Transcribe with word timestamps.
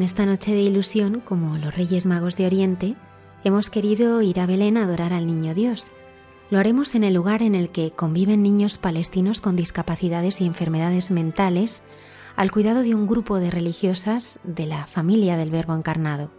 En 0.00 0.04
esta 0.04 0.24
noche 0.24 0.54
de 0.54 0.62
ilusión, 0.62 1.20
como 1.20 1.58
los 1.58 1.76
Reyes 1.76 2.06
Magos 2.06 2.34
de 2.34 2.46
Oriente, 2.46 2.96
hemos 3.44 3.68
querido 3.68 4.22
ir 4.22 4.40
a 4.40 4.46
Belén 4.46 4.78
a 4.78 4.84
adorar 4.84 5.12
al 5.12 5.26
Niño 5.26 5.52
Dios. 5.52 5.92
Lo 6.48 6.58
haremos 6.58 6.94
en 6.94 7.04
el 7.04 7.12
lugar 7.12 7.42
en 7.42 7.54
el 7.54 7.68
que 7.68 7.90
conviven 7.90 8.42
niños 8.42 8.78
palestinos 8.78 9.42
con 9.42 9.56
discapacidades 9.56 10.40
y 10.40 10.46
enfermedades 10.46 11.10
mentales 11.10 11.82
al 12.34 12.50
cuidado 12.50 12.80
de 12.80 12.94
un 12.94 13.06
grupo 13.06 13.40
de 13.40 13.50
religiosas 13.50 14.40
de 14.42 14.64
la 14.64 14.86
familia 14.86 15.36
del 15.36 15.50
Verbo 15.50 15.74
encarnado. 15.74 16.30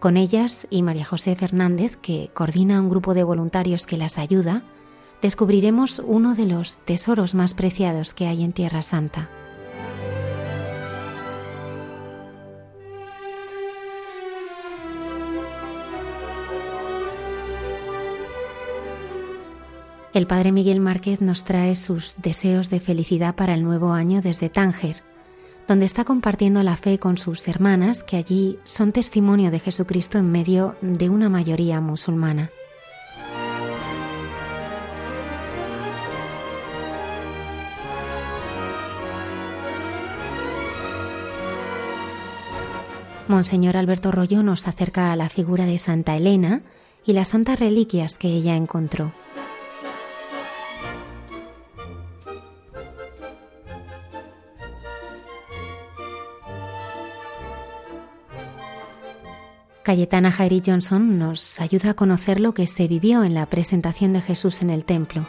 Con 0.00 0.16
ellas 0.16 0.66
y 0.70 0.82
María 0.82 1.04
José 1.04 1.36
Fernández, 1.36 1.98
que 1.98 2.30
coordina 2.32 2.80
un 2.80 2.88
grupo 2.88 3.12
de 3.12 3.22
voluntarios 3.22 3.86
que 3.86 3.98
las 3.98 4.16
ayuda, 4.16 4.62
descubriremos 5.20 5.98
uno 5.98 6.34
de 6.34 6.46
los 6.46 6.78
tesoros 6.78 7.34
más 7.34 7.52
preciados 7.52 8.14
que 8.14 8.28
hay 8.28 8.42
en 8.42 8.54
Tierra 8.54 8.80
Santa. 8.80 9.28
El 20.14 20.26
padre 20.26 20.52
Miguel 20.52 20.78
Márquez 20.78 21.22
nos 21.22 21.44
trae 21.44 21.74
sus 21.74 22.16
deseos 22.18 22.68
de 22.68 22.80
felicidad 22.80 23.34
para 23.34 23.54
el 23.54 23.64
nuevo 23.64 23.92
año 23.92 24.20
desde 24.20 24.50
Tánger, 24.50 25.02
donde 25.66 25.86
está 25.86 26.04
compartiendo 26.04 26.62
la 26.62 26.76
fe 26.76 26.98
con 26.98 27.16
sus 27.16 27.48
hermanas 27.48 28.02
que 28.02 28.18
allí 28.18 28.58
son 28.62 28.92
testimonio 28.92 29.50
de 29.50 29.58
Jesucristo 29.58 30.18
en 30.18 30.30
medio 30.30 30.76
de 30.82 31.08
una 31.08 31.30
mayoría 31.30 31.80
musulmana. 31.80 32.50
Monseñor 43.28 43.78
Alberto 43.78 44.10
Rollo 44.10 44.42
nos 44.42 44.68
acerca 44.68 45.10
a 45.10 45.16
la 45.16 45.30
figura 45.30 45.64
de 45.64 45.78
Santa 45.78 46.14
Elena 46.18 46.60
y 47.06 47.14
las 47.14 47.28
santas 47.28 47.58
reliquias 47.58 48.18
que 48.18 48.28
ella 48.28 48.56
encontró. 48.56 49.14
Cayetana 59.82 60.30
Jairi 60.30 60.62
Johnson 60.64 61.18
nos 61.18 61.60
ayuda 61.60 61.90
a 61.90 61.94
conocer 61.94 62.38
lo 62.38 62.54
que 62.54 62.66
se 62.68 62.86
vivió 62.86 63.24
en 63.24 63.34
la 63.34 63.46
presentación 63.46 64.12
de 64.12 64.20
Jesús 64.20 64.62
en 64.62 64.70
el 64.70 64.84
templo. 64.84 65.26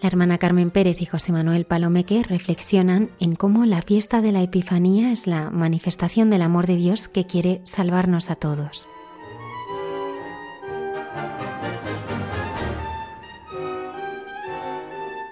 La 0.00 0.08
hermana 0.08 0.36
Carmen 0.36 0.70
Pérez 0.70 1.00
y 1.00 1.06
José 1.06 1.32
Manuel 1.32 1.64
Palomeque 1.64 2.22
reflexionan 2.22 3.10
en 3.20 3.36
cómo 3.36 3.64
la 3.64 3.80
fiesta 3.80 4.20
de 4.20 4.32
la 4.32 4.42
Epifanía 4.42 5.10
es 5.12 5.26
la 5.26 5.50
manifestación 5.50 6.28
del 6.28 6.42
amor 6.42 6.66
de 6.66 6.76
Dios 6.76 7.08
que 7.08 7.24
quiere 7.24 7.62
salvarnos 7.64 8.30
a 8.30 8.36
todos. 8.36 8.86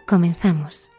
Comenzamos. 0.07 0.92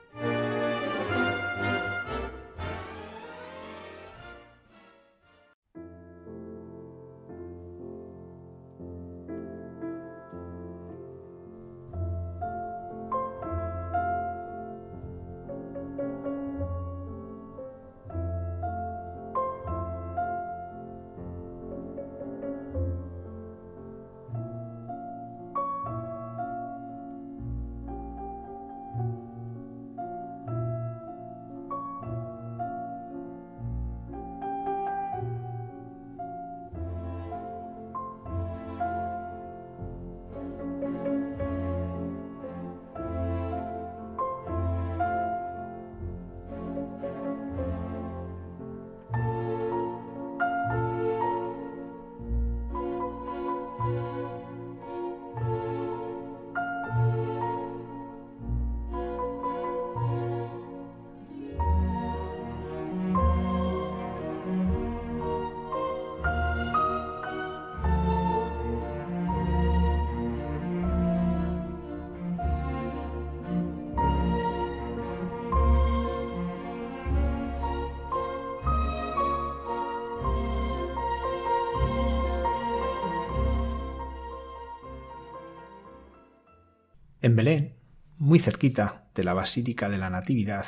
En 87.23 87.37
Belén, 87.37 87.77
muy 88.17 88.37
cerquita 88.37 89.05
de 89.15 89.23
la 89.23 89.33
Basílica 89.33 89.87
de 89.87 89.97
la 89.97 90.09
Natividad, 90.09 90.65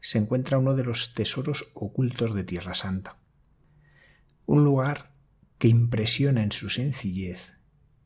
se 0.00 0.16
encuentra 0.16 0.56
uno 0.56 0.74
de 0.74 0.84
los 0.84 1.12
tesoros 1.12 1.66
ocultos 1.74 2.34
de 2.34 2.44
Tierra 2.44 2.72
Santa. 2.74 3.18
Un 4.46 4.64
lugar 4.64 5.10
que 5.58 5.68
impresiona 5.68 6.42
en 6.42 6.50
su 6.50 6.70
sencillez 6.70 7.52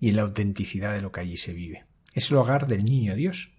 y 0.01 0.09
en 0.09 0.17
la 0.17 0.23
autenticidad 0.23 0.93
de 0.93 1.01
lo 1.01 1.13
que 1.13 1.21
allí 1.21 1.37
se 1.37 1.53
vive. 1.53 1.85
Es 2.13 2.33
el 2.33 2.39
hogar 2.39 2.67
del 2.67 2.85
Niño 2.85 3.15
Dios. 3.15 3.53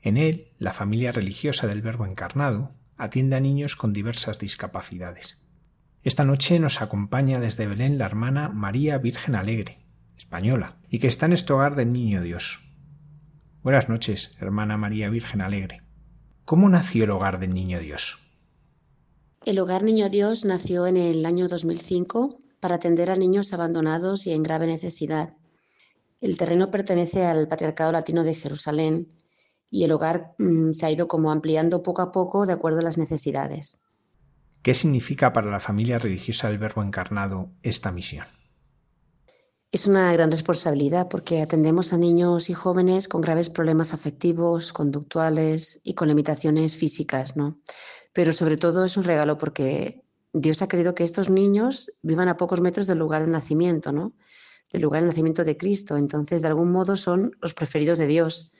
En 0.00 0.16
él, 0.16 0.48
la 0.58 0.72
familia 0.72 1.12
religiosa 1.12 1.66
del 1.66 1.82
Verbo 1.82 2.06
encarnado 2.06 2.72
atiende 2.96 3.36
a 3.36 3.40
niños 3.40 3.76
con 3.76 3.92
diversas 3.92 4.38
discapacidades. 4.38 5.36
Esta 6.04 6.24
noche 6.24 6.58
nos 6.58 6.80
acompaña 6.80 7.38
desde 7.38 7.66
Belén 7.66 7.98
la 7.98 8.06
hermana 8.06 8.48
María 8.48 8.96
Virgen 8.96 9.34
Alegre, 9.34 9.80
española, 10.16 10.76
y 10.88 11.00
que 11.00 11.08
está 11.08 11.26
en 11.26 11.34
este 11.34 11.52
hogar 11.52 11.76
del 11.76 11.92
Niño 11.92 12.22
Dios, 12.22 12.65
Buenas 13.66 13.88
noches, 13.88 14.30
hermana 14.38 14.76
María 14.76 15.10
Virgen 15.10 15.40
Alegre. 15.40 15.82
¿Cómo 16.44 16.68
nació 16.68 17.02
el 17.02 17.10
hogar 17.10 17.40
del 17.40 17.50
Niño 17.50 17.80
Dios? 17.80 18.16
El 19.44 19.58
Hogar 19.58 19.82
Niño 19.82 20.08
Dios 20.08 20.44
nació 20.44 20.86
en 20.86 20.96
el 20.96 21.26
año 21.26 21.48
2005 21.48 22.38
para 22.60 22.76
atender 22.76 23.10
a 23.10 23.16
niños 23.16 23.52
abandonados 23.52 24.28
y 24.28 24.32
en 24.32 24.44
grave 24.44 24.68
necesidad. 24.68 25.34
El 26.20 26.36
terreno 26.36 26.70
pertenece 26.70 27.24
al 27.24 27.48
Patriarcado 27.48 27.90
Latino 27.90 28.22
de 28.22 28.34
Jerusalén 28.34 29.08
y 29.68 29.82
el 29.82 29.90
hogar 29.90 30.36
mm, 30.38 30.70
se 30.70 30.86
ha 30.86 30.92
ido 30.92 31.08
como 31.08 31.32
ampliando 31.32 31.82
poco 31.82 32.02
a 32.02 32.12
poco 32.12 32.46
de 32.46 32.52
acuerdo 32.52 32.78
a 32.78 32.84
las 32.84 32.98
necesidades. 32.98 33.82
¿Qué 34.62 34.74
significa 34.74 35.32
para 35.32 35.50
la 35.50 35.58
familia 35.58 35.98
religiosa 35.98 36.48
del 36.48 36.58
Verbo 36.58 36.84
encarnado 36.84 37.50
esta 37.64 37.90
misión? 37.90 38.26
Es 39.76 39.86
una 39.86 40.10
gran 40.14 40.30
responsabilidad 40.30 41.06
porque 41.10 41.42
atendemos 41.42 41.92
a 41.92 41.98
niños 41.98 42.48
y 42.48 42.54
jóvenes 42.54 43.08
con 43.08 43.20
graves 43.20 43.50
problemas 43.50 43.92
afectivos, 43.92 44.72
conductuales 44.72 45.82
y 45.84 45.92
con 45.92 46.08
limitaciones 46.08 46.78
físicas, 46.78 47.36
¿no? 47.36 47.60
Pero 48.14 48.32
sobre 48.32 48.56
todo 48.56 48.86
es 48.86 48.96
un 48.96 49.04
regalo 49.04 49.36
porque 49.36 50.02
Dios 50.32 50.62
ha 50.62 50.68
querido 50.68 50.94
que 50.94 51.04
estos 51.04 51.28
niños 51.28 51.92
vivan 52.00 52.30
a 52.30 52.38
pocos 52.38 52.62
metros 52.62 52.86
del 52.86 52.96
lugar 52.96 53.20
de 53.20 53.28
nacimiento, 53.28 53.92
¿no? 53.92 54.14
Del 54.72 54.80
lugar 54.80 55.02
de 55.02 55.08
nacimiento 55.08 55.44
de 55.44 55.58
Cristo. 55.58 55.98
Entonces, 55.98 56.40
de 56.40 56.48
algún 56.48 56.72
modo 56.72 56.96
son 56.96 57.36
los 57.42 57.52
preferidos 57.52 57.98
de 57.98 58.06
Dios. 58.06 58.52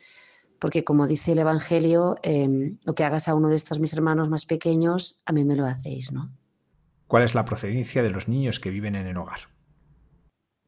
Porque 0.59 0.85
como 0.85 1.07
dice 1.07 1.33
el 1.33 1.39
Evangelio, 1.39 2.17
em, 2.25 2.77
lo 2.85 2.93
que 2.93 3.05
hagas 3.05 3.27
a 3.27 3.35
uno 3.35 3.49
de 3.49 3.57
estos 3.57 3.81
mis 3.81 3.95
hermanos 3.95 4.29
más 4.29 4.45
pequeños, 4.45 5.23
a 5.25 5.33
mí 5.33 5.47
me 5.47 5.57
lo 5.57 5.65
hacéis, 5.65 6.13
¿no? 6.13 6.31
¿Cuál 7.07 7.23
es 7.23 7.35
la 7.35 7.47
procedencia 7.47 8.03
de 8.03 8.11
los 8.11 8.29
niños 8.29 8.61
que 8.61 8.69
viven 8.69 8.97
en 8.97 9.07
el 9.07 9.17
hogar? 9.17 9.56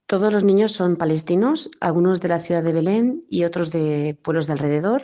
Todos 0.09 0.33
los 0.33 0.43
niños 0.43 0.73
son 0.73 0.97
palestinos, 0.97 1.71
algunos 1.81 2.23
de 2.23 2.29
la 2.29 2.41
ciudad 2.41 2.63
de 2.63 2.73
Belén 2.73 3.27
y 3.29 3.45
otros 3.45 3.71
de 3.71 4.19
pueblos 4.23 4.47
de 4.47 4.55
alrededor, 4.55 5.03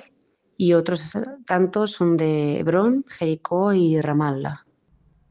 y 0.56 0.72
otros 0.72 1.12
tantos 1.44 1.90
son 1.90 2.16
de 2.16 2.58
Hebrón, 2.58 3.04
Jericó 3.10 3.74
y 3.74 4.00
Ramallah. 4.00 4.64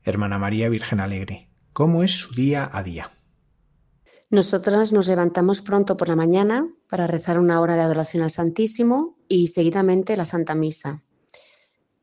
Hermana 0.03 0.37
María 0.37 0.69
Virgen 0.69 0.99
Alegre, 0.99 1.49
¿cómo 1.73 2.03
es 2.03 2.11
su 2.11 2.35
día 2.35 2.69
a 2.71 2.83
día? 2.83 3.09
Nosotras 4.29 4.93
nos 4.93 5.07
levantamos 5.07 5.63
pronto 5.63 5.97
por 5.97 6.07
la 6.07 6.15
mañana 6.15 6.67
para 6.87 7.07
rezar 7.07 7.39
una 7.39 7.59
hora 7.59 7.73
de 7.73 7.81
adoración 7.81 8.21
al 8.21 8.29
Santísimo 8.29 9.17
y 9.27 9.47
seguidamente 9.47 10.15
la 10.15 10.25
Santa 10.25 10.53
Misa. 10.53 11.01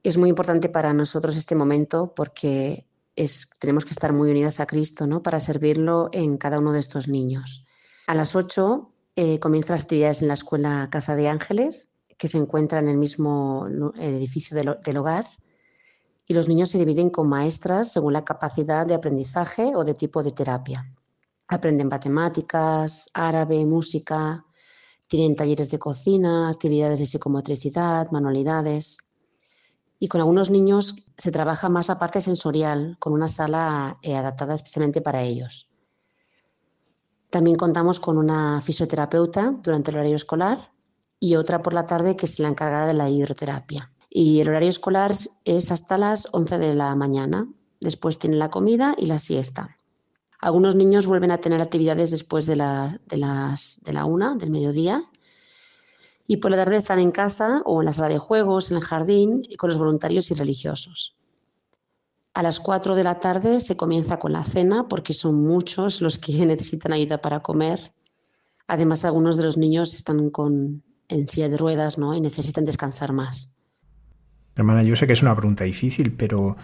Es 0.03 0.17
muy 0.17 0.29
importante 0.29 0.69
para 0.69 0.93
nosotros 0.93 1.37
este 1.37 1.55
momento 1.55 2.15
porque 2.17 2.90
tenemos 3.59 3.85
que 3.85 3.91
estar 3.91 4.13
muy 4.13 4.31
unidas 4.31 4.61
a 4.61 4.67
Cristo 4.67 5.07
¿no? 5.07 5.23
para 5.23 5.41
servirlo 5.41 6.09
en 6.13 6.39
cada 6.39 6.59
uno 6.59 6.73
de 6.73 6.81
estos 6.81 7.09
niños. 7.09 7.67
A 8.07 8.15
las 8.15 8.35
8 8.35 8.93
eh, 9.17 9.39
comienzan 9.41 9.75
las 9.75 9.85
actividades 9.85 10.23
en 10.23 10.29
la 10.29 10.35
Escuela 10.35 10.89
Casa 10.91 11.17
de 11.17 11.29
Ángeles, 11.29 11.93
que 12.17 12.29
se 12.29 12.39
encuentra 12.39 12.79
en 12.79 12.89
el 12.89 12.99
mismo 12.99 13.67
edificio 13.99 14.57
del 14.57 14.97
hogar 14.97 15.27
y 16.31 16.35
los 16.35 16.49
niños 16.49 16.71
se 16.71 16.79
dividen 16.79 17.11
con 17.11 17.29
maestras 17.29 17.91
según 17.91 18.13
la 18.13 18.25
capacidad 18.25 18.87
de 18.87 18.95
aprendizaje 18.95 19.73
o 19.75 19.83
de 19.83 19.95
tipo 19.95 20.23
de 20.23 20.31
terapia. 20.31 20.81
Aprenden 21.49 21.89
matemáticas, 21.89 23.11
árabe, 23.15 23.67
música, 23.67 24.45
tienen 25.09 25.35
talleres 25.35 25.73
de 25.73 25.81
cocina, 25.81 26.49
actividades 26.49 27.01
de 27.01 27.07
psicomotricidad, 27.07 28.13
manualidades. 28.13 28.99
Y 30.01 30.09
con 30.09 30.21
algunos 30.21 30.51
niños 30.51 30.97
se 31.17 31.31
trabaja 31.31 31.69
más 31.69 31.87
la 31.87 32.01
parte 32.01 32.21
sensorial, 32.21 32.97
con 32.99 33.13
una 33.13 33.29
sala 33.29 33.99
eh, 34.03 34.17
adaptada 34.17 34.55
especialmente 34.55 35.01
para 35.01 35.23
ellos. 35.23 35.69
También 37.31 37.55
contamos 37.55 38.01
con 38.01 38.19
una 38.19 38.61
fisioterapeuta 38.61 39.55
durante 39.63 39.93
el 39.93 39.99
horario 39.99 40.17
escolar 40.17 40.73
y 41.21 41.37
otra 41.37 41.63
por 41.63 41.75
la 41.75 41.87
tarde 41.87 42.17
que 42.17 42.27
es 42.27 42.41
la 42.41 42.49
encargada 42.49 42.89
de 42.89 42.95
la 42.95 43.09
hidroterapia 43.09 43.93
y 44.11 44.41
el 44.41 44.49
horario 44.49 44.69
escolar 44.69 45.13
es 45.45 45.71
hasta 45.71 45.97
las 45.97 46.29
11 46.33 46.59
de 46.59 46.75
la 46.75 46.95
mañana. 46.97 47.49
Después 47.81 48.19
tienen 48.19 48.41
la 48.41 48.51
comida 48.51 48.95
y 48.99 49.07
la 49.07 49.21
siesta. 49.21 49.77
Algunos 50.41 50.75
niños 50.75 51.07
vuelven 51.07 51.31
a 51.31 51.39
tener 51.39 51.61
actividades 51.61 52.11
después 52.11 52.47
de 52.47 52.57
la, 52.57 52.99
de 53.07 53.17
las, 53.19 53.81
de 53.85 53.93
la 53.93 54.05
una, 54.05 54.35
del 54.35 54.51
mediodía. 54.51 55.05
Y 56.31 56.37
por 56.37 56.53
la 56.53 56.59
tarde 56.59 56.77
están 56.77 57.01
en 57.01 57.11
casa 57.11 57.61
o 57.65 57.83
en 57.83 57.87
la 57.87 57.93
sala 57.93 58.09
de 58.09 58.19
juegos, 58.19 58.71
en 58.71 58.77
el 58.77 58.85
jardín, 58.85 59.43
y 59.49 59.57
con 59.57 59.69
los 59.69 59.79
voluntarios 59.79 60.31
y 60.31 60.35
religiosos. 60.35 61.17
A 62.35 62.45
las 62.45 62.61
4 62.61 62.95
de 62.95 63.03
la 63.03 63.19
tarde 63.19 63.59
se 63.59 63.77
comienza 63.77 64.21
con 64.21 64.33
la 64.33 64.45
cena 64.45 64.87
porque 64.87 65.13
son 65.13 65.45
muchos 65.45 66.01
los 66.01 66.19
que 66.19 66.31
necesitan 66.47 66.93
ayuda 66.93 67.21
para 67.21 67.41
comer. 67.41 67.93
Además, 68.69 69.05
algunos 69.05 69.39
de 69.39 69.43
los 69.43 69.57
niños 69.57 69.93
están 69.93 70.31
con, 70.31 70.85
en 71.09 71.27
silla 71.27 71.49
de 71.49 71.59
ruedas 71.59 71.99
¿no? 71.99 72.15
y 72.15 72.21
necesitan 72.21 72.65
descansar 72.65 73.13
más. 73.13 73.57
Hermana, 74.55 74.85
yo 74.85 74.95
sé 74.95 75.09
que 75.09 75.15
es 75.15 75.23
una 75.23 75.35
pregunta 75.35 75.65
difícil, 75.65 76.13
pero 76.13 76.57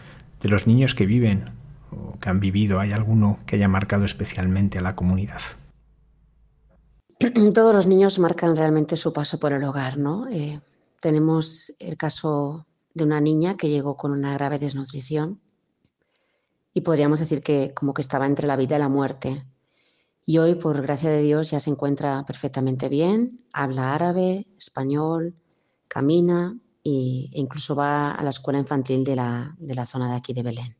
de 0.42 0.48
los 0.48 0.68
niños 0.68 0.94
que 0.94 1.06
viven 1.06 1.50
o 1.90 2.16
que 2.20 2.28
han 2.28 2.38
vivido, 2.38 2.78
¿hay 2.78 2.92
alguno 2.92 3.40
que 3.46 3.56
haya 3.56 3.66
marcado 3.66 4.04
especialmente 4.04 4.78
a 4.78 4.82
la 4.82 4.94
comunidad? 4.94 5.40
Todos 7.54 7.74
los 7.74 7.86
niños 7.86 8.18
marcan 8.18 8.56
realmente 8.56 8.96
su 8.96 9.12
paso 9.12 9.38
por 9.38 9.52
el 9.52 9.64
hogar, 9.64 9.96
¿no? 9.96 10.28
Eh, 10.28 10.60
tenemos 11.00 11.72
el 11.78 11.96
caso 11.96 12.66
de 12.92 13.04
una 13.04 13.20
niña 13.20 13.56
que 13.56 13.70
llegó 13.70 13.96
con 13.96 14.12
una 14.12 14.34
grave 14.34 14.58
desnutrición 14.58 15.40
y 16.74 16.82
podríamos 16.82 17.20
decir 17.20 17.40
que 17.40 17.72
como 17.74 17.94
que 17.94 18.02
estaba 18.02 18.26
entre 18.26 18.46
la 18.46 18.56
vida 18.56 18.76
y 18.76 18.78
la 18.78 18.90
muerte. 18.90 19.46
Y 20.26 20.38
hoy, 20.38 20.56
por 20.56 20.82
gracia 20.82 21.08
de 21.08 21.22
Dios, 21.22 21.50
ya 21.50 21.60
se 21.60 21.70
encuentra 21.70 22.24
perfectamente 22.26 22.88
bien, 22.90 23.46
habla 23.52 23.94
árabe, 23.94 24.46
español, 24.58 25.36
camina, 25.88 26.58
e 26.84 27.30
incluso 27.32 27.74
va 27.74 28.12
a 28.12 28.22
la 28.22 28.30
escuela 28.30 28.58
infantil 28.58 29.04
de 29.04 29.16
la, 29.16 29.56
de 29.58 29.74
la 29.74 29.86
zona 29.86 30.10
de 30.10 30.16
aquí 30.16 30.34
de 30.34 30.42
Belén. 30.42 30.76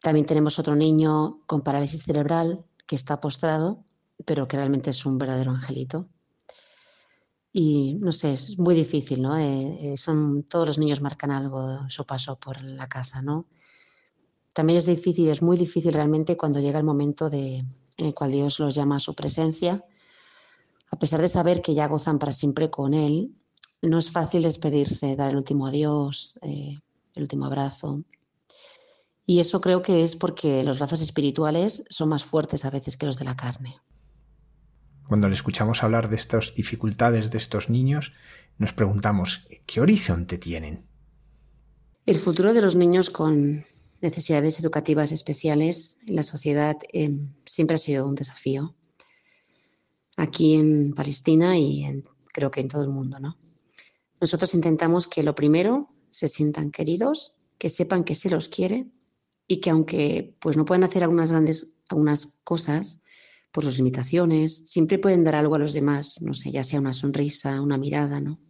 También 0.00 0.26
tenemos 0.26 0.58
otro 0.58 0.74
niño 0.74 1.42
con 1.46 1.62
parálisis 1.62 2.02
cerebral 2.02 2.64
que 2.86 2.96
está 2.96 3.20
postrado, 3.20 3.84
pero 4.24 4.46
que 4.48 4.56
realmente 4.56 4.90
es 4.90 5.06
un 5.06 5.18
verdadero 5.18 5.50
angelito. 5.50 6.08
Y 7.52 7.94
no 7.94 8.10
sé, 8.10 8.32
es 8.32 8.58
muy 8.58 8.74
difícil, 8.74 9.22
¿no? 9.22 9.38
Eh, 9.38 9.92
eh, 9.92 9.96
son, 9.96 10.42
todos 10.42 10.66
los 10.66 10.78
niños 10.78 11.00
marcan 11.00 11.30
algo 11.30 11.88
su 11.88 12.04
paso 12.04 12.36
por 12.36 12.60
la 12.62 12.88
casa, 12.88 13.22
¿no? 13.22 13.46
También 14.52 14.76
es 14.76 14.86
difícil, 14.86 15.28
es 15.28 15.42
muy 15.42 15.56
difícil 15.56 15.92
realmente 15.92 16.36
cuando 16.36 16.60
llega 16.60 16.78
el 16.78 16.84
momento 16.84 17.30
de, 17.30 17.58
en 17.58 18.06
el 18.06 18.14
cual 18.14 18.32
Dios 18.32 18.58
los 18.58 18.74
llama 18.74 18.96
a 18.96 19.00
su 19.00 19.14
presencia, 19.14 19.84
a 20.90 20.98
pesar 20.98 21.20
de 21.20 21.28
saber 21.28 21.60
que 21.60 21.74
ya 21.74 21.88
gozan 21.88 22.18
para 22.18 22.32
siempre 22.32 22.70
con 22.70 22.94
Él, 22.94 23.34
no 23.82 23.98
es 23.98 24.10
fácil 24.10 24.42
despedirse, 24.42 25.16
dar 25.16 25.30
el 25.30 25.36
último 25.36 25.66
adiós, 25.66 26.38
eh, 26.42 26.78
el 27.14 27.22
último 27.22 27.46
abrazo. 27.46 28.02
Y 29.26 29.40
eso 29.40 29.60
creo 29.60 29.82
que 29.82 30.02
es 30.02 30.16
porque 30.16 30.62
los 30.62 30.80
lazos 30.80 31.00
espirituales 31.00 31.84
son 31.88 32.10
más 32.10 32.24
fuertes 32.24 32.64
a 32.64 32.70
veces 32.70 32.96
que 32.96 33.06
los 33.06 33.18
de 33.18 33.24
la 33.24 33.36
carne. 33.36 33.80
Cuando 35.06 35.28
le 35.28 35.34
escuchamos 35.34 35.82
hablar 35.82 36.08
de 36.08 36.16
estas 36.16 36.54
dificultades 36.54 37.30
de 37.30 37.38
estos 37.38 37.68
niños, 37.68 38.12
nos 38.58 38.72
preguntamos, 38.72 39.46
¿qué 39.66 39.80
horizonte 39.80 40.38
tienen? 40.38 40.86
El 42.06 42.16
futuro 42.16 42.52
de 42.54 42.62
los 42.62 42.74
niños 42.74 43.10
con 43.10 43.64
necesidades 44.00 44.60
educativas 44.60 45.12
especiales 45.12 45.98
en 46.06 46.16
la 46.16 46.22
sociedad 46.22 46.76
eh, 46.92 47.10
siempre 47.44 47.76
ha 47.76 47.78
sido 47.78 48.06
un 48.06 48.14
desafío. 48.14 48.74
Aquí 50.16 50.54
en 50.54 50.94
Palestina 50.94 51.58
y 51.58 52.02
creo 52.26 52.50
que 52.50 52.60
en 52.60 52.68
todo 52.68 52.82
el 52.82 52.90
mundo, 52.90 53.18
¿no? 53.20 53.38
Nosotros 54.20 54.54
intentamos 54.54 55.08
que 55.08 55.22
lo 55.22 55.34
primero 55.34 55.90
se 56.10 56.28
sientan 56.28 56.70
queridos, 56.70 57.34
que 57.58 57.68
sepan 57.68 58.04
que 58.04 58.14
se 58.14 58.30
los 58.30 58.48
quiere 58.48 58.86
y 59.48 59.58
que 59.60 59.70
aunque 59.70 60.36
pues 60.40 60.56
no 60.56 60.64
pueden 60.64 60.84
hacer 60.84 61.02
algunas 61.02 61.30
grandes 61.30 61.76
algunas 61.90 62.38
cosas 62.44 63.00
por 63.54 63.62
sus 63.62 63.76
limitaciones, 63.76 64.64
siempre 64.66 64.98
pueden 64.98 65.22
dar 65.22 65.36
algo 65.36 65.54
a 65.54 65.60
los 65.60 65.72
demás, 65.72 66.20
no 66.20 66.34
sé, 66.34 66.50
ya 66.50 66.64
sea 66.64 66.80
una 66.80 66.92
sonrisa, 66.92 67.60
una 67.60 67.78
mirada, 67.78 68.20
¿no? 68.20 68.40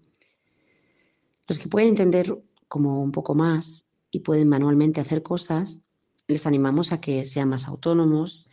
Los 1.46 1.58
que 1.58 1.68
pueden 1.68 1.90
entender 1.90 2.42
como 2.68 3.02
un 3.02 3.12
poco 3.12 3.34
más 3.34 3.90
y 4.10 4.20
pueden 4.20 4.48
manualmente 4.48 5.02
hacer 5.02 5.22
cosas, 5.22 5.82
les 6.26 6.46
animamos 6.46 6.90
a 6.92 7.02
que 7.02 7.26
sean 7.26 7.50
más 7.50 7.68
autónomos 7.68 8.48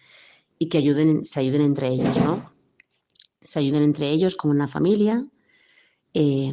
y 0.60 0.68
que 0.68 0.78
ayuden, 0.78 1.24
se 1.24 1.40
ayuden 1.40 1.62
entre 1.62 1.88
ellos, 1.88 2.20
¿no? 2.20 2.54
Se 3.40 3.60
ayuden 3.60 3.84
entre 3.84 4.10
ellos 4.10 4.36
como 4.36 4.52
una 4.52 4.68
familia, 4.68 5.26
eh, 6.14 6.52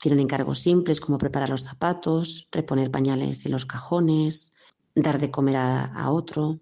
tienen 0.00 0.18
encargos 0.18 0.58
simples 0.58 1.00
como 1.00 1.16
preparar 1.16 1.50
los 1.50 1.62
zapatos, 1.62 2.48
reponer 2.50 2.90
pañales 2.90 3.46
en 3.46 3.52
los 3.52 3.66
cajones, 3.66 4.54
dar 4.96 5.20
de 5.20 5.30
comer 5.30 5.58
a, 5.58 6.10
otro. 6.10 6.58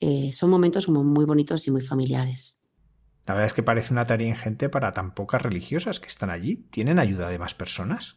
Eh, 0.00 0.32
son 0.32 0.50
momentos 0.50 0.88
muy 0.88 1.24
bonitos 1.24 1.66
y 1.66 1.70
muy 1.70 1.82
familiares. 1.82 2.60
La 3.26 3.34
verdad 3.34 3.46
es 3.46 3.52
que 3.54 3.62
parece 3.62 3.92
una 3.92 4.06
tarea 4.06 4.28
ingente 4.28 4.68
para 4.68 4.92
tan 4.92 5.14
pocas 5.14 5.40
religiosas 5.40 6.00
que 6.00 6.08
están 6.08 6.30
allí. 6.30 6.66
¿Tienen 6.70 6.98
ayuda 6.98 7.28
de 7.28 7.38
más 7.38 7.54
personas? 7.54 8.16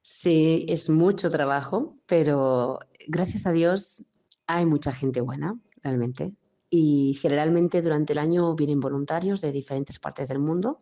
Sí, 0.00 0.66
es 0.68 0.90
mucho 0.90 1.30
trabajo, 1.30 1.96
pero 2.06 2.80
gracias 3.06 3.46
a 3.46 3.52
Dios 3.52 4.06
hay 4.48 4.66
mucha 4.66 4.92
gente 4.92 5.20
buena, 5.20 5.60
realmente. 5.82 6.34
Y 6.68 7.16
generalmente 7.20 7.82
durante 7.82 8.12
el 8.14 8.18
año 8.18 8.54
vienen 8.56 8.80
voluntarios 8.80 9.40
de 9.40 9.52
diferentes 9.52 10.00
partes 10.00 10.26
del 10.26 10.40
mundo 10.40 10.78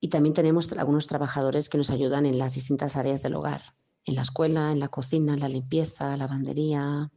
y 0.00 0.08
también 0.08 0.34
tenemos 0.34 0.72
algunos 0.72 1.06
trabajadores 1.06 1.68
que 1.68 1.78
nos 1.78 1.90
ayudan 1.90 2.26
en 2.26 2.38
las 2.38 2.54
distintas 2.54 2.96
áreas 2.96 3.22
del 3.22 3.34
hogar, 3.34 3.60
en 4.04 4.14
la 4.14 4.22
escuela, 4.22 4.72
en 4.72 4.80
la 4.80 4.88
cocina, 4.88 5.34
en 5.34 5.40
la 5.40 5.48
limpieza, 5.48 6.10
la 6.10 6.16
lavandería. 6.16 7.10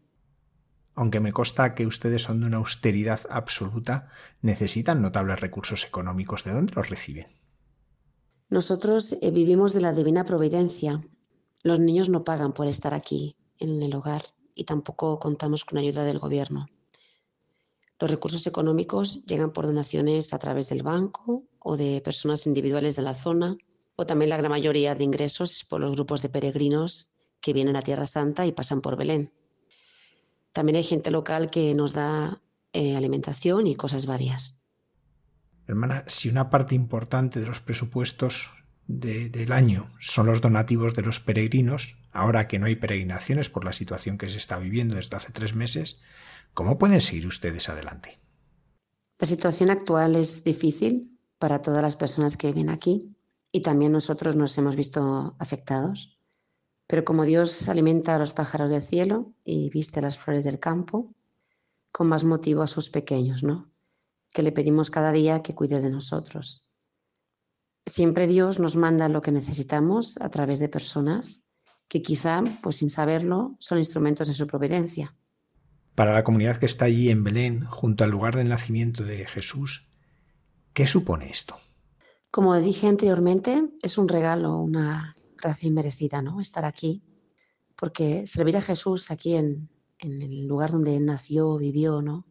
Aunque 0.99 1.21
me 1.21 1.31
consta 1.31 1.75
que 1.75 1.87
ustedes 1.87 2.23
son 2.23 2.41
de 2.41 2.47
una 2.47 2.57
austeridad 2.57 3.21
absoluta, 3.29 4.09
necesitan 4.41 5.01
notables 5.01 5.39
recursos 5.39 5.85
económicos. 5.85 6.43
¿De 6.43 6.51
dónde 6.51 6.73
los 6.75 6.89
reciben? 6.89 7.27
Nosotros 8.49 9.15
eh, 9.21 9.31
vivimos 9.31 9.71
de 9.71 9.79
la 9.79 9.93
divina 9.93 10.25
providencia. 10.25 11.01
Los 11.63 11.79
niños 11.79 12.09
no 12.09 12.25
pagan 12.25 12.51
por 12.51 12.67
estar 12.67 12.93
aquí, 12.93 13.37
en 13.59 13.81
el 13.81 13.95
hogar, 13.95 14.23
y 14.53 14.65
tampoco 14.65 15.19
contamos 15.19 15.63
con 15.63 15.77
ayuda 15.77 16.03
del 16.03 16.19
gobierno. 16.19 16.67
Los 17.97 18.11
recursos 18.11 18.45
económicos 18.45 19.23
llegan 19.23 19.53
por 19.53 19.67
donaciones 19.67 20.33
a 20.33 20.39
través 20.39 20.67
del 20.67 20.83
banco 20.83 21.45
o 21.59 21.77
de 21.77 22.01
personas 22.01 22.45
individuales 22.45 22.97
de 22.97 23.03
la 23.03 23.13
zona, 23.13 23.55
o 23.95 24.05
también 24.05 24.31
la 24.31 24.37
gran 24.37 24.51
mayoría 24.51 24.95
de 24.95 25.05
ingresos 25.05 25.63
por 25.63 25.79
los 25.79 25.93
grupos 25.93 26.21
de 26.21 26.27
peregrinos 26.27 27.09
que 27.39 27.53
vienen 27.53 27.77
a 27.77 27.83
Tierra 27.83 28.05
Santa 28.05 28.45
y 28.45 28.51
pasan 28.51 28.81
por 28.81 28.97
Belén. 28.97 29.31
También 30.51 30.77
hay 30.77 30.83
gente 30.83 31.11
local 31.11 31.49
que 31.49 31.73
nos 31.73 31.93
da 31.93 32.41
eh, 32.73 32.95
alimentación 32.95 33.67
y 33.67 33.75
cosas 33.75 34.05
varias. 34.05 34.59
Hermana, 35.67 36.03
si 36.07 36.29
una 36.29 36.49
parte 36.49 36.75
importante 36.75 37.39
de 37.39 37.45
los 37.45 37.59
presupuestos 37.59 38.49
del 38.87 39.51
año 39.51 39.91
son 39.99 40.25
los 40.25 40.41
donativos 40.41 40.95
de 40.95 41.03
los 41.03 41.19
peregrinos, 41.19 41.95
ahora 42.11 42.47
que 42.47 42.57
no 42.57 42.65
hay 42.65 42.75
peregrinaciones 42.75 43.49
por 43.49 43.63
la 43.63 43.73
situación 43.73 44.17
que 44.17 44.29
se 44.29 44.37
está 44.37 44.57
viviendo 44.57 44.95
desde 44.95 45.15
hace 45.15 45.31
tres 45.31 45.53
meses, 45.53 45.99
¿cómo 46.55 46.79
pueden 46.79 47.01
seguir 47.01 47.27
ustedes 47.27 47.69
adelante? 47.69 48.19
La 49.19 49.27
situación 49.27 49.69
actual 49.69 50.15
es 50.15 50.43
difícil 50.43 51.19
para 51.37 51.61
todas 51.61 51.83
las 51.83 51.95
personas 51.95 52.35
que 52.35 52.47
viven 52.47 52.69
aquí 52.69 53.15
y 53.51 53.61
también 53.61 53.91
nosotros 53.91 54.35
nos 54.35 54.57
hemos 54.57 54.75
visto 54.75 55.35
afectados. 55.39 56.18
Pero 56.89 57.05
como 57.05 57.23
Dios 57.23 57.69
alimenta 57.69 58.15
a 58.15 58.17
los 58.17 58.33
pájaros 58.33 58.71
del 58.71 58.81
cielo 58.81 59.31
y 59.45 59.69
viste 59.69 60.01
las 60.01 60.17
flores 60.17 60.43
del 60.43 60.59
campo, 60.59 61.13
con 61.91 62.07
más 62.07 62.23
motivo 62.23 62.63
a 62.63 62.67
sus 62.67 62.89
pequeños, 62.89 63.43
¿no? 63.43 63.71
Que 64.33 64.41
le 64.41 64.51
pedimos 64.51 64.89
cada 64.89 65.11
día 65.11 65.43
que 65.43 65.53
cuide 65.53 65.81
de 65.81 65.91
nosotros. 65.91 66.65
Siempre 67.85 68.25
Dios 68.25 68.57
nos 68.57 68.75
manda 68.75 69.07
lo 69.07 69.21
que 69.21 69.31
necesitamos 69.31 70.19
a 70.19 70.29
través 70.29 70.57
de 70.57 70.67
personas 70.67 71.45
que 71.87 72.01
quizá, 72.01 72.41
pues 72.63 72.77
sin 72.77 72.89
saberlo, 72.89 73.55
son 73.59 73.77
instrumentos 73.77 74.27
de 74.27 74.33
su 74.33 74.47
providencia. 74.47 75.15
Para 75.93 76.13
la 76.13 76.23
comunidad 76.23 76.57
que 76.57 76.65
está 76.65 76.85
allí 76.85 77.11
en 77.11 77.23
Belén, 77.23 77.65
junto 77.65 78.03
al 78.03 78.09
lugar 78.09 78.35
del 78.35 78.49
nacimiento 78.49 79.03
de 79.03 79.27
Jesús, 79.27 79.91
¿qué 80.73 80.87
supone 80.87 81.29
esto? 81.29 81.55
Como 82.31 82.55
dije 82.57 82.87
anteriormente, 82.87 83.69
es 83.83 83.99
un 83.99 84.07
regalo, 84.07 84.57
una 84.57 85.15
gracia 85.41 85.67
inmerecida, 85.67 86.21
¿no? 86.21 86.41
Estar 86.41 86.65
aquí, 86.65 87.03
porque 87.75 88.27
servir 88.27 88.57
a 88.57 88.61
Jesús 88.61 89.11
aquí 89.11 89.35
en, 89.35 89.69
en 89.99 90.21
el 90.21 90.47
lugar 90.47 90.71
donde 90.71 90.99
nació, 90.99 91.57
vivió, 91.57 92.01
¿no? 92.01 92.25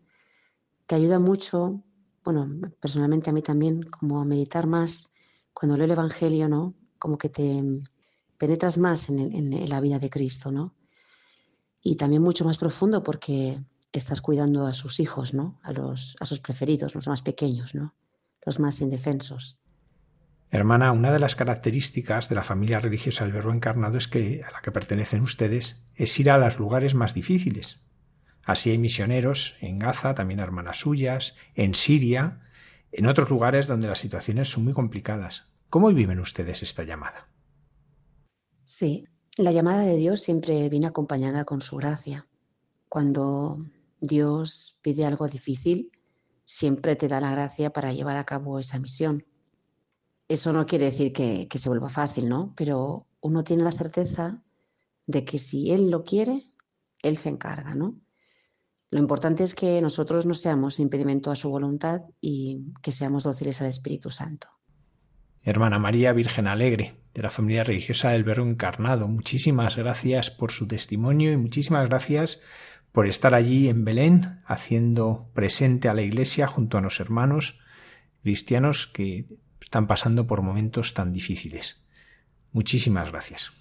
Te 0.87 0.95
ayuda 0.95 1.19
mucho, 1.19 1.83
bueno, 2.25 2.49
personalmente 2.81 3.31
a 3.31 3.33
mí 3.33 3.43
también, 3.43 3.83
como 3.83 4.21
a 4.21 4.25
meditar 4.25 4.67
más 4.67 5.13
cuando 5.53 5.77
leo 5.77 5.85
el 5.85 5.93
Evangelio, 5.93 6.49
¿no? 6.49 6.75
Como 6.99 7.19
que 7.19 7.29
te 7.29 7.63
penetras 8.39 8.79
más 8.79 9.09
en, 9.09 9.19
en, 9.19 9.69
la 9.69 9.81
vida 9.81 9.99
de 9.99 10.09
Cristo, 10.11 10.51
¿no? 10.51 10.75
Y 11.83 11.97
también 11.97 12.23
mucho 12.23 12.45
más 12.45 12.59
profundo 12.59 13.03
porque 13.03 13.59
estás 13.93 14.21
cuidando 14.21 14.67
a 14.67 14.75
sus 14.75 15.01
hijos, 15.01 15.35
¿no? 15.35 15.59
A, 15.63 15.73
los, 15.73 16.17
a 16.21 16.25
sus 16.25 16.41
preferidos, 16.41 16.95
los 16.95 17.09
más 17.09 17.23
pequeños, 17.23 17.75
¿no? 17.75 17.95
Los 18.45 18.61
más 18.61 18.81
indefensos. 18.81 19.59
Hermana, 20.51 20.93
una 20.93 21.13
de 21.13 21.19
las 21.19 21.37
características 21.37 22.29
de 22.29 22.35
la 22.35 22.43
familia 22.43 22.81
religiosa 22.81 23.25
del 23.25 23.35
Verbo 23.35 23.53
encarnado 23.53 23.99
es 23.99 24.09
que 24.09 24.43
a 24.45 24.51
la 24.51 24.63
que 24.63 24.73
pertenecen 24.73 25.21
ustedes 25.21 25.83
es 25.95 26.19
ir 26.19 26.31
a 26.31 26.39
los 26.39 26.59
lugares 26.59 26.95
más 26.95 27.13
difíciles. 27.13 27.81
Así 28.45 28.71
hay 28.71 28.79
misioneros 28.79 29.57
en 29.61 29.79
Gaza, 29.79 30.15
también 30.15 30.41
hermanas 30.41 30.79
suyas, 30.79 31.35
en 31.55 31.75
Siria, 31.75 32.41
en 32.93 33.07
otros 33.07 33.29
lugares 33.29 33.67
donde 33.67 33.89
las 33.89 33.99
situaciones 33.99 34.49
son 34.49 34.65
muy 34.65 34.73
complicadas. 34.73 35.49
¿Cómo 35.69 35.93
viven 35.93 36.19
ustedes 36.19 36.63
esta 36.63 36.83
llamada? 36.83 37.29
Sí, 38.65 39.07
la 39.37 39.53
llamada 39.53 39.83
de 39.83 39.97
Dios 39.97 40.23
siempre 40.23 40.69
viene 40.71 40.87
acompañada 40.87 41.45
con 41.45 41.61
su 41.61 41.77
gracia. 41.77 42.27
Cuando 42.89 43.67
Dios 44.01 44.79
pide 44.81 45.05
algo 45.05 45.29
difícil, 45.29 45.93
siempre 46.45 46.97
te 46.97 47.09
da 47.09 47.21
la 47.21 47.33
gracia 47.33 47.71
para 47.71 47.93
llevar 47.93 48.17
a 48.17 48.25
cabo 48.25 48.59
esa 48.59 48.79
misión. 48.79 49.27
Eso 50.29 50.53
no 50.53 50.67
quiere 50.67 50.87
decir 50.87 51.13
que, 51.13 51.49
se 51.53 51.69
vuelva 51.69 51.89
fácil, 51.89 52.29
¿no? 52.29 52.53
Pero 52.55 53.07
uno 53.21 53.43
tiene 53.45 53.65
la 53.65 53.73
certeza 53.73 54.43
de 55.07 55.25
que 55.25 55.39
si 55.39 55.73
Él 55.73 55.91
lo 55.91 56.05
quiere, 56.05 56.53
Él 57.03 57.17
se 57.17 57.31
encarga, 57.31 57.75
¿no? 57.75 57.99
Lo 58.91 58.99
importante 58.99 59.43
es 59.43 59.55
que 59.55 59.81
nosotros 59.81 60.27
no 60.27 60.35
seamos 60.35 60.81
impedimento 60.81 61.31
a 61.31 61.37
su 61.37 61.51
voluntad 61.51 62.03
y 62.21 62.73
que 62.83 62.93
seamos 62.93 63.25
dóciles 63.25 63.61
al 63.61 63.69
Espíritu 63.69 64.11
Santo. 64.11 64.49
Hermana 65.43 65.79
María 65.79 66.13
Virgen 66.13 66.47
Alegre, 66.47 67.01
de 67.15 67.23
la 67.23 67.31
familia 67.31 67.65
religiosa 67.65 68.11
del 68.11 68.25
Verbo 68.25 68.47
Encarnado, 68.47 69.09
muchísimas 69.09 69.77
gracias 69.77 70.31
por 70.31 70.53
su 70.53 70.67
testimonio 70.67 71.33
y 71.33 71.39
muchísimas 71.39 71.89
gracias 71.89 72.41
por 72.93 73.07
estar 73.07 73.35
allí 73.35 73.69
en 73.69 73.85
Belén, 73.85 74.43
haciendo 74.45 75.31
presente 75.35 75.89
a 75.89 75.95
la 75.95 76.03
Iglesia 76.03 76.47
junto 76.47 76.77
a 76.77 76.81
los 76.83 77.01
hermanos 77.01 77.61
cristianos 78.23 78.87
que 78.87 79.27
están 79.61 79.87
pasando 79.87 80.27
por 80.27 80.43
momentos 80.43 80.95
tan 80.95 81.13
difíciles. 81.13 81.77
Muchísimas 82.53 83.11
gracias. 83.11 83.58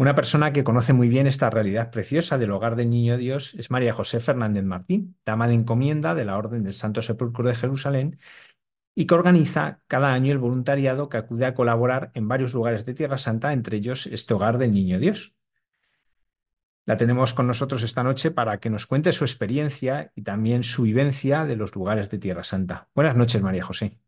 Una 0.00 0.14
persona 0.14 0.54
que 0.54 0.64
conoce 0.64 0.94
muy 0.94 1.10
bien 1.10 1.26
esta 1.26 1.50
realidad 1.50 1.90
preciosa 1.90 2.38
del 2.38 2.52
hogar 2.52 2.74
del 2.74 2.88
Niño 2.88 3.18
Dios 3.18 3.52
es 3.58 3.70
María 3.70 3.92
José 3.92 4.20
Fernández 4.20 4.64
Martín, 4.64 5.18
dama 5.26 5.46
de 5.46 5.52
encomienda 5.52 6.14
de 6.14 6.24
la 6.24 6.38
Orden 6.38 6.62
del 6.62 6.72
Santo 6.72 7.02
Sepulcro 7.02 7.46
de 7.46 7.54
Jerusalén 7.54 8.18
y 8.94 9.06
que 9.06 9.12
organiza 9.12 9.82
cada 9.88 10.14
año 10.14 10.32
el 10.32 10.38
voluntariado 10.38 11.10
que 11.10 11.18
acude 11.18 11.44
a 11.44 11.52
colaborar 11.52 12.12
en 12.14 12.28
varios 12.28 12.54
lugares 12.54 12.86
de 12.86 12.94
Tierra 12.94 13.18
Santa, 13.18 13.52
entre 13.52 13.76
ellos 13.76 14.06
este 14.06 14.32
hogar 14.32 14.56
del 14.56 14.72
Niño 14.72 14.98
Dios. 14.98 15.34
La 16.86 16.96
tenemos 16.96 17.34
con 17.34 17.46
nosotros 17.46 17.82
esta 17.82 18.02
noche 18.02 18.30
para 18.30 18.58
que 18.58 18.70
nos 18.70 18.86
cuente 18.86 19.12
su 19.12 19.24
experiencia 19.24 20.12
y 20.14 20.22
también 20.22 20.62
su 20.62 20.84
vivencia 20.84 21.44
de 21.44 21.56
los 21.56 21.74
lugares 21.74 22.08
de 22.08 22.16
Tierra 22.16 22.42
Santa. 22.42 22.88
Buenas 22.94 23.16
noches, 23.16 23.42
María 23.42 23.64
José. 23.64 23.98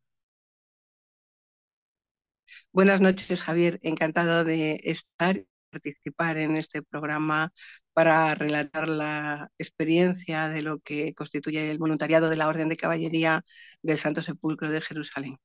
Buenas 2.72 3.02
noches, 3.02 3.42
Javier. 3.42 3.78
Encantado 3.82 4.44
de 4.44 4.80
estar 4.84 5.44
participar 5.72 6.36
en 6.38 6.56
este 6.56 6.82
programa 6.82 7.52
para 7.92 8.34
relatar 8.34 8.88
la 8.88 9.50
experiencia 9.58 10.48
de 10.48 10.62
lo 10.62 10.78
que 10.80 11.14
constituye 11.14 11.70
el 11.70 11.78
voluntariado 11.78 12.28
de 12.28 12.36
la 12.36 12.48
Orden 12.48 12.68
de 12.68 12.76
Caballería 12.76 13.42
del 13.82 13.98
Santo 13.98 14.22
Sepulcro 14.22 14.68
de 14.68 14.82
Jerusalén. 14.82 15.38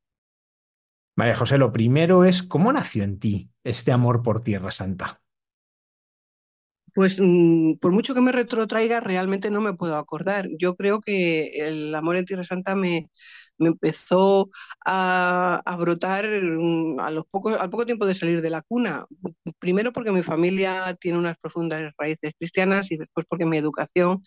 María 1.15 1.35
José, 1.35 1.57
lo 1.57 1.71
primero 1.71 2.25
es, 2.25 2.43
¿cómo 2.43 2.71
nació 2.71 3.03
en 3.03 3.19
ti 3.19 3.49
este 3.63 3.91
amor 3.91 4.21
por 4.21 4.43
Tierra 4.43 4.69
Santa? 4.69 5.21
Pues 6.93 7.19
mm, 7.19 7.75
por 7.79 7.91
mucho 7.91 8.13
que 8.13 8.21
me 8.21 8.31
retrotraiga, 8.31 8.99
realmente 8.99 9.49
no 9.49 9.61
me 9.61 9.73
puedo 9.73 9.97
acordar. 9.97 10.47
Yo 10.59 10.75
creo 10.75 10.99
que 10.99 11.67
el 11.67 11.95
amor 11.95 12.17
en 12.17 12.25
Tierra 12.25 12.43
Santa 12.43 12.75
me, 12.75 13.09
me 13.57 13.69
empezó 13.69 14.49
a, 14.85 15.61
brotar 15.79 16.25
mm, 16.25 16.99
a 16.99 17.11
los 17.11 17.25
pocos, 17.29 17.57
al 17.57 17.69
poco 17.69 17.85
tiempo 17.85 18.05
de 18.05 18.15
salir 18.15 18.41
de 18.41 18.49
la 18.49 18.61
cuna. 18.61 19.05
Primero 19.59 19.91
porque 19.93 20.11
mi 20.11 20.21
familia 20.23 20.95
tiene 20.99 21.17
unas 21.17 21.37
profundas 21.37 21.91
raíces 21.97 22.33
cristianas 22.37 22.91
y 22.91 22.97
después 22.97 23.25
porque 23.29 23.45
mi 23.45 23.57
educación 23.57 24.23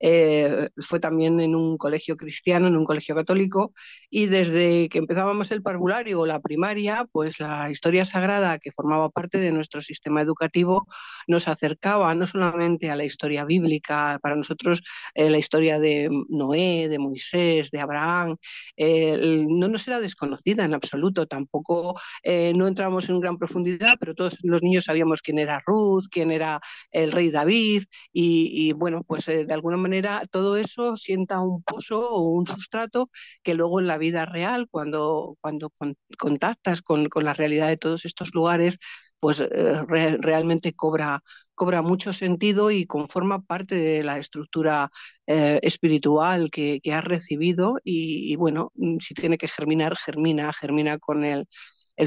eh, 0.00 0.68
fue 0.78 1.00
también 1.00 1.40
en 1.40 1.54
un 1.54 1.78
colegio 1.78 2.16
cristiano, 2.16 2.66
en 2.66 2.76
un 2.76 2.84
colegio 2.84 3.14
católico, 3.14 3.72
y 4.10 4.26
desde 4.26 4.88
que 4.88 4.98
empezábamos 4.98 5.50
el 5.50 5.62
parvulario 5.62 6.20
o 6.20 6.26
la 6.26 6.40
primaria, 6.40 7.06
pues 7.12 7.40
la 7.40 7.70
historia 7.70 8.04
sagrada 8.04 8.58
que 8.58 8.72
formaba 8.72 9.08
parte 9.10 9.38
de 9.38 9.52
nuestro 9.52 9.80
sistema 9.80 10.20
educativo 10.20 10.86
nos 11.26 11.48
acercaba 11.48 12.14
no 12.14 12.26
solamente 12.26 12.90
a 12.90 12.96
la 12.96 13.04
historia 13.04 13.44
bíblica, 13.44 14.18
para 14.22 14.36
nosotros 14.36 14.82
eh, 15.14 15.30
la 15.30 15.38
historia 15.38 15.78
de 15.78 16.10
Noé, 16.28 16.88
de 16.88 16.98
Moisés, 16.98 17.70
de 17.70 17.80
Abraham, 17.80 18.36
eh, 18.76 19.44
no 19.48 19.68
nos 19.68 19.86
era 19.88 20.00
desconocida 20.00 20.64
en 20.64 20.74
absoluto, 20.74 21.26
tampoco 21.26 21.98
no 22.24 22.66
entramos 22.66 23.08
en 23.08 23.20
gran 23.20 23.38
profundidad, 23.38 23.96
pero 23.98 24.14
todos 24.14 24.38
los 24.42 24.62
niños 24.62 24.84
sabíamos 24.84 25.22
quién 25.22 25.38
era 25.38 25.62
Ruth, 25.66 26.04
quién 26.10 26.30
era 26.30 26.60
el 26.90 27.12
rey 27.12 27.30
David, 27.30 27.84
y, 28.12 28.68
y 28.68 28.72
bueno, 28.72 29.02
pues 29.06 29.26
de 29.26 29.52
alguna 29.52 29.76
manera 29.76 29.83
todo 30.30 30.56
eso 30.56 30.96
sienta 30.96 31.40
un 31.40 31.62
pozo 31.62 32.10
o 32.10 32.20
un 32.30 32.46
sustrato 32.46 33.10
que 33.42 33.54
luego 33.54 33.80
en 33.80 33.86
la 33.86 33.98
vida 33.98 34.26
real, 34.26 34.68
cuando, 34.70 35.36
cuando 35.40 35.72
contactas 36.18 36.82
con, 36.82 37.08
la 37.14 37.34
realidad 37.34 37.68
de 37.68 37.76
todos 37.76 38.04
estos 38.04 38.34
lugares, 38.34 38.78
pues 39.20 39.40
eh, 39.40 39.48
realmente 40.20 40.72
cobra, 40.74 41.22
cobra 41.54 41.82
mucho 41.82 42.12
sentido 42.12 42.70
y 42.70 42.86
conforma 42.86 43.42
parte 43.42 43.74
de 43.76 44.02
la 44.02 44.18
estructura 44.18 44.90
eh, 45.26 45.60
espiritual 45.62 46.50
que, 46.50 46.80
has 46.92 47.04
recibido 47.04 47.78
y, 47.84 48.36
bueno, 48.36 48.72
mm, 48.74 48.98
si 48.98 49.14
tiene 49.14 49.38
que 49.38 49.48
germinar, 49.48 49.96
germina, 49.96 50.52
germina 50.52 50.98
con 50.98 51.24
el, 51.24 51.46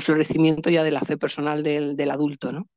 florecimiento 0.02 0.70
ya 0.70 0.84
de 0.84 0.92
la 0.92 1.02
fe 1.02 1.18
personal 1.18 1.64
del, 1.64 1.96
del 1.96 2.12
adulto, 2.12 2.52
¿no? 2.52 2.68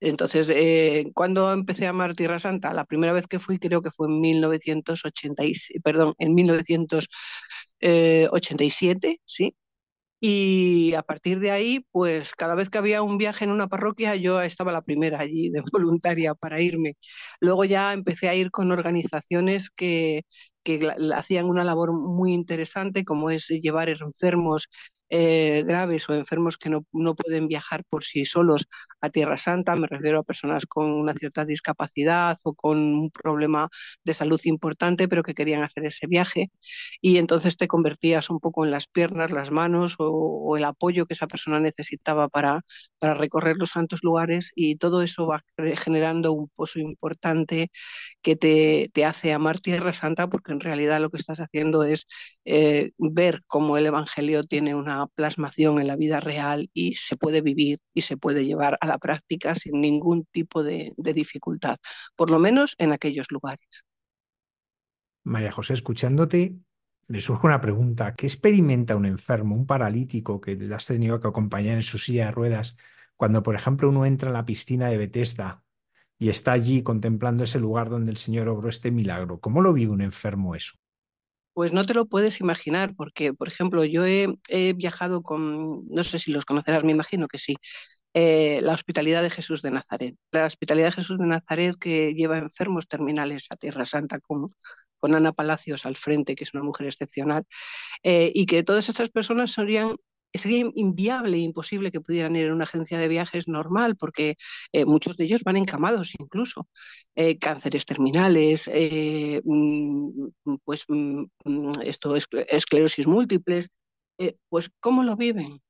Entonces, 0.00 0.48
eh, 0.50 1.10
cuando 1.14 1.52
empecé 1.52 1.86
a 1.86 1.90
amar 1.90 2.14
Tierra 2.14 2.38
Santa, 2.38 2.72
la 2.74 2.84
primera 2.86 3.12
vez 3.12 3.26
que 3.26 3.38
fui 3.38 3.58
creo 3.58 3.82
que 3.82 3.90
fue 3.90 4.08
en 4.08 4.20
1987, 4.20 5.80
perdón, 5.82 6.14
en 6.18 6.34
1987, 6.34 9.08
eh, 9.08 9.20
sí. 9.26 9.54
Y 10.22 10.92
a 10.94 11.02
partir 11.02 11.40
de 11.40 11.50
ahí, 11.50 11.86
pues 11.92 12.34
cada 12.34 12.54
vez 12.54 12.68
que 12.70 12.76
había 12.78 13.02
un 13.02 13.16
viaje 13.18 13.44
en 13.44 13.50
una 13.52 13.68
parroquia, 13.68 14.16
yo 14.16 14.42
estaba 14.42 14.70
la 14.72 14.82
primera 14.82 15.18
allí 15.20 15.48
de 15.50 15.62
voluntaria 15.72 16.34
para 16.34 16.60
irme. 16.60 16.96
Luego 17.40 17.64
ya 17.64 17.92
empecé 17.94 18.28
a 18.28 18.34
ir 18.34 18.50
con 18.50 18.70
organizaciones 18.72 19.70
que, 19.70 20.22
que 20.62 20.90
hacían 21.14 21.46
una 21.46 21.64
labor 21.64 21.92
muy 21.94 22.32
interesante, 22.34 23.04
como 23.04 23.30
es 23.30 23.48
llevar 23.48 23.88
enfermos 23.88 24.68
eh, 25.10 25.64
graves 25.66 26.08
o 26.08 26.14
enfermos 26.14 26.56
que 26.56 26.70
no, 26.70 26.84
no, 26.92 27.14
pueden 27.14 27.48
viajar 27.48 27.84
por 27.88 28.04
sí 28.04 28.24
solos 28.24 28.66
a 29.00 29.10
Tierra 29.10 29.38
Santa, 29.38 29.76
me 29.76 29.86
refiero 29.88 30.20
a 30.20 30.22
personas 30.22 30.66
con 30.66 30.90
una 30.90 31.12
cierta 31.14 31.44
discapacidad 31.44 32.38
o 32.44 32.54
con 32.54 32.78
un 32.78 33.10
problema 33.10 33.68
de 34.04 34.14
salud 34.14 34.40
importante, 34.44 35.08
pero 35.08 35.22
que 35.22 35.34
querían 35.34 35.62
hacer 35.62 35.84
ese 35.86 36.06
viaje. 36.06 36.50
Y 37.00 37.18
entonces 37.18 37.56
te 37.56 37.68
convertías 37.68 38.30
un 38.30 38.40
poco 38.40 38.64
en 38.64 38.70
las 38.70 38.86
piernas, 38.86 39.32
las 39.32 39.50
manos 39.50 39.96
o, 39.98 40.56
el 40.56 40.64
apoyo 40.64 41.06
que 41.06 41.14
esa 41.14 41.26
persona 41.26 41.60
necesitaba 41.60 42.28
para, 42.28 42.62
para 42.98 43.14
recorrer 43.14 43.56
los 43.56 43.70
santos 43.70 44.00
lugares 44.02 44.50
y 44.54 44.76
todo 44.76 45.02
eso 45.02 45.26
va 45.26 45.42
generando 45.76 46.32
un 46.32 46.48
pozo 46.54 46.80
importante 46.80 47.70
que 48.22 48.36
te, 48.36 48.90
te 48.92 49.04
hace 49.04 49.32
amar 49.32 49.60
Tierra 49.60 49.92
Santa 49.92 50.28
porque 50.28 50.52
en 50.52 50.60
realidad 50.60 51.00
lo 51.00 51.10
que 51.10 51.18
estás 51.18 51.40
haciendo 51.40 51.84
es 51.84 52.06
eh, 52.44 52.92
ver 52.98 53.42
cómo 53.46 53.76
el 53.76 53.86
Evangelio 53.86 54.44
tiene 54.44 54.74
una 54.74 54.99
plasmación 55.06 55.80
en 55.80 55.86
la 55.86 55.96
vida 55.96 56.20
real 56.20 56.70
y 56.72 56.94
se 56.94 57.16
puede 57.16 57.40
vivir 57.40 57.78
y 57.94 58.02
se 58.02 58.16
puede 58.16 58.44
llevar 58.44 58.78
a 58.80 58.86
la 58.86 58.98
práctica 58.98 59.54
sin 59.54 59.80
ningún 59.80 60.26
tipo 60.32 60.62
de, 60.62 60.92
dificultad, 60.96 61.76
por 62.16 62.30
lo 62.30 62.38
menos 62.38 62.74
en 62.78 62.92
aquellos 62.92 63.30
lugares. 63.30 63.84
María 65.24 65.52
José, 65.52 65.74
escuchándote, 65.74 66.56
me 67.08 67.20
surge 67.20 67.46
una 67.46 67.60
pregunta. 67.60 68.14
¿Qué 68.14 68.26
experimenta 68.26 68.96
un 68.96 69.06
enfermo, 69.06 69.54
un 69.54 69.66
paralítico 69.66 70.40
que 70.40 70.56
le 70.56 70.74
has 70.74 70.86
tenido 70.86 71.20
que 71.20 71.28
acompañar 71.28 71.76
en 71.76 71.82
su 71.82 71.98
silla 71.98 72.26
de 72.26 72.32
ruedas, 72.32 72.76
cuando, 73.16 73.42
por 73.42 73.54
ejemplo, 73.54 73.88
uno 73.88 74.06
entra 74.06 74.28
en 74.28 74.34
la 74.34 74.46
piscina 74.46 74.88
de 74.88 74.96
Bethesda 74.96 75.62
y 76.18 76.28
está 76.28 76.52
allí 76.52 76.82
contemplando 76.82 77.44
ese 77.44 77.58
lugar 77.58 77.90
donde 77.90 78.12
el 78.12 78.16
Señor 78.16 78.48
obró 78.48 78.68
este 78.68 78.90
milagro? 78.90 79.40
¿Cómo 79.40 79.60
lo 79.60 79.72
vive 79.72 79.92
un 79.92 80.00
enfermo 80.00 80.54
eso? 80.54 80.78
Pues 81.52 81.72
no 81.72 81.84
te 81.84 81.94
lo 81.94 82.06
puedes 82.06 82.40
imaginar, 82.40 82.94
porque, 82.96 83.34
por 83.34 83.48
ejemplo, 83.48 83.84
yo 83.84 84.04
he, 84.06 84.28
viajado 84.74 85.22
con, 85.22 85.86
no 85.88 86.04
sé 86.04 86.18
si 86.18 86.30
los 86.32 86.44
conocerás, 86.44 86.84
me 86.84 86.92
imagino 86.92 87.28
que 87.28 87.38
sí, 87.38 87.56
eh, 88.14 88.60
la 88.62 88.74
Hospitalidad 88.74 89.22
de 89.22 89.30
Jesús 89.30 89.62
de 89.62 89.70
Nazaret. 89.70 90.16
La 90.32 90.46
Hospitalidad 90.46 90.86
de 90.88 90.92
Jesús 90.92 91.18
de 91.18 91.26
Nazaret 91.26 91.76
que 91.78 92.14
lleva 92.14 92.38
enfermos 92.38 92.88
terminales 92.88 93.46
a 93.50 93.56
Tierra 93.56 93.86
Santa 93.86 94.20
con, 94.20 94.48
con 94.98 95.14
Ana 95.14 95.32
Palacios 95.32 95.86
al 95.86 95.96
frente, 95.96 96.36
que 96.36 96.44
es 96.44 96.54
una 96.54 96.62
mujer 96.62 96.86
excepcional, 96.86 97.44
eh, 98.02 98.32
y 98.34 98.46
que 98.46 98.62
todas 98.62 98.88
estas 98.88 99.10
personas 99.10 99.52
serían 99.52 99.96
sería 100.38 100.66
inviable 100.74 101.36
e 101.36 101.40
imposible 101.40 101.90
que 101.90 102.00
pudieran 102.00 102.36
ir 102.36 102.48
a 102.48 102.54
una 102.54 102.64
agencia 102.64 102.98
de 102.98 103.08
viajes 103.08 103.48
normal, 103.48 103.96
porque 103.96 104.36
eh, 104.72 104.84
muchos 104.84 105.16
de 105.16 105.24
ellos 105.24 105.42
van 105.44 105.56
encamados 105.56 106.12
incluso. 106.18 106.68
Eh, 107.16 107.38
cánceres 107.38 107.86
terminales, 107.86 108.68
eh, 108.72 109.40
mm, 109.44 110.28
pues 110.64 110.84
mm, 110.88 111.24
mm, 111.44 111.72
esto, 111.84 112.14
esclerosis 112.16 113.06
múltiples. 113.06 113.68
pues, 114.48 114.70
¿cómo 114.80 115.02
lo 115.04 115.16
viven? 115.16 115.60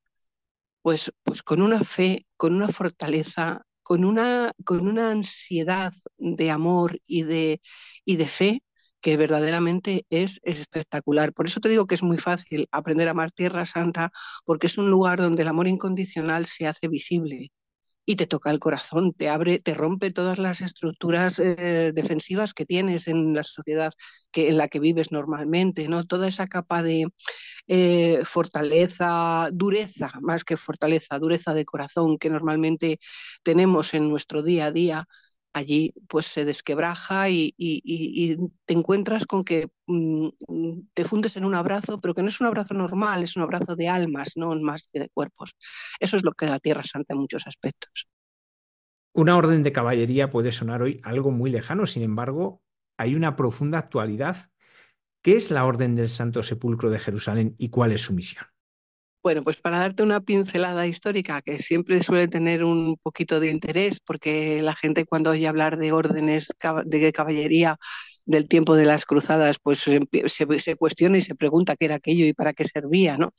Pues, 0.82 1.12
pues 1.22 1.42
con 1.42 1.62
una 1.62 1.84
fe, 1.84 2.26
con 2.36 2.54
una 2.54 2.68
fortaleza, 2.68 3.62
con 3.82 4.04
una, 4.04 4.52
con 4.64 4.86
una 4.88 5.10
ansiedad 5.10 5.92
de 6.18 6.50
amor 6.50 7.00
y 7.06 7.22
de, 7.24 7.60
y 8.04 8.16
de 8.16 8.26
fe 8.26 8.62
que 9.00 9.16
verdaderamente 9.16 10.06
es, 10.10 10.40
espectacular. 10.42 11.32
Por 11.32 11.46
eso 11.46 11.60
te 11.60 11.68
digo 11.68 11.86
que 11.86 11.94
es 11.94 12.02
muy 12.02 12.18
fácil 12.18 12.68
aprender 12.72 13.08
a 13.08 13.12
amar 13.12 13.32
Tierra 13.32 13.66
Santa, 13.66 14.12
porque 14.44 14.66
es 14.68 14.78
un 14.78 14.90
lugar 14.90 15.18
donde 15.20 15.42
el 15.42 15.48
amor 15.48 15.68
incondicional 15.68 16.46
se 16.46 16.66
hace 16.66 16.88
visible 16.88 17.50
y 18.06 18.16
te 18.16 18.26
toca 18.26 18.50
el 18.50 18.58
corazón, 18.58 19.12
te 19.12 19.28
abre, 19.28 19.60
te 19.60 19.74
rompe 19.74 20.10
todas 20.10 20.38
las 20.38 20.62
estructuras 20.62 21.38
eh, 21.38 21.92
defensivas 21.94 22.54
que 22.54 22.66
tienes 22.66 23.08
en 23.08 23.34
la 23.34 23.44
sociedad 23.44 23.92
que, 24.32 24.48
en 24.48 24.56
la 24.58 24.68
que 24.68 24.80
vives 24.80 25.12
normalmente, 25.12 25.86
¿no? 25.88 26.04
Toda 26.06 26.26
esa 26.28 26.46
capa 26.48 26.82
de 26.82 27.06
eh, 27.68 28.22
fortaleza, 28.24 29.50
dureza, 29.52 30.12
más 30.22 30.44
que 30.44 30.56
fortaleza, 30.56 31.18
dureza 31.18 31.54
de 31.54 31.64
corazón 31.64 32.18
que 32.18 32.30
normalmente 32.30 32.98
tenemos 33.44 33.94
en 33.94 34.08
nuestro 34.10 34.42
día 34.42 34.66
a 34.66 34.72
día, 34.72 35.06
allí 35.52 35.92
pues 36.08 36.26
se 36.26 36.44
desquebraja 36.44 37.28
y, 37.28 37.54
te 38.64 38.74
encuentras 38.74 39.26
con 39.26 39.44
que 39.44 39.68
mm, 39.86 40.28
mm, 40.48 40.88
te 40.94 41.04
fundes 41.04 41.36
en 41.36 41.44
un 41.44 41.54
abrazo, 41.54 42.00
pero 42.00 42.14
que 42.14 42.22
no 42.22 42.28
es 42.28 42.40
un 42.40 42.46
abrazo 42.46 42.74
normal, 42.74 43.22
es 43.22 43.36
un 43.36 43.42
abrazo 43.42 43.76
de 43.76 43.88
almas, 43.88 44.36
no 44.36 44.54
más 44.60 44.88
que 44.92 45.00
de 45.00 45.08
cuerpos. 45.08 45.56
Eso 45.98 46.16
es 46.16 46.24
lo 46.24 46.32
que 46.32 46.46
da 46.46 46.58
Tierra 46.58 46.84
Santa 46.84 47.14
en 47.14 47.20
muchos 47.20 47.46
aspectos. 47.46 48.08
Una 49.12 49.36
orden 49.36 49.62
de 49.62 49.72
caballería 49.72 50.30
puede 50.30 50.52
sonar 50.52 50.82
hoy 50.82 51.00
algo 51.02 51.30
muy 51.30 51.50
lejano, 51.50 51.86
sin 51.86 52.02
embargo, 52.02 52.62
hay 52.96 53.14
una 53.14 53.34
profunda 53.34 53.78
actualidad. 53.78 54.50
¿Qué 55.22 55.36
es 55.36 55.50
la 55.50 55.66
Orden 55.66 55.96
del 55.96 56.08
Santo 56.08 56.42
Sepulcro 56.42 56.90
de 56.90 56.98
Jerusalén 56.98 57.54
y 57.58 57.70
cuál 57.70 57.92
es 57.92 58.02
su 58.02 58.12
misión? 58.14 58.46
Bueno, 59.22 59.42
pues 59.44 59.58
para 59.58 59.78
darte 59.78 60.02
una 60.02 60.22
pincelada 60.22 60.86
histórica 60.86 61.42
que 61.42 61.58
siempre 61.58 62.02
suele 62.02 62.26
tener 62.26 62.64
un 62.64 62.96
poquito 63.02 63.38
de 63.38 63.50
interés, 63.50 64.00
porque 64.00 64.62
la 64.62 64.74
gente 64.74 65.04
cuando 65.04 65.30
oye 65.30 65.46
hablar 65.46 65.76
de 65.76 65.92
órdenes 65.92 66.48
de 66.86 67.12
caballería 67.12 67.76
del 68.24 68.48
tiempo 68.48 68.76
de 68.76 68.86
las 68.86 69.04
cruzadas, 69.04 69.58
pues 69.62 69.80
se, 69.80 70.76
cuestiona 70.76 71.18
y 71.18 71.20
se 71.20 71.34
pregunta 71.34 71.76
qué 71.76 71.86
era 71.86 71.96
aquello 71.96 72.24
y 72.26 72.32
para 72.32 72.54
qué 72.54 72.64
servía, 72.64 73.18
¿no? 73.18 73.34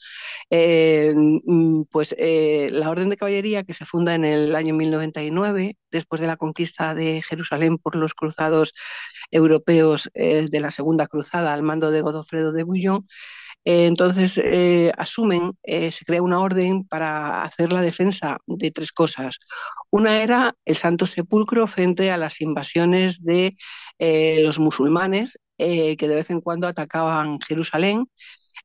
Eh, 0.52 1.14
mm, 1.16 1.84
pues 1.90 2.14
eh, 2.18 2.70
la 2.72 2.90
orden 2.90 3.10
de 3.10 3.18
caballería 3.18 3.64
que 3.64 3.74
se 3.74 3.86
funda 3.86 4.14
en 4.16 4.26
el 4.26 4.56
año 4.56 4.76
1099, 4.76 5.78
después 5.92 6.22
de 6.22 6.28
la 6.28 6.38
conquista 6.38 6.94
de 6.94 7.24
Jerusalén 7.28 7.78
por 7.80 7.96
los 7.96 8.14
cruzados 8.14 8.74
europeos 9.32 10.10
eh, 10.14 10.48
de 10.50 10.60
la 10.60 10.72
Segunda 10.72 11.08
Cruzada 11.08 11.54
al 11.54 11.64
mando 11.64 11.90
de 11.92 12.02
Godofredo 12.02 12.52
de 12.52 12.64
Bouillon, 12.64 13.08
Eh, 13.64 13.86
entonces 13.86 14.40
eh, 14.44 14.92
asumen, 14.98 15.54
eh, 15.64 15.92
se 15.92 16.04
crea 16.06 16.22
una 16.24 16.40
orden 16.40 16.84
para 16.88 17.44
hacer 17.44 17.72
la 17.72 17.82
defensa 17.82 18.38
de 18.48 18.72
tres 18.72 18.92
cosas. 18.92 19.38
Una 19.92 20.24
era 20.24 20.56
el 20.66 20.76
Santo 20.76 21.06
Sepulcro 21.06 21.68
frente 21.68 22.12
a 22.12 22.18
las 22.18 22.42
invasiones 22.42 23.24
de 23.24 23.56
los 24.44 24.58
musulmanes 24.60 25.40
que 25.58 25.96
de 26.00 26.16
vez 26.16 26.32
en 26.32 26.42
cuando 26.42 26.68
atacaban 26.68 27.40
Jerusalén 27.40 28.06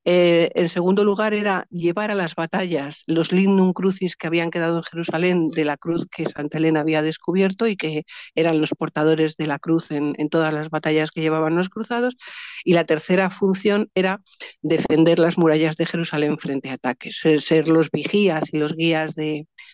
eh, 0.09 0.53
en 0.55 0.69
segundo 0.69 1.03
lugar, 1.05 1.35
era 1.35 1.67
llevar 1.69 2.13
a 2.13 2.15
las 2.15 2.37
batallas 2.37 3.03
los 3.09 3.33
lignum 3.33 3.73
crucis 3.73 4.15
que 4.15 4.29
habían 4.29 4.53
quedado 4.53 4.77
en 4.77 4.85
Jerusalén 4.85 5.51
de 5.51 5.65
la 5.65 5.77
cruz 5.77 6.07
que 6.09 6.27
Santa 6.27 6.59
Elena 6.59 6.79
había 6.79 7.03
descubierto 7.03 7.67
y 7.67 7.77
que 7.77 8.05
eran 8.37 8.61
los 8.61 8.71
portadores 8.71 9.37
de 9.37 9.49
la 9.49 9.59
cruz 9.59 9.91
en, 9.91 10.15
todas 10.31 10.55
las 10.55 10.71
batallas 10.71 11.11
que 11.11 11.23
llevaban 11.23 11.57
los 11.57 11.71
cruzados. 11.71 12.17
Y 12.65 12.75
la 12.75 12.85
tercera 12.85 13.31
función 13.31 13.91
era 13.95 14.21
defender 14.63 15.19
las 15.19 15.39
murallas 15.39 15.77
de 15.77 15.87
Jerusalén 15.87 16.39
frente 16.39 16.71
a 16.71 16.75
ataques, 16.75 17.19
ser, 17.41 17.67
los 17.67 17.91
vigías 17.91 18.55
y 18.55 18.59
los 18.59 18.77
guías 18.77 19.17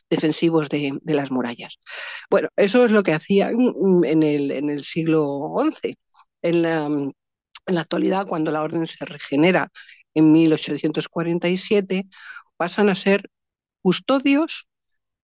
defensivos 0.08 0.70
de, 0.70 0.98
las 1.04 1.30
murallas. 1.30 1.78
Bueno, 2.30 2.48
eso 2.56 2.86
es 2.86 2.90
lo 2.90 3.02
que 3.02 3.12
hacían 3.12 3.54
en 4.04 4.22
el, 4.22 4.82
siglo 4.84 5.54
XI. 5.82 5.94
En 6.40 6.62
la 6.62 7.80
actualidad, 7.82 8.26
cuando 8.26 8.50
la 8.50 8.62
orden 8.62 8.86
se 8.86 9.04
regenera 9.04 9.70
en 10.14 10.32
1847, 10.32 12.06
pasan 12.56 12.88
a 12.88 12.94
ser 12.94 13.28
custodios 13.82 14.68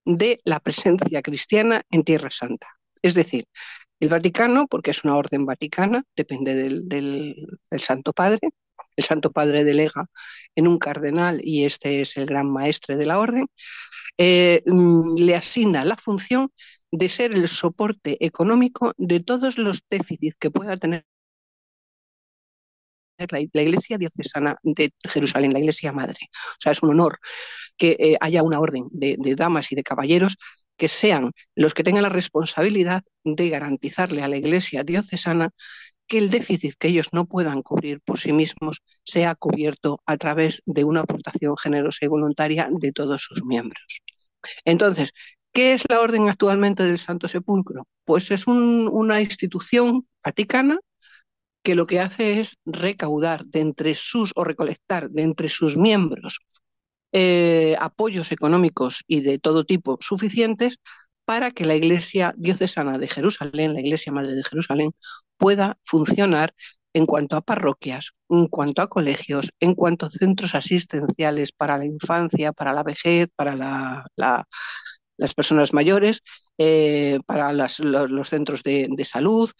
de 0.05 0.40
la 0.44 0.61
presencia 0.61 1.22
cristiana 1.22 1.83
en 1.90 2.03
Tierra 2.05 2.31
Santa. 2.31 2.68
Es 3.03 3.14
decir, 3.14 3.46
el 4.01 4.09
Vaticano, 4.09 4.66
porque 4.66 4.92
es 4.92 5.05
una 5.05 5.16
orden 5.16 5.44
vaticana, 5.44 6.05
depende 6.16 6.55
del, 6.55 7.35
Santo 7.79 8.12
Padre, 8.12 8.40
el 8.96 9.05
Santo 9.05 9.33
Padre 9.33 9.64
delega 9.64 10.07
en 10.55 10.68
un 10.68 10.79
cardenal 10.79 11.40
y 11.42 11.64
este 11.64 12.01
es 12.01 12.16
el 12.16 12.27
gran 12.27 12.51
maestre 12.51 12.96
de 12.96 13.07
la 13.07 13.18
orden, 13.18 13.46
eh, 14.18 14.62
mm, 14.66 15.16
le 15.18 15.37
asigna 15.37 15.85
la 15.85 15.96
función 15.96 16.53
de 16.90 17.09
ser 17.09 17.33
el 17.33 17.48
soporte 17.48 18.24
económico 18.24 18.92
de 18.96 19.20
todos 19.20 19.59
los 19.59 19.83
déficits 19.88 20.37
que 20.37 20.51
pueda 20.51 20.77
tener 20.77 21.05
la, 23.31 23.40
Iglesia 23.40 23.98
diocesana 23.98 24.57
de 24.62 24.92
Jerusalén, 25.09 25.52
la 25.52 25.59
Iglesia 25.59 25.92
Madre. 25.92 26.18
O 26.33 26.61
sea, 26.61 26.72
es 26.72 26.83
un 26.83 26.90
honor 26.90 27.18
que 27.76 27.96
eh, 27.98 28.16
haya 28.20 28.42
una 28.42 28.61
orden 28.61 28.85
de, 28.90 29.16
damas 29.37 29.72
y 29.72 29.74
de 29.74 29.83
caballeros 29.83 30.37
que 30.76 30.88
sean 30.88 31.33
los 31.54 31.74
que 31.74 31.83
tengan 31.83 32.02
la 32.02 32.09
responsabilidad 32.09 33.02
de 33.24 33.48
garantizarle 33.48 34.22
a 34.22 34.28
la 34.28 34.37
Iglesia 34.37 34.85
diocesana 34.85 35.50
que 36.07 36.18
el 36.18 36.31
déficit 36.31 36.74
que 36.78 36.88
ellos 36.88 37.09
no 37.12 37.26
puedan 37.26 37.62
cubrir 37.62 38.00
por 38.00 38.18
sí 38.18 38.33
mismos 38.33 38.83
sea 39.04 39.35
cubierto 39.35 40.00
a 40.07 40.16
través 40.16 40.62
de 40.64 40.85
una 40.85 41.00
aportación 41.00 41.57
generosa 41.57 42.04
y 42.04 42.09
voluntaria 42.09 42.68
de 42.70 42.92
todos 42.92 43.22
sus 43.22 43.44
miembros. 43.44 44.02
Entonces, 44.64 45.12
¿qué 45.52 45.74
es 45.74 45.83
la 45.88 46.00
orden 46.00 46.28
actualmente 46.28 46.85
del 46.85 46.98
Santo 46.98 47.28
Sepulcro? 47.28 47.87
Pues 48.04 48.31
es 48.31 48.46
una 48.46 49.20
institución 49.20 50.07
vaticana 50.24 50.78
que 51.68 51.74
lo 51.74 51.87
que 51.87 52.00
hace 52.00 52.40
es 52.40 52.57
recaudar 52.64 53.44
de 53.44 53.61
entre 53.61 53.94
sus 53.94 54.33
o 54.37 54.42
recolectar 54.42 55.11
de 55.11 55.20
entre 55.20 55.50
sus 55.50 55.76
miembros 55.76 56.38
eh, 57.12 57.76
apoyos 57.78 58.33
económicos 58.33 59.04
y 59.07 59.20
de 59.20 59.38
todo 59.38 59.66
tipo 59.66 59.98
suficientes 60.00 60.78
para 61.26 61.50
que 61.50 61.66
la 61.66 61.76
Iglesia 61.76 62.33
diocesana 62.38 62.96
de 62.96 63.07
Jerusalén, 63.07 63.74
la 63.74 63.81
Iglesia 63.81 64.11
Madre 64.11 64.35
de 64.35 64.44
Jerusalén, 64.44 64.92
pueda 65.37 65.76
funcionar 65.83 66.54
en 66.94 67.04
cuanto 67.04 67.37
a 67.37 67.42
parroquias, 67.42 68.12
en 68.31 68.46
cuanto 68.46 68.81
a 68.81 68.88
colegios, 68.88 69.52
en 69.61 69.74
cuanto 69.74 70.07
a 70.07 70.11
centros 70.11 70.54
asistenciales 70.54 71.52
para 71.52 71.76
la 71.76 71.85
infancia, 71.85 72.54
para 72.54 72.72
la 72.72 72.83
vejez, 72.83 73.28
para 73.37 73.54
las 74.16 75.35
personas 75.35 75.74
mayores, 75.74 76.22
eh, 76.57 77.18
para 77.26 77.52
los, 77.52 77.76
centros 78.31 78.62
de, 78.62 78.88
salud, 79.04 79.50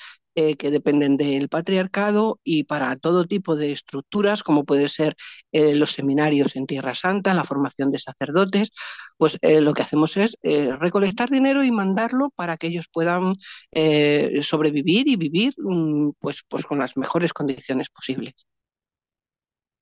eh, 0.40 0.57
que 0.57 0.70
dependen 0.70 1.16
del 1.16 1.48
patriarcado 1.48 2.38
y 2.44 2.62
para 2.62 2.94
todo 2.94 3.27
tipo 3.27 3.57
de 3.57 3.72
estructuras, 3.72 4.44
como 4.44 4.64
puede 4.64 4.87
ser 4.87 5.16
eh, 5.51 5.74
los 5.74 5.90
seminarios 5.90 6.55
en 6.55 6.64
Tierra 6.68 6.94
Santa, 6.94 7.35
la 7.35 7.42
formación 7.42 7.90
de 7.90 7.98
sacerdotes, 7.98 8.70
pues 9.16 9.37
eh, 9.42 9.61
lo 9.61 9.74
que 9.74 9.83
hacemos 9.83 10.16
es 10.16 10.37
recolectar 10.79 11.29
dinero 11.29 11.64
y 11.64 11.72
mandarlo 11.72 12.31
para 12.37 12.57
que 12.57 12.68
ellos 12.68 12.87
puedan 12.92 13.35
sobrevivir 14.40 15.09
y 15.09 15.16
vivir 15.16 15.55
mm, 15.59 16.11
pues, 16.20 16.44
pues 16.48 16.64
con 16.66 16.79
las 16.79 16.96
mejores 16.96 17.33
condiciones 17.33 17.88
posibles. 17.88 18.46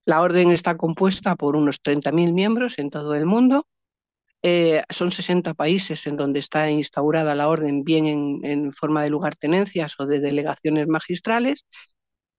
La 0.07 0.23
orden 0.23 0.53
está 0.53 0.79
compuesta 0.79 1.37
por 1.37 1.55
unos 1.55 1.83
30.000 1.83 2.33
miembros 2.33 2.79
en 2.79 2.89
todo 2.89 3.15
el 3.15 3.27
mundo 3.27 3.67
eh, 4.43 4.83
son 4.91 5.11
60 5.11 5.55
países 5.55 6.07
en 6.07 6.17
donde 6.17 6.41
está 6.41 6.71
instaurada 6.71 7.35
la 7.35 7.49
orden, 7.49 7.85
bien 7.85 8.07
en, 8.45 8.73
forma 8.73 9.03
de 9.03 9.11
lugartenencias 9.11 9.95
o 9.99 10.07
de 10.07 10.21
delegaciones 10.21 10.87
magistrales, 10.89 11.67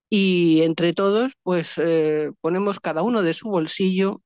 y 0.10 0.62
entre 0.64 0.94
todos, 0.94 1.34
pues 1.44 1.74
eh, 1.78 2.32
ponemos 2.42 2.80
cada 2.80 3.02
uno 3.04 3.22
de 3.24 3.34
su 3.34 3.50
bolsillo 3.50 4.22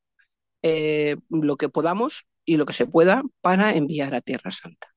eh, 0.63 1.17
lo 1.29 1.57
que 1.57 1.69
podamos 1.69 2.25
y 2.45 2.57
lo 2.57 2.65
que 2.65 2.73
se 2.73 2.85
pueda 2.85 3.23
para 3.41 3.73
enviar 3.75 4.13
a 4.15 4.21
Tierra 4.21 4.51
Santa. 4.51 4.89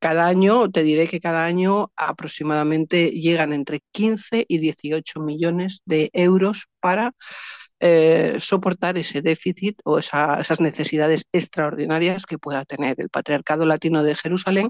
Cada 0.00 0.26
año, 0.26 0.70
te 0.70 0.82
diré 0.82 1.08
que 1.08 1.20
cada 1.20 1.44
año 1.44 1.92
aproximadamente 1.96 3.10
llegan 3.10 3.52
entre 3.52 3.80
15 3.92 4.44
y 4.48 4.58
18 4.58 5.20
millones 5.20 5.82
de 5.84 6.10
euros 6.12 6.66
para 6.80 7.14
eh, 7.84 8.36
soportar 8.38 8.96
ese 8.96 9.22
déficit 9.22 9.80
o 9.84 9.98
esas 9.98 10.60
necesidades 10.60 11.26
extraordinarias 11.32 12.26
que 12.26 12.38
pueda 12.38 12.64
tener 12.64 13.00
el 13.00 13.10
Patriarcado 13.10 13.66
Latino 13.66 14.04
de 14.04 14.14
Jerusalén, 14.14 14.68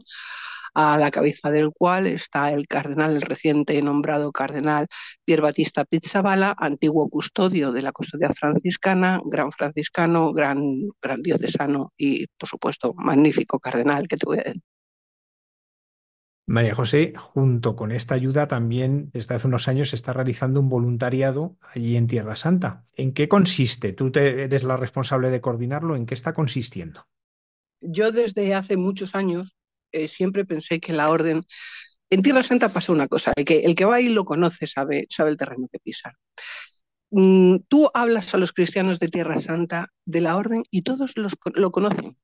a 0.75 0.96
la 0.96 1.11
cabeza 1.11 1.51
del 1.51 1.70
cual 1.72 2.07
está 2.07 2.51
el 2.51 2.66
cardenal, 2.66 3.14
el 3.16 3.20
reciente 3.20 3.81
nombrado 3.83 4.33
cardenal 4.33 4.87
Pier 5.25 5.42
Battista 5.42 5.85
Pizzabala, 5.85 6.55
antiguo 6.57 7.11
custodio 7.11 7.72
de 7.72 7.83
la 7.83 7.92
custodia 7.92 8.31
franciscana, 8.33 9.20
gran 9.25 9.53
franciscano, 9.53 10.33
gran, 10.33 10.88
gran 11.03 11.22
diocesano 11.22 11.92
y, 11.96 12.27
por 12.38 12.48
supuesto, 12.48 12.94
magnífico 12.94 13.59
cardenal 13.61 14.09
que 14.09 14.16
tuve 14.16 14.62
María 16.46 16.74
José, 16.74 17.14
junto 17.16 17.76
con 17.76 17.92
esta 17.92 18.14
ayuda, 18.14 18.48
también 18.48 19.11
desde 19.12 19.35
hace 19.35 19.46
unos 19.46 19.68
años 19.68 19.90
se 19.90 19.96
está 19.96 20.12
realizando 20.12 20.61
un 20.61 20.68
voluntariado 20.68 21.57
allí 21.61 21.96
en 21.96 22.09
Tierra 22.09 22.35
Santa. 22.35 22.85
¿En 22.94 23.12
qué 23.12 23.28
consiste? 23.28 23.92
Tú 23.92 24.11
eres 24.14 24.64
la 24.64 24.76
responsable 24.76 25.31
de 25.31 25.40
coordinarlo. 25.40 25.94
¿En 25.94 26.05
qué 26.05 26.14
está 26.14 26.33
consistiendo? 26.33 27.07
Yo 27.81 28.11
desde 28.11 28.55
hace 28.55 28.76
muchos 28.76 29.14
años 29.14 29.55
eh, 29.92 30.09
siempre 30.09 30.44
pensé 30.44 30.81
que 30.81 30.92
la 30.92 31.11
orden... 31.11 31.44
En 32.11 32.20
Tierra 32.20 32.42
Santa 32.42 32.68
pasa 32.68 32.92
una 32.92 33.09
cosa, 33.09 33.33
el 33.37 33.46
que, 33.46 33.61
el 33.61 33.74
que 33.74 33.87
va 33.87 33.94
ahí 33.94 34.11
lo 34.11 34.26
conoce, 34.26 34.66
sabe, 34.66 35.07
sabe 35.09 35.31
el 35.31 35.38
terreno 35.38 35.68
que 35.72 35.78
pisa. 35.78 36.12
Mm, 37.11 37.61
tú 37.68 37.90
hablas 37.94 38.35
a 38.35 38.38
los 38.38 38.52
cristianos 38.52 38.98
de 38.98 39.09
Tierra 39.09 39.40
Santa 39.40 39.88
de 40.05 40.20
la 40.20 40.37
orden 40.37 40.64
y 40.70 40.83
todos 40.83 41.16
los, 41.16 41.33
lo 41.55 41.70
conocen 41.70 42.18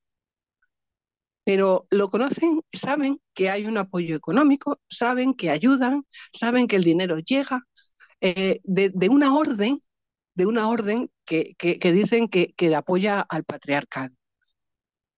pero 1.48 1.86
lo 1.90 2.10
conocen, 2.10 2.60
saben 2.74 3.22
que 3.32 3.48
hay 3.48 3.64
un 3.64 3.78
apoyo 3.78 4.14
económico, 4.14 4.82
saben 4.90 5.32
que 5.32 5.48
ayudan, 5.48 6.04
saben 6.30 6.68
que 6.68 6.76
el 6.76 6.84
dinero 6.84 7.20
llega 7.20 7.62
eh, 8.20 8.60
de, 8.64 9.08
una 9.08 9.34
orden, 9.34 9.80
de 10.34 10.44
una 10.44 10.68
orden 10.68 11.10
que, 11.24 11.56
dicen 11.80 12.28
que, 12.28 12.52
que 12.54 12.74
apoya 12.74 13.22
al 13.22 13.44
patriarcado. 13.44 14.14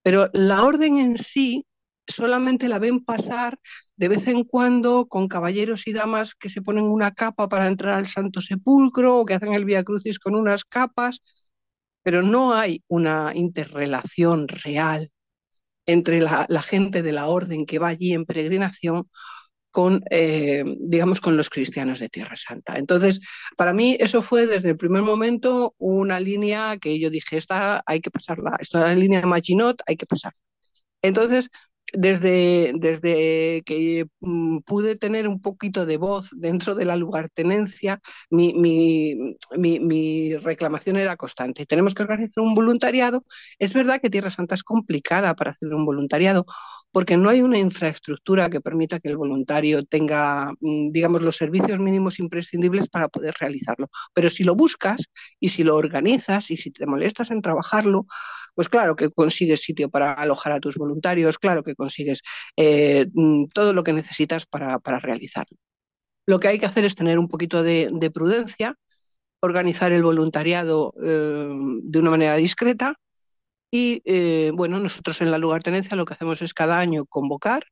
Pero 0.05 0.31
la 0.33 0.63
orden 0.63 0.99
en 0.99 1.19
sí 1.19 1.67
solamente 2.07 2.69
la 2.69 2.79
ven 2.79 3.05
pasar 3.05 3.59
de 3.97 4.07
vez 4.07 4.29
en 4.29 4.45
cuando 4.45 5.09
con 5.09 5.27
caballeros 5.27 5.89
y 5.89 5.93
damas 5.93 6.37
que 6.37 6.49
se 6.49 6.63
ponen 6.63 6.85
una 6.85 7.11
capa 7.11 7.49
para 7.49 7.67
entrar 7.67 7.95
al 7.95 8.07
Santo 8.07 8.41
Sepulcro 8.41 9.19
o 9.19 9.27
que 9.27 9.35
hacen 9.35 9.53
el 9.53 9.65
Via 9.65 9.83
Crucis 9.83 10.21
con 10.21 10.37
unas 10.37 10.65
capas, 10.65 11.23
pero 12.05 12.23
no 12.23 12.55
hay 12.55 12.85
una 12.87 13.33
interrelación 13.35 14.47
real 14.47 15.11
entre 15.93 16.21
la, 16.21 16.63
gente 16.63 17.03
de 17.03 17.13
la 17.13 17.27
orden 17.27 17.67
que 17.67 17.79
va 17.79 17.89
allí 17.89 18.13
en 18.15 18.25
peregrinación 18.25 19.09
con, 19.71 20.03
eh, 20.11 20.65
digamos, 20.81 21.21
con 21.21 21.37
los 21.37 21.51
cristianos 21.51 22.01
de 22.01 22.09
Tierra 22.09 22.37
Santa. 22.37 22.77
Entonces, 22.77 23.21
para 23.57 23.73
mí 23.73 23.97
eso 24.01 24.23
fue 24.23 24.47
desde 24.47 24.71
el 24.71 24.77
primer 24.77 25.03
momento 25.03 25.75
una 25.79 26.21
línea 26.21 26.77
que 26.79 26.99
yo 26.99 27.11
dije, 27.11 27.37
esta 27.37 27.83
hay 27.87 28.01
que 28.01 28.11
pasarla, 28.11 28.57
esta 28.61 28.95
línea 28.95 29.21
de 29.21 29.27
Maginot 29.27 29.83
hay 29.87 29.97
que 29.97 30.07
pasar. 30.07 30.33
Entonces, 31.03 31.51
desde, 31.93 32.73
desde 32.77 33.63
que 33.65 34.07
mm, 34.21 34.59
pude 34.61 34.97
tener 34.97 35.29
un 35.29 35.41
poquito 35.41 35.87
de 35.87 35.97
voz 35.97 36.29
dentro 36.33 36.75
de 36.75 36.85
la 36.85 36.97
lugartenencia, 36.97 38.01
mi, 38.31 38.55
mi, 38.55 39.35
mi, 39.57 40.37
reclamación 40.37 40.97
era 40.97 41.17
constante. 41.17 41.67
Tenemos 41.67 41.95
que 41.95 42.03
organizar 42.03 42.43
un 42.43 42.55
voluntariado. 42.55 43.25
Es 43.59 43.75
verdad 43.75 44.01
que 44.01 44.11
Tierra 44.11 44.31
Santa 44.31 44.55
es 44.55 44.63
complicada 44.63 45.35
para 45.35 45.51
hacer 45.51 45.73
un 45.75 45.85
voluntariado 45.85 46.47
porque 46.93 47.17
no 47.17 47.29
hay 47.29 47.43
una 47.43 47.59
infraestructura 47.59 48.51
que 48.51 48.61
permita 48.61 49.01
que 49.01 49.09
el 49.09 49.17
voluntario 49.17 49.85
tenga, 49.85 50.49
mm, 50.61 50.91
digamos, 50.91 51.23
los 51.23 51.37
servicios 51.37 51.79
mínimos 51.79 52.19
imprescindibles 52.19 52.89
para 52.89 53.09
poder 53.09 53.35
realizarlo. 53.39 53.89
Pero 54.13 54.31
si 54.31 54.45
lo 54.45 54.55
buscas 54.55 55.11
y 55.39 55.51
si 55.51 55.63
lo 55.65 55.77
organizas 55.77 56.51
y 56.51 56.57
si 56.57 56.71
te 56.71 56.87
molestas 56.87 57.31
en 57.31 57.43
trabajarlo, 57.43 58.07
pues 58.55 58.69
claro 58.69 58.97
que 58.97 59.11
consigues 59.11 59.63
sitio 59.63 59.91
para 59.91 60.13
alojar 60.13 60.53
a 60.53 60.61
tus 60.61 60.77
voluntarios, 60.77 61.39
claro 61.39 61.63
que 61.63 61.75
consigues 61.75 62.23
eh, 62.57 63.07
mm, 63.13 63.47
todo 63.55 63.73
lo 63.73 63.85
que 63.85 63.93
necesitas 63.93 64.47
para, 64.47 64.79
realizarlo. 65.01 65.57
Lo 66.27 66.41
que 66.41 66.49
hay 66.49 66.59
que 66.59 66.67
hacer 66.67 66.85
es 66.85 66.95
tener 66.95 67.19
un 67.19 67.29
poquito 67.29 67.63
de, 67.63 68.11
prudencia, 68.13 68.77
organizar 69.41 69.93
el 69.93 70.03
voluntariado 70.03 70.95
eh, 71.03 71.49
de 71.83 71.99
una 71.99 72.11
manera 72.11 72.37
discreta 72.37 72.97
y, 73.71 74.03
eh, 74.05 74.53
bueno, 74.55 74.81
nosotros 74.81 75.21
en 75.21 75.31
la 75.31 75.39
lugartenencia 75.39 75.97
lo 75.97 76.05
que 76.05 76.15
hacemos 76.15 76.43
es 76.43 76.55
cada 76.55 76.79
año 76.79 77.07
convocar, 77.07 77.65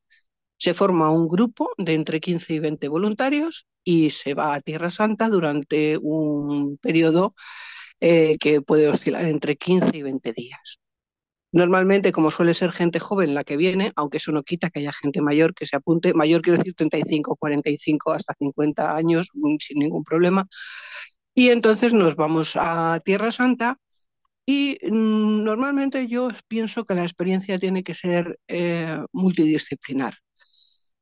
se 0.59 0.75
forma 0.75 1.11
un 1.11 1.29
grupo 1.29 1.71
de 1.79 1.95
entre 1.95 2.21
15 2.21 2.55
y 2.55 2.59
20 2.59 2.89
voluntarios 2.89 3.67
y 3.85 4.11
se 4.11 4.35
va 4.35 4.55
a 4.55 4.61
Tierra 4.61 4.91
Santa 4.91 5.29
durante 5.29 5.97
un 5.99 6.79
periodo 6.79 7.35
que 8.01 8.63
puede 8.67 8.89
oscilar 8.89 9.27
entre 9.27 9.57
15 9.57 9.97
y 9.97 10.03
20 10.03 10.33
días. 10.33 10.81
Normalmente, 11.53 12.13
como 12.13 12.31
suele 12.31 12.53
ser 12.53 12.73
gente 12.73 12.99
joven 13.01 13.35
la 13.35 13.43
que 13.43 13.57
viene, 13.57 13.93
aunque 13.97 14.19
eso 14.19 14.33
no 14.33 14.43
quita 14.43 14.69
que 14.71 14.81
haya 14.81 14.93
gente 14.93 15.23
mayor 15.23 15.55
que 15.55 15.65
se 15.67 15.77
apunte, 15.77 16.13
mayor 16.13 16.43
quiero 16.43 16.59
decir 16.59 16.75
35, 16.75 17.37
45, 17.37 18.13
hasta 18.13 18.35
50 18.39 18.95
años, 18.95 19.29
mm, 19.33 19.57
sin 19.59 19.79
ningún 19.79 20.05
problema. 20.05 20.47
Y 21.35 21.51
entonces 21.51 21.95
nos 21.95 22.17
vamos 22.17 22.55
a 22.57 23.01
Tierra 23.05 23.33
Santa 23.33 23.79
y 24.47 24.79
mm, 24.83 25.45
normalmente 25.45 26.07
yo 26.09 26.31
pienso 26.49 26.85
que 26.85 26.95
la 26.95 27.05
experiencia 27.05 27.59
tiene 27.59 27.85
que 27.85 27.95
ser 27.95 28.39
eh, 28.49 28.99
multidisciplinar. 29.13 30.15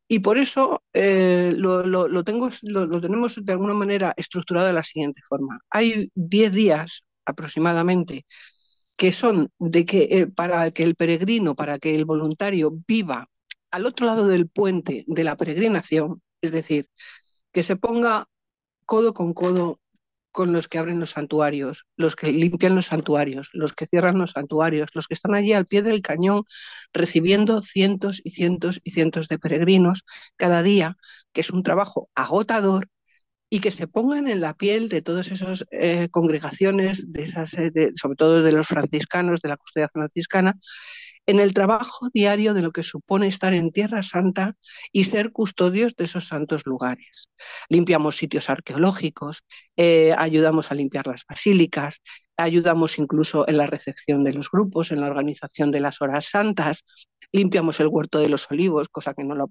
Y 0.09 0.21
por 0.21 0.39
eso 0.39 0.83
eh, 0.93 1.53
lo, 1.57 2.25
tengo, 2.25 2.51
lo, 2.63 3.01
tenemos 3.01 3.45
de 3.45 3.53
alguna 3.53 3.75
manera 3.75 4.15
estructurado 4.17 4.67
de 4.69 4.73
la 4.73 4.85
siguiente 4.85 5.21
forma. 5.29 5.61
Hay 5.71 6.11
10 6.15 6.53
días 6.53 7.03
aproximadamente 7.25 8.25
que 8.97 9.13
son 9.13 9.51
de 9.59 9.85
que 9.85 10.09
eh, 10.11 10.27
para 10.29 10.71
que 10.71 10.85
el 10.85 10.95
peregrino, 10.97 11.55
para 11.55 11.79
que 11.79 11.95
el 11.95 12.05
voluntario 12.05 12.73
viva 12.87 13.29
al 13.71 13.87
otro 13.87 14.07
lado 14.07 14.29
del 14.29 14.49
puente 14.49 15.05
de 15.07 15.25
la 15.25 15.37
peregrinación, 15.37 16.23
es 16.41 16.53
decir, 16.53 16.89
que 17.53 17.63
se 17.63 17.77
ponga 17.77 18.29
codo 18.87 19.15
con 19.15 19.35
codo 19.35 19.81
con 20.37 20.53
los 20.53 20.69
que 20.69 20.77
abren 20.77 21.01
los 21.01 21.13
santuarios, 21.13 21.87
los 21.97 22.15
que 22.15 22.31
limpian 22.31 22.75
los 22.75 22.87
santuarios, 22.87 23.49
los 23.55 23.73
que 23.73 23.87
cierran 23.87 24.19
los 24.19 24.33
santuarios, 24.33 24.91
los 24.93 25.07
que 25.09 25.15
están 25.15 25.35
allí 25.35 25.55
al 25.55 25.65
pie 25.65 25.81
del 25.81 26.03
cañón 26.03 26.45
recibiendo 26.93 27.63
cientos 27.63 28.21
y 28.23 28.33
cientos 28.33 28.83
y 28.85 28.91
cientos 28.91 29.29
de 29.29 29.39
peregrinos 29.39 30.05
cada 30.37 30.63
día, 30.63 30.99
que 31.33 31.41
es 31.41 31.49
un 31.49 31.63
trabajo 31.63 32.11
agotador 32.15 32.91
y 33.49 33.61
que 33.61 33.71
se 33.71 33.89
pongan 33.89 34.29
en 34.29 34.43
la 34.43 34.53
piel 34.53 34.91
de 34.91 35.01
todas 35.01 35.31
esas 35.31 35.65
eh, 35.71 36.11
congregaciones, 36.11 37.11
de 37.11 37.23
esas, 37.23 37.55
eh, 37.55 37.93
sobre 37.95 38.17
todo 38.17 38.43
de 38.43 38.53
los 38.53 38.67
franciscanos, 38.67 39.41
de 39.41 39.49
la 39.49 39.57
custodia 39.57 39.89
franciscana, 39.89 40.53
en 41.27 41.41
el 41.41 41.55
trabajo 41.55 42.09
diario 42.13 42.55
de 42.55 42.63
lo 42.63 42.73
que 42.73 42.83
supone 42.83 43.27
estar 43.27 43.53
en 43.53 43.73
Tierra 43.73 44.03
Santa 44.03 44.57
y 44.93 45.05
ser 45.05 45.33
custodios 45.33 45.95
de 45.97 46.05
esos 46.05 46.29
santos 46.29 46.63
lugares. 46.67 47.31
Limpiamos 47.69 48.17
sitios 48.17 48.49
arqueológicos, 48.49 49.45
eh, 49.77 50.15
ayudamos 50.17 50.71
a 50.71 50.75
limpiar 50.75 51.07
las 51.07 51.25
basílicas, 51.29 52.01
ayudamos 52.37 52.99
incluso 52.99 53.49
en 53.49 53.57
la 53.57 53.67
recepción 53.67 54.25
de 54.25 54.35
los 54.35 54.51
grupos, 54.51 54.93
en 54.93 55.01
la 55.01 55.07
organización 55.07 55.71
de 55.71 55.81
las 55.81 56.01
horas 56.01 56.27
santas, 56.27 56.85
limpiamos 57.33 57.81
el 57.81 57.89
huerto 57.89 58.19
de 58.19 58.29
los 58.29 58.51
olivos, 58.51 58.89
cosa 58.89 59.15
que 59.15 59.25
no, 59.25 59.49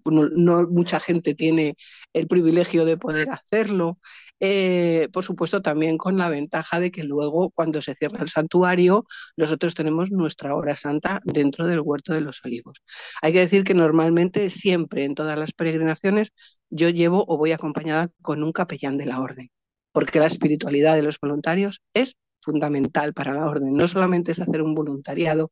mucha 0.69 0.99
gente 0.99 1.35
tiene 1.35 1.75
el 2.13 2.27
privilegio 2.27 2.85
de 2.85 2.97
poder 2.97 3.29
hacerlo. 3.29 3.99
Eh, 4.39 5.07
por 5.13 5.23
supuesto, 5.23 5.61
también 5.61 5.97
con 5.97 6.17
la 6.17 6.29
ventaja 6.29 6.79
de 6.79 6.91
que 6.91 7.03
luego, 7.03 7.51
cuando 7.51 7.81
se 7.81 7.95
cierra 7.95 8.21
el 8.21 8.29
santuario, 8.29 9.05
nosotros 9.37 9.75
tenemos 9.75 10.11
nuestra 10.11 10.55
hora 10.55 10.75
santa 10.75 11.21
dentro 11.23 11.67
del 11.67 11.79
huerto 11.81 12.13
de 12.13 12.21
los 12.21 12.43
olivos. 12.43 12.81
Hay 13.21 13.33
que 13.33 13.39
decir 13.39 13.63
que 13.63 13.73
normalmente, 13.73 14.49
siempre 14.49 15.05
en 15.05 15.15
todas 15.15 15.39
las 15.39 15.53
peregrinaciones, 15.53 16.33
yo 16.69 16.89
llevo 16.89 17.25
o 17.27 17.37
voy 17.37 17.51
acompañada 17.53 18.09
con 18.21 18.43
un 18.43 18.51
capellán 18.51 18.97
de 18.97 19.05
la 19.05 19.21
orden, 19.21 19.49
porque 19.91 20.19
la 20.19 20.27
espiritualidad 20.27 20.95
de 20.95 21.03
los 21.03 21.19
voluntarios 21.19 21.81
es 21.93 22.15
fundamental 22.45 23.13
para 23.13 23.33
la 23.33 23.45
orden. 23.47 23.73
No 23.73 23.87
solamente 23.87 24.31
es 24.31 24.39
hacer 24.39 24.61
un 24.61 24.75
voluntariado 24.75 25.51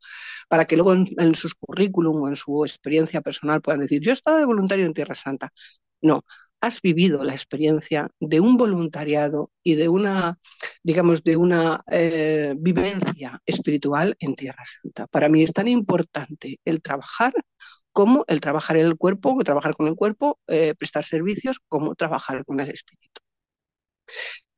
para 0.50 0.66
que 0.66 0.78
luego 0.78 0.94
en, 0.94 1.36
sus 1.36 1.56
currículum 1.56 2.22
o 2.24 2.28
en 2.30 2.36
su 2.36 2.64
experiencia 2.66 3.22
personal 3.22 3.62
puedan 3.62 3.82
decir, 3.82 4.02
yo 4.02 4.12
he 4.12 4.14
estado 4.14 4.38
de 4.38 4.46
voluntario 4.46 4.86
en 4.86 4.94
Tierra 4.94 5.16
Santa. 5.16 5.52
No, 6.02 6.24
has 6.62 6.82
vivido 6.82 7.24
la 7.24 7.34
experiencia 7.34 8.10
de 8.20 8.40
un 8.40 8.58
voluntariado 8.58 9.52
y 9.64 9.76
de 9.76 9.90
una, 9.90 10.40
digamos, 10.84 11.24
de 11.24 11.38
una 11.38 11.84
eh, 11.92 12.56
vivencia 12.58 13.42
espiritual 13.46 14.16
en 14.20 14.36
Tierra 14.36 14.64
Santa. 14.66 15.08
Para 15.08 15.30
mí 15.30 15.44
es 15.44 15.54
tan 15.54 15.68
importante 15.68 16.60
el 16.66 16.82
trabajar 16.82 17.34
como 17.92 18.26
el 18.28 18.42
trabajar 18.42 18.78
en 18.78 18.88
el 18.88 18.98
cuerpo, 18.98 19.38
trabajar 19.44 19.76
con 19.76 19.88
el 19.88 19.96
cuerpo, 19.96 20.40
eh, 20.48 20.74
prestar 20.76 21.06
servicios, 21.06 21.60
como 21.70 21.96
trabajar 21.96 22.44
con 22.46 22.60
el 22.60 22.70
espíritu. 22.72 23.22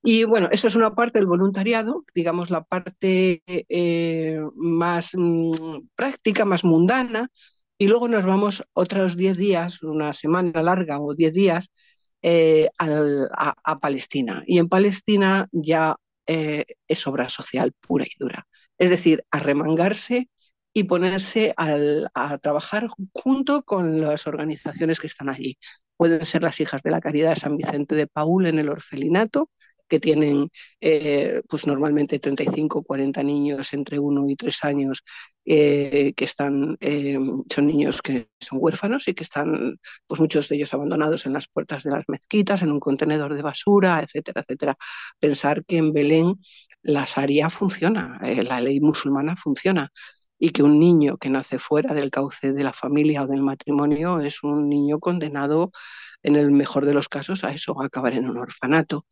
Y 0.07 0.23
bueno, 0.23 0.49
eso 0.51 0.67
es 0.67 0.75
una 0.75 0.93
parte 0.93 1.17
del 1.17 1.25
voluntariado, 1.25 2.05
digamos 2.13 2.51
la 2.51 2.63
parte 2.63 3.41
eh, 3.47 4.39
más 4.55 5.11
mm, 5.15 5.87
práctica, 5.95 6.45
más 6.45 6.63
mundana, 6.63 7.31
y 7.79 7.87
luego 7.87 8.07
nos 8.07 8.23
vamos 8.23 8.63
otros 8.73 9.17
10 9.17 9.35
días, 9.35 9.81
una 9.81 10.13
semana 10.13 10.61
larga 10.61 10.99
o 10.99 11.15
10 11.15 11.33
días, 11.33 11.71
eh, 12.21 12.69
a, 12.77 13.79
Palestina. 13.81 14.43
Y 14.45 14.59
en 14.59 14.69
Palestina 14.69 15.47
ya 15.51 15.95
eh, 16.27 16.65
es 16.87 17.07
obra 17.07 17.27
social 17.27 17.73
pura 17.73 18.05
y 18.05 18.15
dura. 18.19 18.45
Es 18.77 18.91
decir, 18.91 19.25
arremangarse 19.31 20.29
y 20.71 20.83
ponerse 20.83 21.53
a 21.57 22.37
trabajar 22.39 22.89
junto 23.13 23.63
con 23.63 24.01
las 24.01 24.27
organizaciones 24.27 24.99
que 24.99 25.07
están 25.07 25.29
allí. 25.29 25.57
Pueden 25.97 26.25
ser 26.25 26.43
las 26.43 26.59
hijas 26.59 26.83
de 26.83 26.91
la 26.91 27.01
Caridad 27.01 27.31
de 27.31 27.37
San 27.37 27.57
Vicente 27.57 27.95
de 27.95 28.07
Paul 28.07 28.45
en 28.47 28.59
el 28.59 28.69
orfelinato, 28.69 29.49
que 29.87 29.99
tienen 29.99 30.49
eh, 30.81 31.41
pues 31.47 31.67
normalmente 31.67 32.19
35 32.19 32.83
40 32.83 33.23
niños 33.23 33.73
entre 33.73 33.99
1 33.99 34.29
y 34.29 34.35
3 34.35 34.63
años 34.63 35.03
eh, 35.45 36.13
que 36.15 36.25
están 36.25 36.77
eh, 36.79 37.17
son 37.53 37.67
niños 37.67 38.01
que 38.01 38.29
son 38.39 38.59
huérfanos 38.61 39.07
y 39.07 39.13
que 39.13 39.23
están 39.23 39.77
pues 40.07 40.19
muchos 40.19 40.49
de 40.49 40.55
ellos 40.55 40.73
abandonados 40.73 41.25
en 41.25 41.33
las 41.33 41.47
puertas 41.47 41.83
de 41.83 41.91
las 41.91 42.03
mezquitas 42.07 42.61
en 42.61 42.71
un 42.71 42.79
contenedor 42.79 43.35
de 43.35 43.41
basura 43.41 44.01
etcétera 44.03 44.41
etcétera. 44.41 44.75
Pensar 45.19 45.65
que 45.65 45.77
en 45.77 45.93
Belén 45.93 46.35
la 46.81 47.05
Sharia 47.05 47.49
funciona 47.49 48.19
la 48.21 48.61
ley 48.61 48.79
musulmana 48.79 49.35
funciona 49.35 49.91
y 50.37 50.49
que 50.51 50.63
un 50.63 50.79
niño 50.79 51.17
que 51.17 51.29
nace 51.29 51.59
fuera 51.59 51.93
del 51.93 52.11
cauce 52.11 52.53
de 52.53 52.63
la 52.63 52.73
familia 52.73 53.23
o 53.23 53.27
del 53.27 53.41
matrimonio 53.41 54.19
es 54.19 54.43
un 54.43 54.69
niño 54.69 54.99
condenado 54.99 55.71
en 56.23 56.35
el 56.35 56.51
mejor 56.51 56.85
de 56.85 56.93
los 56.93 57.09
casos 57.09 57.43
a 57.43 57.51
eso, 57.51 57.81
a 57.81 57.85
acabar 57.85 58.13
en 58.13 58.29
un 58.29 58.37
orfanato. 58.37 59.05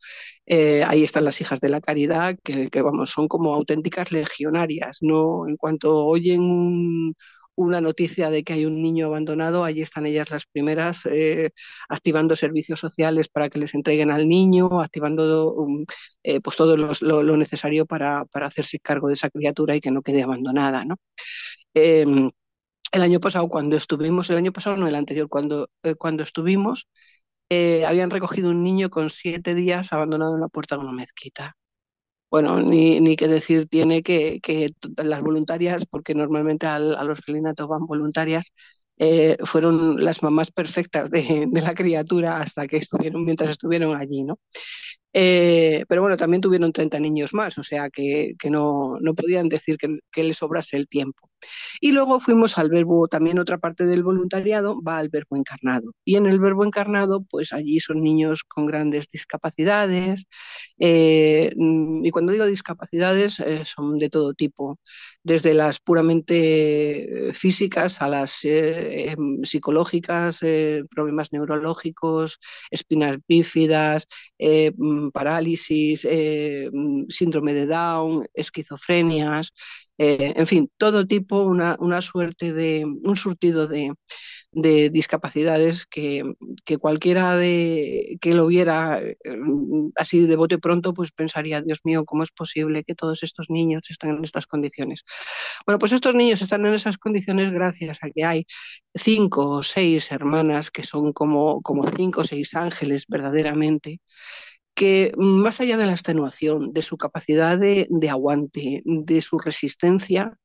Eh, 0.46 0.82
ahí 0.86 1.04
están 1.04 1.24
las 1.24 1.40
hijas 1.40 1.60
de 1.60 1.68
la 1.68 1.80
caridad, 1.80 2.36
que, 2.42 2.68
vamos, 2.82 3.10
son 3.10 3.28
como 3.28 3.54
auténticas 3.54 4.12
legionarias, 4.12 4.98
¿no? 5.00 5.48
En 5.48 5.56
cuanto 5.56 6.04
oyen 6.04 7.14
una 7.56 7.80
noticia 7.80 8.30
de 8.30 8.42
que 8.44 8.54
hay 8.54 8.66
un 8.66 8.82
niño 8.82 9.06
abandonado, 9.06 9.64
allí 9.64 9.82
están 9.82 10.06
ellas 10.06 10.30
las 10.30 10.46
primeras 10.46 11.06
eh, 11.06 11.50
activando 11.88 12.36
servicios 12.36 12.80
sociales 12.80 13.28
para 13.28 13.48
que 13.48 13.58
les 13.58 13.74
entreguen 13.74 14.10
al 14.10 14.28
niño, 14.28 14.80
activando 14.80 15.54
um, 15.54 15.84
eh, 16.22 16.40
pues 16.40 16.56
todo 16.56 16.76
lo, 16.76 17.36
necesario 17.36 17.86
para, 17.86 18.24
para, 18.26 18.46
hacerse 18.46 18.78
cargo 18.80 19.08
de 19.08 19.14
esa 19.14 19.30
criatura 19.30 19.76
y 19.76 19.80
que 19.80 19.90
no 19.90 20.02
quede 20.02 20.22
abandonada. 20.22 20.84
¿no? 20.84 20.96
Em, 21.74 22.30
el 22.92 23.02
año 23.02 23.20
pasado 23.20 23.48
cuando 23.48 23.76
estuvimos, 23.76 24.30
el 24.30 24.36
año 24.38 24.52
pasado 24.52 24.76
no, 24.76 24.86
el 24.88 24.94
anterior, 24.94 25.28
cuando, 25.28 25.70
eh, 25.82 25.94
cuando 25.96 26.22
estuvimos, 26.22 26.88
eh, 27.50 27.84
habían 27.86 28.10
recogido 28.10 28.50
un 28.50 28.62
niño 28.64 28.90
con 28.90 29.10
siete 29.10 29.54
días 29.54 29.92
abandonado 29.92 30.34
en 30.34 30.40
la 30.42 30.48
puerta 30.48 30.76
de 30.76 30.82
una 30.82 30.92
mezquita. 30.92 31.56
Bueno, 32.30 32.60
ni, 32.60 33.00
ni 33.00 33.16
decir 33.16 33.68
tiene 33.68 34.02
que, 34.02 34.40
que, 34.42 34.72
las 34.96 35.22
voluntarias, 35.22 35.86
porque 35.86 36.14
normalmente 36.14 36.66
al, 36.66 36.96
a 36.96 37.04
los 37.04 37.20
felinatos 37.20 37.68
van 37.68 37.86
voluntarias, 37.86 38.52
eh, 38.98 39.36
fueron 39.44 40.04
las 40.04 40.22
mamás 40.22 40.50
perfectas 40.50 41.10
de, 41.10 41.46
de, 41.48 41.60
la 41.62 41.74
criatura 41.74 42.38
hasta 42.40 42.66
que 42.66 42.78
estuvieron, 42.78 43.24
mientras 43.24 43.50
estuvieron 43.50 43.96
allí, 43.96 44.24
¿no? 44.24 44.38
Eh, 45.16 45.84
pero 45.88 46.02
bueno, 46.02 46.16
también 46.16 46.40
tuvieron 46.40 46.72
30 46.72 46.98
niños 46.98 47.32
más, 47.34 47.56
o 47.58 47.62
sea 47.62 47.88
que, 47.88 48.34
no, 48.50 48.98
podían 49.16 49.48
decir 49.48 49.78
que, 49.78 50.24
les 50.24 50.36
sobrase 50.36 50.76
el 50.76 50.88
tiempo. 50.88 51.30
Y 51.80 51.92
luego 51.92 52.20
fuimos 52.20 52.58
al 52.58 52.68
verbo, 52.70 53.06
también 53.06 53.38
otra 53.38 53.58
parte 53.58 53.86
del 53.86 54.02
voluntariado 54.02 54.82
va 54.82 54.98
al 54.98 55.10
verbo 55.10 55.36
encarnado. 55.36 55.92
Y 56.04 56.16
en 56.16 56.26
el 56.26 56.40
verbo 56.40 56.64
encarnado, 56.64 57.22
pues 57.30 57.52
allí 57.52 57.78
son 57.80 58.02
niños 58.02 58.42
con 58.44 58.66
grandes 58.66 59.08
discapacidades. 59.12 60.24
Eh, 60.78 61.52
y 61.56 62.10
cuando 62.10 62.32
digo 62.32 62.46
discapacidades, 62.46 63.38
eh, 63.40 63.64
son 63.66 63.98
de 63.98 64.10
todo 64.10 64.34
tipo, 64.34 64.80
desde 65.22 65.54
las 65.54 65.78
puramente 65.80 67.30
físicas 67.34 68.02
a 68.02 68.08
las 68.08 68.38
em, 68.42 69.44
psicológicas, 69.44 70.40
problemas 70.90 71.32
neurológicos, 71.32 72.38
espinas 72.70 73.18
bífidas, 73.28 74.06
mm, 74.76 75.03
parálisis, 75.12 76.06
mm, 76.72 77.04
síndrome 77.08 77.54
de 77.54 77.66
Down, 77.66 78.26
esquizofrenias, 78.34 79.52
eh, 79.96 80.32
en 80.36 80.46
fin, 80.48 80.70
todo 80.76 81.06
tipo, 81.06 81.42
una, 81.42 82.02
suerte 82.02 82.52
de, 82.52 82.84
un 82.84 83.16
surtido 83.16 83.68
de, 83.68 83.92
discapacidades 84.90 85.86
que, 85.86 86.24
cualquiera 86.80 87.36
de, 87.36 88.18
que 88.20 88.34
lo 88.34 88.46
viera 88.46 89.00
eh, 89.00 89.16
así 89.96 90.26
de 90.26 90.36
bote 90.36 90.58
pronto, 90.58 90.94
pues 90.94 91.12
pensaría, 91.12 91.60
Dios 91.60 91.80
mío, 91.84 92.04
¿cómo 92.04 92.24
es 92.24 92.30
posible 92.32 92.82
que 92.84 92.94
todos 92.94 93.22
estos 93.22 93.50
niños 93.50 93.88
estén 93.88 94.10
en 94.10 94.24
estas 94.24 94.46
condiciones? 94.46 95.04
Bueno, 95.66 95.78
pues 95.78 95.92
estos 95.92 96.14
niños 96.14 96.42
están 96.42 96.66
en 96.66 96.74
esas 96.74 96.98
condiciones 96.98 97.52
gracias 97.52 97.98
a 98.02 98.10
que 98.10 98.24
hay 98.24 98.46
cinco 98.94 99.48
o 99.48 99.62
seis 99.62 100.10
hermanas 100.12 100.70
que 100.70 100.82
son 100.82 101.12
como, 101.12 101.62
como 101.62 101.88
cinco 101.90 102.22
o 102.22 102.24
seis 102.24 102.54
ángeles 102.54 103.06
verdaderamente, 103.08 104.00
que 104.74 105.12
más 105.16 105.60
allá 105.60 105.76
de 105.76 105.86
la 105.86 105.92
extenuación, 105.92 106.72
de 106.72 106.82
su 106.82 106.96
capacidad 106.96 107.58
de, 107.58 107.88
aguante, 108.10 108.82
de 108.84 109.20
su 109.20 109.38
resistencia, 109.38 110.36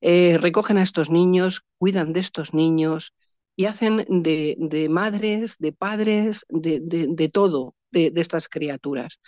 eh, 0.00 0.38
recogen 0.38 0.78
a 0.78 0.82
estos 0.82 1.10
niños, 1.10 1.62
cuidan 1.78 2.12
de 2.12 2.20
estos 2.20 2.54
niños 2.54 3.12
y 3.56 3.66
hacen 3.66 4.04
de, 4.08 4.88
madres, 4.90 5.56
de 5.58 5.72
padres, 5.72 6.44
de, 6.48 7.30
todo, 7.32 7.74
de, 7.90 8.12
estas 8.16 8.48
criaturas. 8.48 9.20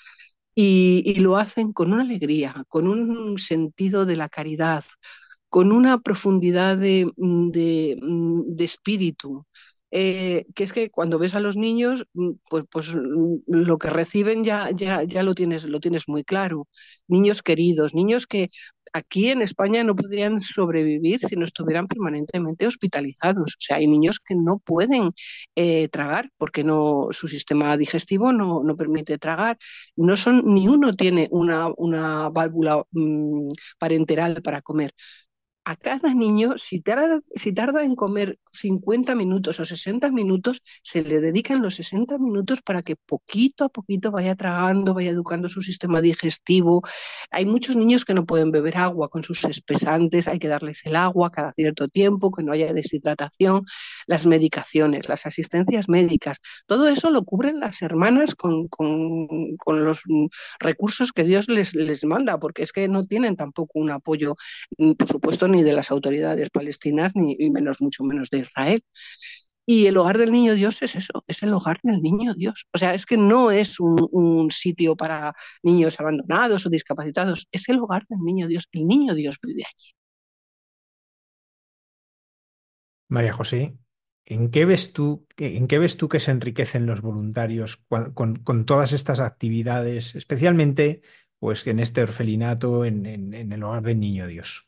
Y, 0.54 1.14
lo 1.20 1.36
hacen 1.36 1.72
con 1.72 1.92
una 1.92 2.02
alegría, 2.02 2.64
con 2.68 2.88
un 2.88 3.38
sentido 3.38 4.06
de 4.06 4.16
la 4.16 4.28
caridad, 4.28 4.84
con 5.48 5.72
una 5.72 6.00
profundidad 6.00 6.76
de, 6.76 7.10
espíritu, 8.58 9.46
eh, 9.90 10.46
que 10.54 10.64
es 10.64 10.72
que 10.72 10.90
cuando 10.90 11.18
ves 11.18 11.34
a 11.34 11.40
los 11.40 11.56
niños, 11.56 12.06
mm, 12.14 12.30
pues, 12.50 12.64
pues 12.70 12.88
mm, 12.94 13.36
lo 13.46 13.78
que 13.78 13.90
reciben 13.90 14.44
ya, 14.44 14.70
ya, 14.74 15.02
ya 15.04 15.22
lo, 15.22 15.34
tienes, 15.34 15.64
lo 15.64 15.80
tienes 15.80 16.08
muy 16.08 16.24
claro. 16.24 16.68
Niños 17.08 17.42
queridos, 17.42 17.94
niños 17.94 18.26
que 18.26 18.48
aquí 18.92 19.30
en 19.30 19.42
España 19.42 19.84
no 19.84 19.94
podrían 19.96 20.40
sobrevivir 20.40 21.20
si 21.20 21.36
no 21.36 21.44
estuvieran 21.44 21.86
permanentemente 21.86 22.66
hospitalizados. 22.66 23.54
O 23.56 23.60
sea, 23.60 23.76
hay 23.76 23.86
niños 23.86 24.20
que 24.20 24.34
no 24.34 24.58
pueden 24.58 25.12
eh, 25.54 25.88
tragar 25.88 26.30
porque 26.36 26.64
no, 26.64 27.08
su 27.10 27.28
sistema 27.28 27.76
digestivo 27.76 28.32
no, 28.32 28.62
no, 28.64 28.76
permite 28.76 29.18
tragar. 29.18 29.58
No 29.96 30.16
son, 30.16 30.42
ni 30.54 30.68
uno 30.68 30.94
tiene 30.94 31.28
una, 31.30 31.68
una 31.76 32.28
válvula 32.30 32.82
mm, 32.90 33.50
parenteral 33.78 34.42
para 34.42 34.62
comer 34.62 34.92
a 35.66 35.74
cada 35.74 36.14
niño, 36.14 36.58
si 36.58 36.80
tarda, 36.80 37.20
si 37.34 37.52
tarda 37.52 37.82
en 37.82 37.96
comer 37.96 38.38
50 38.52 39.16
minutos 39.16 39.58
o 39.58 39.64
60 39.64 40.12
minutos, 40.12 40.62
se 40.80 41.02
le 41.02 41.20
dedican 41.20 41.60
los 41.60 41.74
60 41.74 42.18
minutos 42.18 42.62
para 42.62 42.82
que 42.82 42.94
poquito 42.94 43.64
a 43.64 43.68
poquito 43.68 44.12
vaya 44.12 44.36
tragando, 44.36 44.94
vaya 44.94 45.10
educando 45.10 45.48
su 45.48 45.62
sistema 45.62 46.00
digestivo. 46.00 46.82
Hay 47.32 47.46
muchos 47.46 47.74
niños 47.74 48.04
que 48.04 48.14
no 48.14 48.26
pueden 48.26 48.52
beber 48.52 48.78
agua 48.78 49.08
con 49.08 49.24
sus 49.24 49.42
espesantes, 49.44 50.28
hay 50.28 50.38
que 50.38 50.46
darles 50.46 50.82
el 50.84 50.94
agua 50.94 51.32
cada 51.32 51.52
cierto 51.52 51.88
tiempo, 51.88 52.30
que 52.30 52.44
no 52.44 52.52
haya 52.52 52.72
deshidratación, 52.72 53.64
las 54.06 54.24
medicaciones, 54.24 55.08
las 55.08 55.26
asistencias 55.26 55.88
médicas, 55.88 56.38
todo 56.66 56.86
eso 56.86 57.10
lo 57.10 57.24
cubren 57.24 57.58
las 57.58 57.82
hermanas 57.82 58.36
con, 58.36 58.68
los 59.66 60.02
recursos 60.60 61.10
que 61.12 61.24
Dios 61.24 61.48
les, 61.48 61.74
les 61.74 62.04
manda, 62.04 62.38
porque 62.38 62.62
es 62.62 62.70
que 62.70 62.86
no 62.86 63.04
tienen 63.04 63.34
tampoco 63.34 63.80
un 63.80 63.90
apoyo, 63.90 64.36
por 64.96 65.08
supuesto, 65.08 65.48
ni 65.56 65.62
de 65.62 65.72
las 65.72 65.90
autoridades 65.90 66.50
palestinas, 66.50 67.12
ni 67.16 67.36
menos, 67.50 67.80
mucho 67.80 68.04
menos 68.04 68.28
de 68.30 68.40
Israel. 68.40 68.82
Y 69.68 69.86
el 69.86 69.96
hogar 69.96 70.16
del 70.16 70.30
niño 70.30 70.54
Dios 70.54 70.80
es 70.82 70.94
eso, 70.94 71.24
es 71.26 71.42
el 71.42 71.52
hogar 71.52 71.80
del 71.82 72.00
niño 72.00 72.34
Dios. 72.34 72.66
O 72.72 72.78
sea, 72.78 72.94
es 72.94 73.04
que 73.04 73.16
no 73.16 73.50
es 73.50 73.80
un, 73.80 74.48
sitio 74.52 74.96
para 74.96 75.34
niños 75.62 75.98
abandonados 75.98 76.64
o 76.66 76.70
discapacitados, 76.70 77.48
es 77.50 77.68
el 77.68 77.80
hogar 77.80 78.06
del 78.08 78.20
niño 78.20 78.46
Dios. 78.46 78.68
El 78.72 78.86
niño 78.86 79.14
Dios 79.14 79.38
vive 79.42 79.64
allí. 79.66 79.92
María 83.08 83.32
José, 83.32 83.76
¿en 84.24 84.50
qué 84.50 84.64
ves 84.64 84.92
tú, 84.92 85.26
en 85.36 85.66
qué 85.66 85.78
ves 85.80 85.96
tú 85.96 86.08
que 86.08 86.20
se 86.20 86.30
enriquecen 86.30 86.86
los 86.86 87.00
voluntarios 87.00 87.82
con, 88.14 88.64
todas 88.66 88.92
estas 88.92 89.18
actividades, 89.18 90.14
especialmente 90.14 91.02
pues 91.40 91.66
en 91.66 91.80
este 91.80 92.02
orfelinato, 92.02 92.84
en 92.84 93.06
el 93.34 93.62
hogar 93.64 93.82
del 93.82 93.98
niño 93.98 94.28
Dios? 94.28 94.66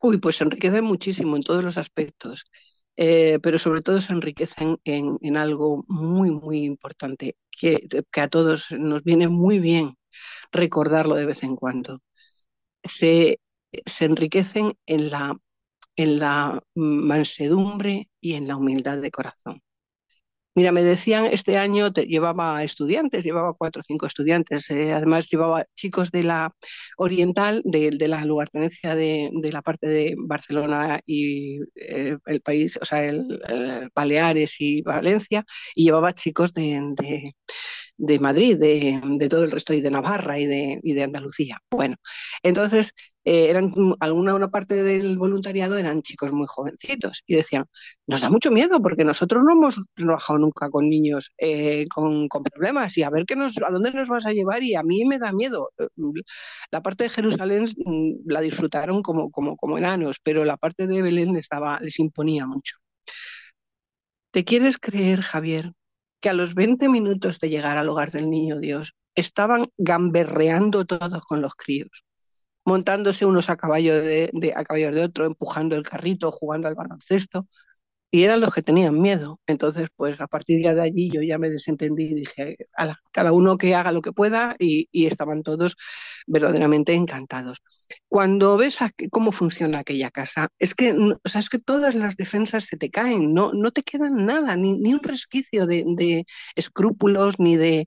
Uy, 0.00 0.18
pues 0.18 0.40
enriquecen 0.40 0.84
muchísimo 0.84 1.36
en 1.36 1.42
todos 1.42 1.62
los 1.62 1.76
aspectos, 1.78 2.44
eh, 2.96 3.38
pero 3.42 3.58
sobre 3.58 3.82
todo 3.82 4.00
se 4.00 4.12
enriquecen 4.12 4.78
en, 4.84 5.36
algo 5.36 5.84
muy, 5.88 6.30
muy 6.30 6.64
importante, 6.64 7.36
que, 7.50 7.86
que, 8.10 8.20
a 8.20 8.28
todos 8.28 8.70
nos 8.70 9.02
viene 9.04 9.28
muy 9.28 9.58
bien 9.58 9.96
recordarlo 10.52 11.16
de 11.16 11.26
vez 11.26 11.42
en 11.42 11.56
cuando. 11.56 12.00
Se, 12.84 13.40
se 13.86 14.04
enriquecen 14.06 14.74
en 14.86 15.10
la, 15.10 15.36
en 15.96 16.18
la 16.20 16.62
mansedumbre 16.74 18.10
y 18.20 18.34
en 18.34 18.48
la 18.48 18.56
humildad 18.56 18.98
de 19.02 19.10
corazón. 19.10 19.62
Mira, 20.56 20.72
me 20.72 20.82
decían, 20.82 21.26
este 21.26 21.56
año 21.58 21.92
llevaba 21.92 22.64
estudiantes, 22.64 23.22
llevaba 23.24 23.54
cuatro 23.54 23.80
o 23.80 23.84
cinco 23.86 24.06
estudiantes, 24.06 24.68
eh, 24.70 24.92
además 24.92 25.28
llevaba 25.30 25.64
chicos 25.74 26.10
de 26.10 26.24
la 26.24 26.52
oriental, 26.96 27.62
de, 27.64 27.92
la 28.08 28.24
lugartenencia 28.24 28.96
de, 28.96 29.30
de, 29.32 29.52
la 29.52 29.62
parte 29.62 29.86
de 29.86 30.16
Barcelona 30.18 31.00
y 31.06 31.60
eh, 31.76 32.16
el 32.26 32.40
país, 32.40 32.78
o 32.82 32.84
sea, 32.84 33.04
el, 33.04 33.40
Baleares 33.94 34.56
y 34.60 34.82
Valencia, 34.82 35.44
y 35.74 35.84
llevaba 35.84 36.14
chicos 36.14 36.52
de, 36.52 36.80
de 36.96 37.32
Madrid, 38.20 38.56
de, 38.58 39.28
todo 39.28 39.44
el 39.44 39.50
resto 39.50 39.72
y 39.74 39.80
de 39.80 39.90
Navarra 39.90 40.38
y 40.38 40.46
de, 40.46 40.80
y 40.82 40.94
de 40.94 41.02
Andalucía. 41.02 41.58
Bueno, 41.70 41.96
entonces 42.42 42.92
eh, 43.24 43.50
eran 43.50 43.72
alguna 44.00 44.34
una 44.34 44.48
parte 44.50 44.82
del 44.82 45.18
voluntariado 45.18 45.76
eran 45.76 46.00
chicos 46.02 46.32
muy 46.32 46.46
jovencitos 46.48 47.22
y 47.26 47.36
decían, 47.36 47.66
nos 48.06 48.22
da 48.22 48.30
mucho 48.30 48.50
miedo 48.50 48.80
porque 48.80 49.04
nosotros 49.04 49.42
no 49.44 49.52
hemos 49.52 49.80
trabajado 49.94 50.38
nunca 50.38 50.70
con 50.70 50.88
niños 50.88 51.30
eh, 51.38 51.86
con, 51.88 52.28
problemas 52.28 52.96
y 52.96 53.02
a 53.02 53.10
ver 53.10 53.26
qué 53.26 53.36
nos, 53.36 53.58
a 53.58 53.70
dónde 53.70 53.92
nos 53.92 54.08
vas 54.08 54.26
a 54.26 54.32
llevar 54.32 54.62
y 54.62 54.74
a 54.74 54.82
mí 54.82 55.04
me 55.04 55.18
da 55.18 55.32
miedo. 55.32 55.70
La 56.70 56.82
parte 56.82 57.04
de 57.04 57.10
Jerusalén 57.10 57.64
mm, 57.76 58.30
la 58.30 58.40
disfrutaron 58.40 59.02
como, 59.02 59.30
como, 59.30 59.56
como 59.56 59.78
enanos, 59.78 60.16
pero 60.22 60.44
la 60.44 60.56
parte 60.56 60.86
de 60.86 61.02
Belén 61.02 61.36
estaba, 61.36 61.80
les 61.80 61.98
imponía 61.98 62.46
mucho. 62.46 62.76
¿Te 64.32 64.44
quieres 64.44 64.78
creer, 64.78 65.22
Javier, 65.22 65.72
que 66.20 66.28
a 66.28 66.32
los 66.34 66.54
20 66.54 66.88
minutos 66.88 67.40
de 67.40 67.48
llegar 67.48 67.76
al 67.78 67.88
hogar 67.88 68.10
del 68.10 68.30
niño 68.30 68.58
Dios 68.58 68.94
estaban 69.14 69.66
gamberreando 69.78 70.84
todos 70.84 71.22
con 71.26 71.40
los 71.40 71.54
críos, 71.54 72.04
montándose 72.64 73.26
unos 73.26 73.50
a 73.50 73.56
caballo 73.56 74.00
de, 74.00 74.30
a 74.54 74.64
caballos 74.64 74.94
de 74.94 75.04
otro, 75.04 75.24
empujando 75.24 75.76
el 75.76 75.82
carrito, 75.82 76.30
jugando 76.30 76.68
al 76.68 76.74
baloncesto 76.74 77.46
y 78.10 78.24
eran 78.24 78.40
los 78.40 78.52
que 78.52 78.62
tenían 78.62 79.00
miedo. 79.00 79.40
Entonces, 79.46 79.88
pues 79.94 80.20
a 80.20 80.26
partir 80.26 80.60
de 80.62 80.80
allí 80.80 81.10
yo 81.10 81.22
ya 81.22 81.38
me 81.38 81.50
desentendí 81.50 82.04
y 82.04 82.14
dije, 82.14 82.56
cada 83.12 83.32
uno 83.32 83.56
que 83.56 83.74
haga 83.74 83.92
lo 83.92 84.02
que 84.02 84.12
pueda 84.12 84.56
y, 84.58 84.88
estaban 84.92 85.42
todos 85.42 85.76
verdaderamente 86.26 86.94
encantados. 86.94 87.62
Cuando 88.08 88.56
ves 88.56 88.78
cómo 89.10 89.32
funciona 89.32 89.80
aquella 89.80 90.10
casa, 90.10 90.48
es 90.58 90.74
que, 90.74 90.92
o 90.92 91.28
sea, 91.28 91.40
es 91.40 91.48
que 91.48 91.58
todas 91.58 91.94
las 91.94 92.16
defensas 92.16 92.64
se 92.66 92.76
te 92.76 92.90
caen, 92.90 93.34
no, 93.34 93.52
no 93.52 93.70
te 93.70 93.82
quedan 93.82 94.26
nada, 94.26 94.56
ni, 94.56 94.78
ni 94.78 94.92
un 94.94 95.02
resquicio 95.02 95.66
de, 95.66 95.84
de 95.96 96.24
escrúpulos, 96.56 97.38
ni 97.38 97.56
de 97.56 97.86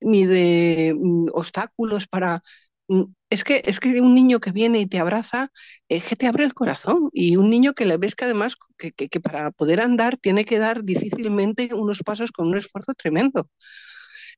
ni 0.00 0.26
de 0.26 0.94
mm, 0.96 1.28
obstáculos 1.32 2.06
para 2.08 2.42
Mm, 2.88 3.04
es 3.34 3.42
que, 3.44 3.62
es 3.64 3.80
que 3.80 4.00
un 4.00 4.14
niño 4.14 4.38
que 4.40 4.52
viene 4.52 4.80
y 4.80 4.86
te 4.86 5.00
abraza, 5.00 5.50
es 5.88 6.04
que 6.04 6.14
te 6.16 6.26
abre 6.28 6.44
el 6.44 6.54
corazón. 6.54 7.10
Y 7.12 7.36
un 7.36 7.50
niño 7.50 7.74
que 7.74 7.84
le 7.84 7.96
ves 7.96 8.14
que 8.14 8.24
además 8.26 8.56
que, 8.78 8.92
que, 8.92 9.20
para 9.20 9.50
poder 9.50 9.80
andar 9.80 10.16
tiene 10.18 10.44
que 10.44 10.58
dar 10.58 10.84
difícilmente 10.84 11.70
unos 11.74 12.02
pasos 12.04 12.30
con 12.30 12.46
un 12.48 12.58
esfuerzo 12.58 12.94
tremendo. 12.94 13.48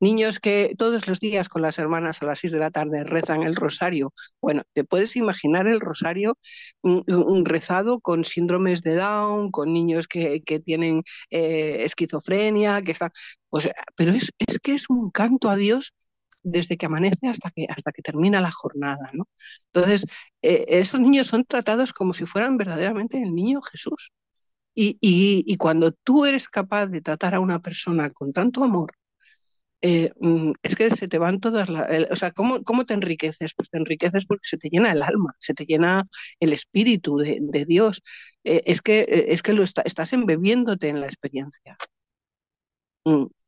Niños 0.00 0.40
que 0.40 0.74
todos 0.78 1.06
los 1.09 1.20
días 1.20 1.48
con 1.48 1.62
las 1.62 1.78
hermanas 1.78 2.22
a 2.22 2.26
las 2.26 2.38
6 2.40 2.52
de 2.52 2.59
la 2.59 2.70
tarde 2.70 3.04
rezan 3.04 3.42
el 3.42 3.54
rosario. 3.56 4.12
Bueno, 4.40 4.62
te 4.74 4.85
puedes 4.85 5.16
imaginar 5.16 5.66
el 5.66 5.80
rosario 5.80 6.38
mm, 6.82 7.44
rezado 7.44 8.00
con 8.00 8.24
síndromes 8.24 8.82
de 8.82 8.96
Down, 8.96 9.50
con 9.50 9.72
niños 9.72 10.09
que, 10.09 10.42
que 10.42 10.61
tienen 10.61 11.02
eh, 11.31 11.85
esquizofrenia, 11.85 12.83
que 12.83 12.92
están. 12.92 13.10
Pues, 13.50 13.68
pero 13.94 14.12
es, 14.12 14.31
es 14.38 14.58
que 14.60 14.75
es 14.75 14.88
un 14.90 15.10
canto 15.10 15.50
a 15.50 15.56
Dios 15.56 15.92
desde 16.42 16.76
que 16.76 16.87
amanece 16.87 17.28
hasta 17.28 17.50
que, 17.50 17.66
hasta 17.68 17.92
que 17.92 18.02
termina 18.02 18.40
la 18.40 18.50
jornada. 18.50 19.10
¿no? 19.12 19.28
Entonces, 19.72 20.06
eh, 20.42 20.66
esos 20.68 21.00
niños 21.00 21.26
son 21.28 21.44
tratados 21.44 21.92
como 21.92 22.12
si 22.12 22.26
fueran 22.26 22.56
verdaderamente 22.56 23.20
el 23.22 23.34
niño 23.34 23.60
Jesús. 23.62 24.12
Y, 24.74 24.98
y, 25.00 25.56
cuando 25.56 25.92
tú 25.92 26.26
eres 26.26 26.48
capaz 26.48 26.87
de 26.88 27.00
tratar 27.00 27.34
a 27.34 27.40
una 27.40 27.60
persona 27.62 28.10
con 28.10 28.32
tanto 28.34 28.62
amor, 28.62 28.92
eh, 29.82 30.10
mm, 30.20 30.52
es 30.62 30.76
que 30.76 30.90
se 30.90 31.08
te 31.08 31.18
van 31.18 31.40
todas 31.40 31.68
las... 31.68 32.10
O 32.10 32.16
sea, 32.16 32.32
¿cómo, 32.32 32.62
¿cómo, 32.62 32.84
te 32.87 32.94
enriqueces? 32.94 33.54
Pues 33.54 33.70
te 33.70 33.78
enriqueces 33.78 34.26
porque 34.26 34.48
se 34.48 34.58
te 34.58 34.68
llena 34.70 34.92
el 34.92 35.02
alma, 35.02 35.34
se 35.38 35.54
te 35.54 35.64
llena 35.66 36.04
el 36.40 36.52
espíritu 36.52 37.18
de, 37.18 37.38
de 37.40 37.64
Dios. 37.64 38.02
Eh, 38.44 38.62
es 38.66 38.82
que, 38.82 39.26
es 39.28 39.42
que 39.42 39.52
lo 39.54 39.62
estás 39.62 40.12
embebiéndote 40.12 40.88
en 40.88 41.00
la 41.00 41.06
experiencia. 41.06 41.78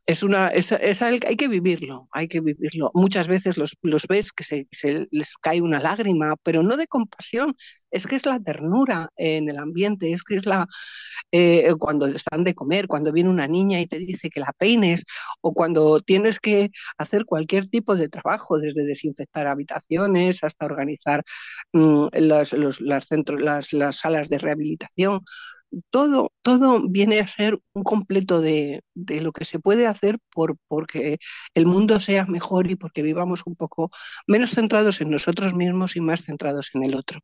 Es 0.09 0.23
una, 0.23 0.49
es, 0.49 0.73
hay 1.03 1.19
que 1.21 1.49
vivirlo, 1.49 2.09
hay 2.13 2.29
que 2.29 2.41
vivirlo. 2.41 2.91
Muchas 2.95 3.29
veces 3.29 3.59
los, 3.59 3.77
los 3.83 4.07
ves 4.07 4.33
que 4.33 4.43
se, 4.43 4.67
les 5.11 5.35
cae 5.43 5.61
una 5.61 5.81
lágrima, 5.81 6.35
pero 6.43 6.63
no 6.63 6.79
de 6.79 6.87
compasión, 6.87 7.55
es 7.91 8.07
que 8.07 8.17
es 8.17 8.25
la 8.25 8.41
ternura 8.41 9.11
en 9.17 9.51
el 9.51 9.59
ambiente, 9.59 10.11
es 10.15 10.23
que 10.25 10.37
es 10.37 10.47
la 10.47 10.67
eh, 11.31 11.75
cuando 11.79 12.07
están 12.07 12.43
de 12.45 12.55
comer, 12.55 12.87
cuando 12.89 13.13
viene 13.13 13.29
una 13.29 13.47
niña 13.49 13.81
y 13.81 13.87
te 13.87 13.99
dice 13.99 14.31
que 14.31 14.41
la 14.41 14.53
peines, 14.57 15.05
o 15.43 15.53
cuando 15.53 16.01
tienes 16.01 16.41
que 16.41 16.71
hacer 16.97 17.27
cualquier 17.27 17.69
tipo 17.69 17.95
de 17.95 18.09
trabajo, 18.09 18.59
desde 18.59 18.85
desinfectar 18.87 19.47
habitaciones 19.47 20.43
hasta 20.43 20.65
organizar 20.65 21.23
mm, 21.75 22.07
las, 22.15 22.55
los, 22.55 22.81
las, 22.81 23.07
centros, 23.09 23.43
las, 23.43 23.75
las 23.75 23.97
salas 23.97 24.31
de 24.31 24.39
rehabilitación 24.39 25.21
todo, 25.91 26.33
todo 26.43 26.89
viene 26.89 27.21
a 27.21 27.27
ser 27.27 27.59
un 27.73 27.83
completo 27.83 28.41
de, 28.41 28.83
de, 28.95 29.21
lo 29.21 29.33
que 29.33 29.45
se 29.45 29.59
puede 29.59 29.87
hacer 29.87 30.19
por 30.31 30.57
porque 30.69 31.19
el 31.55 31.66
mundo 31.66 32.01
sea 32.01 32.27
mejor 32.27 32.71
y 32.71 32.77
porque 32.77 33.03
vivamos 33.03 33.43
un 33.47 33.57
poco 33.57 33.91
menos 34.27 34.51
centrados 34.51 35.01
en 35.01 35.11
nosotros 35.11 35.55
mismos 35.55 35.97
y 35.97 36.01
más 36.01 36.23
centrados 36.23 36.71
en 36.75 36.85
el 36.85 36.95
otro. 36.95 37.21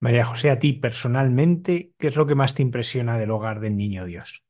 María 0.00 0.24
José, 0.24 0.50
a 0.50 0.58
ti 0.58 0.74
personalmente, 0.74 1.92
¿qué 1.98 2.08
es 2.08 2.16
lo 2.16 2.26
que 2.26 2.34
más 2.34 2.54
te 2.54 2.62
impresiona 2.62 3.18
del 3.18 3.30
hogar 3.30 3.60
del 3.60 3.76
Niño 3.76 4.04
Dios? 4.04 4.42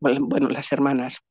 Bueno, 0.00 0.26
bueno 0.26 0.48
las 0.48 0.70
hermanas 0.72 1.22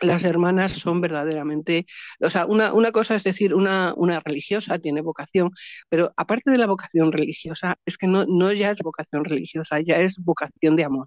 las 0.00 0.24
hermanas 0.24 0.72
son 0.72 1.00
verdaderamente, 1.00 1.86
o 2.20 2.30
sea, 2.30 2.46
una, 2.46 2.72
una 2.72 2.92
cosa 2.92 3.14
es 3.14 3.24
decir, 3.24 3.54
una, 3.54 3.94
una, 3.96 4.20
religiosa 4.20 4.78
tiene 4.78 5.00
vocación, 5.02 5.50
pero 5.88 6.12
aparte 6.16 6.50
de 6.50 6.58
la 6.58 6.66
vocación 6.66 7.12
religiosa, 7.12 7.76
es 7.86 7.98
que 7.98 8.06
no, 8.06 8.24
no 8.26 8.52
ya 8.52 8.70
es 8.70 8.78
vocación 8.82 9.24
religiosa, 9.24 9.80
ya 9.80 9.96
es 10.00 10.18
vocación 10.18 10.76
de 10.76 10.84
amor. 10.84 11.06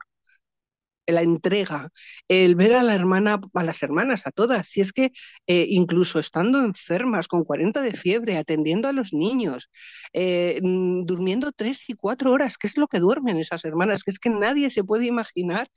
La 1.10 1.22
entrega, 1.22 1.90
el 2.28 2.56
ver 2.56 2.74
a 2.74 2.84
la 2.84 2.94
hermana, 2.94 3.40
a 3.54 3.64
las 3.64 3.82
hermanas, 3.82 4.28
a 4.28 4.32
todas, 4.32 4.68
si 4.68 4.82
es 4.82 4.92
que 4.92 5.12
eh, 5.48 5.66
incluso 5.70 6.20
estando 6.20 6.60
enfermas, 6.60 7.30
con 7.30 7.46
40 7.46 7.80
de 7.80 7.94
fiebre, 7.94 8.38
atendiendo 8.38 8.90
a 8.90 8.92
los 8.92 9.14
niños, 9.14 9.70
eh, 10.12 10.60
mm, 10.62 11.06
durmiendo 11.06 11.54
tres 11.54 11.90
y 11.90 11.94
cuatro 11.94 12.34
horas, 12.34 12.58
¿qué 12.58 12.68
es 12.68 12.78
lo 12.78 12.88
que 12.90 13.00
duermen 13.00 13.38
esas 13.38 13.64
hermanas? 13.64 14.04
Que 14.04 14.12
es 14.12 14.20
que 14.20 14.30
nadie 14.30 14.70
se 14.70 14.84
puede 14.84 15.06
imaginar 15.06 15.70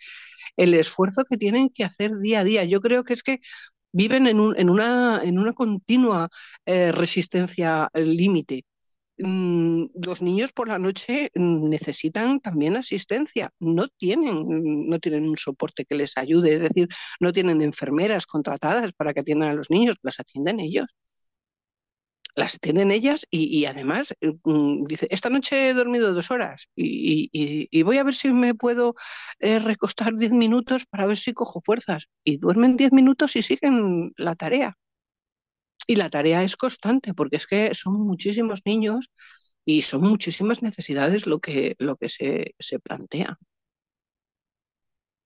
el 0.61 0.75
esfuerzo 0.75 1.25
que 1.25 1.39
tienen 1.39 1.71
que 1.71 1.85
hacer 1.85 2.19
día 2.19 2.41
a 2.41 2.45
día. 2.45 2.65
Yo 2.65 2.81
creo 2.81 3.05
que 3.05 3.15
es 3.15 3.23
que 3.23 3.41
viven 3.93 4.27
en, 4.27 4.41
un, 4.41 4.57
en, 4.59 4.71
una, 4.71 5.23
en 5.25 5.39
una 5.39 5.55
continua 5.55 6.29
eh, 6.67 6.93
resistencia 6.93 7.89
límite. 7.95 8.65
Mm, 9.19 9.87
los 10.03 10.23
niños 10.23 10.53
por 10.53 10.69
la 10.69 10.79
noche 10.79 11.31
necesitan 11.35 12.41
también 12.41 12.77
asistencia, 12.77 13.51
no 13.61 13.89
tienen, 13.89 14.89
no 14.89 14.99
tienen 15.01 15.29
un 15.29 15.37
soporte 15.37 15.85
que 15.85 15.95
les 15.97 16.17
ayude, 16.19 16.55
es 16.55 16.61
decir, 16.61 16.89
no 17.21 17.33
tienen 17.33 17.63
enfermeras 17.63 18.27
contratadas 18.27 18.93
para 18.93 19.13
que 19.15 19.21
atiendan 19.21 19.51
a 19.51 19.55
los 19.55 19.71
niños, 19.71 19.97
las 20.03 20.21
atienden 20.21 20.61
ellos 20.61 20.95
las 22.35 22.59
tienen 22.61 22.91
ellas 22.91 23.27
y, 23.31 23.65
además 23.67 24.15
eh, 24.21 24.33
mm, 24.45 24.85
dice, 24.87 25.07
esta 25.11 25.31
noche 25.31 25.71
he 25.71 25.75
dormido 25.75 26.13
dos 26.15 26.31
horas 26.31 26.69
y, 26.77 27.83
voy 27.83 27.99
a 27.99 28.05
ver 28.05 28.15
si 28.15 28.33
me 28.33 28.55
puedo 28.55 28.95
eh, 29.41 29.59
recostar 29.59 30.15
diez 30.15 30.33
minutos 30.33 30.85
para 30.87 31.07
ver 31.07 31.19
si 31.19 31.33
cojo 31.35 31.61
fuerzas. 31.65 32.09
Y 32.25 32.39
duermen 32.39 32.77
diez 32.77 32.93
minutos 32.93 33.37
y 33.37 33.43
siguen 33.43 34.13
la 34.17 34.35
tarea. 34.37 34.77
Y 35.87 35.97
la 35.97 36.11
tarea 36.11 36.43
es 36.45 36.57
constante 36.57 37.15
porque 37.15 37.37
es 37.37 37.47
que 37.47 37.75
son 37.75 37.95
muchísimos 38.07 38.61
niños 38.65 39.11
y 39.65 39.83
son 39.83 40.03
muchísimas 40.03 40.63
necesidades 40.63 41.27
lo 41.27 41.41
que, 41.41 41.75
lo 41.79 41.97
que 41.97 42.09
se, 42.09 42.55
se 42.59 42.79
plantea. 42.79 43.39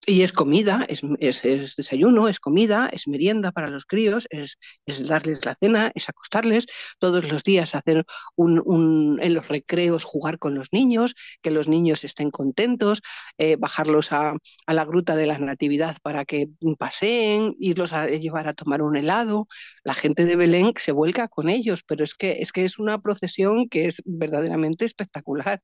Y 0.07 0.23
es 0.23 0.33
comida, 0.33 0.85
es, 0.89 1.03
es, 1.19 1.77
desayuno, 1.77 2.29
es 2.29 2.39
comida, 2.39 2.91
es 2.93 3.09
merienda 3.09 3.53
para 3.53 3.69
los 3.69 3.87
críos, 3.87 4.27
es, 4.29 4.59
es, 4.85 5.07
darles 5.07 5.45
la 5.47 5.57
cena, 5.59 5.93
es 5.95 6.11
acostarles, 6.11 6.67
todos 6.99 7.31
los 7.31 7.43
días 7.43 7.75
hacer 7.75 8.05
un, 8.37 8.61
un, 8.67 9.19
en 9.23 9.33
los 9.33 9.49
recreos 9.49 10.05
jugar 10.05 10.39
con 10.39 10.55
los 10.55 10.73
niños, 10.73 11.15
que 11.41 11.51
los 11.51 11.69
niños 11.69 12.05
estén 12.05 12.31
contentos, 12.31 13.01
eh, 13.39 13.57
bajarlos 13.57 14.13
a, 14.13 14.35
a, 14.67 14.75
la 14.75 14.85
gruta 14.85 15.17
de 15.17 15.27
la 15.27 15.39
Natividad 15.39 15.97
para 16.03 16.27
que 16.27 16.49
paseen, 16.79 17.57
irlos 17.59 17.95
a 17.95 18.07
llevar 18.07 18.47
a 18.47 18.55
tomar 18.55 18.83
un 18.83 18.97
helado. 18.97 19.47
La 19.85 19.95
gente 19.95 20.27
de 20.27 20.37
Belén 20.37 20.73
se 20.77 20.93
vuelca 20.93 21.29
con 21.29 21.49
ellos, 21.49 21.83
pero 21.87 22.05
es 22.05 22.15
que 22.15 22.43
es, 22.43 22.53
que 22.53 22.65
es 22.67 22.79
una 22.79 23.01
procesión 23.01 23.69
que 23.71 23.87
es 23.87 24.03
verdaderamente 24.05 24.85
espectacular. 24.85 25.61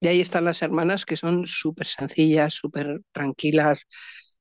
Y 0.00 0.08
ahí 0.08 0.20
están 0.20 0.44
las 0.44 0.62
hermanas 0.62 1.06
que 1.06 1.16
son 1.16 1.46
súper 1.46 1.86
sencillas, 1.86 2.54
súper 2.54 3.00
tranquilas, 3.12 3.86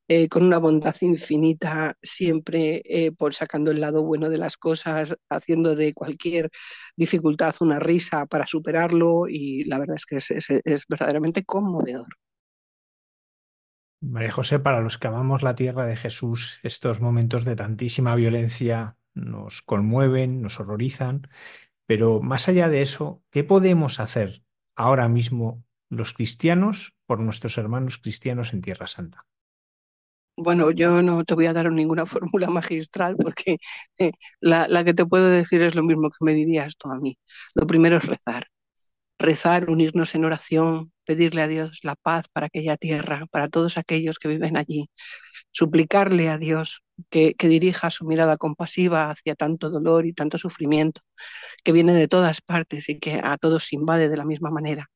eh, 0.07 0.29
con 0.29 0.43
una 0.43 0.59
bondad 0.59 0.95
infinita, 1.01 1.95
siempre 2.01 2.83
eh, 2.85 3.11
por 3.11 3.33
sacando 3.33 3.71
el 3.71 3.81
lado 3.81 4.03
bueno 4.03 4.29
de 4.29 4.37
las 4.37 4.57
cosas, 4.57 5.15
haciendo 5.29 5.75
de 5.75 5.93
cualquier 5.93 6.51
dificultad 6.95 7.55
una 7.61 7.79
risa 7.79 8.27
para 8.27 8.45
superarlo 8.45 9.27
y 9.27 9.63
la 9.63 9.79
verdad 9.79 9.95
es 9.95 10.05
que 10.05 10.17
es, 10.17 10.29
es, 10.31 10.49
es 10.63 10.85
verdaderamente 10.87 11.43
conmovedor. 11.43 12.07
María 14.01 14.31
José, 14.31 14.59
para 14.59 14.81
los 14.81 14.99
que 14.99 15.07
amamos 15.07 15.41
la 15.41 15.55
tierra 15.55 15.87
de 15.87 15.95
Jesús, 15.95 16.59
estos 16.61 17.01
momentos 17.01 17.43
de 17.43 17.55
tantísima 17.55 18.13
violencia 18.13 18.97
nos 19.15 19.63
conmueven, 19.63 20.43
nos 20.43 20.59
horrorizan, 20.59 21.27
pero 21.87 22.21
más 22.21 22.47
allá 22.47 22.69
de 22.69 22.83
eso, 22.83 23.23
¿qué 23.31 23.43
podemos 23.43 23.99
hacer 23.99 24.44
ahora 24.76 25.07
mismo 25.07 25.63
los 25.89 26.13
cristianos 26.13 26.93
por 27.05 27.19
nuestros 27.19 27.57
hermanos 27.57 27.97
cristianos 27.97 28.53
en 28.53 28.61
Tierra 28.61 28.88
Santa? 28.88 29.26
Bueno, 30.38 30.71
yo 30.71 31.01
no 31.01 31.23
te 31.23 31.34
voy 31.34 31.45
a 31.45 31.53
dar 31.53 31.71
ninguna 31.71 32.05
fórmula 32.05 32.49
magistral 32.49 33.15
porque 33.15 33.57
eh, 33.97 34.11
la, 34.41 34.67
la, 34.67 34.84
que 34.84 34.93
te 34.93 35.05
puedo 35.05 35.30
decir 35.30 35.61
es 35.61 35.76
lo 35.76 35.84
mismo 35.84 36.09
que 36.09 36.26
me 36.26 36.34
dirías 36.34 36.76
tú 36.78 36.91
a 36.91 36.99
mí. 36.99 37.17
Lo 37.53 37.65
primero 37.67 37.97
es 37.97 38.05
rezar. 38.05 38.47
Rezar, 39.19 39.69
unirnos 39.69 40.15
en 40.15 40.26
oración, 40.26 40.93
pedirle 41.05 41.41
a 41.41 41.47
Dios 41.47 41.80
la 41.84 41.95
paz 41.95 42.26
para 42.34 42.47
aquella 42.47 42.78
tierra, 42.78 43.26
para 43.32 43.49
todos 43.49 43.78
aquellos 43.78 44.19
que 44.19 44.28
viven 44.28 44.57
allí. 44.57 44.89
Suplicarle 45.55 46.27
a 46.27 46.37
Dios 46.37 46.83
que, 47.09 47.33
dirija 47.39 47.89
su 47.89 48.05
mirada 48.05 48.35
compasiva 48.35 49.09
hacia 49.09 49.35
tanto 49.35 49.69
dolor 49.69 50.05
y 50.05 50.11
tanto 50.11 50.37
sufrimiento 50.37 50.99
que 51.63 51.71
viene 51.71 51.93
de 51.93 52.09
todas 52.09 52.41
partes 52.41 52.89
y 52.89 52.99
que 52.99 53.21
a 53.23 53.37
todos 53.37 53.71
invade 53.71 54.09
de 54.09 54.17
la 54.17 54.25
misma 54.25 54.49
manera. 54.51 54.89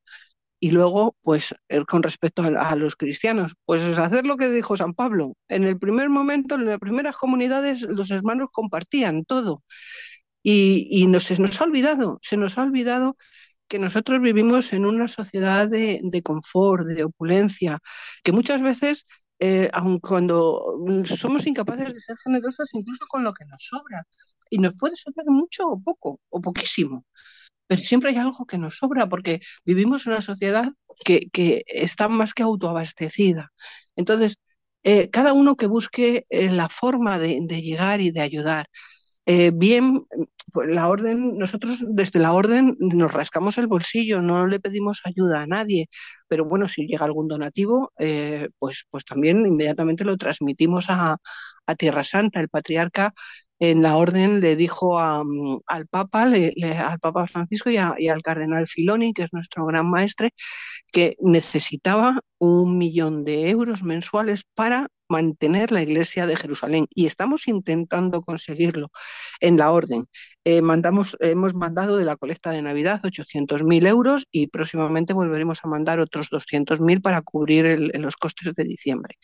Y 0.59 0.71
luego, 0.71 1.15
pues 1.21 1.55
eh, 1.69 1.85
con 1.85 2.03
respecto 2.03 2.43
a, 2.43 2.75
los 2.75 2.97
cristianos, 2.97 3.53
pues 3.65 3.83
es 3.83 3.97
hacer 3.97 4.25
lo 4.27 4.35
que 4.35 4.49
dijo 4.49 4.75
San 4.75 4.93
Pablo. 4.95 5.37
En 5.47 5.63
el 5.63 5.79
primer 5.79 6.09
momento, 6.09 6.55
en 6.55 6.65
las 6.65 6.79
primeras 6.79 7.15
comunidades, 7.15 7.83
los 7.83 8.11
hermanos 8.11 8.49
compartían 8.51 9.23
todo. 9.23 9.63
Y, 10.43 10.89
y 10.91 11.07
nos, 11.07 11.23
se 11.23 11.41
nos 11.41 11.61
ha 11.61 11.63
olvidado, 11.63 12.19
se 12.21 12.35
nos 12.35 12.57
ha 12.57 12.63
olvidado 12.63 13.15
que 13.69 13.79
nosotros 13.79 14.19
vivimos 14.21 14.73
en 14.73 14.85
una 14.85 15.07
sociedad 15.07 15.69
de, 15.69 16.01
de 16.03 16.21
confort, 16.21 16.85
de 16.87 17.05
opulencia, 17.05 17.79
que 18.23 18.33
muchas 18.33 18.61
veces 18.61 19.05
eh, 19.39 19.69
aun 19.73 19.99
cuando 19.99 20.75
somos 21.05 21.47
incapaces 21.47 21.93
de 21.93 21.99
ser 21.99 22.17
generosos 22.23 22.69
incluso 22.73 23.05
con 23.09 23.23
lo 23.23 23.33
que 23.33 23.45
nos 23.45 23.63
sobra. 23.63 24.03
Y 24.49 24.59
nos 24.59 24.75
puede 24.75 24.95
sobrar 24.95 25.25
mucho 25.29 25.67
o 25.67 25.81
poco, 25.81 26.19
o 26.29 26.41
poquísimo. 26.41 27.05
Pero 27.67 27.81
siempre 27.83 28.11
hay 28.11 28.17
algo 28.17 28.45
que 28.45 28.57
nos 28.57 28.77
sobra 28.77 29.07
porque 29.09 29.41
vivimos 29.65 30.05
en 30.05 30.13
una 30.13 30.21
sociedad 30.21 30.71
que, 31.05 31.29
que 31.31 31.63
está 31.67 32.09
más 32.09 32.33
que 32.33 32.43
autoabastecida. 32.43 33.51
Entonces, 33.95 34.37
eh, 34.83 35.09
cada 35.09 35.33
uno 35.33 35.55
que 35.55 35.67
busque 35.67 36.25
eh, 36.29 36.49
la 36.49 36.69
forma 36.69 37.19
de, 37.19 37.41
llegar 37.61 38.01
y 38.01 38.11
de 38.11 38.21
ayudar. 38.21 38.67
Eh, 39.31 39.51
bien, 39.53 40.05
pues 40.51 40.69
la 40.71 40.87
orden, 40.87 41.37
nosotros 41.37 41.83
desde 41.87 42.17
la 42.19 42.33
orden 42.33 42.75
nos 42.79 43.13
rascamos 43.13 43.59
el 43.59 43.67
bolsillo, 43.67 44.23
no 44.23 44.47
le 44.47 44.59
pedimos 44.59 45.01
ayuda 45.03 45.41
a 45.43 45.45
nadie, 45.47 45.87
pero 46.27 46.45
bueno, 46.45 46.67
si 46.67 46.87
llega 46.87 47.05
algún 47.05 47.27
donativo, 47.27 47.91
eh, 47.99 48.49
pues, 48.57 48.85
pues 48.89 49.05
también 49.05 49.45
inmediatamente 49.45 50.03
lo 50.03 50.17
transmitimos 50.17 50.87
a, 50.89 51.17
a, 51.67 51.75
Tierra 51.75 52.03
Santa. 52.03 52.39
El 52.39 52.49
patriarca 52.49 53.13
en 53.59 53.83
la 53.83 53.97
orden 53.97 54.39
le 54.39 54.55
dijo 54.55 54.99
al 54.99 55.87
Papa, 55.91 56.25
le, 56.25 56.51
le, 56.55 56.77
al 56.79 56.99
Papa 56.99 57.27
Francisco 57.27 57.69
y, 57.69 57.77
al 57.77 58.21
cardenal 58.23 58.65
Filoni, 58.65 59.13
que 59.13 59.23
es 59.23 59.29
nuestro 59.31 59.65
gran 59.67 59.87
maestre, 59.91 60.33
que 60.91 61.17
necesitaba 61.21 62.21
un 62.39 62.79
millón 62.79 63.23
de 63.23 63.49
euros 63.51 63.83
mensuales 63.83 64.43
para 64.55 64.87
mantener 65.09 65.71
la 65.71 65.81
iglesia 65.81 66.27
de 66.27 66.35
Jerusalén 66.35 66.87
y 66.93 67.05
estamos 67.05 67.47
intentando 67.47 68.21
conseguirlo 68.21 68.91
en 69.39 69.57
la 69.57 69.71
orden. 69.71 70.05
Eh, 70.43 70.61
mandamos, 70.61 71.17
hemos 71.19 71.53
mandado 71.53 71.97
de 71.97 72.05
la 72.05 72.15
colecta 72.15 72.51
de 72.51 72.61
Navidad 72.61 73.01
800.000 73.03 73.87
euros 73.87 74.27
y 74.31 74.47
próximamente 74.47 75.13
volveremos 75.13 75.59
a 75.63 75.67
mandar 75.67 75.99
otros 75.99 76.29
200.000 76.29 77.01
para 77.01 77.21
cubrir 77.21 77.91
los 77.97 78.15
costes 78.15 78.53
de 78.55 78.63
diciembre 78.63 79.17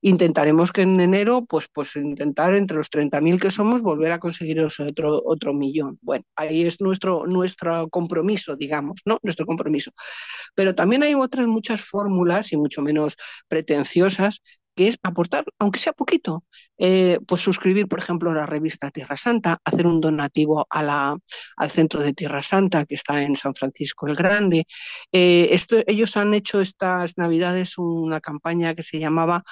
intentaremos 0.00 0.72
que 0.72 0.82
en 0.82 1.00
enero, 1.00 1.44
pues, 1.46 1.66
pues 1.72 1.96
intentar 1.96 2.54
entre 2.54 2.76
los 2.76 2.90
30.000 2.90 3.40
que 3.40 3.50
somos, 3.50 3.82
volver 3.82 4.12
a 4.12 4.18
conseguir 4.20 4.60
otro, 4.60 5.22
otro 5.24 5.54
millón. 5.54 5.98
Bueno, 6.02 6.24
ahí 6.36 6.62
es 6.62 6.80
nuestro, 6.80 7.26
nuestro 7.26 7.88
compromiso, 7.88 8.56
digamos, 8.56 9.00
¿no? 9.04 9.18
Nuestro 9.22 9.46
compromiso. 9.46 9.92
Pero 10.54 10.74
también 10.74 11.02
hay 11.02 11.14
otras 11.14 11.46
muchas 11.46 11.80
fórmulas 11.80 12.52
y 12.52 12.56
mucho 12.56 12.82
menos 12.82 13.16
pretenciosas 13.48 14.40
que 14.78 14.86
es 14.86 14.98
aportar, 15.02 15.44
aunque 15.58 15.80
sea 15.80 15.92
poquito, 15.92 16.44
eh, 16.78 17.18
pues 17.26 17.40
suscribir, 17.40 17.88
por 17.88 17.98
ejemplo, 17.98 18.32
la 18.32 18.46
revista 18.46 18.92
Tierra 18.92 19.16
Santa, 19.16 19.58
hacer 19.64 19.88
un 19.88 20.00
donativo 20.00 20.68
a 20.70 20.84
la, 20.84 21.16
al 21.56 21.70
centro 21.70 22.00
de 22.00 22.12
Tierra 22.12 22.44
Santa 22.44 22.84
que 22.84 22.94
está 22.94 23.20
en 23.20 23.34
San 23.34 23.56
Francisco 23.56 24.06
el 24.06 24.14
Grande. 24.14 24.66
Eh, 25.10 25.48
esto, 25.50 25.78
ellos 25.88 26.16
han 26.16 26.32
hecho 26.32 26.60
estas 26.60 27.18
navidades 27.18 27.76
una 27.76 28.20
campaña 28.20 28.76
que 28.76 28.84
se 28.84 29.00
llamaba 29.00 29.42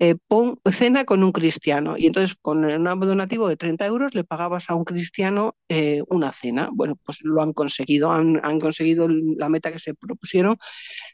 eh, 0.00 0.14
pon, 0.28 0.60
cena 0.72 1.04
con 1.04 1.24
un 1.24 1.32
cristiano. 1.32 1.96
Y 1.98 2.06
entonces 2.06 2.36
con 2.40 2.64
un 2.64 3.00
donativo 3.00 3.48
de 3.48 3.56
30 3.56 3.86
euros 3.86 4.14
le 4.14 4.24
pagabas 4.24 4.70
a 4.70 4.74
un 4.74 4.84
cristiano 4.84 5.56
eh, 5.68 6.02
una 6.08 6.32
cena. 6.32 6.68
Bueno, 6.72 6.96
pues 7.04 7.18
lo 7.22 7.42
han 7.42 7.52
conseguido, 7.52 8.10
han, 8.12 8.40
han 8.44 8.60
conseguido 8.60 9.08
la 9.08 9.48
meta 9.48 9.72
que 9.72 9.78
se 9.80 9.94
propusieron 9.94 10.56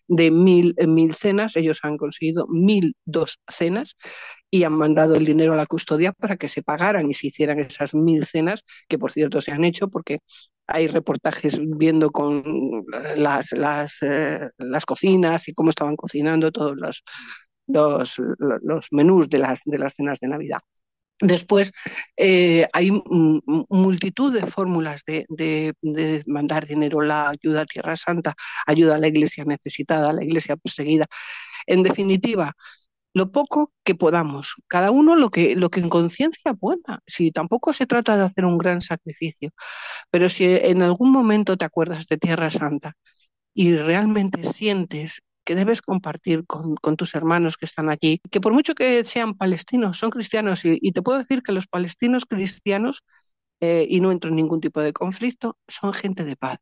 de 0.09 0.31
mil, 0.31 0.75
eh, 0.79 0.87
mil 0.87 1.15
cenas. 1.15 1.57
Ellos 1.57 1.81
han 1.83 1.97
conseguido 1.97 2.47
mil 2.49 2.97
dos 3.05 3.41
cenas 3.49 3.97
y 4.51 4.65
han 4.65 4.75
mandado 4.75 5.15
el 5.17 5.25
dinero 5.25 5.55
a 5.55 5.57
la 5.57 5.67
custodia 5.67 6.13
para 6.13 6.37
que 6.37 6.49
se 6.49 6.63
pagaran 6.63 7.11
y 7.11 7.15
se 7.15 7.29
hicieran 7.29 7.59
esas 7.61 7.95
mil 7.95 8.27
cenas, 8.27 8.65
que 8.89 8.99
por 8.99 9.13
cierto 9.13 9.41
se 9.41 9.53
han 9.53 9.65
hecho 9.65 9.89
porque 9.89 10.21
hay 10.67 10.89
reportajes 10.89 11.59
viendo 11.61 12.11
con 12.11 12.85
las, 13.17 13.53
las, 13.53 13.99
las 14.59 14.87
cocinas 14.87 15.49
y 15.49 15.55
cómo 15.55 15.71
estaban 15.71 15.97
cocinando 15.97 16.53
todos 16.53 16.75
los, 16.77 17.03
los, 17.67 18.17
menús 18.91 19.29
de 19.29 19.39
las, 19.39 19.63
de 19.65 19.79
las 19.79 19.95
cenas 19.95 20.21
de 20.21 20.29
Navidad. 20.29 20.61
Después 21.21 21.73
eh, 22.17 22.67
hay 22.73 22.91
multitud 23.69 24.35
de 24.35 24.47
fórmulas 24.47 25.03
de, 25.07 25.27
de, 25.29 26.25
mandar 26.27 26.67
dinero, 26.67 27.01
la 27.03 27.31
ayuda 27.31 27.63
a 27.63 27.67
Tierra 27.67 27.97
Santa, 27.97 28.35
ayuda 28.67 28.97
a 28.97 28.99
la 28.99 29.09
iglesia 29.09 29.45
necesitada, 29.45 30.11
a 30.11 30.13
la 30.13 30.25
iglesia 30.25 30.57
perseguida. 30.57 31.07
En 31.67 31.83
definitiva, 31.85 32.55
lo 33.15 33.31
poco 33.33 33.73
que 33.85 33.95
podamos, 33.95 34.55
cada 34.67 34.91
uno 34.91 35.17
lo 35.17 35.31
que, 35.31 35.55
lo 35.57 35.71
que 35.71 35.81
en 35.81 35.89
conciencia 35.89 36.55
pueda. 36.55 37.01
Si 37.07 37.31
tampoco 37.31 37.73
se 37.73 37.87
trata 37.87 38.17
de 38.17 38.25
hacer 38.25 38.45
un 38.45 38.59
gran 38.59 38.81
sacrificio, 38.81 39.51
pero 40.11 40.29
si 40.29 40.45
en 40.47 40.83
algún 40.83 41.13
momento 41.13 41.57
te 41.57 41.65
acuerdas 41.65 42.07
de 42.07 42.19
Tierra 42.19 42.51
Santa 42.51 42.95
y 43.55 43.77
realmente 43.77 44.45
sientes 44.45 45.23
que 45.45 45.55
debes 45.55 45.83
compartir 45.83 46.45
con, 46.47 46.77
tus 46.97 47.15
hermanos 47.15 47.57
que 47.57 47.67
están 47.67 47.91
allí, 47.91 48.21
que 48.31 48.41
por 48.41 48.53
mucho 48.53 48.75
que 48.75 49.05
sean 49.05 49.35
palestinos, 49.35 49.99
son 49.99 50.11
cristianos 50.11 50.65
y, 50.65 50.93
te 50.93 51.03
puedo 51.03 51.19
decir 51.19 51.43
que 51.43 51.53
los 51.53 51.67
palestinos 51.67 52.25
cristianos, 52.27 53.03
eh, 53.61 53.87
y 53.89 54.01
no 54.01 54.13
entro 54.13 54.31
en 54.31 54.37
ningún 54.37 54.61
tipo 54.61 54.81
de 54.81 54.93
conflicto, 54.93 55.59
son 55.69 55.93
gente 55.93 56.25
de 56.25 56.37
paz. 56.37 56.59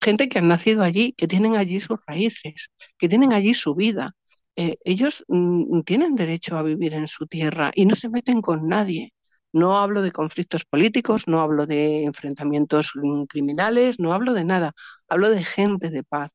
Gente 0.00 0.28
que 0.28 0.38
han 0.38 0.48
nacido 0.48 0.82
allí, 0.82 1.12
que 1.12 1.28
tienen 1.28 1.56
allí 1.56 1.78
sus 1.80 1.98
raíces, 2.06 2.70
que 2.98 3.08
tienen 3.08 3.32
allí 3.32 3.54
su 3.54 3.74
vida. 3.74 4.12
Eh, 4.56 4.76
ellos 4.84 5.24
mm, 5.28 5.82
tienen 5.82 6.16
derecho 6.16 6.56
a 6.56 6.62
vivir 6.62 6.94
en 6.94 7.06
su 7.06 7.26
tierra 7.26 7.70
y 7.74 7.84
no 7.86 7.96
se 7.96 8.08
meten 8.08 8.40
con 8.40 8.68
nadie. 8.68 9.12
No 9.52 9.78
hablo 9.78 10.02
de 10.02 10.12
conflictos 10.12 10.64
políticos, 10.64 11.24
no 11.26 11.40
hablo 11.40 11.66
de 11.66 12.04
enfrentamientos 12.04 12.92
mm, 12.94 13.24
criminales, 13.24 14.00
no 14.00 14.12
hablo 14.14 14.32
de 14.34 14.44
nada. 14.44 14.72
Hablo 15.08 15.30
de 15.30 15.44
gente 15.44 15.90
de 15.90 16.02
paz 16.04 16.30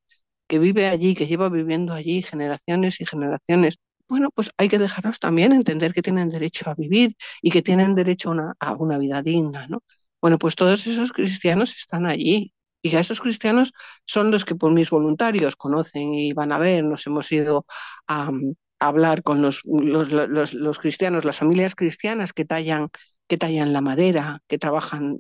que 0.47 0.59
vive 0.59 0.87
allí, 0.87 1.15
que 1.15 1.27
lleva 1.27 1.49
viviendo 1.49 1.93
allí 1.93 2.21
generaciones 2.21 3.01
y 3.01 3.05
generaciones, 3.05 3.77
bueno, 4.07 4.29
pues 4.33 4.51
hay 4.57 4.69
que 4.69 4.77
dejarlos 4.79 5.19
también 5.19 5.51
entender 5.53 5.93
que 5.93 6.01
tienen 6.01 6.29
derecho 6.29 6.69
a 6.69 6.75
vivir 6.75 7.15
y 7.41 7.51
que 7.51 7.61
tienen 7.61 7.95
derecho 7.95 8.33
a 8.59 8.73
una, 8.73 8.97
vida 8.97 9.21
digna, 9.21 9.67
¿no? 9.67 9.83
Bueno, 10.21 10.37
pues 10.37 10.55
todos 10.55 10.85
esos 10.87 11.11
cristianos 11.11 11.75
están 11.75 12.05
allí, 12.05 12.53
y 12.81 12.95
a 12.95 12.99
esos 12.99 13.19
cristianos 13.19 13.73
son 14.05 14.29
los 14.31 14.45
que 14.45 14.55
por 14.55 14.71
mis 14.71 14.91
voluntarios 14.91 15.55
conocen 15.55 16.13
y 16.13 16.33
van 16.33 16.51
a 16.51 16.59
ver, 16.59 16.83
nos 16.83 17.07
hemos 17.07 17.31
ido 17.31 17.65
a, 18.07 18.31
hablar 18.79 19.23
con 19.23 19.41
los, 19.41 19.61
los, 19.65 20.79
cristianos, 20.79 21.25
las 21.25 21.37
familias 21.37 21.75
cristianas 21.75 22.33
que 22.33 22.45
tallan, 22.45 22.89
que 23.27 23.37
tallan 23.37 23.73
la 23.73 23.81
madera, 23.81 24.41
que 24.47 24.57
trabajan 24.57 25.17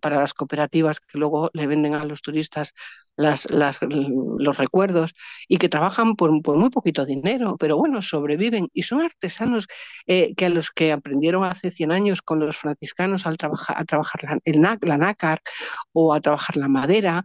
para 0.00 0.16
las 0.16 0.34
cooperativas 0.34 1.00
que 1.00 1.18
luego 1.18 1.50
le 1.52 1.66
venden 1.66 1.94
a 1.94 2.04
los 2.04 2.22
turistas 2.22 2.72
los 3.16 4.56
recuerdos 4.56 5.12
y 5.48 5.58
que 5.58 5.68
trabajan 5.68 6.16
por, 6.16 6.30
por, 6.42 6.56
muy 6.56 6.70
poquito 6.70 7.04
dinero, 7.04 7.56
pero 7.58 7.76
bueno, 7.76 8.02
sobreviven 8.02 8.68
y 8.72 8.82
son 8.82 9.02
artesanos 9.02 9.66
eh, 10.06 10.34
que 10.36 10.46
a 10.46 10.48
los 10.48 10.70
que 10.70 10.92
aprendieron 10.92 11.44
hace 11.44 11.70
100 11.70 11.92
años 11.92 12.22
con 12.22 12.40
los 12.40 12.56
franciscanos 12.56 13.26
al 13.26 13.36
trabajar, 13.36 13.76
a 13.78 13.84
trabajar 13.84 14.40
la, 14.44 14.78
la 14.80 14.96
nácar 14.96 15.40
o 15.92 16.14
a 16.14 16.20
trabajar 16.20 16.56
la 16.56 16.68
madera, 16.68 17.24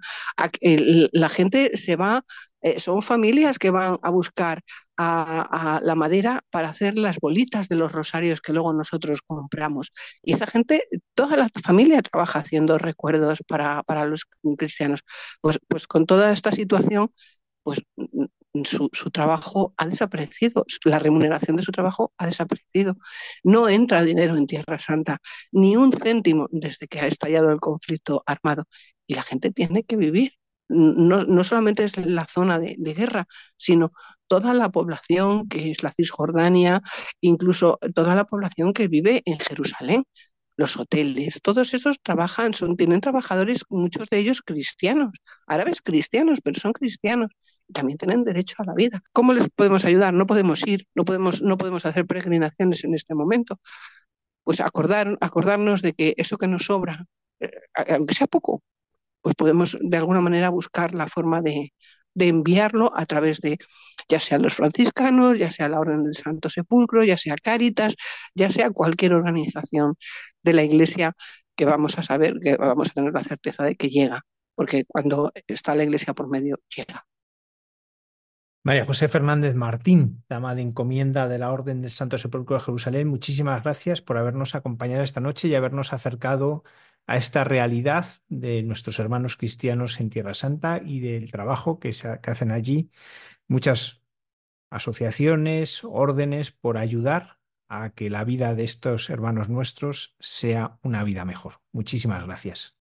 la 0.61 1.29
gente 1.29 1.77
se 1.77 1.95
va 1.95 2.23
eh, 2.65 2.79
son 2.79 3.03
familias 3.03 3.59
que 3.59 3.69
van 3.69 3.99
a 4.01 4.09
buscar 4.09 4.63
a, 4.97 5.79
la 5.83 5.93
madera 5.95 6.41
para 6.49 6.69
hacer 6.69 6.97
las 6.97 7.19
bolitas 7.19 7.69
de 7.69 7.75
los 7.75 7.91
rosarios 7.91 8.41
que 8.41 8.53
luego 8.53 8.73
nosotros 8.73 9.21
compramos. 9.21 9.91
Y 10.23 10.33
esa 10.33 10.47
gente, 10.47 10.87
toda 11.13 11.37
la 11.37 11.47
familia 11.63 12.01
trabaja 12.01 12.39
haciendo 12.39 12.79
recuerdos 12.79 13.43
para, 13.47 13.83
para 13.83 14.05
los 14.05 14.25
cristianos. 14.57 15.01
Pues, 15.41 15.59
pues 15.67 15.85
con 15.85 16.07
toda 16.07 16.31
esta 16.31 16.51
situación, 16.51 17.11
pues 17.63 17.83
su, 18.63 18.89
su, 18.93 19.11
trabajo 19.11 19.73
ha 19.77 19.85
desaparecido, 19.85 20.65
la 20.85 20.97
remuneración 20.99 21.57
de 21.57 21.63
su 21.63 21.71
trabajo 21.71 22.13
ha 22.17 22.25
desaparecido. 22.25 22.97
No 23.43 23.69
entra 23.69 24.03
dinero 24.03 24.37
en 24.37 24.47
Tierra 24.47 24.79
Santa, 24.79 25.19
ni 25.51 25.77
un 25.77 25.91
céntimo 25.91 26.47
desde 26.51 26.87
que 26.87 26.99
ha 27.01 27.07
estallado 27.07 27.51
el 27.51 27.59
conflicto 27.59 28.23
armado. 28.25 28.65
Y 29.07 29.13
la 29.15 29.23
gente 29.23 29.51
tiene 29.51 29.83
que 29.83 29.97
vivir 29.97 30.33
no, 30.67 31.23
no 31.23 31.43
solamente 31.43 31.83
es 31.83 31.97
la 31.97 32.25
zona 32.25 32.59
de, 32.59 32.75
guerra, 32.93 33.27
sino 33.57 33.91
toda 34.27 34.53
la 34.53 34.69
población 34.69 35.47
que 35.47 35.71
es 35.71 35.83
la 35.83 35.93
Cisjordania, 35.95 36.81
incluso 37.21 37.77
toda 37.93 38.15
la 38.15 38.25
población 38.25 38.73
que 38.73 38.87
vive 38.87 39.21
en 39.25 39.39
Jerusalén, 39.39 40.03
los 40.57 40.77
hoteles, 40.77 41.41
todos 41.41 41.73
esos 41.73 42.01
trabajan, 42.01 42.53
son, 42.53 42.77
tienen 42.77 43.01
trabajadores, 43.01 43.63
muchos 43.69 44.09
de 44.09 44.19
ellos 44.19 44.41
cristianos, 44.41 45.11
árabes 45.47 45.81
cristianos, 45.81 46.39
pero 46.43 46.59
son 46.59 46.73
cristianos. 46.73 47.31
Y 47.67 47.73
también 47.73 47.97
tienen 47.97 48.23
derecho 48.23 48.55
a 48.59 48.65
la 48.65 48.73
vida. 48.73 49.01
¿Cómo 49.11 49.33
les 49.33 49.49
podemos 49.49 49.85
ayudar? 49.85 50.13
No 50.13 50.27
podemos 50.27 50.65
ir, 50.67 50.87
no 50.93 51.03
podemos, 51.03 51.41
no 51.41 51.57
podemos 51.57 51.85
hacer 51.85 52.05
peregrinaciones 52.05 52.83
en 52.83 52.93
este 52.93 53.15
momento. 53.15 53.59
Pues 54.43 54.59
acordar, 54.61 55.17
acordarnos 55.21 55.81
de 55.81 55.93
que 55.93 56.13
eso 56.17 56.37
que 56.37 56.47
nos 56.47 56.65
sobra, 56.65 57.05
eh, 57.39 57.49
aunque 57.89 58.13
sea 58.13 58.27
poco, 58.27 58.61
pues 59.25 59.35
podemos 59.35 59.75
de 59.81 59.97
alguna 59.97 60.21
manera 60.21 60.49
buscar 60.49 60.93
la 60.93 61.07
forma 61.07 61.41
de, 61.41 61.73
enviarlo 62.13 62.93
a 62.95 63.07
través 63.07 63.41
de 63.41 63.57
ya 64.07 64.19
sea 64.19 64.37
los 64.37 64.53
franciscanos, 64.53 65.39
ya 65.39 65.49
sea 65.49 65.67
la 65.67 65.79
Orden 65.79 66.03
del 66.03 66.13
Santo 66.13 66.47
Sepulcro, 66.47 67.03
ya 67.03 67.17
sea 67.17 67.33
Cáritas, 67.35 67.95
ya 68.35 68.51
sea 68.51 68.69
cualquier 68.69 69.13
organización 69.13 69.95
de 70.43 70.53
la 70.53 70.61
Iglesia 70.61 71.13
que 71.55 71.65
vamos 71.65 71.97
a 71.97 72.03
saber, 72.03 72.35
que 72.39 72.55
vamos 72.55 72.91
a 72.91 72.93
tener 72.93 73.13
la 73.13 73.23
certeza 73.23 73.63
de 73.63 73.75
que 73.75 73.89
llega, 73.89 74.21
porque 74.53 74.85
cuando 74.87 75.31
está 75.47 75.73
la 75.73 75.85
Iglesia 75.85 76.13
por 76.13 76.29
medio, 76.29 76.59
llega. 76.75 77.03
María 78.61 78.85
José 78.85 79.07
Fernández 79.07 79.55
Martín, 79.55 80.23
dama 80.29 80.53
de 80.53 80.61
encomienda 80.61 81.27
de 81.27 81.39
la 81.39 81.51
Orden 81.51 81.81
del 81.81 81.89
Santo 81.89 82.19
Sepulcro 82.19 82.57
de 82.57 82.63
Jerusalén, 82.63 83.07
muchísimas 83.07 83.63
gracias 83.63 84.03
por 84.03 84.19
habernos 84.19 84.53
acompañado 84.53 85.01
esta 85.01 85.19
noche 85.19 85.47
y 85.47 85.55
habernos 85.55 85.93
acercado 85.93 86.63
a 87.07 87.17
esta 87.17 87.43
realidad 87.43 88.05
de 88.29 88.63
nuestros 88.63 88.99
hermanos 88.99 89.37
cristianos 89.37 89.99
en 89.99 90.09
Tierra 90.09 90.33
Santa 90.33 90.81
y 90.83 90.99
del 90.99 91.31
trabajo 91.31 91.79
que, 91.79 91.89
hacen 91.89 92.51
allí 92.51 92.89
muchas 93.47 94.01
asociaciones, 94.69 95.83
órdenes 95.83 96.51
por 96.51 96.77
ayudar 96.77 97.39
a 97.67 97.91
que 97.91 98.09
la 98.09 98.23
vida 98.23 98.55
de 98.55 98.63
estos 98.63 99.09
hermanos 99.09 99.49
nuestros 99.49 100.15
sea 100.19 100.79
una 100.81 101.03
vida 101.03 101.25
mejor. 101.25 101.61
Muchísimas 101.71 102.23
gracias. 102.25 102.75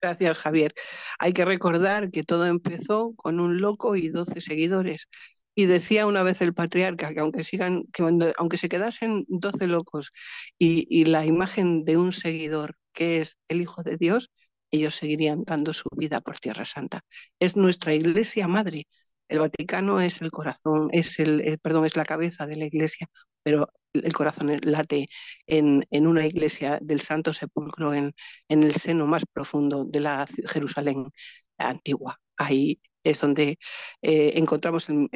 Gracias, 0.00 0.38
Javier. 0.38 0.74
Hay 1.18 1.32
que 1.32 1.44
recordar 1.44 2.10
que 2.10 2.22
todo 2.22 2.46
empezó 2.46 3.14
con 3.16 3.40
un 3.40 3.60
loco 3.60 3.96
y 3.96 4.08
doce 4.08 4.40
seguidores. 4.40 5.08
Y 5.54 5.64
decía 5.64 6.06
una 6.06 6.22
vez 6.22 6.42
el 6.42 6.52
patriarca 6.52 7.14
que 7.14 7.20
aunque 7.20 7.42
sigan, 7.42 7.84
que 7.90 8.02
aunque 8.36 8.58
se 8.58 8.68
quedasen 8.68 9.24
doce 9.28 9.66
locos 9.66 10.12
y 10.58 11.06
la 11.06 11.24
imagen 11.24 11.84
de 11.84 11.96
un 11.96 12.12
seguidor 12.12 12.76
que 12.96 13.20
es 13.20 13.38
el 13.48 13.60
Hijo 13.62 13.82
de 13.84 13.96
Dios, 13.98 14.32
ellos 14.72 14.96
seguirían 14.96 15.44
dando 15.44 15.72
su 15.72 15.88
vida 15.96 16.20
por 16.20 16.38
Tierra 16.40 16.66
Santa. 16.66 17.02
Es 17.40 17.56
nuestra 17.56 17.94
Iglesia 17.94 18.48
Madre. 18.48 18.88
El 19.28 19.40
Vaticano 19.40 20.00
es 20.00 20.22
el 20.22 20.30
corazón, 20.30 20.88
es 20.92 21.18
el, 21.20 21.58
perdón, 21.60 21.86
es 21.86 21.96
la 21.96 22.04
cabeza 22.04 22.46
de 22.46 22.56
la 22.56 22.66
Iglesia. 22.66 23.08
pero 23.42 23.68
el 23.94 24.12
corazón 24.12 24.56
late 24.62 25.08
en, 25.46 25.86
en 25.90 26.06
una 26.06 26.26
iglesia 26.26 26.78
del 26.82 27.00
Santo 27.00 27.32
Sepulcro, 27.32 27.94
en, 27.94 28.14
en, 28.48 28.62
el 28.62 28.74
seno 28.74 29.06
más 29.06 29.24
profundo 29.32 29.84
de 29.84 30.00
la 30.00 30.26
Jerusalén 30.48 31.10
antigua. 31.58 32.20
Ahí 32.36 32.80
es 33.02 33.20
donde 33.20 33.58
eh, 34.02 34.32
encontramos 34.36 34.88
el, 34.88 35.08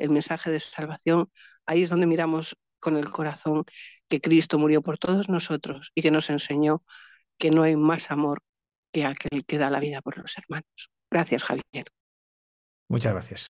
el, 0.00 0.10
mensaje 0.10 0.50
de 0.50 0.60
salvación, 0.60 1.30
ahí 1.66 1.82
es 1.82 1.90
donde 1.90 2.06
miramos 2.06 2.56
con 2.80 2.96
el 2.96 3.10
corazón 3.10 3.64
que 4.08 4.20
Cristo 4.20 4.58
murió 4.58 4.82
por 4.82 4.98
todos 4.98 5.28
nosotros 5.28 5.90
y 5.94 6.02
que 6.02 6.10
nos 6.10 6.30
enseñó 6.30 6.82
que 7.38 7.50
no 7.50 7.62
hay 7.62 7.76
más 7.76 8.10
amor 8.10 8.40
que 8.92 9.04
aquel 9.04 9.44
que 9.44 9.58
da 9.58 9.70
la 9.70 9.80
vida 9.80 10.00
por 10.00 10.18
los 10.18 10.36
hermanos. 10.38 10.90
Gracias, 11.10 11.44
Javier. 11.44 11.86
Muchas 12.88 13.12
gracias. 13.12 13.53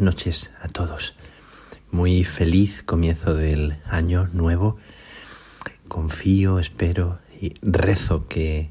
Noches 0.00 0.52
a 0.60 0.68
todos. 0.68 1.14
Muy 1.90 2.24
feliz 2.24 2.82
comienzo 2.82 3.34
del 3.34 3.78
año 3.88 4.28
nuevo. 4.32 4.76
Confío, 5.88 6.58
espero 6.58 7.18
y 7.40 7.54
rezo 7.62 8.28
que, 8.28 8.70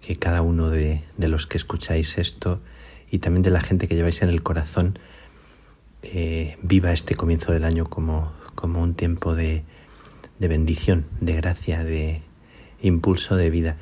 que 0.00 0.16
cada 0.16 0.42
uno 0.42 0.70
de, 0.70 1.02
los 1.18 1.46
que 1.46 1.56
escucháis 1.56 2.18
esto 2.18 2.60
y 3.10 3.18
también 3.18 3.42
de 3.42 3.50
la 3.50 3.60
gente 3.60 3.88
que 3.88 3.94
lleváis 3.94 4.22
en 4.22 4.28
el 4.28 4.42
corazón 4.42 4.98
eh, 6.02 6.58
viva 6.62 6.92
este 6.92 7.14
comienzo 7.14 7.52
del 7.52 7.64
año 7.64 7.88
como, 7.88 8.32
como 8.54 8.82
un 8.82 8.94
tiempo 8.94 9.34
de, 9.34 9.64
de 10.38 10.48
bendición, 10.48 11.06
de 11.20 11.34
gracia, 11.34 11.84
de 11.84 12.22
impulso 12.80 13.36
de 13.36 13.50
vida. 13.50 13.76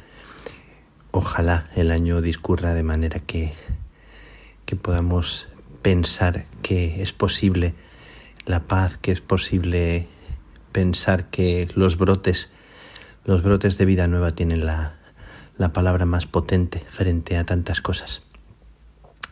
Ojalá 1.10 1.70
el 1.74 1.90
año 1.90 2.20
discurra 2.20 2.74
de 2.74 2.82
manera 2.82 3.20
que, 3.20 3.52
que 4.64 4.76
podamos 4.76 5.48
pensar 5.82 6.46
que 6.62 7.02
es 7.02 7.12
posible 7.12 7.74
la 8.46 8.60
paz, 8.60 8.98
que 8.98 9.12
es 9.12 9.20
posible 9.20 10.08
pensar 10.72 11.28
que 11.30 11.68
los 11.74 11.98
brotes, 11.98 12.50
los 13.24 13.42
brotes 13.42 13.78
de 13.78 13.84
vida 13.84 14.08
nueva 14.08 14.30
tienen 14.32 14.64
la, 14.64 14.96
la 15.58 15.72
palabra 15.72 16.06
más 16.06 16.26
potente 16.26 16.82
frente 16.90 17.36
a 17.36 17.44
tantas 17.44 17.80
cosas, 17.80 18.22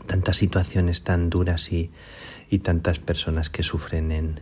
tantas 0.07 0.37
situaciones 0.37 1.03
tan 1.03 1.31
duras 1.31 1.73
y, 1.73 1.91
y 2.51 2.59
tantas 2.61 2.99
personas 2.99 3.51
que 3.51 3.63
sufren 3.63 4.13
en, 4.13 4.41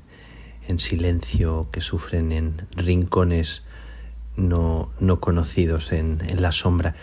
en, 0.66 0.80
silencio, 0.80 1.68
que 1.70 1.80
sufren 1.80 2.32
en 2.32 2.66
rincones 2.76 3.62
no, 4.36 4.92
no 5.00 5.20
conocidos, 5.20 5.92
en, 5.92 6.22
en, 6.28 6.42
la 6.42 6.52
sombra. 6.52 6.94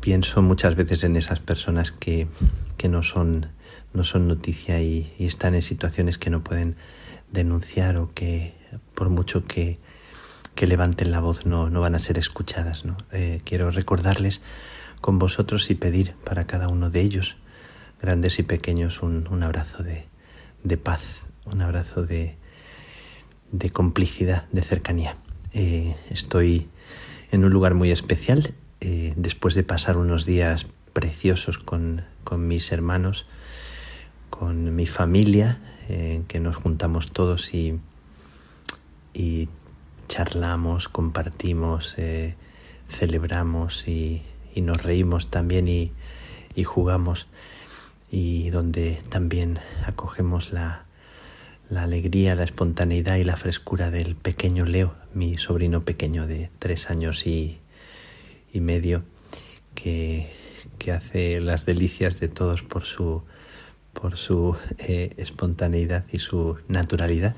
Pienso 0.00 0.42
muchas 0.42 0.76
veces 0.76 1.04
en 1.04 1.16
esas 1.16 1.40
personas 1.40 1.90
que, 1.90 2.28
que 2.76 2.88
no 2.88 3.02
son 3.02 3.48
no 3.92 4.04
son 4.04 4.28
noticia 4.28 4.80
y, 4.80 5.12
están 5.18 5.54
en 5.54 5.62
situaciones 5.62 6.18
que 6.18 6.30
no 6.30 6.42
pueden 6.42 6.76
denunciar 7.32 7.96
o 7.96 8.12
que 8.14 8.54
por 8.94 9.10
mucho 9.10 9.46
que, 9.46 9.78
que 10.54 10.66
levanten 10.66 11.10
la 11.10 11.20
voz 11.20 11.46
no, 11.46 11.70
no, 11.70 11.80
van 11.80 11.94
a 11.94 11.98
ser 11.98 12.18
escuchadas. 12.18 12.84
¿no? 12.84 12.96
Eh, 13.12 13.40
quiero 13.44 13.70
recordarles 13.70 14.42
con 15.00 15.18
vosotros 15.18 15.70
y 15.70 15.74
pedir 15.74 16.14
para 16.24 16.46
cada 16.46 16.68
uno 16.68 16.90
de 16.90 17.00
ellos, 17.00 17.36
grandes 18.00 18.38
y 18.38 18.42
pequeños, 18.42 19.02
un, 19.02 19.26
un 19.28 19.42
abrazo 19.42 19.82
de, 19.82 20.06
de, 20.64 20.76
paz, 20.76 21.02
un 21.44 21.62
abrazo 21.62 22.04
de, 22.04 22.36
de 23.52 23.70
complicidad, 23.70 24.46
de 24.52 24.62
cercanía. 24.62 25.16
Eh, 25.52 25.96
estoy 26.10 26.68
en 27.30 27.44
un 27.44 27.52
lugar 27.52 27.74
muy 27.74 27.90
especial, 27.90 28.54
eh, 28.80 29.14
después 29.16 29.54
de 29.54 29.62
pasar 29.62 29.96
unos 29.96 30.26
días 30.26 30.66
preciosos 30.92 31.58
con, 31.58 32.02
con 32.24 32.46
mis 32.46 32.72
hermanos, 32.72 33.26
con 34.30 34.74
mi 34.74 34.86
familia, 34.86 35.60
en 35.88 36.24
que 36.24 36.40
nos 36.40 36.56
juntamos 36.56 37.12
todos 37.12 37.54
y, 37.54 37.78
y 39.14 39.48
charlamos, 40.08 40.88
compartimos, 40.88 41.94
eh, 41.98 42.34
celebramos 42.88 43.86
y, 43.88 44.22
y, 44.54 44.60
nos 44.60 44.82
reímos 44.82 45.30
también 45.30 45.68
y, 45.68 45.92
y, 46.54 46.64
jugamos 46.64 47.26
y 48.10 48.50
donde 48.50 49.02
también 49.08 49.58
acogemos 49.84 50.52
la, 50.52 50.84
la 51.68 51.82
alegría, 51.82 52.34
la 52.34 52.44
espontaneidad 52.44 53.16
y 53.16 53.24
la 53.24 53.36
frescura 53.36 53.90
del 53.90 54.14
pequeño 54.16 54.64
Leo, 54.64 54.94
mi 55.14 55.34
sobrino 55.34 55.84
pequeño 55.84 56.26
de 56.26 56.50
tres 56.58 56.90
años 56.90 57.26
y, 57.26 57.58
y 58.52 58.60
medio, 58.60 59.02
que, 59.74 60.32
que 60.78 60.92
hace 60.92 61.40
las 61.40 61.66
delicias 61.66 62.20
de 62.20 62.28
todos 62.28 62.62
por 62.62 62.84
su, 62.84 63.22
por 64.00 64.16
su 64.16 64.56
eh, 64.78 65.14
espontaneidad 65.16 66.04
y 66.10 66.18
su 66.18 66.58
naturalidad. 66.68 67.34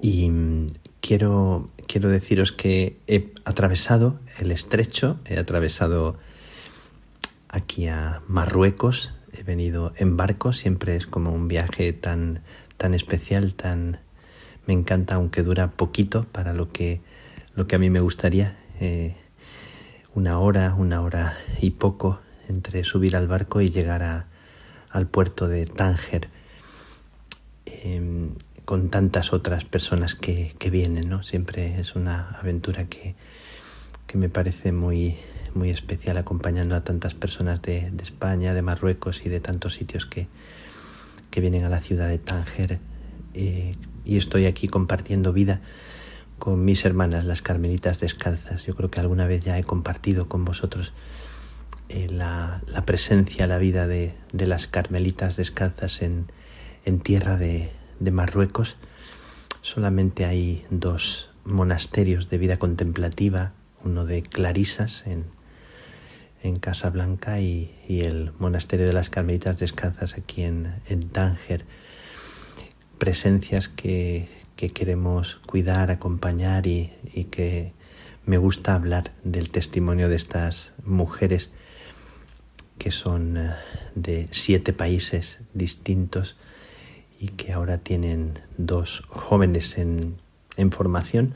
Y 0.00 0.30
mm, 0.30 0.66
quiero, 1.00 1.70
quiero 1.86 2.08
deciros 2.08 2.52
que 2.52 2.96
he 3.06 3.32
atravesado 3.44 4.20
el 4.38 4.50
estrecho, 4.50 5.18
he 5.24 5.38
atravesado 5.38 6.18
aquí 7.48 7.88
a 7.88 8.22
Marruecos, 8.28 9.12
he 9.32 9.42
venido 9.42 9.92
en 9.96 10.16
barco, 10.16 10.52
siempre 10.52 10.96
es 10.96 11.06
como 11.06 11.32
un 11.32 11.48
viaje 11.48 11.92
tan, 11.92 12.42
tan 12.76 12.94
especial, 12.94 13.54
tan 13.54 14.00
me 14.66 14.74
encanta, 14.74 15.16
aunque 15.16 15.42
dura 15.42 15.72
poquito 15.72 16.26
para 16.30 16.52
lo 16.52 16.70
que, 16.70 17.00
lo 17.54 17.66
que 17.66 17.76
a 17.76 17.78
mí 17.78 17.90
me 17.90 18.00
gustaría. 18.00 18.56
Eh, 18.80 19.16
una 20.14 20.38
hora, 20.38 20.74
una 20.74 21.00
hora 21.02 21.38
y 21.60 21.70
poco 21.70 22.20
entre 22.48 22.84
subir 22.84 23.16
al 23.16 23.28
barco 23.28 23.60
y 23.60 23.70
llegar 23.70 24.02
a, 24.02 24.29
al 24.90 25.06
puerto 25.06 25.48
de 25.48 25.66
Tánger 25.66 26.28
em, 27.66 28.30
con 28.64 28.90
tantas 28.90 29.32
otras 29.32 29.64
personas 29.64 30.14
que, 30.14 30.54
que, 30.58 30.70
vienen, 30.70 31.08
¿no? 31.08 31.22
Siempre 31.22 31.80
es 31.80 31.96
una 31.96 32.30
aventura 32.40 32.86
que, 32.86 33.14
que 34.06 34.18
me 34.18 34.28
parece 34.28 34.72
muy, 34.72 35.16
muy 35.54 35.70
especial 35.70 36.18
acompañando 36.18 36.76
a 36.76 36.84
tantas 36.84 37.14
personas 37.14 37.62
de, 37.62 37.90
de 37.90 38.02
España, 38.02 38.54
de 38.54 38.62
Marruecos 38.62 39.24
y 39.24 39.28
de 39.28 39.40
tantos 39.40 39.74
sitios 39.74 40.06
que, 40.06 40.28
que 41.30 41.40
vienen 41.40 41.64
a 41.64 41.68
la 41.68 41.80
ciudad 41.80 42.08
de 42.08 42.18
Tánger 42.18 42.80
eh, 43.34 43.76
y 44.04 44.16
estoy 44.16 44.46
aquí 44.46 44.68
compartiendo 44.68 45.32
vida 45.32 45.60
con 46.38 46.64
mis 46.64 46.84
hermanas, 46.84 47.24
las 47.24 47.42
carmelitas 47.42 48.00
descalzas. 48.00 48.64
Yo 48.64 48.74
creo 48.74 48.90
que 48.90 49.00
alguna 49.00 49.26
vez 49.26 49.44
ya 49.44 49.58
he 49.58 49.64
compartido 49.64 50.28
con 50.28 50.44
vosotros 50.44 50.92
eh, 51.90 52.08
la, 52.10 52.62
presencia, 52.86 53.46
la 53.46 53.58
vida 53.58 53.86
de, 53.86 54.14
las 54.32 54.66
carmelitas 54.66 55.36
descalzas 55.36 56.02
en, 56.02 56.26
tierra 57.02 57.36
de, 57.36 57.70
Marruecos. 58.00 58.76
Solamente 59.60 60.24
hay 60.24 60.64
dos 60.70 61.30
monasterios 61.44 62.30
de 62.30 62.38
vida 62.38 62.58
contemplativa, 62.58 63.52
uno 63.84 64.06
de 64.06 64.22
Clarisas 64.22 65.06
en, 65.06 65.26
en 66.42 66.58
Casablanca 66.58 67.40
y, 67.40 67.74
y, 67.86 68.00
el 68.00 68.32
monasterio 68.38 68.86
de 68.86 68.94
las 68.94 69.10
carmelitas 69.10 69.58
descalzas 69.58 70.16
aquí 70.16 70.42
en, 70.44 70.74
en 70.88 71.08
Tánger. 71.10 71.66
Presencias 72.98 73.68
que, 73.68 74.28
que 74.60 74.68
queremos 74.68 75.40
cuidar, 75.46 75.90
acompañar 75.90 76.66
y, 76.66 76.92
que 77.30 77.72
me 78.26 78.36
gusta 78.36 78.74
hablar 78.74 79.10
del 79.24 79.48
testimonio 79.48 80.10
de 80.10 80.16
estas 80.16 80.74
mujeres 80.84 81.50
que 82.80 82.90
son 82.90 83.36
eh, 83.36 83.52
de 83.94 84.26
siete 84.32 84.72
países 84.72 85.38
distintos 85.52 86.36
y 87.20 87.28
que 87.28 87.52
ahora 87.52 87.76
tienen 87.76 88.40
dos 88.56 89.04
jóvenes 89.06 89.76
en, 89.76 90.18
formación 90.72 91.34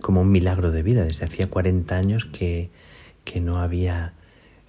como 0.00 0.22
un 0.22 0.32
milagro 0.32 0.70
de 0.70 0.82
vida. 0.82 1.04
Desde 1.04 1.26
hacía 1.26 1.48
40 1.48 1.96
años 1.96 2.24
que, 2.24 2.70
no 3.40 3.58
había 3.58 4.14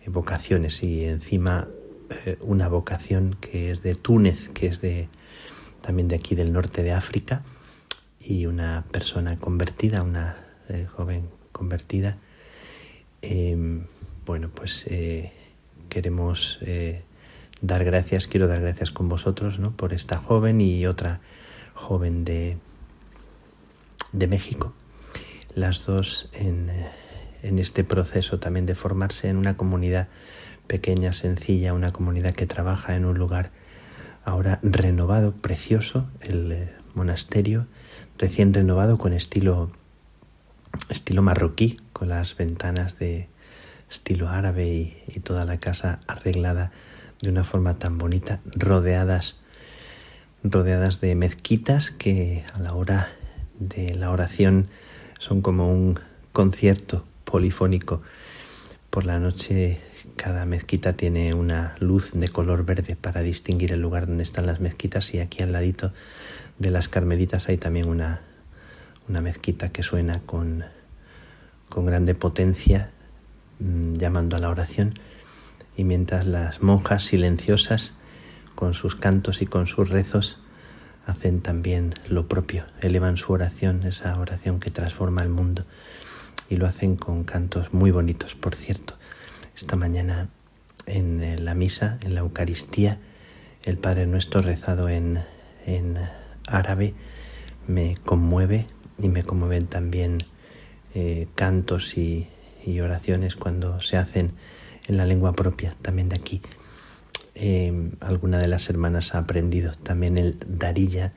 vocaciones 0.08 0.84
y 0.84 1.06
encima 1.06 1.70
eh, 2.26 2.38
una 2.42 2.68
vocación 2.68 3.38
que 3.40 3.72
es 3.72 3.82
de 3.82 3.96
Túnez, 3.96 4.50
que 4.50 4.68
es 4.68 4.82
de 4.82 5.08
también 5.82 6.10
de 6.10 6.16
aquí 6.16 6.36
del 6.36 6.52
norte 6.52 6.84
de 6.84 6.92
África 6.92 7.44
y 8.20 8.46
una 8.46 8.84
persona 8.92 9.40
convertida, 9.40 10.04
una 10.04 10.36
eh, 10.68 10.86
joven 10.86 11.30
convertida. 11.54 12.18
Em, 13.22 13.86
bueno, 14.26 14.50
pues 14.54 14.86
eh, 14.88 15.32
queremos 15.88 16.60
eh, 16.62 17.04
dar 17.62 17.84
gracias, 17.84 18.28
quiero 18.28 18.48
dar 18.48 18.62
gracias 18.62 18.92
con 18.92 19.10
vosotros 19.10 19.60
¿no? 19.60 19.72
por 19.72 19.94
esta 19.94 20.18
joven 20.18 20.62
y 20.62 20.86
otra 20.86 21.22
joven 21.74 22.26
de, 22.26 22.58
de 24.12 24.28
México, 24.28 24.74
las 25.54 25.86
dos 25.86 26.30
en, 26.34 26.70
en 27.44 27.60
este 27.60 27.84
proceso 27.84 28.40
también 28.40 28.66
de 28.66 28.76
formarse 28.76 29.30
en 29.30 29.38
una 29.38 29.58
comunidad 29.58 30.08
pequeña, 30.68 31.14
sencilla, 31.14 31.74
una 31.74 31.94
comunidad 31.94 32.34
que 32.34 32.46
trabaja 32.46 32.96
en 32.96 33.06
un 33.06 33.18
lugar 33.18 33.52
ahora 34.26 34.60
renovado, 34.62 35.32
precioso, 35.34 36.10
el 36.22 36.70
monasterio 36.94 37.68
recién 38.18 38.54
renovado 38.54 38.98
con 38.98 39.14
estilo, 39.14 39.72
estilo 40.90 41.22
marroquí, 41.22 41.80
con 41.94 42.10
las 42.10 42.36
ventanas 42.36 42.98
de 43.00 43.30
estilo 43.90 44.30
árabe 44.30 44.68
y, 45.08 45.20
toda 45.22 45.46
la 45.46 45.58
casa 45.58 46.00
arreglada 46.08 46.72
de 47.22 47.30
una 47.30 47.44
forma 47.44 47.80
tan 47.80 47.98
bonita, 47.98 48.40
rodeadas, 48.56 49.40
rodeadas 50.44 51.02
de 51.02 51.16
mezquitas 51.16 51.92
que 51.92 52.46
a 52.54 52.60
la 52.60 52.74
hora 52.74 53.10
de 53.60 53.96
la 53.96 54.12
oración 54.12 54.68
son 55.20 55.42
como 55.42 55.72
un 55.72 56.00
concierto 56.32 57.06
polifónico. 57.26 58.02
Por 58.90 59.06
la 59.06 59.20
noche 59.20 59.82
cada 60.16 60.46
mezquita 60.46 60.94
tiene 60.94 61.34
una 61.34 61.76
luz 61.80 62.12
de 62.14 62.30
color 62.30 62.66
verde 62.66 62.96
para 62.96 63.22
distinguir 63.22 63.72
el 63.72 63.82
lugar 63.82 64.08
donde 64.08 64.24
están 64.24 64.46
las 64.46 64.60
mezquitas 64.60 65.14
y 65.14 65.20
aquí 65.20 65.44
al 65.44 65.52
ladito 65.52 65.94
de 66.58 66.72
las 66.72 66.88
carmelitas 66.88 67.50
hay 67.50 67.58
también 67.58 67.88
una, 67.88 68.22
una 69.08 69.22
mezquita 69.22 69.70
que 69.70 69.84
suena 69.84 70.22
con, 70.22 70.64
con 71.70 71.86
grande 71.86 72.16
potencia 72.16 72.92
llamando 73.60 74.36
a 74.36 74.40
la 74.40 74.50
oración 74.50 75.00
y 75.76 75.84
mientras 75.84 76.26
las 76.26 76.62
monjas 76.62 77.06
silenciosas 77.06 77.94
con 78.56 78.74
sus 78.74 78.96
cantos 78.96 79.42
y 79.42 79.46
con 79.46 79.68
sus 79.68 79.90
rezos 79.90 80.40
hacen 81.06 81.42
también 81.42 81.94
lo 82.10 82.28
propio, 82.28 82.66
elevan 82.82 83.18
su 83.18 83.32
oración, 83.32 83.84
esa 83.84 84.18
oración 84.18 84.60
que 84.60 84.72
transforma 84.72 85.24
el 85.24 85.30
mundo 85.30 85.66
y 86.50 86.58
lo 86.58 86.66
hacen 86.66 86.96
con 86.96 87.24
cantos 87.24 87.74
muy 87.74 87.92
bonitos, 87.92 88.36
por 88.36 88.56
cierto. 88.56 88.96
Esta 89.56 89.76
mañana 89.76 90.30
en 90.86 91.46
la 91.46 91.54
misa, 91.54 91.98
en 92.04 92.14
la 92.14 92.22
Eucaristía, 92.22 93.00
el 93.64 93.78
Padre 93.78 94.08
Nuestro 94.08 94.42
rezado 94.42 94.90
en, 94.90 95.24
en 95.66 95.98
árabe 96.48 96.94
me 97.68 97.98
conmueve 98.06 98.68
y 98.98 99.10
me 99.10 99.24
conmueven 99.24 99.68
también 99.68 100.20
eh, 100.96 101.28
cantos 101.36 101.98
y, 101.98 102.28
oraciones 102.82 103.36
cuando 103.36 103.80
se 103.80 103.98
hacen 103.98 104.34
en 104.88 104.98
la 104.98 105.06
lengua 105.06 105.34
propia, 105.34 105.76
también 105.82 106.10
de 106.10 106.16
aquí. 106.16 106.42
Eh, 107.36 107.92
alguna 108.00 108.40
de 108.40 108.48
las 108.48 108.70
hermanas 108.70 109.14
ha 109.14 109.20
aprendido 109.20 109.74
también 109.84 110.18
el 110.18 110.38
darilla 110.48 111.14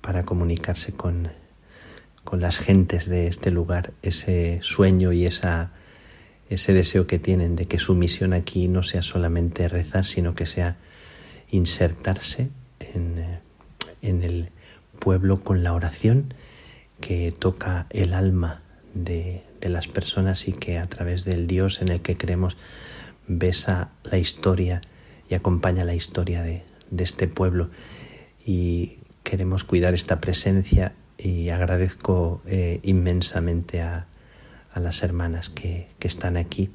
para 0.00 0.24
comunicarse 0.24 0.92
con, 0.92 1.28
con 2.24 2.40
las 2.40 2.58
gentes 2.58 3.06
de 3.06 3.26
este 3.28 3.50
lugar, 3.50 3.92
ese 4.02 4.60
sueño 4.62 5.12
y 5.12 5.26
esa, 5.26 5.72
ese 6.48 6.72
deseo 6.72 7.06
que 7.06 7.18
tienen 7.18 7.54
de 7.56 7.66
que 7.66 7.78
su 7.78 7.94
misión 7.94 8.32
aquí 8.32 8.68
no 8.68 8.82
sea 8.82 9.02
solamente 9.02 9.68
rezar, 9.68 10.06
sino 10.06 10.34
que 10.34 10.46
sea 10.46 10.76
insertarse 11.50 12.50
en, 12.80 13.18
eh, 13.18 13.40
en 14.02 14.22
el 14.22 14.50
pueblo 14.98 15.42
con 15.42 15.62
la 15.62 15.74
oración 15.74 16.34
que 17.00 17.32
toca 17.32 17.86
el 17.90 18.14
alma 18.14 18.62
de, 18.94 19.44
las 19.62 19.88
personas 19.88 20.48
y 20.48 20.52
que 20.52 20.78
a 20.78 20.86
través 20.86 21.24
del 21.24 21.46
Dios 21.46 21.80
en 21.82 21.88
el 21.88 22.00
que 22.00 22.16
creemos 22.16 22.56
besa 23.26 23.90
la 24.04 24.18
historia 24.18 24.82
y 25.28 25.34
acompaña 25.34 25.84
la 25.84 25.94
historia 25.94 26.42
de, 26.42 26.64
este 26.96 27.28
pueblo. 27.28 27.70
Y 28.44 28.98
queremos 29.22 29.64
cuidar 29.64 29.94
esta 29.94 30.20
presencia 30.20 30.94
y 31.18 31.50
agradezco 31.50 32.40
eh, 32.46 32.80
inmensamente 32.82 33.82
a, 33.82 34.06
las 34.74 35.02
hermanas 35.02 35.50
que, 35.50 35.88
están 36.00 36.36
aquí 36.36 36.70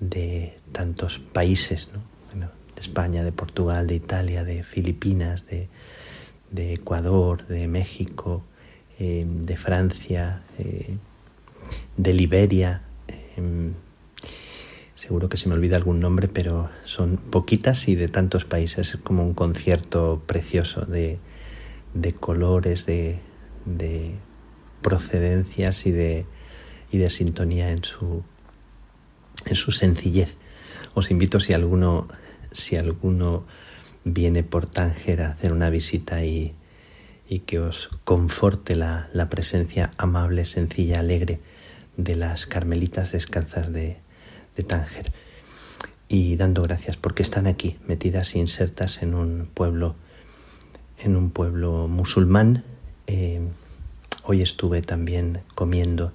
de 0.00 0.58
tantos 0.72 1.20
países, 1.20 1.88
de 2.34 2.80
España, 2.80 3.22
de 3.22 3.30
Portugal, 3.30 3.86
de 3.86 3.94
Italia, 3.94 4.42
de 4.42 4.64
Filipinas, 4.64 5.46
de, 5.46 5.68
de 6.50 6.74
Ecuador, 6.74 7.46
de 7.46 7.68
México, 7.68 8.42
eh, 8.98 9.24
de 9.26 9.56
Francia, 9.56 10.42
eh, 10.58 10.96
de 11.96 12.12
Liberia. 12.14 12.82
Em, 13.36 13.72
seguro 14.96 15.28
que 15.28 15.36
se 15.36 15.48
me 15.48 15.54
olvida 15.54 15.76
algún 15.76 16.00
nombre, 16.00 16.28
pero 16.28 16.70
son 16.84 17.16
poquitas 17.16 17.88
y 17.88 17.94
de 17.94 18.08
tantos 18.08 18.44
países. 18.44 18.94
Es 18.94 19.00
como 19.00 19.24
un 19.24 19.34
concierto 19.34 20.22
precioso 20.26 20.82
de, 20.86 21.18
colores, 22.20 22.86
de, 22.86 23.18
procedencias 24.80 25.86
y 25.86 25.90
de, 25.90 26.26
y 26.90 26.98
de 26.98 27.10
sintonía 27.10 27.70
en 27.70 27.84
su, 27.84 28.22
en 29.46 29.56
su 29.56 29.72
sencillez. 29.72 30.36
Os 30.94 31.10
invito 31.10 31.40
si 31.40 31.52
alguno, 31.52 32.06
si 32.52 32.76
alguno 32.76 33.44
viene 34.04 34.42
por 34.42 34.66
Tánger 34.66 35.22
a 35.22 35.30
hacer 35.30 35.52
una 35.52 35.70
visita 35.70 36.24
y, 36.24 36.54
y 37.28 37.40
que 37.40 37.58
os 37.58 37.88
conforte 38.04 38.76
la, 38.76 39.08
la, 39.12 39.28
presencia 39.28 39.92
amable, 39.96 40.44
sencilla, 40.44 41.00
alegre 41.00 41.40
de 41.96 42.16
las 42.16 42.46
carmelitas 42.46 43.12
descalzas 43.12 43.72
de, 43.72 43.98
Tánger. 44.66 45.12
y 46.08 46.36
dando 46.36 46.62
gracias 46.62 46.96
porque 46.96 47.22
están 47.22 47.46
aquí, 47.46 47.78
metidas 47.86 48.36
insertas 48.36 49.02
en 49.02 49.14
un 49.14 49.48
pueblo, 49.52 49.96
en 50.98 51.16
un 51.16 51.30
pueblo 51.30 51.88
musulmán. 51.88 52.64
Eh, 53.06 53.40
hoy 54.24 54.42
estuve 54.42 54.82
también 54.82 55.40
comiendo 55.54 56.12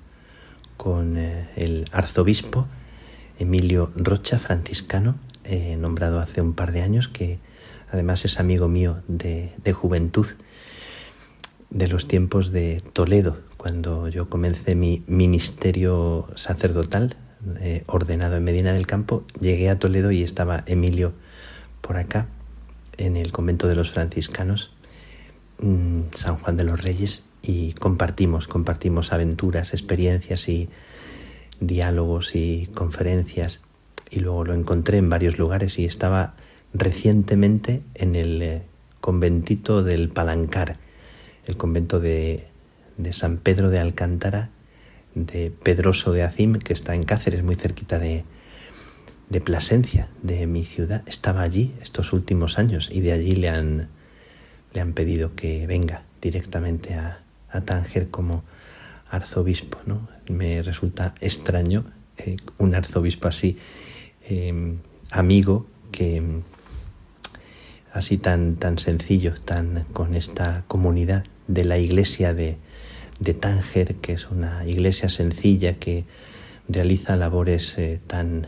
con 0.77 1.17
eh, 1.17 1.49
el 1.55 1.87
arzobispo 1.91 2.67
Emilio 3.39 3.91
Rocha, 3.95 4.39
franciscano, 4.39 5.15
eh, 5.43 5.77
nombrado 5.77 6.19
hace 6.19 6.41
un 6.41 6.53
par 6.53 6.71
de 6.71 6.81
años, 6.81 7.07
que 7.07 7.39
además 7.91 8.25
es 8.25 8.39
amigo 8.39 8.67
mío 8.67 9.01
de 9.07 9.73
juventud, 9.73 10.27
de 11.69 11.87
los 11.87 12.07
tiempos 12.07 12.51
de 12.51 12.81
Toledo, 12.93 13.46
cuando 13.57 14.07
yo 14.07 14.29
comencé 14.29 14.75
mi 14.75 15.03
ministerio 15.07 16.27
sacerdotal, 16.35 17.15
eh, 17.59 17.83
ordenado 17.87 18.37
en 18.37 18.43
Medina 18.43 18.73
del 18.73 18.87
Campo, 18.87 19.23
llegué 19.39 19.69
a 19.69 19.79
Toledo 19.79 20.11
y 20.11 20.23
estaba 20.23 20.63
Emilio 20.67 21.13
por 21.81 21.97
acá, 21.97 22.27
en 22.97 23.17
el 23.17 23.31
convento 23.31 23.67
de 23.67 23.75
los 23.75 23.91
franciscanos, 23.91 24.71
mm, 25.59 26.01
San 26.13 26.37
Juan 26.37 26.57
de 26.57 26.63
los 26.63 26.81
Reyes, 26.81 27.25
y 27.41 27.73
compartimos, 27.73 28.47
compartimos 28.47 29.13
aventuras, 29.13 29.73
experiencias 29.73 30.49
y 30.49 30.69
diálogos 31.59 32.35
y 32.35 32.67
conferencias. 32.73 33.61
Y 34.09 34.19
luego 34.19 34.45
lo 34.45 34.53
encontré 34.53 34.97
en 34.97 35.09
varios 35.09 35.37
lugares 35.37 35.79
y 35.79 35.85
estaba 35.85 36.35
recientemente 36.73 37.81
en 37.95 38.15
el 38.15 38.41
eh, 38.41 38.61
conventito 39.01 39.83
del 39.83 40.09
Palancar, 40.09 40.77
el 41.45 41.57
convento 41.57 41.99
de, 41.99 42.47
de 42.97 43.13
San 43.13 43.37
Pedro 43.37 43.69
de 43.69 43.79
Alcántara, 43.79 44.49
de 45.15 45.51
Pedroso 45.51 46.11
de 46.11 46.23
Acim, 46.23 46.55
que 46.55 46.73
está 46.73 46.95
en 46.95 47.03
Cáceres, 47.03 47.43
muy 47.43 47.55
cerquita 47.55 47.99
de, 47.99 48.23
de 49.29 49.41
Plasencia, 49.41 50.09
de 50.21 50.47
mi 50.47 50.63
ciudad. 50.63 51.03
Estaba 51.07 51.41
allí 51.41 51.73
estos 51.81 52.13
últimos 52.13 52.59
años 52.59 52.89
y 52.91 53.01
de 53.01 53.13
allí 53.13 53.31
le 53.31 53.49
han, 53.49 53.89
le 54.73 54.81
han 54.81 54.93
pedido 54.93 55.35
que 55.35 55.65
venga 55.67 56.03
directamente 56.21 56.95
a, 56.95 57.21
a 57.49 57.61
Tánger 57.61 58.09
como 58.09 58.43
arzobispo. 59.09 59.79
¿no? 59.85 60.07
Me 60.27 60.61
resulta 60.63 61.15
extraño 61.19 61.85
eh, 62.17 62.37
un 62.57 62.75
arzobispo 62.75 63.27
así, 63.27 63.57
em, 64.27 64.79
amigo, 65.11 65.67
que 65.91 66.21
así 67.93 68.17
tan, 68.17 68.55
tan 68.57 68.77
sencillo, 68.77 69.33
tan 69.33 69.85
con 69.93 70.13
esta 70.15 70.63
comunidad 70.67 71.23
de 71.47 71.63
la 71.63 71.77
iglesia 71.77 72.33
de, 72.33 72.57
de 73.19 73.33
Tánger, 73.33 73.95
que 73.95 74.13
es 74.13 74.29
una 74.29 74.65
iglesia 74.65 75.09
sencilla 75.09 75.75
que 75.75 76.05
realiza 76.67 77.15
labores 77.15 77.77
eh, 77.77 77.99
tan, 78.05 78.47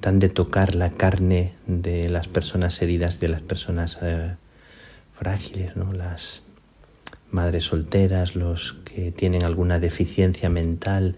tan 0.00 0.18
de 0.18 0.28
tocar 0.28 0.74
la 0.74 0.90
carne 0.90 1.54
de 1.66 2.08
las 2.08 2.28
personas 2.28 2.80
heridas, 2.80 3.20
de 3.20 3.28
las 3.28 3.42
personas 3.42 3.98
eh, 4.02 4.34
frágiles, 5.18 5.76
¿no? 5.76 5.92
las 5.92 6.42
madres 7.30 7.64
solteras, 7.64 8.34
los 8.34 8.74
que 8.84 9.12
tienen 9.12 9.42
alguna 9.42 9.78
deficiencia 9.78 10.48
mental, 10.48 11.16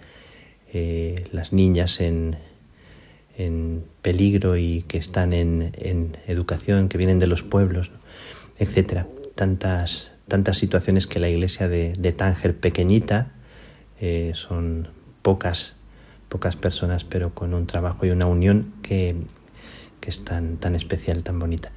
eh, 0.73 1.29
las 1.33 1.53
niñas 1.53 2.01
en, 2.01 2.37
en, 3.37 3.85
peligro 4.03 4.57
y 4.57 4.83
que 4.89 4.99
están 4.99 5.33
en, 5.33 5.73
en, 5.79 6.17
educación, 6.27 6.89
que 6.89 6.99
vienen 6.99 7.19
de 7.19 7.27
los 7.27 7.43
pueblos, 7.43 7.91
etcétera. 8.59 9.07
Tantas 9.35 10.10
tantas 10.31 10.59
situaciones 10.59 11.07
que 11.07 11.19
la 11.19 11.29
iglesia 11.29 11.69
de, 11.69 12.13
Tánger, 12.17 12.57
pequeñita, 12.57 13.33
eh, 14.01 14.33
son 14.35 14.89
pocas, 15.21 15.75
pocas 16.31 16.57
personas, 16.57 17.05
pero 17.05 17.35
con 17.35 17.53
un 17.53 17.67
trabajo 17.67 18.07
y 18.07 18.11
una 18.11 18.27
unión 18.27 18.73
que, 18.81 19.17
es 20.07 20.25
tan, 20.25 20.57
tan 20.57 20.75
especial, 20.75 21.23
tan 21.23 21.39
bonita. 21.39 21.73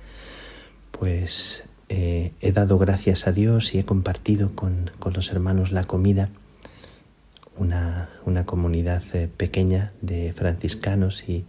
Pues 0.91 1.65
eh, 1.89 2.31
he 2.39 2.51
dado 2.51 2.77
gracias 2.77 3.27
a 3.27 3.31
Dios 3.31 3.75
y 3.75 3.79
he 3.79 3.85
compartido 3.85 4.55
con, 4.55 4.91
los 5.13 5.31
hermanos 5.31 5.71
la 5.71 5.83
comida, 5.83 6.29
una, 7.57 8.09
una 8.23 8.45
comunidad 8.45 9.03
eh, 9.13 9.27
pequeña 9.35 9.93
de 10.01 10.31
franciscanos 10.33 11.27
y, 11.27 11.45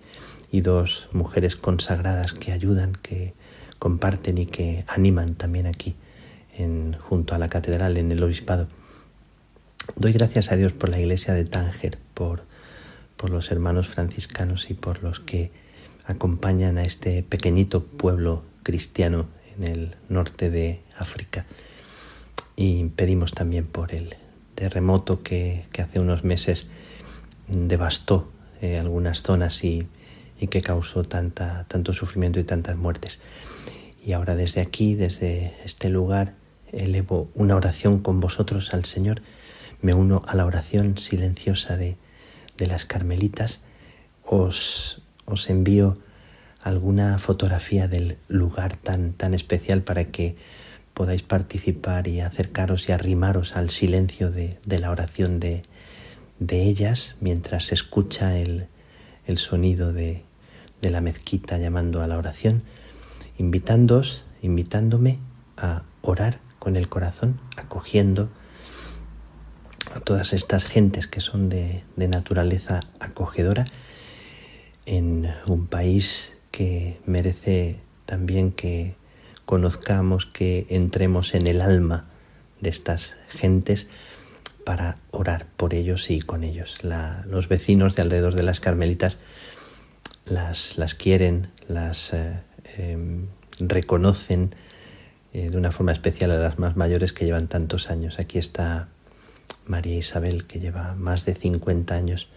y 0.50 0.62
dos 0.62 1.08
mujeres 1.12 1.54
consagradas 1.56 2.32
que 2.32 2.52
ayudan, 2.52 2.94
que 2.94 3.34
comparten 3.78 4.38
y 4.38 4.46
que 4.46 4.84
animan 4.88 5.34
también 5.34 5.66
aquí 5.66 5.96
junto 7.08 7.34
a 7.34 7.38
la 7.38 7.48
catedral 7.48 7.96
en 7.96 8.12
el 8.12 8.22
obispado. 8.22 8.68
Doy 9.96 10.12
gracias 10.12 10.50
a 10.50 10.56
Dios 10.56 10.72
por 10.72 10.88
la 10.88 10.98
iglesia 10.98 11.34
de 11.34 11.44
Tánger, 11.44 11.98
por, 12.14 12.44
por 13.16 13.30
los 13.30 13.50
hermanos 13.50 13.88
franciscanos 13.88 14.70
y 14.70 14.74
por 14.74 15.02
los 15.02 15.20
que 15.20 15.50
acompañan 16.06 16.78
a 16.78 16.84
este 16.84 17.22
pequeñito 17.22 17.84
pueblo 17.84 18.44
cristiano 18.62 19.26
en 19.56 19.64
el 19.64 19.96
norte 20.08 20.50
de 20.50 20.80
África. 20.96 21.46
Y 22.56 22.84
pedimos 22.90 23.32
también 23.32 23.66
por 23.66 23.94
el 23.94 24.16
terremoto 24.54 25.22
que, 25.22 25.66
hace 25.78 26.00
unos 26.00 26.24
meses 26.24 26.66
devastó 27.48 28.30
eh, 28.62 28.78
algunas 28.78 29.22
zonas 29.22 29.64
y, 29.64 29.86
y, 30.40 30.46
que 30.46 30.62
causó 30.62 31.04
tanta, 31.04 31.66
tanto 31.68 31.92
sufrimiento 31.92 32.38
y 32.40 32.44
tantas 32.44 32.76
muertes. 32.76 33.20
Y 34.04 34.12
ahora 34.12 34.34
desde 34.34 34.60
aquí, 34.60 34.94
desde 34.94 35.54
este 35.64 35.88
lugar, 35.88 36.34
elevo 36.76 37.30
una 37.34 37.56
oración 37.56 38.00
con 38.00 38.20
vosotros 38.20 38.74
al 38.74 38.84
Señor, 38.84 39.22
me 39.80 39.94
uno 39.94 40.22
a 40.26 40.34
la 40.34 40.46
oración 40.46 40.98
silenciosa 40.98 41.76
de, 41.76 41.96
de 42.56 42.66
las 42.66 42.86
carmelitas, 42.86 43.60
os, 44.24 45.02
os 45.26 45.50
envío 45.50 45.98
alguna 46.62 47.18
fotografía 47.18 47.88
del 47.88 48.16
lugar 48.28 48.76
tan, 48.76 49.12
tan 49.12 49.34
especial 49.34 49.82
para 49.82 50.06
que 50.06 50.36
podáis 50.94 51.22
participar 51.22 52.06
y 52.08 52.20
acercaros 52.20 52.88
y 52.88 52.92
arrimaros 52.92 53.56
al 53.56 53.70
silencio 53.70 54.30
de, 54.30 54.58
de 54.64 54.78
la 54.78 54.90
oración 54.90 55.40
de, 55.40 55.62
de, 56.38 56.62
ellas 56.62 57.16
mientras 57.20 57.66
se 57.66 57.74
escucha 57.74 58.38
el, 58.38 58.68
el 59.26 59.38
sonido 59.38 59.92
de, 59.92 60.22
de, 60.80 60.90
la 60.90 61.00
mezquita 61.00 61.58
llamando 61.58 62.00
a 62.00 62.06
la 62.06 62.16
oración, 62.16 62.62
invitándoos, 63.36 64.22
invitándome 64.40 65.18
a 65.56 65.82
orar 66.00 66.38
con 66.64 66.76
el 66.76 66.88
corazón, 66.88 67.38
acogiendo 67.58 68.30
a 69.94 70.00
todas 70.00 70.32
estas 70.32 70.64
gentes 70.64 71.06
que 71.06 71.20
son 71.20 71.50
de, 71.50 71.84
naturaleza 71.96 72.80
acogedora 73.00 73.66
en 74.86 75.30
un 75.46 75.66
país 75.66 76.32
que 76.50 76.98
merece 77.04 77.80
también 78.06 78.50
que 78.50 78.96
conozcamos, 79.44 80.24
que 80.24 80.66
entremos 80.70 81.34
en 81.34 81.46
el 81.46 81.60
alma 81.60 82.06
de 82.62 82.70
estas 82.70 83.14
gentes 83.28 83.86
para 84.64 84.96
orar 85.10 85.46
por 85.58 85.74
ellos 85.74 86.10
y 86.10 86.22
con 86.22 86.44
ellos. 86.44 86.78
los 86.82 87.48
vecinos 87.48 87.94
de 87.94 88.02
alrededor 88.02 88.34
de 88.34 88.42
las 88.42 88.60
carmelitas 88.60 89.18
las, 90.24 90.78
las 90.78 90.94
quieren, 90.94 91.48
las 91.68 92.14
eh, 92.14 92.40
em, 92.78 93.26
reconocen, 93.60 94.54
eh, 95.34 95.50
de 95.50 95.58
una 95.58 95.72
forma 95.72 95.90
especial 95.90 96.30
a 96.30 96.36
las 96.36 96.60
más 96.60 96.76
mayores 96.76 97.12
que 97.12 97.24
llevan 97.24 97.48
tantos 97.48 97.90
años. 97.90 98.20
Aquí 98.20 98.38
está 98.38 98.86
María 99.66 99.96
Isabel, 99.96 100.46
que 100.46 100.60
lleva 100.60 100.94
más 100.94 101.24
de 101.24 101.34
50 101.34 101.92
años 101.92 102.28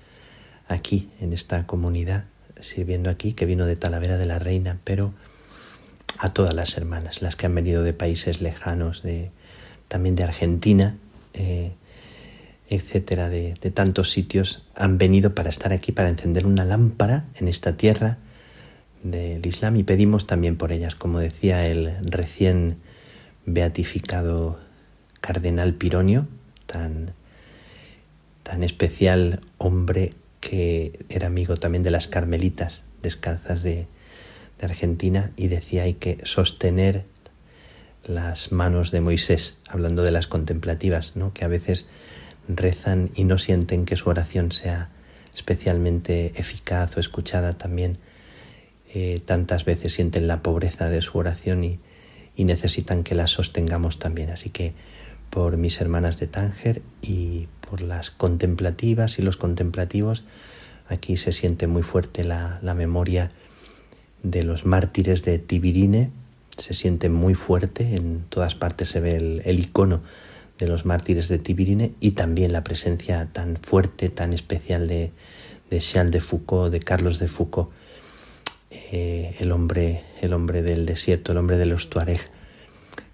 aquí, 0.67 1.11
en 1.19 1.31
esta 1.31 1.67
comunidad, 1.67 2.25
sirviendo 2.59 3.11
aquí, 3.11 3.33
que 3.33 3.45
vino 3.45 3.67
de 3.67 3.75
Talavera 3.75 4.17
de 4.17 4.25
la 4.25 4.39
Reina, 4.39 4.79
pero 4.83 5.13
a 6.17 6.33
todas 6.33 6.55
las 6.55 6.75
hermanas, 6.75 7.21
las 7.21 7.35
que 7.35 7.45
han 7.45 7.53
venido 7.53 7.83
de 7.83 7.93
países 7.93 8.41
lejanos, 8.41 9.03
de, 9.03 9.29
también 9.87 10.15
de 10.15 10.23
Argentina, 10.23 10.97
eh, 11.35 11.73
etcétera, 12.67 13.29
de, 13.29 13.53
de, 13.61 13.69
tantos 13.69 14.09
sitios, 14.09 14.63
han 14.73 14.97
venido 14.97 15.35
para 15.35 15.51
estar 15.51 15.71
aquí, 15.71 15.91
para 15.91 16.09
encender 16.09 16.47
una 16.47 16.65
lámpara 16.65 17.25
en 17.35 17.47
esta 17.47 17.77
tierra 17.77 18.17
del 19.03 19.45
Islam 19.45 19.75
y 19.75 19.83
pedimos 19.83 20.25
también 20.25 20.57
por 20.57 20.71
ellas, 20.71 20.95
como 20.95 21.19
decía 21.19 21.67
el 21.67 21.95
recién 22.01 22.86
beatificado 23.47 24.59
cardenal 25.21 25.73
Pironio, 25.73 26.27
tan, 26.67 27.13
tan 28.43 28.63
especial 28.63 29.41
hombre 29.57 30.13
que 30.41 31.05
era 31.09 31.27
amigo 31.27 31.57
también 31.57 31.81
de 31.81 31.89
las 31.89 32.07
carmelitas 32.07 32.83
descalzas 33.01 33.63
de, 33.63 33.87
de 34.59 34.65
Argentina 34.65 35.31
y 35.37 35.47
decía 35.47 35.83
hay 35.83 35.95
que 35.95 36.19
sostener 36.23 37.05
las 38.03 38.51
manos 38.51 38.91
de 38.91 39.01
Moisés, 39.01 39.57
hablando 39.67 40.03
de 40.03 40.11
las 40.11 40.27
contemplativas, 40.27 41.15
¿no? 41.15 41.33
que 41.33 41.45
a 41.45 41.47
veces 41.47 41.87
rezan 42.47 43.11
y 43.15 43.23
no 43.23 43.37
sienten 43.37 43.85
que 43.85 43.95
su 43.95 44.09
oración 44.09 44.51
sea 44.51 44.89
especialmente 45.33 46.33
eficaz 46.35 46.97
o 46.97 46.99
escuchada 46.99 47.57
también. 47.57 47.97
Eh, 48.93 49.21
tantas 49.25 49.65
veces 49.65 49.93
sienten 49.93 50.27
la 50.27 50.41
pobreza 50.41 50.89
de 50.89 51.01
su 51.01 51.17
oración 51.17 51.63
y, 51.63 51.79
y 52.37 52.45
necesitan 52.45 53.03
que 53.03 53.15
las 53.15 53.31
sostengamos 53.31 53.99
también. 53.99 54.29
Así 54.29 54.51
que 54.51 54.73
por 55.31 55.57
mis 55.57 55.81
hermanas 55.81 56.19
de 56.19 56.27
Tánger 56.27 56.83
y 57.01 57.47
por 57.67 57.81
las 57.81 58.11
contemplativas 58.11 59.19
y 59.19 59.23
los 59.23 59.35
contemplativos, 59.35 60.23
aquí 60.87 61.17
se 61.17 61.33
siente 61.33 61.67
muy 61.67 61.81
fuerte 61.81 62.23
la, 62.23 62.61
memoria 62.75 63.31
de 64.21 64.43
los 64.43 64.65
mártires 64.65 65.25
de 65.25 65.39
Tibirine. 65.39 66.11
Se 66.57 66.75
siente 66.75 67.09
muy 67.09 67.33
fuerte, 67.33 67.95
en 67.95 68.23
todas 68.29 68.55
partes 68.55 68.89
se 68.89 68.99
ve 68.99 69.41
el, 69.43 69.59
icono 69.59 70.01
de 70.59 70.67
los 70.67 70.85
mártires 70.85 71.27
de 71.27 71.39
Tibirine 71.39 71.93
y 71.99 72.11
también 72.11 72.53
la 72.53 72.63
presencia 72.63 73.27
tan 73.33 73.57
fuerte, 73.57 74.09
tan 74.09 74.33
especial 74.33 74.87
de, 74.87 75.11
de 75.71 75.79
Charles 75.79 76.11
de 76.11 76.21
Foucault, 76.21 76.71
de 76.71 76.79
Carlos 76.79 77.19
de 77.19 77.27
Foucault, 77.27 77.71
eh, 78.69 79.35
el, 79.39 79.51
hombre, 79.51 80.03
el 80.21 80.33
hombre 80.33 80.61
del 80.61 80.85
desierto, 80.85 81.31
el 81.31 81.37
hombre 81.37 81.57
de 81.57 81.65
los 81.65 81.89
Tuareg. 81.89 82.19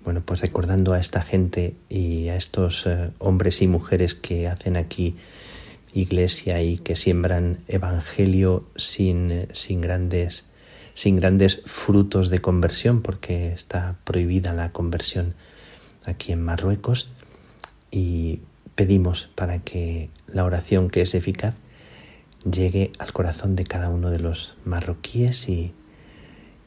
Bueno, 0.04 0.22
pues 0.26 0.42
recordando 0.42 0.94
a 0.94 1.00
esta 1.00 1.22
gente 1.22 1.76
y 1.88 2.28
a 2.28 2.36
estos 2.36 2.86
eh, 2.86 3.12
hombres 3.20 3.62
y 3.62 3.68
mujeres 3.68 4.14
que 4.16 4.48
hacen 4.48 4.76
aquí 4.76 5.16
iglesia 5.94 6.62
y 6.62 6.78
que 6.78 6.96
siembran 6.96 7.60
evangelio 7.68 8.66
sin, 8.76 9.32
eh, 9.32 9.48
sin, 9.54 9.80
grandes, 9.80 10.46
sin 10.94 11.16
grandes 11.16 11.62
frutos 11.66 12.30
de 12.30 12.40
conversión, 12.40 13.02
porque 13.02 13.54
está 13.54 13.98
prohibida 14.04 14.54
la 14.54 14.72
conversión 14.72 15.36
aquí 16.06 16.34
en 16.34 16.42
Marruecos. 16.42 17.10
Y 17.92 18.42
pedimos 18.76 19.30
para 19.36 19.60
que 19.60 20.10
la 20.28 20.44
oración 20.44 20.90
que 20.90 21.02
es 21.02 21.16
eficaz 21.16 21.54
llegue 22.50 22.92
al 23.00 23.14
corazón 23.14 23.56
de 23.56 23.64
cada 23.64 23.90
uno 23.90 24.10
de 24.10 24.20
los 24.20 24.56
marroquíes 24.66 25.48
y, 25.48 25.74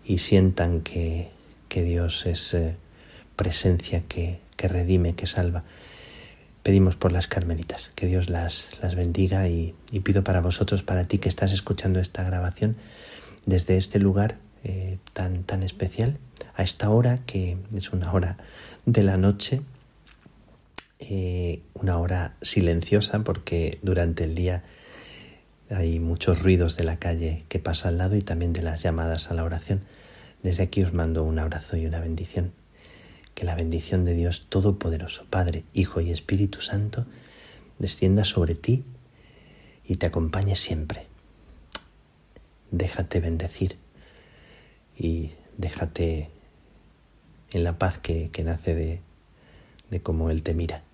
y 0.06 0.18
sientan 0.18 0.80
que, 0.82 1.30
que, 1.68 1.82
Dios 1.82 2.26
es 2.26 2.54
eh, 2.54 2.76
presencia 3.34 4.02
que, 4.08 4.40
que, 4.56 4.68
redime, 4.68 5.14
que 5.14 5.26
salva. 5.26 5.64
Pedimos 6.62 6.96
por 6.96 7.12
las 7.12 7.28
carmelitas, 7.28 7.90
que 7.94 8.06
Dios 8.06 8.28
las, 8.28 8.68
las 8.82 8.94
bendiga 8.94 9.48
y, 9.48 9.74
y, 9.90 10.00
pido 10.00 10.24
para 10.24 10.40
vosotros, 10.40 10.82
para 10.82 11.04
ti 11.04 11.18
que 11.18 11.28
estás 11.28 11.52
escuchando 11.52 12.00
esta 12.00 12.22
grabación 12.22 12.76
desde 13.46 13.78
este 13.78 13.98
lugar 13.98 14.38
eh, 14.64 14.98
tan, 15.12 15.44
tan 15.44 15.62
especial, 15.62 16.18
a 16.56 16.62
esta 16.62 16.90
hora 16.90 17.18
que 17.24 17.56
es 17.74 17.90
una 17.92 18.12
hora 18.12 18.36
de 18.84 19.02
la 19.04 19.16
noche, 19.16 19.62
eh, 20.98 21.62
una 21.74 21.98
hora 21.98 22.34
silenciosa 22.42 23.22
porque 23.22 23.78
durante 23.82 24.24
el 24.24 24.34
día 24.34 24.64
hay 25.70 26.00
muchos 26.00 26.42
ruidos 26.42 26.76
de 26.76 26.84
la 26.84 26.98
calle 26.98 27.44
que 27.48 27.58
pasa 27.58 27.88
al 27.88 27.98
lado 27.98 28.16
y 28.16 28.22
también 28.22 28.52
de 28.52 28.62
las 28.62 28.82
llamadas 28.82 29.30
a 29.30 29.34
la 29.34 29.44
oración. 29.44 29.82
Desde 30.46 30.62
aquí 30.62 30.84
os 30.84 30.92
mando 30.92 31.24
un 31.24 31.40
abrazo 31.40 31.76
y 31.76 31.86
una 31.86 31.98
bendición. 31.98 32.52
Que 33.34 33.44
la 33.44 33.56
bendición 33.56 34.04
de 34.04 34.14
Dios 34.14 34.46
Todopoderoso, 34.48 35.26
Padre, 35.28 35.64
Hijo 35.74 36.00
y 36.00 36.12
Espíritu 36.12 36.60
Santo, 36.60 37.04
descienda 37.80 38.24
sobre 38.24 38.54
ti 38.54 38.84
y 39.84 39.96
te 39.96 40.06
acompañe 40.06 40.54
siempre. 40.54 41.08
Déjate 42.70 43.18
bendecir 43.18 43.76
y 44.96 45.32
déjate 45.58 46.30
en 47.50 47.64
la 47.64 47.76
paz 47.76 47.98
que, 47.98 48.30
nace 48.44 48.76
de, 48.76 49.00
de 49.90 50.00
cómo 50.00 50.30
Él 50.30 50.44
te 50.44 50.54
mira. 50.54 50.84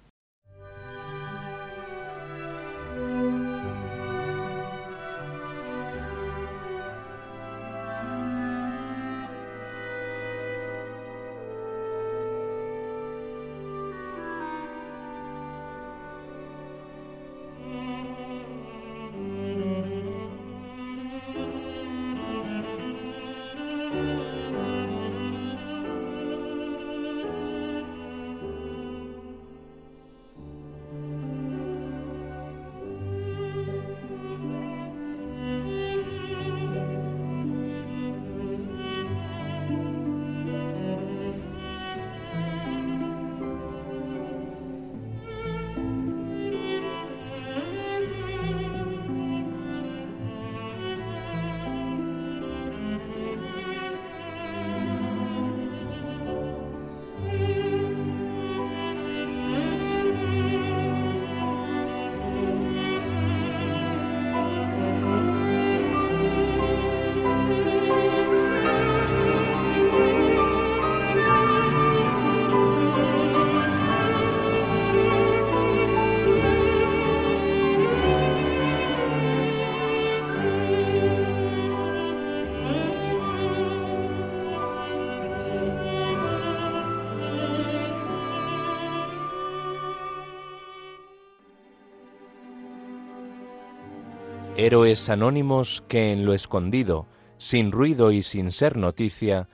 Héroes 94.63 95.09
anónimos 95.09 95.83
que 95.89 96.13
en 96.13 96.25
lo 96.25 96.35
escondido, 96.35 97.09
sin 97.37 97.73
ruido 97.73 98.13
y 98.13 98.23
sin 98.23 98.53
ser 98.53 98.77
noticia, 98.77 99.49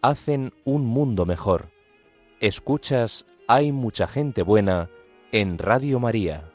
hacen 0.00 0.52
un 0.64 0.86
mundo 0.86 1.26
mejor. 1.26 1.70
Escuchas 2.40 3.26
Hay 3.46 3.72
mucha 3.72 4.06
gente 4.06 4.42
buena 4.42 4.88
en 5.32 5.58
Radio 5.58 6.00
María. 6.00 6.53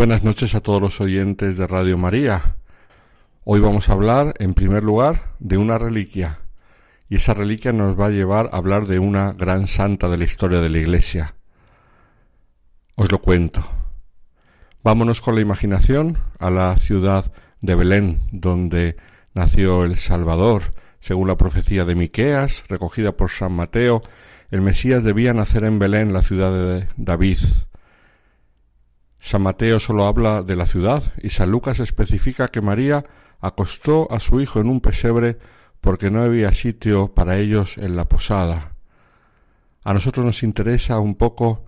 Buenas 0.00 0.24
noches 0.24 0.54
a 0.54 0.62
todos 0.62 0.80
los 0.80 0.98
oyentes 1.02 1.58
de 1.58 1.66
Radio 1.66 1.98
María. 1.98 2.56
Hoy 3.44 3.60
vamos 3.60 3.90
a 3.90 3.92
hablar, 3.92 4.32
en 4.38 4.54
primer 4.54 4.82
lugar, 4.82 5.34
de 5.40 5.58
una 5.58 5.76
reliquia. 5.76 6.38
Y 7.10 7.16
esa 7.16 7.34
reliquia 7.34 7.74
nos 7.74 8.00
va 8.00 8.06
a 8.06 8.10
llevar 8.10 8.48
a 8.50 8.56
hablar 8.56 8.86
de 8.86 8.98
una 8.98 9.34
gran 9.34 9.66
santa 9.66 10.08
de 10.08 10.16
la 10.16 10.24
historia 10.24 10.62
de 10.62 10.70
la 10.70 10.78
Iglesia. 10.78 11.34
Os 12.94 13.12
lo 13.12 13.20
cuento. 13.20 13.62
Vámonos 14.82 15.20
con 15.20 15.34
la 15.34 15.42
imaginación 15.42 16.16
a 16.38 16.48
la 16.48 16.78
ciudad 16.78 17.30
de 17.60 17.74
Belén, 17.74 18.20
donde 18.32 18.96
nació 19.34 19.84
el 19.84 19.98
Salvador, 19.98 20.62
según 21.00 21.28
la 21.28 21.36
profecía 21.36 21.84
de 21.84 21.94
Miqueas, 21.94 22.64
recogida 22.68 23.12
por 23.12 23.28
San 23.28 23.52
Mateo, 23.52 24.00
el 24.50 24.62
Mesías 24.62 25.04
debía 25.04 25.34
nacer 25.34 25.64
en 25.64 25.78
Belén, 25.78 26.14
la 26.14 26.22
ciudad 26.22 26.52
de 26.52 26.88
David. 26.96 27.36
San 29.20 29.42
Mateo 29.42 29.78
solo 29.78 30.06
habla 30.06 30.42
de 30.42 30.56
la 30.56 30.66
ciudad 30.66 31.02
y 31.22 31.30
San 31.30 31.50
Lucas 31.50 31.78
especifica 31.78 32.48
que 32.48 32.62
María 32.62 33.04
acostó 33.40 34.10
a 34.10 34.18
su 34.18 34.40
hijo 34.40 34.60
en 34.60 34.68
un 34.68 34.80
pesebre 34.80 35.38
porque 35.80 36.10
no 36.10 36.22
había 36.22 36.52
sitio 36.52 37.14
para 37.14 37.38
ellos 37.38 37.78
en 37.78 37.96
la 37.96 38.06
posada. 38.06 38.74
A 39.84 39.94
nosotros 39.94 40.24
nos 40.24 40.42
interesa 40.42 40.98
un 40.98 41.14
poco 41.14 41.64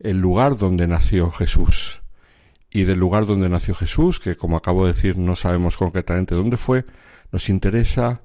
el 0.00 0.18
lugar 0.18 0.56
donde 0.56 0.86
nació 0.86 1.30
Jesús. 1.30 2.02
Y 2.70 2.84
del 2.84 2.98
lugar 2.98 3.24
donde 3.24 3.48
nació 3.48 3.74
Jesús, 3.74 4.18
que 4.18 4.36
como 4.36 4.56
acabo 4.56 4.84
de 4.84 4.92
decir 4.92 5.16
no 5.16 5.36
sabemos 5.36 5.76
concretamente 5.76 6.34
dónde 6.34 6.56
fue, 6.56 6.84
nos 7.30 7.48
interesa 7.48 8.22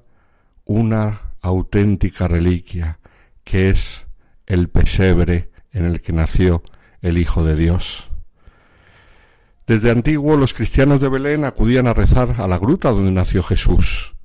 una 0.64 1.34
auténtica 1.40 2.28
reliquia, 2.28 2.98
que 3.44 3.70
es 3.70 4.06
el 4.46 4.68
pesebre 4.68 5.50
en 5.72 5.84
el 5.84 6.00
que 6.00 6.12
nació 6.12 6.62
el 7.00 7.16
Hijo 7.16 7.44
de 7.44 7.54
Dios. 7.56 8.09
Desde 9.70 9.92
antiguo 9.92 10.36
los 10.36 10.52
cristianos 10.52 11.00
de 11.00 11.08
Belén 11.08 11.44
acudían 11.44 11.86
a 11.86 11.94
rezar 11.94 12.40
a 12.40 12.48
la 12.48 12.58
gruta 12.58 12.90
donde 12.90 13.12
nació 13.12 13.44
Jesús. 13.44 14.16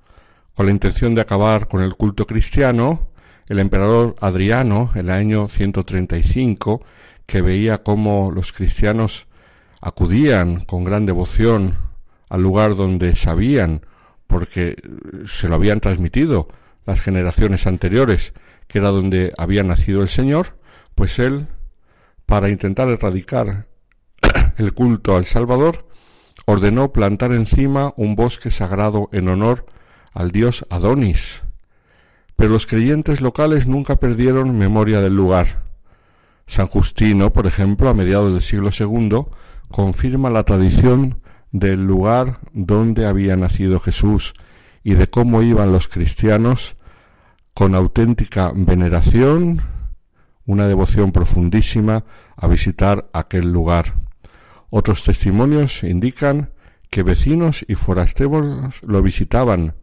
Con 0.55 0.65
la 0.65 0.71
intención 0.71 1.13
de 1.13 1.21
acabar 1.21 1.67
con 1.67 1.83
el 1.83 1.93
culto 1.93 2.25
cristiano, 2.25 3.09
el 3.47 3.59
emperador 3.59 4.15
Adriano, 4.21 4.89
en 4.95 5.01
el 5.01 5.11
año 5.11 5.47
135, 5.47 6.83
que 7.27 7.43
veía 7.43 7.83
cómo 7.83 8.31
los 8.33 8.53
cristianos 8.53 9.27
acudían 9.81 10.65
con 10.65 10.83
gran 10.83 11.05
devoción 11.05 11.75
al 12.27 12.41
lugar 12.41 12.75
donde 12.75 13.15
sabían, 13.15 13.85
porque 14.25 14.75
se 15.27 15.47
lo 15.47 15.53
habían 15.53 15.79
transmitido 15.79 16.47
las 16.87 17.01
generaciones 17.01 17.67
anteriores, 17.67 18.33
que 18.67 18.79
era 18.79 18.89
donde 18.89 19.31
había 19.37 19.61
nacido 19.61 20.01
el 20.01 20.09
Señor, 20.09 20.57
pues 20.95 21.19
él, 21.19 21.45
para 22.25 22.49
intentar 22.49 22.89
erradicar 22.89 23.67
el 24.57 24.73
culto 24.73 25.15
al 25.15 25.25
Salvador, 25.25 25.87
ordenó 26.45 26.91
plantar 26.91 27.31
encima 27.31 27.93
un 27.97 28.15
bosque 28.15 28.51
sagrado 28.51 29.09
en 29.11 29.27
honor 29.29 29.65
al 30.13 30.31
dios 30.31 30.65
Adonis. 30.69 31.43
Pero 32.35 32.51
los 32.51 32.67
creyentes 32.67 33.21
locales 33.21 33.67
nunca 33.67 33.95
perdieron 33.97 34.57
memoria 34.57 35.01
del 35.01 35.15
lugar. 35.15 35.63
San 36.47 36.67
Justino, 36.67 37.33
por 37.33 37.47
ejemplo, 37.47 37.89
a 37.89 37.93
mediados 37.93 38.31
del 38.33 38.41
siglo 38.41 38.69
II, 38.77 39.25
confirma 39.69 40.29
la 40.29 40.43
tradición 40.43 41.21
del 41.51 41.85
lugar 41.85 42.39
donde 42.53 43.05
había 43.05 43.35
nacido 43.35 43.79
Jesús 43.79 44.33
y 44.83 44.93
de 44.93 45.09
cómo 45.09 45.41
iban 45.41 45.71
los 45.71 45.87
cristianos 45.87 46.75
con 47.53 47.73
auténtica 47.73 48.51
veneración, 48.53 49.61
una 50.45 50.67
devoción 50.67 51.11
profundísima 51.11 52.03
a 52.35 52.47
visitar 52.47 53.09
aquel 53.13 53.51
lugar. 53.51 54.04
Otros 54.77 55.03
testimonios 55.03 55.83
indican 55.83 56.51
que 56.89 57.01
vecinos 57.01 57.63
y 57.65 57.75
forasteros 57.75 58.83
lo 58.83 59.01
visitaban. 59.01 59.73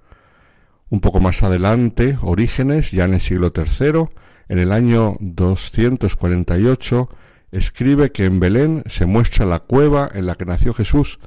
Un 0.90 1.01
poco 1.01 1.18
más 1.18 1.43
adelante, 1.43 2.18
Orígenes, 2.20 2.90
ya 2.90 3.07
en 3.07 3.14
el 3.14 3.20
siglo 3.20 3.55
III, 3.57 4.05
en 4.51 4.59
el 4.59 4.70
año 4.70 5.16
248, 5.20 7.09
escribe 7.53 8.12
que 8.12 8.26
en 8.26 8.38
Belén 8.38 8.82
se 8.84 9.07
muestra 9.07 9.47
la 9.47 9.61
cueva 9.61 10.11
en 10.12 10.26
la 10.26 10.34
que 10.34 10.45
nació 10.45 10.74
Jesús 10.74 11.20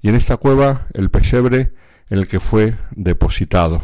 y 0.00 0.10
en 0.10 0.14
esta 0.14 0.36
cueva 0.36 0.86
el 0.94 1.10
pesebre 1.10 1.72
en 2.10 2.18
el 2.18 2.28
que 2.28 2.38
fue 2.38 2.76
depositado. 2.92 3.82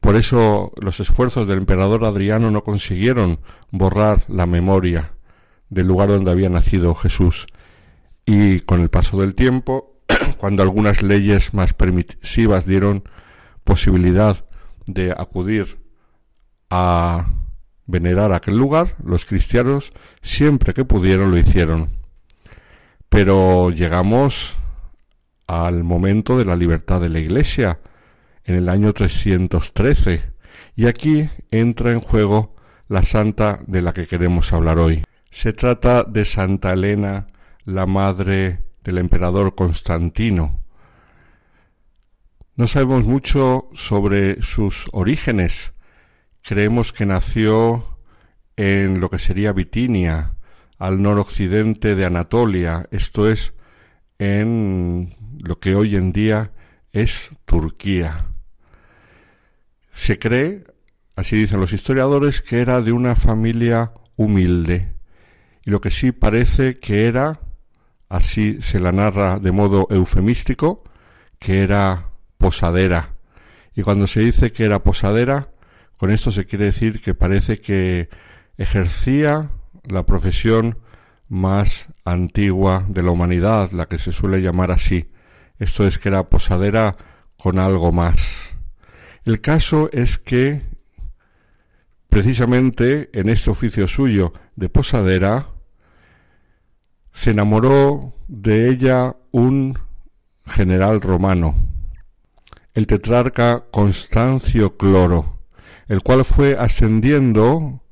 Por 0.00 0.16
eso 0.16 0.72
los 0.80 0.98
esfuerzos 0.98 1.46
del 1.46 1.58
emperador 1.58 2.04
Adriano 2.06 2.50
no 2.50 2.64
consiguieron 2.64 3.38
borrar 3.70 4.24
la 4.26 4.46
memoria 4.46 5.12
del 5.68 5.86
lugar 5.86 6.08
donde 6.08 6.30
había 6.30 6.48
nacido 6.48 6.94
Jesús. 6.94 7.46
Y 8.24 8.60
con 8.60 8.80
el 8.80 8.88
paso 8.88 9.20
del 9.20 9.34
tiempo, 9.34 10.00
cuando 10.38 10.62
algunas 10.62 11.02
leyes 11.02 11.54
más 11.54 11.74
permisivas 11.74 12.66
dieron 12.66 13.04
posibilidad 13.64 14.44
de 14.86 15.12
acudir 15.12 15.78
a 16.70 17.26
venerar 17.86 18.32
aquel 18.32 18.56
lugar, 18.56 18.96
los 19.02 19.24
cristianos 19.24 19.92
siempre 20.22 20.74
que 20.74 20.84
pudieron 20.84 21.30
lo 21.30 21.38
hicieron. 21.38 21.90
Pero 23.08 23.70
llegamos 23.70 24.54
al 25.46 25.84
momento 25.84 26.38
de 26.38 26.44
la 26.44 26.56
libertad 26.56 27.00
de 27.00 27.08
la 27.08 27.20
Iglesia, 27.20 27.78
en 28.44 28.54
el 28.54 28.68
año 28.68 28.92
313. 28.92 30.22
Y 30.74 30.86
aquí 30.86 31.28
entra 31.50 31.92
en 31.92 32.00
juego 32.00 32.54
la 32.88 33.04
santa 33.04 33.60
de 33.66 33.82
la 33.82 33.92
que 33.92 34.06
queremos 34.06 34.52
hablar 34.52 34.78
hoy. 34.78 35.02
Se 35.36 35.52
trata 35.52 36.02
de 36.02 36.24
Santa 36.24 36.72
Elena, 36.72 37.26
la 37.66 37.84
madre 37.84 38.64
del 38.82 38.96
emperador 38.96 39.54
Constantino. 39.54 40.64
No 42.54 42.66
sabemos 42.66 43.04
mucho 43.04 43.68
sobre 43.74 44.40
sus 44.40 44.88
orígenes. 44.92 45.74
Creemos 46.40 46.94
que 46.94 47.04
nació 47.04 47.98
en 48.56 48.98
lo 48.98 49.10
que 49.10 49.18
sería 49.18 49.52
Bitinia, 49.52 50.36
al 50.78 51.02
noroccidente 51.02 51.94
de 51.96 52.06
Anatolia, 52.06 52.88
esto 52.90 53.28
es, 53.28 53.52
en 54.18 55.14
lo 55.44 55.60
que 55.60 55.74
hoy 55.74 55.96
en 55.96 56.14
día 56.14 56.52
es 56.92 57.28
Turquía. 57.44 58.28
Se 59.92 60.18
cree, 60.18 60.64
así 61.14 61.36
dicen 61.36 61.60
los 61.60 61.74
historiadores, 61.74 62.40
que 62.40 62.62
era 62.62 62.80
de 62.80 62.92
una 62.92 63.14
familia 63.16 63.92
humilde. 64.16 64.95
Y 65.66 65.70
lo 65.70 65.80
que 65.80 65.90
sí 65.90 66.12
parece 66.12 66.76
que 66.78 67.06
era, 67.06 67.40
así 68.08 68.62
se 68.62 68.78
la 68.78 68.92
narra 68.92 69.40
de 69.40 69.50
modo 69.50 69.88
eufemístico, 69.90 70.84
que 71.40 71.60
era 71.62 72.12
posadera. 72.38 73.16
Y 73.74 73.82
cuando 73.82 74.06
se 74.06 74.20
dice 74.20 74.52
que 74.52 74.64
era 74.64 74.84
posadera, 74.84 75.50
con 75.98 76.12
esto 76.12 76.30
se 76.30 76.46
quiere 76.46 76.66
decir 76.66 77.00
que 77.02 77.14
parece 77.14 77.58
que 77.58 78.08
ejercía 78.56 79.50
la 79.82 80.06
profesión 80.06 80.78
más 81.28 81.88
antigua 82.04 82.86
de 82.88 83.02
la 83.02 83.10
humanidad, 83.10 83.72
la 83.72 83.86
que 83.86 83.98
se 83.98 84.12
suele 84.12 84.40
llamar 84.40 84.70
así. 84.70 85.10
Esto 85.58 85.84
es 85.84 85.98
que 85.98 86.10
era 86.10 86.28
posadera 86.28 86.96
con 87.36 87.58
algo 87.58 87.90
más. 87.90 88.54
El 89.24 89.40
caso 89.40 89.90
es 89.92 90.16
que 90.16 90.62
precisamente 92.08 93.10
en 93.12 93.28
este 93.28 93.50
oficio 93.50 93.88
suyo 93.88 94.32
de 94.54 94.68
posadera 94.68 95.55
se 97.16 97.30
enamoró 97.30 98.12
de 98.28 98.68
ella 98.68 99.16
un 99.30 99.78
general 100.44 101.00
romano, 101.00 101.54
el 102.74 102.86
tetrarca 102.86 103.64
Constancio 103.70 104.76
Cloro, 104.76 105.38
el 105.88 106.02
cual 106.02 106.26
fue 106.26 106.58
ascendiendo 106.58 107.82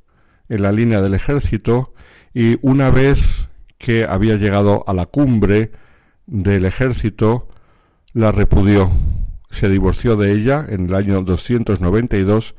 en 0.51 0.61
la 0.61 0.73
línea 0.73 1.01
del 1.01 1.15
ejército 1.15 1.95
y 2.35 2.59
una 2.61 2.91
vez 2.91 3.49
que 3.79 4.05
había 4.05 4.37
llegado 4.37 4.85
a 4.87 4.93
la 4.93 5.07
cumbre 5.07 5.73
del 6.27 6.67
ejército, 6.67 7.49
la 8.13 8.31
repudió. 8.31 8.91
Se 9.51 9.71
divorció 9.71 10.17
de 10.17 10.33
ella 10.33 10.67
en 10.69 10.91
el 10.91 10.95
año 10.95 11.23
292 11.23 12.55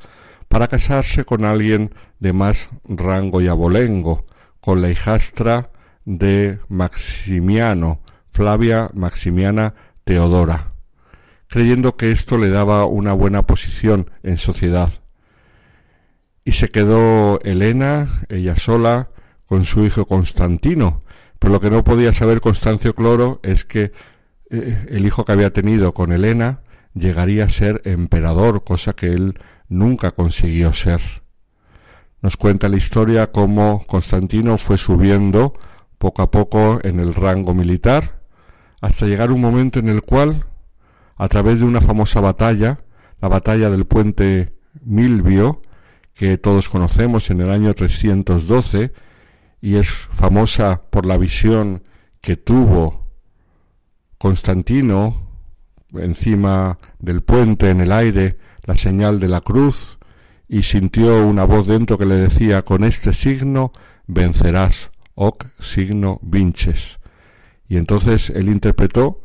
para 0.48 0.66
casarse 0.66 1.24
con 1.24 1.44
alguien 1.44 1.94
de 2.18 2.32
más 2.32 2.70
rango 2.88 3.40
y 3.40 3.46
abolengo, 3.46 4.26
con 4.60 4.82
la 4.82 4.90
hijastra 4.90 5.70
de 6.06 6.60
Maximiano, 6.68 8.00
Flavia 8.30 8.88
Maximiana 8.94 9.74
Teodora, 10.04 10.72
creyendo 11.48 11.96
que 11.96 12.12
esto 12.12 12.38
le 12.38 12.48
daba 12.48 12.86
una 12.86 13.12
buena 13.12 13.46
posición 13.46 14.10
en 14.22 14.38
sociedad. 14.38 14.90
Y 16.44 16.52
se 16.52 16.70
quedó 16.70 17.40
Elena, 17.40 18.22
ella 18.28 18.56
sola, 18.56 19.10
con 19.46 19.64
su 19.64 19.84
hijo 19.84 20.06
Constantino, 20.06 21.02
pero 21.38 21.52
lo 21.52 21.60
que 21.60 21.70
no 21.70 21.84
podía 21.84 22.12
saber 22.12 22.40
Constancio 22.40 22.94
Cloro 22.94 23.40
es 23.42 23.64
que 23.64 23.92
eh, 24.50 24.86
el 24.90 25.06
hijo 25.06 25.24
que 25.24 25.32
había 25.32 25.52
tenido 25.52 25.92
con 25.92 26.12
Elena 26.12 26.60
llegaría 26.94 27.44
a 27.44 27.50
ser 27.50 27.82
emperador, 27.84 28.64
cosa 28.64 28.94
que 28.94 29.08
él 29.08 29.38
nunca 29.68 30.12
consiguió 30.12 30.72
ser. 30.72 31.00
Nos 32.22 32.36
cuenta 32.36 32.68
la 32.68 32.76
historia 32.76 33.32
cómo 33.32 33.84
Constantino 33.86 34.56
fue 34.56 34.78
subiendo 34.78 35.54
poco 35.98 36.22
a 36.22 36.30
poco 36.30 36.80
en 36.82 37.00
el 37.00 37.14
rango 37.14 37.54
militar, 37.54 38.20
hasta 38.80 39.06
llegar 39.06 39.32
un 39.32 39.40
momento 39.40 39.78
en 39.78 39.88
el 39.88 40.02
cual, 40.02 40.46
a 41.16 41.28
través 41.28 41.60
de 41.60 41.64
una 41.64 41.80
famosa 41.80 42.20
batalla, 42.20 42.80
la 43.20 43.28
batalla 43.28 43.70
del 43.70 43.86
puente 43.86 44.54
Milvio, 44.82 45.62
que 46.14 46.38
todos 46.38 46.68
conocemos 46.68 47.30
en 47.30 47.40
el 47.40 47.50
año 47.50 47.74
312, 47.74 48.92
y 49.60 49.76
es 49.76 49.88
famosa 49.88 50.82
por 50.90 51.06
la 51.06 51.16
visión 51.16 51.82
que 52.20 52.36
tuvo 52.36 53.06
Constantino 54.18 55.26
encima 55.94 56.78
del 56.98 57.22
puente, 57.22 57.70
en 57.70 57.80
el 57.80 57.92
aire, 57.92 58.38
la 58.66 58.76
señal 58.76 59.20
de 59.20 59.28
la 59.28 59.40
cruz, 59.40 59.98
y 60.48 60.62
sintió 60.62 61.26
una 61.26 61.44
voz 61.44 61.66
dentro 61.66 61.98
que 61.98 62.06
le 62.06 62.16
decía, 62.16 62.62
con 62.62 62.84
este 62.84 63.12
signo 63.12 63.72
vencerás, 64.06 64.90
hoc 65.16 65.46
signo 65.58 66.20
vinces. 66.22 67.00
Y 67.68 67.78
entonces 67.78 68.30
él 68.30 68.48
interpretó 68.48 69.20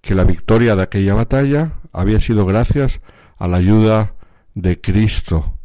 que 0.00 0.14
la 0.14 0.24
victoria 0.24 0.74
de 0.74 0.82
aquella 0.82 1.14
batalla 1.14 1.74
había 1.92 2.20
sido 2.20 2.46
gracias 2.46 3.02
a 3.36 3.48
la 3.48 3.58
ayuda 3.58 4.14
de 4.54 4.80
Cristo, 4.80 5.58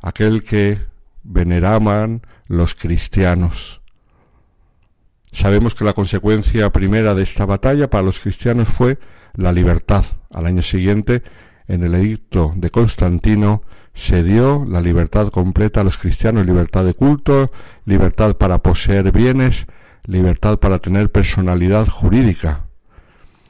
aquel 0.00 0.42
que 0.42 0.80
veneraban 1.22 2.22
los 2.48 2.74
cristianos. 2.74 3.80
Sabemos 5.32 5.74
que 5.74 5.84
la 5.84 5.92
consecuencia 5.92 6.72
primera 6.72 7.14
de 7.14 7.22
esta 7.22 7.46
batalla 7.46 7.88
para 7.88 8.02
los 8.02 8.18
cristianos 8.18 8.68
fue 8.68 8.98
la 9.34 9.52
libertad. 9.52 10.04
Al 10.30 10.46
año 10.46 10.62
siguiente, 10.62 11.22
en 11.68 11.84
el 11.84 11.94
edicto 11.94 12.52
de 12.56 12.70
Constantino, 12.70 13.62
se 13.94 14.22
dio 14.22 14.64
la 14.68 14.80
libertad 14.80 15.28
completa 15.28 15.80
a 15.80 15.84
los 15.84 15.98
cristianos, 15.98 16.46
libertad 16.46 16.84
de 16.84 16.94
culto, 16.94 17.50
libertad 17.84 18.36
para 18.36 18.62
poseer 18.62 19.12
bienes, 19.12 19.66
libertad 20.06 20.58
para 20.58 20.78
tener 20.78 21.10
personalidad 21.10 21.86
jurídica. 21.86 22.66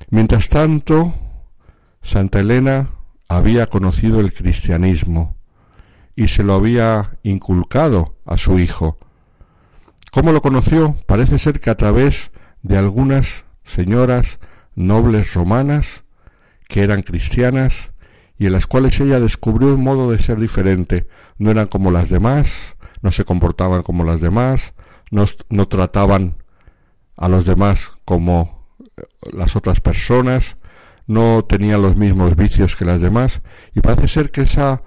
Mientras 0.09 0.49
tanto, 0.49 1.15
Santa 2.03 2.41
Elena 2.41 2.91
había 3.29 3.67
conocido 3.67 4.21
el 4.21 4.35
cristianismo 4.35 5.37
y 6.17 6.29
se 6.29 6.43
lo 6.43 6.55
había 6.55 7.19
inculcado 7.23 8.17
a 8.27 8.37
su 8.37 8.59
hijo. 8.59 8.99
¿Cómo 10.11 10.33
lo 10.33 10.43
conoció? 10.43 10.97
Parece 11.07 11.39
ser 11.39 11.61
que 11.61 11.71
a 11.71 11.77
través 11.77 12.33
de 12.63 12.77
algunas 12.77 13.45
señoras 13.63 14.41
nobles 14.75 15.35
romanas 15.35 16.05
que 16.69 16.83
eran 16.83 17.03
cristianas 17.03 17.93
y 18.41 18.47
en 18.47 18.53
las 18.53 18.67
cuales 18.67 18.99
ella 19.01 19.21
descubrió 19.21 19.75
un 19.75 19.85
modo 19.85 20.11
de 20.11 20.19
ser 20.19 20.41
diferente. 20.41 21.07
No 21.37 21.51
eran 21.51 21.67
como 21.67 21.91
las 21.91 22.09
demás, 22.09 22.75
no 23.03 23.13
se 23.13 23.27
comportaban 23.27 23.83
como 23.83 24.03
las 24.03 24.23
demás, 24.23 24.73
no, 25.11 25.27
no 25.51 25.69
trataban 25.69 26.43
a 27.19 27.29
los 27.29 27.45
demás 27.45 27.93
como 28.07 28.67
eh, 28.97 29.03
las 29.35 29.57
otras 29.57 29.83
personas, 29.83 30.57
no 31.07 31.45
tenían 31.45 31.83
los 31.83 31.97
mismos 31.97 32.35
vicios 32.35 32.77
que 32.77 32.87
las 32.87 33.03
demás, 33.03 33.43
y 33.75 33.81
parece 33.81 34.09
ser 34.09 34.31
que 34.31 34.41
esa 34.41 34.85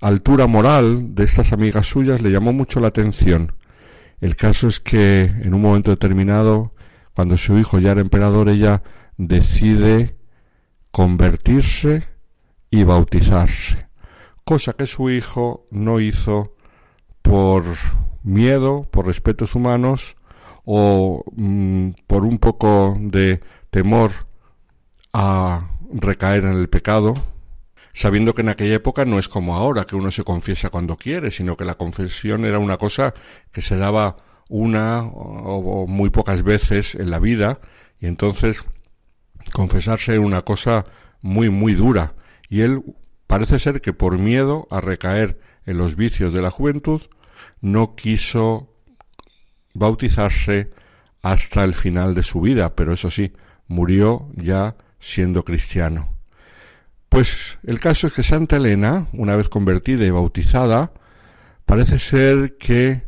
altura 0.00 0.46
moral 0.46 1.16
de 1.16 1.24
estas 1.24 1.52
amigas 1.52 1.88
suyas 1.88 2.22
le 2.22 2.30
llamó 2.30 2.52
mucho 2.52 2.78
la 2.78 2.88
atención. 2.88 3.56
El 4.20 4.36
caso 4.36 4.68
es 4.68 4.78
que 4.78 5.24
en 5.24 5.54
un 5.54 5.60
momento 5.60 5.90
determinado, 5.90 6.72
cuando 7.16 7.36
su 7.36 7.58
hijo 7.58 7.80
ya 7.80 7.90
era 7.90 8.00
emperador, 8.00 8.48
ella 8.48 8.84
decide 9.16 10.14
convertirse 10.92 12.11
y 12.72 12.84
bautizarse, 12.84 13.86
cosa 14.44 14.72
que 14.72 14.86
su 14.86 15.10
hijo 15.10 15.66
no 15.70 16.00
hizo 16.00 16.56
por 17.20 17.64
miedo, 18.24 18.88
por 18.90 19.06
respetos 19.06 19.54
humanos 19.54 20.16
o 20.64 21.22
mm, 21.36 21.90
por 22.06 22.24
un 22.24 22.38
poco 22.38 22.96
de 22.98 23.40
temor 23.70 24.10
a 25.12 25.68
recaer 25.92 26.44
en 26.44 26.54
el 26.54 26.70
pecado, 26.70 27.14
sabiendo 27.92 28.34
que 28.34 28.40
en 28.40 28.48
aquella 28.48 28.76
época 28.76 29.04
no 29.04 29.18
es 29.18 29.28
como 29.28 29.54
ahora, 29.54 29.84
que 29.84 29.94
uno 29.94 30.10
se 30.10 30.24
confiesa 30.24 30.70
cuando 30.70 30.96
quiere, 30.96 31.30
sino 31.30 31.58
que 31.58 31.66
la 31.66 31.74
confesión 31.74 32.46
era 32.46 32.58
una 32.58 32.78
cosa 32.78 33.12
que 33.52 33.60
se 33.60 33.76
daba 33.76 34.16
una 34.48 35.02
o, 35.02 35.86
muy 35.86 36.08
pocas 36.08 36.42
veces 36.42 36.94
en 36.94 37.10
la 37.10 37.18
vida, 37.18 37.60
y 38.00 38.06
entonces 38.06 38.64
confesarse 39.52 40.12
era 40.12 40.22
una 40.22 40.40
cosa 40.40 40.86
muy, 41.20 41.50
muy 41.50 41.74
dura, 41.74 42.14
y 42.52 42.60
él 42.60 42.82
parece 43.26 43.58
ser 43.58 43.80
que 43.80 43.94
por 43.94 44.18
miedo 44.18 44.68
a 44.70 44.82
recaer 44.82 45.40
en 45.64 45.78
los 45.78 45.96
vicios 45.96 46.34
de 46.34 46.42
la 46.42 46.50
juventud 46.50 47.00
no 47.62 47.96
quiso 47.96 48.76
bautizarse 49.72 50.70
hasta 51.22 51.64
el 51.64 51.72
final 51.72 52.14
de 52.14 52.22
su 52.22 52.42
vida, 52.42 52.76
pero 52.76 52.92
eso 52.92 53.10
sí, 53.10 53.32
murió 53.68 54.28
ya 54.36 54.76
siendo 54.98 55.46
cristiano. 55.46 56.10
Pues 57.08 57.58
el 57.62 57.80
caso 57.80 58.08
es 58.08 58.12
que 58.12 58.22
Santa 58.22 58.56
Elena, 58.56 59.08
una 59.14 59.34
vez 59.34 59.48
convertida 59.48 60.04
y 60.04 60.10
bautizada, 60.10 60.92
parece 61.64 61.98
ser 61.98 62.58
que 62.58 63.06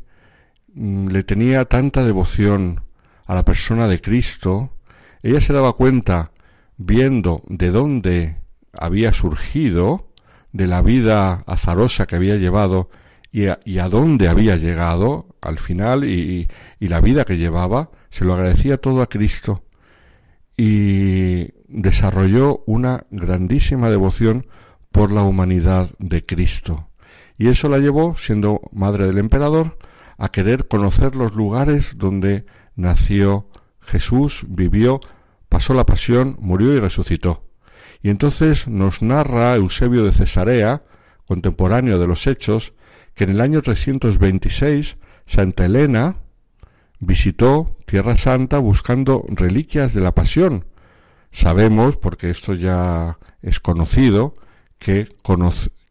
mm, 0.72 1.08
le 1.08 1.22
tenía 1.22 1.66
tanta 1.66 2.02
devoción 2.02 2.80
a 3.26 3.34
la 3.34 3.44
persona 3.44 3.88
de 3.88 4.00
Cristo, 4.00 4.72
ella 5.22 5.42
se 5.42 5.52
daba 5.52 5.74
cuenta, 5.74 6.32
viendo 6.78 7.42
de 7.46 7.70
dónde 7.70 8.43
había 8.80 9.12
surgido, 9.12 10.10
de 10.52 10.68
la 10.68 10.82
vida 10.82 11.42
azarosa 11.46 12.06
que 12.06 12.14
había 12.14 12.36
llevado 12.36 12.88
y 13.32 13.48
a, 13.48 13.88
dónde 13.88 14.28
había 14.28 14.54
llegado 14.54 15.26
al 15.40 15.58
final 15.58 16.04
y, 16.04 16.48
y 16.78 16.88
la 16.88 17.00
vida 17.00 17.24
que 17.24 17.36
llevaba, 17.36 17.90
se 18.10 18.24
lo 18.24 18.34
agradecía 18.34 18.76
todo 18.76 19.02
a 19.02 19.08
Cristo 19.08 19.64
y 20.56 21.48
desarrolló 21.66 22.62
una 22.66 23.06
grandísima 23.10 23.90
devoción 23.90 24.46
por 24.92 25.10
la 25.10 25.22
humanidad 25.22 25.90
de 25.98 26.24
Cristo. 26.24 26.88
Y 27.36 27.48
eso 27.48 27.68
la 27.68 27.78
llevó, 27.78 28.16
siendo 28.16 28.60
madre 28.72 29.08
del 29.08 29.18
emperador, 29.18 29.76
a 30.16 30.28
querer 30.30 30.68
conocer 30.68 31.16
los 31.16 31.34
lugares 31.34 31.98
donde 31.98 32.46
nació 32.76 33.48
Jesús, 33.80 34.44
vivió, 34.48 35.00
pasó 35.48 35.74
la 35.74 35.84
pasión, 35.84 36.36
murió 36.38 36.72
y 36.74 36.78
resucitó. 36.78 37.43
Y 38.04 38.10
entonces 38.10 38.68
nos 38.68 39.00
narra 39.00 39.56
Eusebio 39.56 40.04
de 40.04 40.12
Cesarea, 40.12 40.82
contemporáneo 41.26 41.98
de 41.98 42.06
los 42.06 42.26
Hechos, 42.26 42.74
que 43.14 43.24
en 43.24 43.30
el 43.30 43.40
año 43.40 43.62
326 43.62 44.98
Santa 45.24 45.64
Elena 45.64 46.16
visitó 46.98 47.78
Tierra 47.86 48.18
Santa 48.18 48.58
buscando 48.58 49.24
reliquias 49.28 49.94
de 49.94 50.02
la 50.02 50.14
Pasión. 50.14 50.66
Sabemos, 51.30 51.96
porque 51.96 52.28
esto 52.28 52.52
ya 52.52 53.16
es 53.40 53.58
conocido, 53.58 54.34
que, 54.78 55.16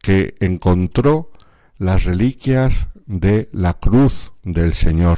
que 0.04 0.36
encontró 0.40 1.32
las 1.80 2.04
reliquias 2.04 2.90
de 3.08 3.50
la 3.52 3.74
cruz 3.74 4.34
del 4.44 4.76
Señor. 4.76 5.18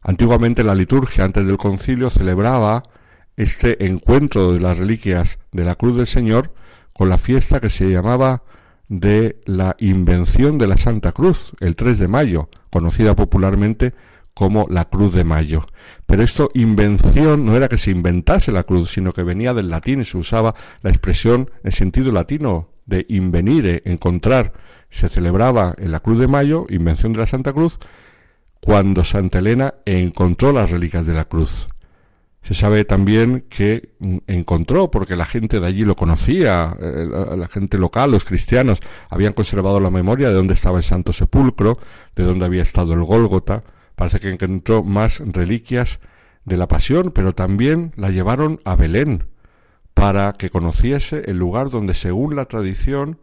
Antiguamente 0.00 0.64
la 0.64 0.74
liturgia, 0.74 1.24
antes 1.24 1.46
del 1.46 1.58
concilio, 1.58 2.08
celebraba 2.08 2.82
este 3.38 3.86
encuentro 3.86 4.52
de 4.52 4.60
las 4.60 4.76
reliquias 4.76 5.38
de 5.52 5.64
la 5.64 5.76
cruz 5.76 5.96
del 5.96 6.08
Señor 6.08 6.52
con 6.92 7.08
la 7.08 7.18
fiesta 7.18 7.60
que 7.60 7.70
se 7.70 7.88
llamaba 7.88 8.42
de 8.88 9.40
la 9.44 9.76
invención 9.78 10.58
de 10.58 10.66
la 10.66 10.76
Santa 10.76 11.12
Cruz, 11.12 11.52
el 11.60 11.76
3 11.76 12.00
de 12.00 12.08
mayo, 12.08 12.48
conocida 12.68 13.14
popularmente 13.14 13.94
como 14.34 14.66
la 14.68 14.86
Cruz 14.86 15.14
de 15.14 15.22
Mayo. 15.22 15.64
Pero 16.06 16.22
esto 16.24 16.48
invención 16.54 17.46
no 17.46 17.56
era 17.56 17.68
que 17.68 17.78
se 17.78 17.92
inventase 17.92 18.50
la 18.50 18.64
cruz, 18.64 18.90
sino 18.90 19.12
que 19.12 19.22
venía 19.22 19.54
del 19.54 19.70
latín 19.70 20.00
y 20.00 20.04
se 20.04 20.18
usaba 20.18 20.54
la 20.82 20.90
expresión 20.90 21.50
en 21.62 21.72
sentido 21.72 22.10
latino 22.10 22.70
de 22.86 23.06
invenire, 23.08 23.82
encontrar. 23.84 24.52
Se 24.90 25.08
celebraba 25.08 25.74
en 25.78 25.92
la 25.92 26.00
Cruz 26.00 26.18
de 26.18 26.28
Mayo, 26.28 26.66
invención 26.70 27.12
de 27.12 27.20
la 27.20 27.26
Santa 27.26 27.52
Cruz, 27.52 27.78
cuando 28.60 29.04
Santa 29.04 29.38
Elena 29.38 29.74
encontró 29.84 30.52
las 30.52 30.70
reliquias 30.70 31.06
de 31.06 31.14
la 31.14 31.26
cruz. 31.26 31.68
Se 32.48 32.54
sabe 32.54 32.86
también 32.86 33.44
que 33.50 33.90
encontró, 34.26 34.90
porque 34.90 35.16
la 35.16 35.26
gente 35.26 35.60
de 35.60 35.66
allí 35.66 35.84
lo 35.84 35.96
conocía, 35.96 36.74
eh, 36.80 37.06
la, 37.36 37.46
gente 37.46 37.76
local, 37.76 38.10
los 38.10 38.24
cristianos, 38.24 38.80
habían 39.10 39.34
conservado 39.34 39.80
la 39.80 39.90
memoria 39.90 40.30
de 40.30 40.34
dónde 40.34 40.54
estaba 40.54 40.78
el 40.78 40.82
Santo 40.82 41.12
Sepulcro, 41.12 41.78
de 42.16 42.24
dónde 42.24 42.46
había 42.46 42.62
estado 42.62 42.94
el 42.94 43.04
Gólgota. 43.04 43.64
Parece 43.96 44.18
que 44.18 44.30
encontró 44.30 44.82
más 44.82 45.18
reliquias 45.18 46.00
de 46.46 46.56
la 46.56 46.68
pasión, 46.68 47.12
pero 47.14 47.34
también 47.34 47.92
la 47.96 48.08
llevaron 48.08 48.62
a 48.64 48.76
Belén 48.76 49.28
para 49.92 50.32
que 50.32 50.48
conociese 50.48 51.24
el 51.26 51.36
lugar 51.36 51.68
donde, 51.68 51.92
según 51.92 52.34
la 52.34 52.46
tradición, 52.46 53.20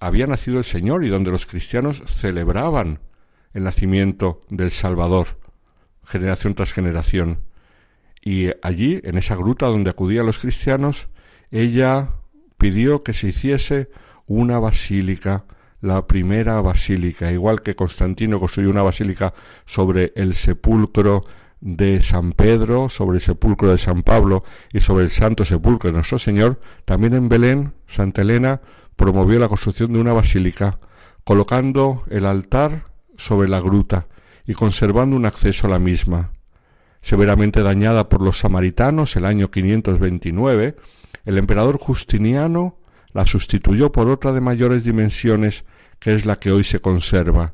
había 0.00 0.26
nacido 0.26 0.56
el 0.56 0.64
Señor 0.64 1.04
y 1.04 1.10
donde 1.10 1.30
los 1.30 1.44
cristianos 1.44 2.02
celebraban 2.06 3.00
el 3.52 3.64
nacimiento 3.64 4.40
del 4.48 4.70
Salvador, 4.70 5.26
generación 6.06 6.54
tras 6.54 6.72
generación. 6.72 7.40
Y 8.26 8.48
allí, 8.62 9.02
en 9.04 9.18
esa 9.18 9.36
gruta 9.36 9.66
donde 9.66 9.90
acudían 9.90 10.24
los 10.24 10.38
cristianos, 10.38 11.08
ella 11.50 12.08
pidió 12.56 13.02
que 13.02 13.12
se 13.12 13.28
hiciese 13.28 13.90
una 14.26 14.58
basílica, 14.58 15.44
la 15.82 16.06
primera 16.06 16.62
basílica, 16.62 17.30
igual 17.30 17.60
que 17.60 17.76
Constantino 17.76 18.40
construyó 18.40 18.70
una 18.70 18.82
basílica 18.82 19.34
sobre 19.66 20.14
el 20.16 20.34
sepulcro 20.34 21.26
de 21.60 22.02
San 22.02 22.32
Pedro, 22.32 22.88
sobre 22.88 23.18
el 23.18 23.22
sepulcro 23.22 23.70
de 23.70 23.76
San 23.76 24.02
Pablo 24.02 24.42
y 24.72 24.80
sobre 24.80 25.04
el 25.04 25.10
Santo 25.10 25.44
Sepulcro 25.44 25.90
de 25.90 25.94
nuestro 25.94 26.18
Señor, 26.18 26.58
también 26.86 27.12
en 27.12 27.28
Belén, 27.28 27.74
Santa 27.86 28.22
Elena 28.22 28.62
promovió 28.96 29.38
la 29.38 29.48
construcción 29.48 29.92
de 29.92 30.00
una 30.00 30.14
basílica, 30.14 30.78
colocando 31.24 32.04
el 32.08 32.24
altar 32.24 32.86
sobre 33.18 33.50
la 33.50 33.60
gruta 33.60 34.06
y 34.46 34.54
conservando 34.54 35.14
un 35.14 35.26
acceso 35.26 35.66
a 35.66 35.70
la 35.70 35.78
misma 35.78 36.33
severamente 37.04 37.62
dañada 37.62 38.08
por 38.08 38.22
los 38.22 38.38
samaritanos 38.38 39.14
el 39.16 39.26
año 39.26 39.50
529, 39.50 40.74
El 41.26 41.36
emperador 41.36 41.76
Justiniano 41.76 42.78
la 43.12 43.26
sustituyó 43.26 43.92
por 43.92 44.08
otra 44.08 44.32
de 44.32 44.40
mayores 44.40 44.84
dimensiones 44.84 45.66
que 45.98 46.14
es 46.14 46.24
la 46.24 46.36
que 46.36 46.50
hoy 46.50 46.64
se 46.64 46.80
conserva. 46.80 47.52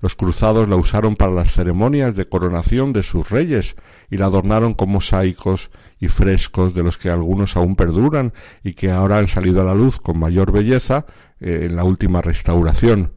Los 0.00 0.16
cruzados 0.16 0.68
la 0.68 0.74
usaron 0.74 1.14
para 1.14 1.30
las 1.30 1.52
ceremonias 1.52 2.16
de 2.16 2.28
coronación 2.28 2.92
de 2.92 3.04
sus 3.04 3.30
reyes 3.30 3.76
y 4.10 4.16
la 4.16 4.26
adornaron 4.26 4.74
con 4.74 4.90
mosaicos 4.90 5.70
y 6.00 6.08
frescos 6.08 6.74
de 6.74 6.82
los 6.82 6.98
que 6.98 7.08
algunos 7.08 7.56
aún 7.56 7.76
perduran 7.76 8.32
y 8.64 8.74
que 8.74 8.90
ahora 8.90 9.18
han 9.18 9.28
salido 9.28 9.62
a 9.62 9.64
la 9.64 9.74
luz 9.74 10.00
con 10.00 10.18
mayor 10.18 10.50
belleza 10.50 11.06
eh, 11.40 11.66
en 11.66 11.76
la 11.76 11.84
última 11.84 12.20
restauración. 12.20 13.12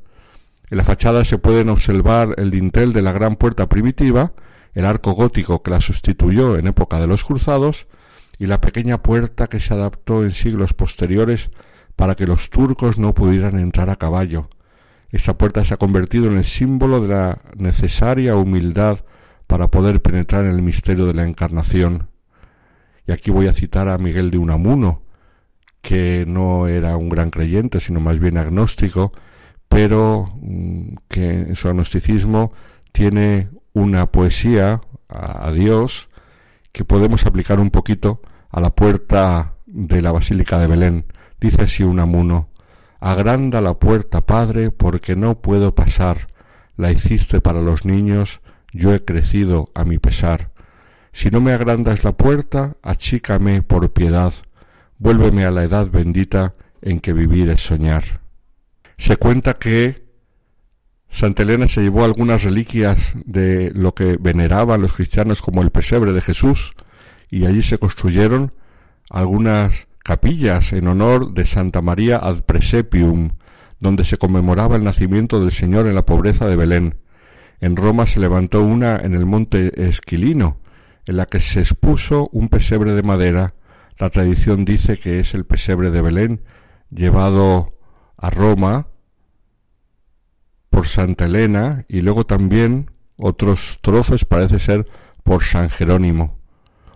En 0.70 0.78
la 0.78 0.84
fachada 0.84 1.26
se 1.26 1.40
pueden 1.40 1.70
observar 1.70 2.36
el 2.38 2.52
dintel 2.52 2.94
de 2.94 3.02
la 3.02 3.12
gran 3.12 3.36
puerta 3.36 3.68
primitiva, 3.68 4.34
el 4.73 4.85
arco 4.85 5.11
gótico 5.11 5.61
que 5.64 5.72
la 5.72 5.81
sustituyó 5.81 6.57
en 6.57 6.68
época 6.68 6.99
de 6.99 7.07
los 7.07 7.23
cruzados 7.23 7.88
y 8.39 8.48
la 8.48 8.61
pequeña 8.61 9.02
puerta 9.02 9.48
que 9.48 9.60
se 9.60 9.73
adaptó 9.73 10.23
en 10.23 10.31
siglos 10.31 10.73
posteriores 10.73 11.52
para 11.95 12.15
que 12.15 12.26
los 12.26 12.49
turcos 12.49 12.98
no 12.98 13.14
pudieran 13.14 13.60
entrar 13.60 13.89
a 13.89 13.98
caballo. 13.98 14.49
Esta 15.10 15.38
puerta 15.38 15.64
se 15.65 15.73
ha 15.73 15.77
convertido 15.77 16.27
en 16.27 16.38
el 16.38 16.45
símbolo 16.45 17.02
de 17.02 17.10
la 17.10 17.41
necesaria 17.57 18.35
humildad 18.35 18.99
para 19.45 19.68
poder 19.68 20.02
penetrar 20.02 20.45
en 20.45 20.52
el 20.52 20.61
misterio 20.61 21.06
de 21.06 21.14
la 21.14 21.26
encarnación. 21.26 22.07
Y 23.06 23.11
aquí 23.11 23.30
voy 23.30 23.48
a 23.48 23.53
citar 23.53 23.89
a 23.89 23.98
Miguel 23.98 24.31
de 24.31 24.38
Unamuno, 24.38 25.03
que 25.81 26.26
no 26.27 26.68
era 26.68 26.95
un 26.95 27.10
gran 27.10 27.30
creyente, 27.30 27.80
sino 27.80 27.99
más 27.99 28.19
bien 28.19 28.38
agnóstico, 28.38 29.11
pero 29.68 30.34
mm, 30.41 30.95
que 31.10 31.30
en 31.30 31.56
su 31.56 31.68
agnosticismo 31.68 32.53
tiene 32.93 33.49
una 33.73 34.11
poesía 34.11 34.81
a, 35.07 35.52
Dios 35.52 36.10
que 36.72 36.85
podemos 36.85 37.26
aplicar 37.26 37.60
un 37.60 37.69
poquito 37.69 38.22
a 38.49 38.61
la 38.61 38.73
puerta 38.73 39.56
de 39.65 40.02
la 40.02 40.11
Basílica 40.11 40.60
de 40.60 40.68
Belén. 40.68 41.06
Dice 41.39 41.64
así 41.64 41.84
Unamuno, 41.84 42.49
Agranda 42.99 43.61
la 43.61 43.73
puerta, 43.73 44.22
Padre, 44.22 44.69
porque 44.69 45.15
no 45.15 45.41
puedo 45.41 45.73
pasar. 45.73 46.27
La 46.77 46.91
hiciste 46.91 47.41
para 47.41 47.61
los 47.61 47.84
niños, 47.84 48.41
yo 48.72 48.93
he 48.93 49.03
crecido 49.03 49.72
a 49.73 49.84
mi 49.84 49.98
pesar. 49.98 50.52
Si 51.11 51.30
no 51.30 51.41
me 51.41 51.52
agrandas 51.52 52.03
la 52.03 52.14
puerta, 52.14 52.77
achícame 52.84 53.64
por 53.64 53.91
piedad. 53.91 54.34
Vuélveme 54.99 55.45
a 55.45 55.52
la 55.52 55.64
edad 55.64 55.88
bendita 55.89 56.53
en 56.81 56.99
que 56.99 57.14
vivir 57.14 57.49
es 57.49 57.61
soñar. 57.61 58.22
Se 58.98 59.18
cuenta 59.18 59.56
que 59.56 60.06
Santa 61.11 61.43
Elena 61.43 61.67
se 61.67 61.81
llevó 61.81 62.05
algunas 62.05 62.43
reliquias 62.43 63.13
de 63.25 63.71
lo 63.75 63.93
que 63.93 64.17
veneraban 64.19 64.81
los 64.81 64.93
cristianos 64.93 65.41
como 65.41 65.61
el 65.61 65.69
pesebre 65.69 66.13
de 66.13 66.21
Jesús 66.21 66.73
y 67.29 67.45
allí 67.45 67.61
se 67.61 67.77
construyeron 67.77 68.53
algunas 69.09 69.88
capillas 70.03 70.71
en 70.71 70.88
honor 70.88 71.33
de 71.33 71.45
Santa 71.45 71.81
María 71.81 72.17
ad 72.17 72.41
Presepium, 72.45 73.31
donde 73.79 74.05
se 74.05 74.17
conmemoraba 74.17 74.77
el 74.77 74.83
nacimiento 74.83 75.41
del 75.41 75.51
Señor 75.51 75.85
en 75.85 75.95
la 75.95 76.05
pobreza 76.05 76.47
de 76.47 76.55
Belén. 76.55 76.95
En 77.59 77.75
Roma 77.75 78.07
se 78.07 78.21
levantó 78.21 78.63
una 78.63 78.95
en 78.97 79.13
el 79.13 79.25
monte 79.25 79.88
Esquilino, 79.88 80.59
en 81.05 81.17
la 81.17 81.25
que 81.25 81.41
se 81.41 81.59
expuso 81.59 82.29
un 82.31 82.47
pesebre 82.47 82.93
de 82.93 83.03
madera. 83.03 83.53
La 83.97 84.09
tradición 84.09 84.65
dice 84.65 84.97
que 84.97 85.19
es 85.19 85.33
el 85.33 85.45
pesebre 85.45 85.91
de 85.91 86.01
Belén, 86.01 86.41
llevado 86.89 87.75
a 88.17 88.29
Roma 88.29 88.88
por 90.72 90.88
Santa 90.88 91.26
Elena 91.26 91.85
y 91.88 92.02
luego 92.02 92.26
también 92.26 92.89
otros 93.18 93.77
trozos 93.81 94.26
parece 94.26 94.57
ser 94.57 94.88
por 95.22 95.43
San 95.43 95.69
Jerónimo. 95.69 96.39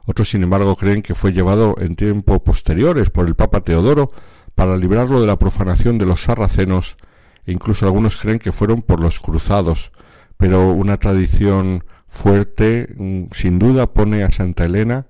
Otros, 0.06 0.30
sin 0.30 0.44
embargo, 0.44 0.76
creen 0.76 1.02
que 1.04 1.14
fue 1.14 1.34
llevado 1.34 1.76
en 1.80 1.96
tiempos 1.96 2.40
posteriores 2.42 3.10
por 3.10 3.28
el 3.28 3.36
Papa 3.36 3.62
Teodoro 3.62 4.10
para 4.56 4.78
librarlo 4.78 5.20
de 5.20 5.28
la 5.28 5.38
profanación 5.38 5.98
de 5.98 6.06
los 6.06 6.22
sarracenos 6.22 6.98
e 7.46 7.52
incluso 7.52 7.86
algunos 7.86 8.18
creen 8.18 8.40
que 8.40 8.52
fueron 8.52 8.82
por 8.82 9.02
los 9.02 9.20
cruzados, 9.20 9.92
pero 10.38 10.70
una 10.70 10.98
tradición 10.98 11.84
fuerte 12.08 12.96
mm, 12.98 13.26
sin 13.34 13.60
duda 13.60 13.94
pone 13.94 14.24
a 14.24 14.32
Santa 14.32 14.66
Elena 14.66 15.06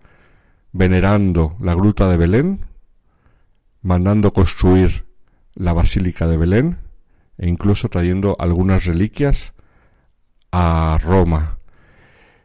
venerando 0.71 1.55
la 1.61 1.75
gruta 1.75 2.09
de 2.09 2.17
Belén, 2.17 2.65
mandando 3.81 4.33
construir 4.33 5.05
la 5.53 5.71
Basílica 5.71 6.27
de 6.27 6.37
Belén 6.37 6.84
e 7.37 7.47
incluso 7.47 7.89
trayendo 7.89 8.35
algunas 8.39 8.85
reliquias 8.85 9.53
a 10.51 10.97
Roma. 11.01 11.57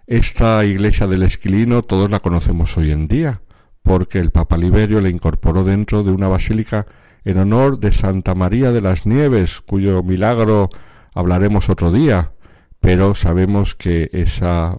Esta 0.07 0.65
iglesia 0.65 1.07
del 1.07 1.23
Esquilino 1.23 1.83
todos 1.83 2.11
la 2.11 2.21
conocemos 2.21 2.77
hoy 2.77 2.91
en 2.91 3.07
día, 3.07 3.43
porque 3.83 4.19
el 4.19 4.31
Papa 4.31 4.57
Liberio 4.57 5.01
la 5.01 5.09
incorporó 5.09 5.63
dentro 5.65 6.03
de 6.03 6.11
una 6.11 6.29
basílica 6.29 6.87
en 7.25 7.39
honor 7.39 7.79
de 7.79 7.93
Santa 7.93 8.35
María 8.35 8.73
de 8.73 8.81
las 8.81 9.07
Nieves, 9.07 9.61
cuyo 9.61 10.03
milagro 10.03 10.69
hablaremos 11.15 11.69
otro 11.69 11.93
día, 11.93 12.33
pero 12.81 13.15
sabemos 13.15 13.75
que 13.75 14.11
esa 14.13 14.79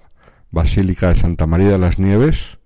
basílica 0.50 1.10
de 1.10 1.16
Santa 1.16 1.48
María 1.48 1.72
de 1.72 1.78
las 1.78 2.00
Nieves, 2.00 2.60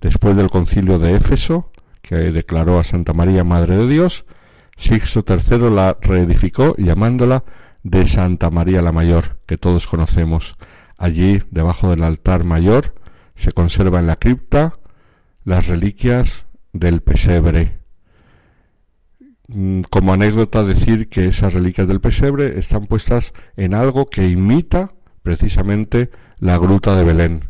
después 0.00 0.34
del 0.36 0.50
concilio 0.50 0.98
de 0.98 1.14
Éfeso, 1.14 1.70
que 2.02 2.16
declaró 2.16 2.78
a 2.78 2.84
Santa 2.84 3.12
María 3.12 3.44
Madre 3.44 3.76
de 3.76 3.86
Dios, 3.86 4.24
Sixto 4.78 5.24
III 5.28 5.70
la 5.70 5.98
reedificó 6.00 6.76
llamándola 6.76 7.42
de 7.82 8.06
Santa 8.06 8.48
María 8.48 8.80
la 8.80 8.92
Mayor, 8.92 9.40
que 9.44 9.58
todos 9.58 9.88
conocemos. 9.88 10.56
Allí, 10.96 11.42
debajo 11.50 11.90
del 11.90 12.04
altar 12.04 12.44
mayor, 12.44 12.94
se 13.34 13.50
conserva 13.50 13.98
en 13.98 14.06
la 14.06 14.16
cripta 14.16 14.78
las 15.44 15.66
reliquias 15.66 16.46
del 16.72 17.02
pesebre. 17.02 17.80
Mm, 19.48 19.80
como 19.90 20.12
anécdota 20.12 20.62
decir 20.62 21.08
que 21.08 21.26
esas 21.26 21.54
reliquias 21.54 21.88
del 21.88 22.00
pesebre 22.00 22.58
están 22.58 22.86
puestas 22.86 23.32
en 23.56 23.74
algo 23.74 24.06
que 24.06 24.28
imita 24.28 24.92
precisamente 25.22 26.10
la 26.38 26.56
gruta 26.56 26.96
de 26.96 27.04
Belén. 27.04 27.48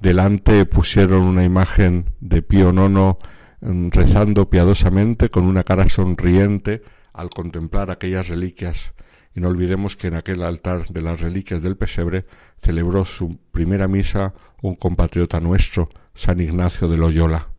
Delante 0.00 0.66
pusieron 0.66 1.22
una 1.22 1.44
imagen 1.44 2.10
de 2.20 2.42
Pío 2.42 2.72
IX 2.74 3.16
rezando 3.60 4.48
piadosamente 4.50 5.30
con 5.30 5.44
una 5.44 5.64
cara 5.64 5.88
sonriente 5.88 6.82
al 7.12 7.30
contemplar 7.30 7.90
aquellas 7.90 8.28
reliquias 8.28 8.92
y 9.36 9.40
no 9.40 9.48
olvidemos 9.48 9.96
que 9.96 10.06
en 10.06 10.14
aquel 10.14 10.42
altar 10.42 10.86
de 10.88 11.02
las 11.02 11.20
reliquias 11.20 11.62
del 11.62 11.76
pesebre 11.76 12.24
celebró 12.62 13.04
su 13.04 13.38
primera 13.52 13.86
misa 13.86 14.32
un 14.62 14.76
compatriota 14.76 15.40
nuestro, 15.40 15.90
San 16.14 16.40
Ignacio 16.40 16.88
de 16.88 16.96
Loyola. 16.96 17.50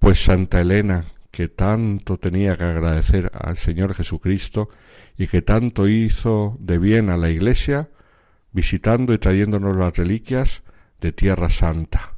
Pues 0.00 0.24
Santa 0.24 0.60
Elena, 0.60 1.04
que 1.30 1.46
tanto 1.48 2.18
tenía 2.18 2.56
que 2.56 2.64
agradecer 2.64 3.30
al 3.32 3.56
Señor 3.56 3.94
Jesucristo 3.94 4.68
y 5.16 5.28
que 5.28 5.42
tanto 5.42 5.86
hizo 5.86 6.56
de 6.58 6.78
bien 6.78 7.08
a 7.08 7.16
la 7.16 7.30
Iglesia, 7.30 7.88
visitando 8.50 9.14
y 9.14 9.18
trayéndonos 9.18 9.76
las 9.76 9.96
reliquias 9.96 10.64
de 11.00 11.12
Tierra 11.12 11.50
Santa. 11.50 12.15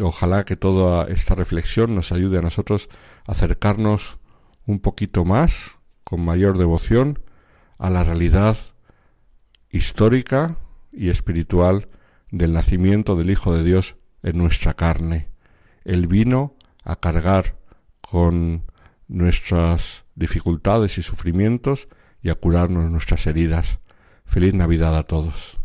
Ojalá 0.00 0.44
que 0.44 0.56
toda 0.56 1.06
esta 1.08 1.34
reflexión 1.34 1.94
nos 1.94 2.12
ayude 2.12 2.38
a 2.38 2.42
nosotros 2.42 2.88
a 3.26 3.32
acercarnos 3.32 4.18
un 4.66 4.80
poquito 4.80 5.24
más, 5.24 5.78
con 6.04 6.24
mayor 6.24 6.56
devoción, 6.56 7.22
a 7.78 7.90
la 7.90 8.04
realidad 8.04 8.56
histórica 9.70 10.56
y 10.92 11.10
espiritual 11.10 11.88
del 12.30 12.52
nacimiento 12.52 13.16
del 13.16 13.30
Hijo 13.30 13.54
de 13.54 13.64
Dios 13.64 13.96
en 14.22 14.38
nuestra 14.38 14.74
carne. 14.74 15.28
Él 15.84 16.06
vino 16.06 16.54
a 16.84 16.96
cargar 16.96 17.56
con 18.00 18.64
nuestras 19.08 20.04
dificultades 20.14 20.98
y 20.98 21.02
sufrimientos 21.02 21.88
y 22.22 22.30
a 22.30 22.34
curarnos 22.34 22.90
nuestras 22.90 23.26
heridas. 23.26 23.80
Feliz 24.24 24.54
Navidad 24.54 24.96
a 24.96 25.02
todos. 25.02 25.61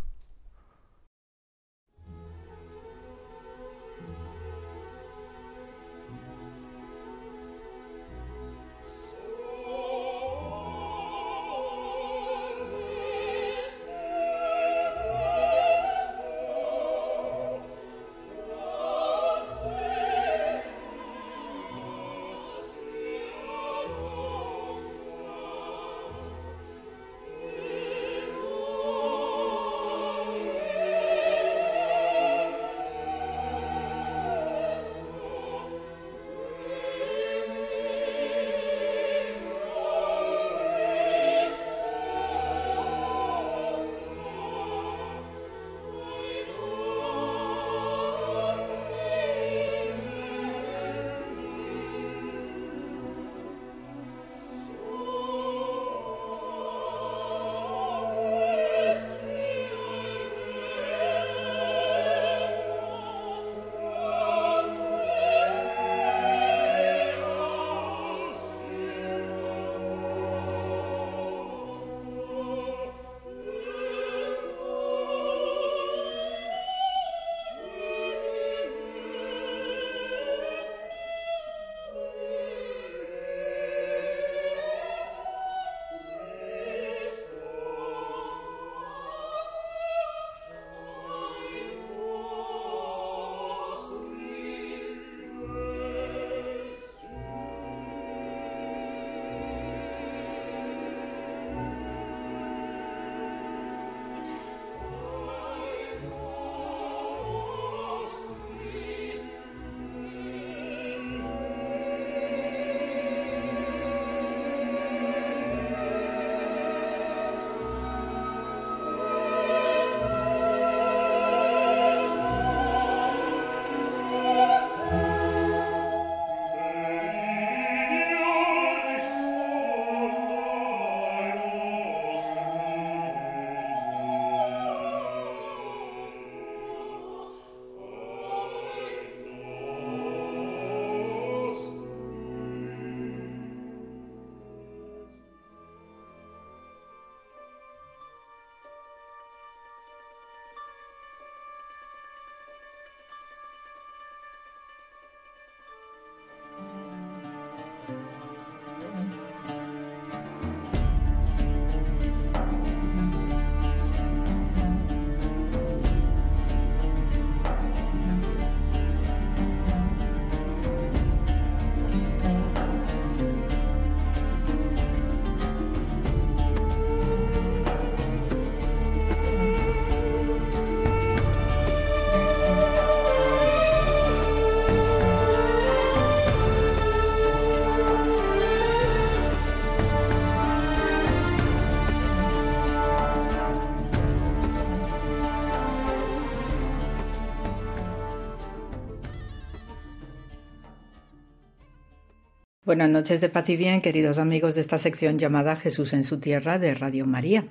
Buenas 202.78 202.92
noches 202.92 203.20
de 203.20 203.28
paz 203.28 203.48
y 203.48 203.56
bien, 203.56 203.80
queridos 203.80 204.18
amigos 204.18 204.54
de 204.54 204.60
esta 204.60 204.78
sección 204.78 205.18
llamada 205.18 205.56
Jesús 205.56 205.92
en 205.94 206.04
su 206.04 206.20
tierra 206.20 206.60
de 206.60 206.74
Radio 206.74 207.06
María. 207.06 207.44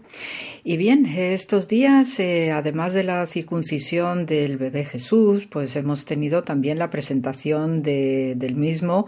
Y 0.63 0.77
bien, 0.77 1.05
estos 1.05 1.67
días, 1.67 2.17
eh, 2.21 2.53
además 2.53 2.93
de 2.93 3.03
la 3.03 3.27
circuncisión 3.27 4.25
del 4.25 4.55
bebé 4.55 4.85
Jesús, 4.85 5.45
pues 5.45 5.75
hemos 5.75 6.05
tenido 6.05 6.45
también 6.45 6.79
la 6.79 6.89
presentación 6.89 7.83
del 7.83 8.55
mismo 8.55 9.05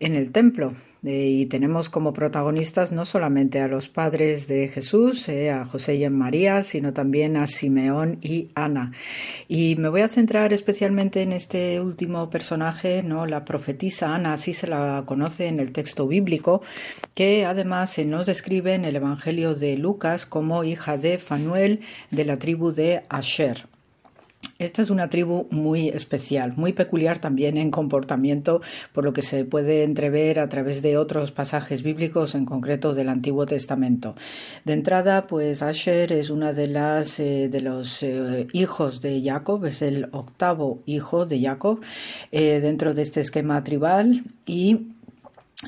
en 0.00 0.16
el 0.16 0.32
templo. 0.32 0.74
Eh, 1.02 1.28
y 1.28 1.46
tenemos 1.46 1.88
como 1.88 2.12
protagonistas 2.12 2.92
no 2.92 3.06
solamente 3.06 3.60
a 3.60 3.68
los 3.68 3.88
padres 3.88 4.48
de 4.48 4.68
Jesús, 4.68 5.28
eh, 5.30 5.50
a 5.50 5.64
José 5.64 5.94
y 5.94 6.04
a 6.04 6.10
María, 6.10 6.62
sino 6.62 6.92
también 6.92 7.38
a 7.38 7.46
Simeón 7.46 8.18
y 8.20 8.48
Ana. 8.54 8.92
Y 9.48 9.76
me 9.76 9.88
voy 9.88 10.02
a 10.02 10.08
centrar 10.08 10.52
especialmente 10.52 11.22
en 11.22 11.32
este 11.32 11.80
último 11.80 12.28
personaje, 12.28 13.02
¿no? 13.02 13.24
la 13.24 13.46
profetisa 13.46 14.14
Ana, 14.14 14.34
así 14.34 14.52
se 14.52 14.66
la 14.66 15.04
conoce 15.06 15.46
en 15.46 15.58
el 15.58 15.72
texto 15.72 16.06
bíblico, 16.06 16.60
que 17.14 17.46
además 17.46 17.90
se 17.90 18.04
nos 18.04 18.26
describe 18.26 18.74
en 18.74 18.84
el 18.84 18.96
Evangelio 18.96 19.54
de 19.54 19.78
Lucas 19.78 20.26
como 20.26 20.64
hija 20.64 20.98
de 20.98 21.18
Fanuel 21.18 21.80
de 22.10 22.24
la 22.26 22.36
tribu 22.36 22.72
de 22.72 23.04
Asher. 23.08 23.69
Esta 24.60 24.82
es 24.82 24.90
una 24.90 25.08
tribu 25.08 25.46
muy 25.50 25.88
especial, 25.88 26.52
muy 26.54 26.74
peculiar 26.74 27.18
también 27.18 27.56
en 27.56 27.70
comportamiento, 27.70 28.60
por 28.92 29.04
lo 29.04 29.14
que 29.14 29.22
se 29.22 29.46
puede 29.46 29.84
entrever 29.84 30.38
a 30.38 30.50
través 30.50 30.82
de 30.82 30.98
otros 30.98 31.32
pasajes 31.32 31.82
bíblicos, 31.82 32.34
en 32.34 32.44
concreto 32.44 32.92
del 32.92 33.08
Antiguo 33.08 33.46
Testamento. 33.46 34.14
De 34.66 34.74
entrada, 34.74 35.26
pues 35.26 35.62
Asher 35.62 36.12
es 36.12 36.28
una 36.28 36.52
de 36.52 36.66
las 36.66 37.20
eh, 37.20 37.48
de 37.50 37.60
los 37.62 38.02
eh, 38.02 38.48
hijos 38.52 39.00
de 39.00 39.22
Jacob, 39.22 39.64
es 39.64 39.80
el 39.80 40.08
octavo 40.12 40.82
hijo 40.84 41.24
de 41.24 41.40
Jacob 41.40 41.80
eh, 42.30 42.60
dentro 42.60 42.92
de 42.92 43.00
este 43.00 43.20
esquema 43.20 43.64
tribal 43.64 44.24
y 44.44 44.88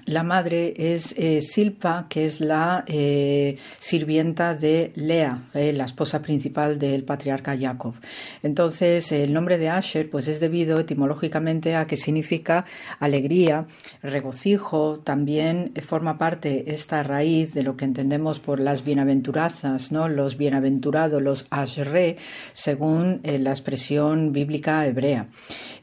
la 0.06 0.23
madre 0.23 0.73
es 0.94 1.14
eh, 1.19 1.43
Silpa, 1.43 2.06
que 2.09 2.24
es 2.24 2.40
la 2.40 2.82
eh, 2.86 3.59
sirvienta 3.78 4.55
de 4.55 4.90
Lea, 4.94 5.51
eh, 5.52 5.74
la 5.74 5.85
esposa 5.85 6.23
principal 6.23 6.78
del 6.78 7.05
patriarca 7.05 7.59
Jacob. 7.59 7.94
Entonces, 8.43 9.12
el 9.12 9.35
nombre 9.35 9.59
de 9.59 9.69
Asher 9.69 10.09
pues, 10.09 10.28
es 10.28 10.40
debido 10.40 10.78
etimológicamente 10.78 11.77
a 11.77 11.86
que 11.86 11.98
significa 11.98 12.64
alegría, 13.01 13.66
regocijo. 14.02 15.01
También 15.01 15.74
forma 15.82 16.16
parte 16.16 16.73
esta 16.73 17.02
raíz 17.02 17.52
de 17.52 17.62
lo 17.62 17.77
que 17.77 17.85
entendemos 17.85 18.39
por 18.39 18.60
las 18.60 18.86
bienaventurazas, 18.86 19.93
¿no? 19.93 20.09
los 20.09 20.39
bienaventurados, 20.39 21.20
los 21.20 21.47
Ashre, 21.51 22.16
según 22.55 23.20
la 23.24 23.51
expresión 23.51 24.32
bíblica 24.32 24.86
hebrea. 24.86 25.28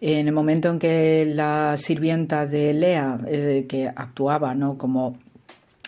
En 0.01 0.27
el 0.27 0.33
momento 0.33 0.69
en 0.69 0.79
que 0.79 1.27
la 1.31 1.75
sirvienta 1.77 2.47
de 2.47 2.73
Lea, 2.73 3.19
que 3.67 3.91
actuaba 3.99 4.55
¿no? 4.55 4.77
como 4.77 5.17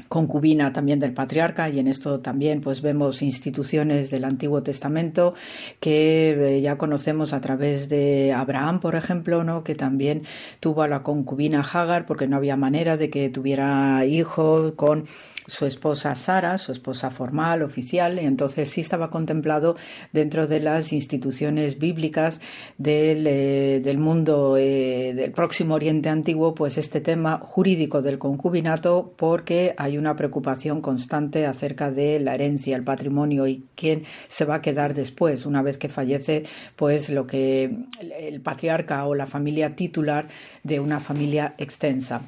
concubina 0.07 0.73
también 0.73 0.99
del 0.99 1.13
patriarca 1.13 1.69
y 1.69 1.80
en 1.80 1.88
esto 1.88 2.19
también 2.19 2.61
pues 2.61 2.81
vemos 2.81 3.22
instituciones 3.22 4.09
del 4.09 4.26
Antiguo 4.26 4.63
Testamento 4.63 5.34
que 5.80 6.31
eh, 6.57 6.61
ya 6.61 6.77
conocemos 6.77 7.34
a 7.34 7.41
través 7.41 7.89
de 7.89 8.34
Abraham 8.34 8.80
por 8.80 8.95
ejemplo 8.95 9.43
no 9.43 9.63
que 9.63 9.76
también 9.76 10.23
tuvo 10.59 10.84
a 10.84 10.88
la 10.88 11.03
concubina 11.03 11.61
Hagar 11.61 12.05
porque 12.05 12.27
no 12.27 12.38
había 12.38 12.55
manera 12.55 12.97
de 12.97 13.09
que 13.09 13.30
tuviera 13.30 14.05
hijos 14.05 14.73
con 14.73 15.05
su 15.47 15.65
esposa 15.65 16.15
Sara 16.15 16.57
su 16.57 16.72
esposa 16.72 17.09
formal 17.11 17.61
oficial 17.61 18.19
y 18.22 18.26
entonces 18.26 18.69
sí 18.69 18.81
estaba 18.81 19.09
contemplado 19.09 19.76
dentro 20.13 20.47
de 20.47 20.59
las 20.59 20.93
instituciones 20.93 21.80
bíblicas 21.80 22.41
del, 22.77 23.27
eh, 23.27 23.81
del 23.84 23.97
mundo 23.97 24.57
eh, 24.57 25.13
del 25.15 25.31
próximo 25.31 25.76
Oriente 25.76 26.09
Antiguo 26.09 26.55
pues 26.55 26.77
este 26.77 27.01
tema 27.01 27.38
jurídico 27.38 28.01
del 28.01 28.19
concubinato 28.19 29.13
porque 29.18 29.73
hay 29.81 29.97
una 29.97 30.15
preocupación 30.15 30.79
constante 30.79 31.47
acerca 31.47 31.89
de 31.89 32.19
la 32.19 32.35
herencia, 32.35 32.75
el 32.75 32.83
patrimonio 32.83 33.47
y 33.47 33.65
quién 33.75 34.03
se 34.27 34.45
va 34.45 34.55
a 34.55 34.61
quedar 34.61 34.93
después, 34.93 35.47
una 35.47 35.63
vez 35.63 35.79
que 35.79 35.89
fallece, 35.89 36.43
pues 36.75 37.09
lo 37.09 37.25
que 37.25 37.75
el 38.19 38.41
patriarca 38.41 39.05
o 39.05 39.15
la 39.15 39.25
familia 39.25 39.75
titular 39.75 40.27
de 40.63 40.79
una 40.79 40.99
familia 40.99 41.55
extensa. 41.57 42.21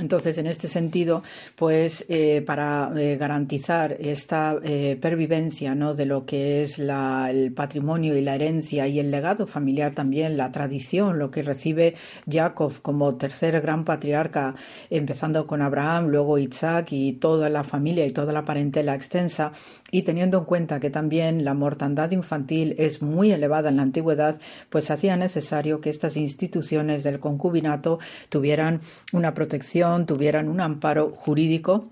Entonces, 0.00 0.38
en 0.38 0.46
este 0.46 0.68
sentido, 0.68 1.22
pues 1.54 2.06
eh, 2.08 2.42
para 2.46 2.90
eh, 2.96 3.18
garantizar 3.18 3.94
esta 4.00 4.56
eh, 4.62 4.96
pervivencia 4.98 5.74
¿no? 5.74 5.92
de 5.92 6.06
lo 6.06 6.24
que 6.24 6.62
es 6.62 6.78
el 6.78 7.52
patrimonio 7.54 8.16
y 8.16 8.22
la 8.22 8.34
herencia 8.34 8.88
y 8.88 9.00
el 9.00 9.10
legado 9.10 9.46
familiar 9.46 9.94
también, 9.94 10.38
la 10.38 10.50
tradición, 10.50 11.18
lo 11.18 11.30
que 11.30 11.42
recibe 11.42 11.92
Jacob 12.26 12.72
como 12.80 13.16
tercer 13.16 13.60
gran 13.60 13.84
patriarca, 13.84 14.54
empezando 14.88 15.46
con 15.46 15.60
Abraham, 15.60 16.06
luego 16.06 16.38
Isaac 16.38 16.92
y 16.92 17.12
toda 17.12 17.50
la 17.50 17.62
familia 17.62 18.06
y 18.06 18.12
toda 18.12 18.32
la 18.32 18.46
parentela 18.46 18.94
extensa, 18.94 19.52
y 19.90 20.04
teniendo 20.04 20.38
en 20.38 20.44
cuenta 20.46 20.80
que 20.80 20.88
también 20.88 21.44
la 21.44 21.52
mortandad 21.52 22.12
infantil 22.12 22.76
es 22.78 23.02
muy 23.02 23.30
elevada 23.30 23.68
en 23.68 23.76
la 23.76 23.82
antigüedad, 23.82 24.40
pues 24.70 24.90
hacía 24.90 25.18
necesario 25.18 25.82
que 25.82 25.90
estas 25.90 26.16
instituciones 26.16 27.02
del 27.02 27.20
concubinato 27.20 27.98
tuvieran 28.30 28.80
una 29.12 29.34
protección 29.34 29.81
tuvieran 30.06 30.48
un 30.48 30.60
amparo 30.60 31.10
jurídico 31.10 31.90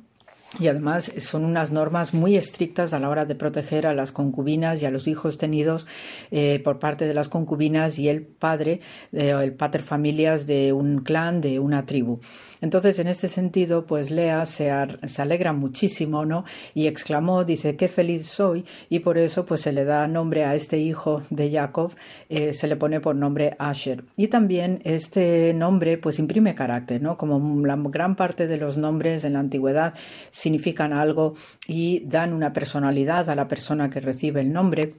y 0.58 0.66
además 0.66 1.12
son 1.18 1.44
unas 1.44 1.70
normas 1.70 2.12
muy 2.12 2.36
estrictas 2.36 2.92
a 2.92 2.98
la 2.98 3.08
hora 3.08 3.24
de 3.24 3.36
proteger 3.36 3.86
a 3.86 3.94
las 3.94 4.10
concubinas 4.10 4.82
y 4.82 4.86
a 4.86 4.90
los 4.90 5.06
hijos 5.06 5.38
tenidos 5.38 5.86
eh, 6.32 6.60
por 6.64 6.80
parte 6.80 7.06
de 7.06 7.14
las 7.14 7.28
concubinas 7.28 7.98
y 7.98 8.08
el 8.08 8.22
padre, 8.22 8.80
eh, 9.12 9.30
el 9.30 9.52
pater 9.54 9.82
familias 9.82 10.46
de 10.46 10.72
un 10.72 11.02
clan, 11.02 11.40
de 11.40 11.60
una 11.60 11.86
tribu. 11.86 12.18
Entonces, 12.60 12.98
en 12.98 13.06
este 13.06 13.28
sentido, 13.28 13.86
pues 13.86 14.10
Lea 14.10 14.44
se, 14.44 14.70
se, 15.06 15.22
alegra 15.22 15.52
muchísimo, 15.52 16.26
¿no? 16.26 16.44
Y 16.74 16.88
exclamó, 16.88 17.44
dice, 17.44 17.76
qué 17.76 17.88
feliz 17.88 18.26
soy, 18.26 18.64
y 18.88 18.98
por 18.98 19.18
eso, 19.18 19.46
pues 19.46 19.62
se 19.62 19.72
le 19.72 19.84
da 19.84 20.06
nombre 20.08 20.44
a 20.44 20.54
este 20.54 20.78
hijo 20.78 21.22
de 21.30 21.50
Jacob, 21.50 21.92
eh, 22.28 22.52
se 22.52 22.66
le 22.66 22.76
pone 22.76 23.00
por 23.00 23.16
nombre 23.16 23.54
Asher. 23.58 24.04
Y 24.16 24.28
también 24.28 24.82
este 24.84 25.54
nombre, 25.54 25.96
pues 25.96 26.18
imprime 26.18 26.54
carácter, 26.54 27.00
¿no? 27.00 27.16
Como 27.16 27.64
la 27.66 27.76
gran 27.76 28.16
parte 28.16 28.46
de 28.46 28.56
los 28.56 28.76
nombres 28.76 29.24
en 29.24 29.34
la 29.34 29.38
antigüedad 29.40 29.94
significan 30.40 30.92
algo 30.92 31.34
y 31.66 32.00
dan 32.06 32.32
una 32.32 32.52
personalidad 32.52 33.28
a 33.28 33.34
la 33.34 33.46
persona 33.46 33.90
que 33.90 34.00
recibe 34.00 34.40
el 34.40 34.52
nombre 34.52 34.94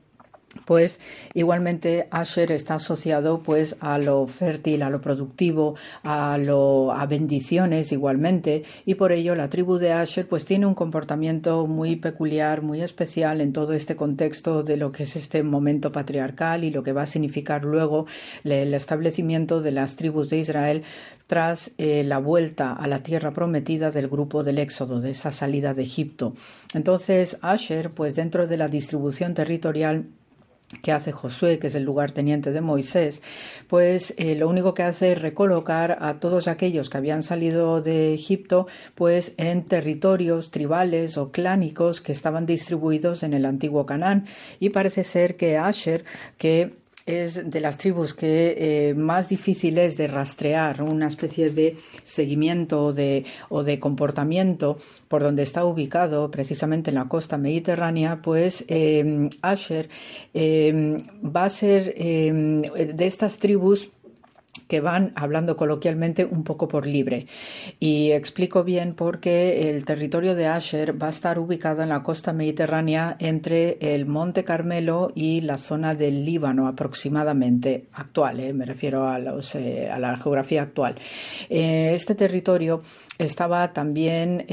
pues 0.65 0.99
igualmente 1.33 2.07
Asher 2.11 2.51
está 2.51 2.75
asociado 2.75 3.41
pues 3.41 3.77
a 3.79 3.97
lo 3.97 4.27
fértil, 4.27 4.83
a 4.83 4.89
lo 4.89 5.01
productivo, 5.01 5.75
a 6.03 6.37
lo 6.37 6.91
a 6.91 7.05
bendiciones 7.05 7.91
igualmente 7.91 8.63
y 8.85 8.95
por 8.95 9.11
ello 9.11 9.35
la 9.35 9.49
tribu 9.49 9.77
de 9.77 9.93
Asher 9.93 10.27
pues 10.27 10.45
tiene 10.45 10.65
un 10.65 10.75
comportamiento 10.75 11.67
muy 11.67 11.95
peculiar, 11.95 12.61
muy 12.61 12.81
especial 12.81 13.41
en 13.41 13.53
todo 13.53 13.73
este 13.73 13.95
contexto 13.95 14.63
de 14.63 14.77
lo 14.77 14.91
que 14.91 15.03
es 15.03 15.15
este 15.15 15.43
momento 15.43 15.91
patriarcal 15.91 16.63
y 16.63 16.71
lo 16.71 16.83
que 16.83 16.93
va 16.93 17.03
a 17.03 17.07
significar 17.07 17.63
luego 17.63 18.05
el 18.43 18.73
establecimiento 18.73 19.61
de 19.61 19.71
las 19.71 19.95
tribus 19.95 20.29
de 20.29 20.39
Israel 20.39 20.83
tras 21.27 21.71
eh, 21.77 22.03
la 22.03 22.17
vuelta 22.17 22.73
a 22.73 22.87
la 22.87 22.99
tierra 22.99 23.31
prometida 23.31 23.89
del 23.89 24.09
grupo 24.09 24.43
del 24.43 24.59
Éxodo, 24.59 24.99
de 24.99 25.11
esa 25.11 25.31
salida 25.31 25.73
de 25.73 25.83
Egipto. 25.83 26.33
Entonces, 26.73 27.37
Asher, 27.41 27.91
pues 27.91 28.15
dentro 28.15 28.47
de 28.47 28.57
la 28.57 28.67
distribución 28.67 29.33
territorial 29.33 30.07
que 30.81 30.91
hace 30.91 31.11
Josué, 31.11 31.59
que 31.59 31.67
es 31.67 31.75
el 31.75 31.83
lugarteniente 31.83 32.51
de 32.51 32.61
Moisés, 32.61 33.21
pues 33.67 34.13
eh, 34.17 34.35
lo 34.35 34.49
único 34.49 34.73
que 34.73 34.83
hace 34.83 35.13
es 35.13 35.21
recolocar 35.21 35.97
a 36.01 36.19
todos 36.19 36.47
aquellos 36.47 36.89
que 36.89 36.97
habían 36.97 37.23
salido 37.23 37.81
de 37.81 38.13
Egipto, 38.13 38.67
pues 38.95 39.33
en 39.37 39.65
territorios 39.65 40.51
tribales 40.51 41.17
o 41.17 41.31
clánicos 41.31 42.01
que 42.01 42.11
estaban 42.11 42.45
distribuidos 42.45 43.23
en 43.23 43.33
el 43.33 43.45
antiguo 43.45 43.85
Canaán. 43.85 44.25
Y 44.59 44.69
parece 44.69 45.03
ser 45.03 45.37
que 45.37 45.57
Asher, 45.57 46.05
que 46.37 46.80
es 47.05 47.49
de 47.49 47.59
las 47.59 47.77
tribus 47.77 48.13
que 48.13 48.89
eh, 48.89 48.93
más 48.93 49.29
difícil 49.29 49.77
es 49.77 49.97
de 49.97 50.07
rastrear, 50.07 50.81
una 50.81 51.07
especie 51.07 51.49
de 51.49 51.75
seguimiento 52.03 52.85
o 52.85 52.93
de, 52.93 53.25
o 53.49 53.63
de 53.63 53.79
comportamiento 53.79 54.77
por 55.07 55.23
donde 55.23 55.43
está 55.43 55.65
ubicado, 55.65 56.29
precisamente 56.31 56.91
en 56.91 56.95
la 56.95 57.07
costa 57.07 57.37
mediterránea, 57.37 58.21
pues 58.21 58.65
eh, 58.67 59.27
Asher 59.41 59.89
eh, 60.33 60.97
va 61.23 61.45
a 61.45 61.49
ser 61.49 61.93
de 61.95 63.05
estas 63.05 63.39
tribus 63.39 63.89
que 64.71 64.79
van, 64.79 65.11
hablando 65.15 65.57
coloquialmente, 65.57 66.23
un 66.23 66.45
poco 66.45 66.69
por 66.69 66.87
libre. 66.87 67.27
Y 67.81 68.11
explico 68.11 68.63
bien 68.63 68.93
porque 68.95 69.69
el 69.69 69.83
territorio 69.83 70.33
de 70.33 70.47
Asher 70.47 70.95
va 70.95 71.07
a 71.07 71.09
estar 71.09 71.39
ubicado 71.39 71.83
en 71.83 71.89
la 71.89 72.03
costa 72.03 72.31
mediterránea 72.31 73.17
entre 73.19 73.77
el 73.81 74.05
Monte 74.05 74.45
Carmelo 74.45 75.11
y 75.13 75.41
la 75.41 75.57
zona 75.57 75.93
del 75.93 76.23
Líbano 76.23 76.69
aproximadamente 76.69 77.89
actual, 77.91 78.39
eh, 78.39 78.53
me 78.53 78.65
refiero 78.65 79.09
a, 79.09 79.19
los, 79.19 79.55
eh, 79.55 79.89
a, 79.89 79.99
la 79.99 80.15
geografía 80.15 80.61
actual. 80.61 80.95
Eh, 81.49 81.91
este 81.93 82.15
territorio 82.15 82.79
estaba 83.17 83.73
también 83.73 84.45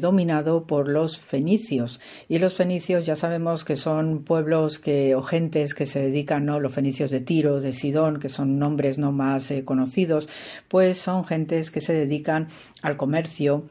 dominado 0.00 0.66
por 0.66 0.88
los 0.88 1.18
fenicios 1.18 1.98
y 2.28 2.38
los 2.38 2.54
fenicios 2.54 3.06
ya 3.06 3.16
sabemos 3.16 3.64
que 3.64 3.76
son 3.76 4.22
pueblos 4.22 4.78
que, 4.78 5.14
o 5.14 5.22
gentes 5.22 5.74
que 5.74 5.86
se 5.86 6.02
dedican, 6.02 6.44
¿no? 6.44 6.60
los 6.60 6.74
fenicios 6.74 7.10
de 7.10 7.20
Tiro, 7.20 7.60
de 7.60 7.72
Sidón, 7.72 8.18
que 8.20 8.28
son 8.28 8.58
nombres 8.58 8.98
no 8.98 9.12
más 9.12 9.50
conocidos, 9.64 10.28
pues 10.68 10.98
son 10.98 11.24
gentes 11.24 11.70
que 11.70 11.80
se 11.80 11.94
dedican 11.94 12.48
al 12.82 12.96
comercio, 12.96 13.64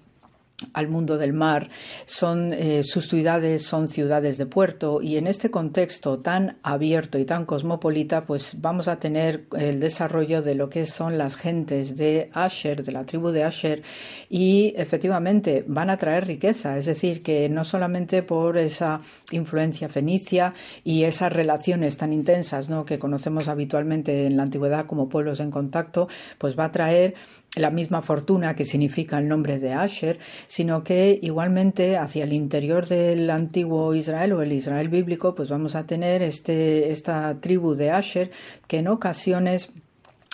al 0.73 0.87
mundo 0.87 1.17
del 1.17 1.33
mar, 1.33 1.69
son 2.05 2.53
eh, 2.53 2.83
sus 2.83 3.07
ciudades 3.07 3.63
son 3.63 3.87
ciudades 3.87 4.37
de 4.37 4.45
puerto 4.45 5.01
y 5.01 5.17
en 5.17 5.27
este 5.27 5.51
contexto 5.51 6.19
tan 6.19 6.57
abierto 6.63 7.17
y 7.19 7.25
tan 7.25 7.45
cosmopolita, 7.45 8.25
pues 8.25 8.61
vamos 8.61 8.87
a 8.87 8.99
tener 8.99 9.45
el 9.57 9.79
desarrollo 9.79 10.41
de 10.41 10.55
lo 10.55 10.69
que 10.69 10.85
son 10.85 11.17
las 11.17 11.35
gentes 11.35 11.97
de 11.97 12.29
Asher, 12.33 12.83
de 12.83 12.91
la 12.91 13.03
tribu 13.05 13.31
de 13.31 13.43
Asher 13.43 13.83
y 14.29 14.73
efectivamente 14.77 15.63
van 15.67 15.89
a 15.89 15.97
traer 15.97 16.27
riqueza, 16.27 16.77
es 16.77 16.85
decir, 16.85 17.23
que 17.23 17.49
no 17.49 17.63
solamente 17.63 18.23
por 18.23 18.57
esa 18.57 19.01
influencia 19.31 19.89
fenicia 19.89 20.53
y 20.83 21.03
esas 21.03 21.31
relaciones 21.33 21.97
tan 21.97 22.13
intensas 22.13 22.69
¿no? 22.69 22.85
que 22.85 22.99
conocemos 22.99 23.47
habitualmente 23.47 24.25
en 24.25 24.37
la 24.37 24.43
antigüedad 24.43 24.85
como 24.85 25.09
pueblos 25.09 25.39
en 25.39 25.51
contacto, 25.51 26.07
pues 26.37 26.57
va 26.57 26.65
a 26.65 26.71
traer 26.71 27.15
la 27.55 27.69
misma 27.69 28.01
fortuna 28.01 28.55
que 28.55 28.63
significa 28.63 29.17
el 29.17 29.27
nombre 29.27 29.59
de 29.59 29.73
Asher, 29.73 30.19
sino 30.47 30.83
que 30.83 31.19
igualmente 31.21 31.97
hacia 31.97 32.23
el 32.23 32.33
interior 32.33 32.87
del 32.87 33.29
antiguo 33.29 33.93
Israel 33.93 34.33
o 34.33 34.41
el 34.41 34.53
Israel 34.53 34.87
bíblico, 34.87 35.35
pues 35.35 35.49
vamos 35.49 35.75
a 35.75 35.85
tener 35.85 36.21
este, 36.21 36.91
esta 36.91 37.41
tribu 37.41 37.75
de 37.75 37.91
Asher 37.91 38.31
que 38.67 38.77
en 38.77 38.87
ocasiones 38.87 39.73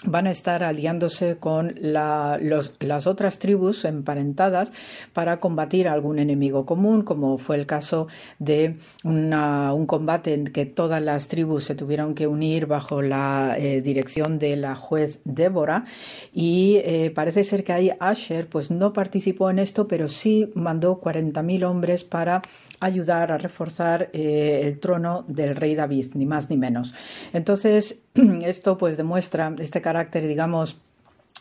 van 0.03 0.27
a 0.27 0.31
estar 0.31 0.63
aliándose 0.63 1.37
con 1.37 1.73
las 1.81 3.07
otras 3.07 3.39
tribus 3.39 3.83
emparentadas 3.83 4.71
para 5.11 5.39
combatir 5.39 5.87
a 5.87 5.93
algún 5.93 6.19
enemigo 6.19 6.67
común, 6.67 7.01
como 7.01 7.39
fue 7.39 7.55
el 7.55 7.65
caso 7.65 8.07
de 8.37 8.77
un 9.03 9.85
combate 9.87 10.35
en 10.35 10.45
que 10.45 10.67
todas 10.67 11.01
las 11.01 11.27
tribus 11.29 11.63
se 11.63 11.73
tuvieron 11.73 12.13
que 12.13 12.27
unir 12.27 12.67
bajo 12.67 13.01
la 13.01 13.55
eh, 13.57 13.81
dirección 13.81 14.37
de 14.37 14.55
la 14.55 14.75
juez 14.75 15.19
Débora 15.25 15.85
y 16.31 16.75
eh, 16.83 17.11
parece 17.13 17.43
ser 17.43 17.63
que 17.63 17.73
ahí 17.73 17.91
Asher 17.99 18.47
pues 18.47 18.69
no 18.69 18.93
participó 18.93 19.49
en 19.49 19.57
esto, 19.57 19.87
pero 19.87 20.07
sí 20.09 20.51
mandó 20.53 21.01
40.000 21.01 21.63
hombres 21.63 22.03
para 22.03 22.43
ayudar 22.79 23.31
a 23.31 23.39
reforzar 23.39 24.09
eh, 24.13 24.61
el 24.63 24.79
trono 24.79 25.25
del 25.27 25.55
rey 25.55 25.73
David, 25.73 26.11
ni 26.13 26.27
más 26.27 26.51
ni 26.51 26.57
menos. 26.57 26.93
Entonces, 27.33 28.03
esto 28.43 28.77
pues 28.77 28.97
demuestra 28.97 29.53
este 29.59 29.81
carácter, 29.81 30.27
digamos, 30.27 30.77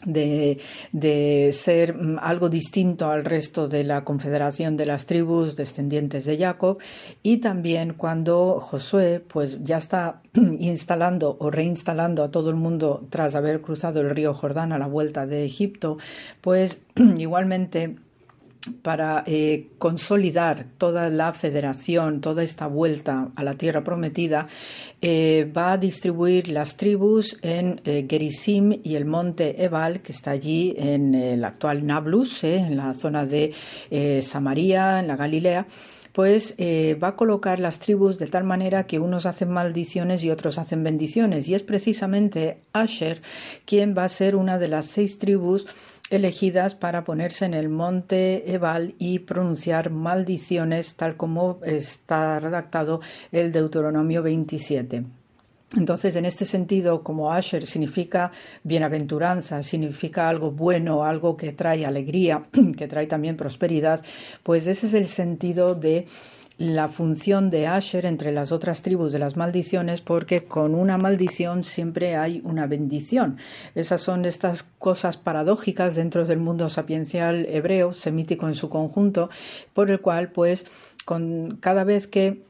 de, 0.05 1.51
ser 1.53 1.95
mm, 1.95 2.19
algo 2.21 2.49
distinto 2.49 3.11
al 3.11 3.25
resto 3.25 3.69
de 3.69 3.85
la 3.85 4.05
confederación 4.05 4.77
de 4.77 4.87
las 4.87 5.07
tribus 5.07 5.57
descendientes 5.57 6.25
de 6.25 6.39
Jacob. 6.39 6.79
Y 7.23 7.39
también 7.39 7.95
cuando 7.95 8.61
Josué 8.61 9.21
pues 9.27 9.63
ya 9.63 9.79
está 9.79 10.21
instalando 10.35 11.37
o 11.41 11.51
reinstalando 11.51 12.23
a 12.23 12.31
todo 12.31 12.51
el 12.51 12.57
mundo 12.57 13.07
tras 13.11 13.35
haber 13.35 13.61
cruzado 13.61 14.01
el 14.01 14.11
río 14.11 14.35
Jordán 14.35 14.73
a 14.73 14.79
la 14.79 14.87
vuelta 14.87 15.27
de 15.27 15.45
Egipto 15.45 15.99
pues 16.41 16.85
igualmente 17.19 17.97
para 18.69 19.25
eh, 19.27 19.67
consolidar 19.79 20.67
toda 20.79 21.11
la 21.11 21.33
federación, 21.33 22.21
toda 22.21 22.43
esta 22.43 22.67
vuelta 22.67 23.31
a 23.35 23.45
la 23.45 23.55
tierra 23.55 23.85
prometida, 23.85 24.49
eh, 25.01 25.51
va 25.57 25.73
a 25.73 25.77
distribuir 25.77 26.49
las 26.49 26.77
tribus 26.77 27.39
en 27.43 27.81
eh, 27.85 28.07
Gerisim 28.09 28.81
y 28.83 28.95
el 28.95 29.05
monte 29.05 29.65
Ebal, 29.65 30.01
que 30.01 30.13
está 30.13 30.33
allí 30.33 30.75
en 30.79 31.15
el 31.15 31.45
actual 31.45 31.87
Nablus, 31.87 32.45
en 32.45 32.77
la 32.77 32.95
zona 32.95 33.25
de 33.27 33.53
Samaria, 34.21 35.01
en 35.01 35.09
la 35.09 35.17
Galilea, 35.17 35.67
pues 36.13 36.57
va 36.59 37.09
a 37.09 37.17
colocar 37.17 37.61
las 37.61 37.79
tribus 37.79 38.19
de 38.19 38.27
tal 38.27 38.45
manera 38.45 38.87
que 38.87 38.99
unos 38.99 39.27
hacen 39.27 39.51
maldiciones 39.51 40.25
y 40.25 40.31
otros 40.31 40.59
hacen 40.59 40.83
bendiciones. 40.83 41.49
Y 41.49 41.55
es 41.55 41.63
precisamente 41.63 42.59
Asher 42.73 43.21
quien 43.67 43.95
va 43.97 44.05
a 44.05 44.09
ser 44.09 44.35
una 44.35 44.59
de 44.59 44.69
las 44.69 44.87
seis 44.87 45.19
tribus 45.19 45.67
elegidas 46.11 46.75
para 46.75 47.05
ponerse 47.05 47.45
en 47.45 47.55
el 47.55 47.69
monte 47.69 48.53
Ebal 48.53 48.95
y 48.99 49.21
pronunciar 49.21 49.91
maldiciones 49.91 50.95
tal 50.95 51.17
como 51.17 51.59
está 51.65 52.39
redactado 52.39 53.01
el 53.33 53.53
Deuteronomio 53.53 54.23
27. 54.23 55.05
Entonces, 55.77 56.15
en 56.15 56.25
este 56.25 56.45
sentido, 56.45 57.03
como 57.03 57.33
Asher 57.33 57.67
significa 57.67 58.31
bienaventuranza, 58.63 59.65
significa 59.65 60.29
algo 60.29 60.53
bueno, 60.53 61.05
algo 61.05 61.37
que 61.37 61.53
trae 61.53 61.85
alegría, 61.85 62.45
que 62.79 62.87
trae 62.87 63.07
también 63.07 63.37
prosperidad, 63.37 64.05
pues 64.45 64.69
ese 64.69 64.87
es 64.87 64.95
el 64.95 65.09
sentido 65.09 65.75
de 65.75 66.07
la 66.59 66.89
función 66.89 67.51
de 67.51 67.67
Asher 67.67 68.07
entre 68.07 68.33
las 68.33 68.51
otras 68.51 68.83
tribus 68.83 69.13
de 69.13 69.19
las 69.19 69.37
maldiciones, 69.37 70.01
porque 70.01 70.45
con 70.45 70.75
una 70.75 70.97
maldición 70.97 71.65
siempre 71.65 72.17
hay 72.17 72.41
una 72.45 72.67
bendición. 72.67 73.37
Esas 73.75 74.01
son 74.01 74.25
estas 74.25 74.63
cosas 74.63 75.17
paradójicas 75.17 75.95
dentro 75.95 76.25
del 76.25 76.39
mundo 76.39 76.69
sapiencial 76.69 77.47
hebreo, 77.47 77.93
semítico 77.93 78.47
en 78.47 78.55
su 78.55 78.71
conjunto, 78.71 79.29
por 79.75 79.91
el 79.91 80.01
cual, 80.01 80.31
pues, 80.31 80.95
con 81.05 81.59
cada 81.61 81.85
vez 81.85 82.07
que 82.07 82.43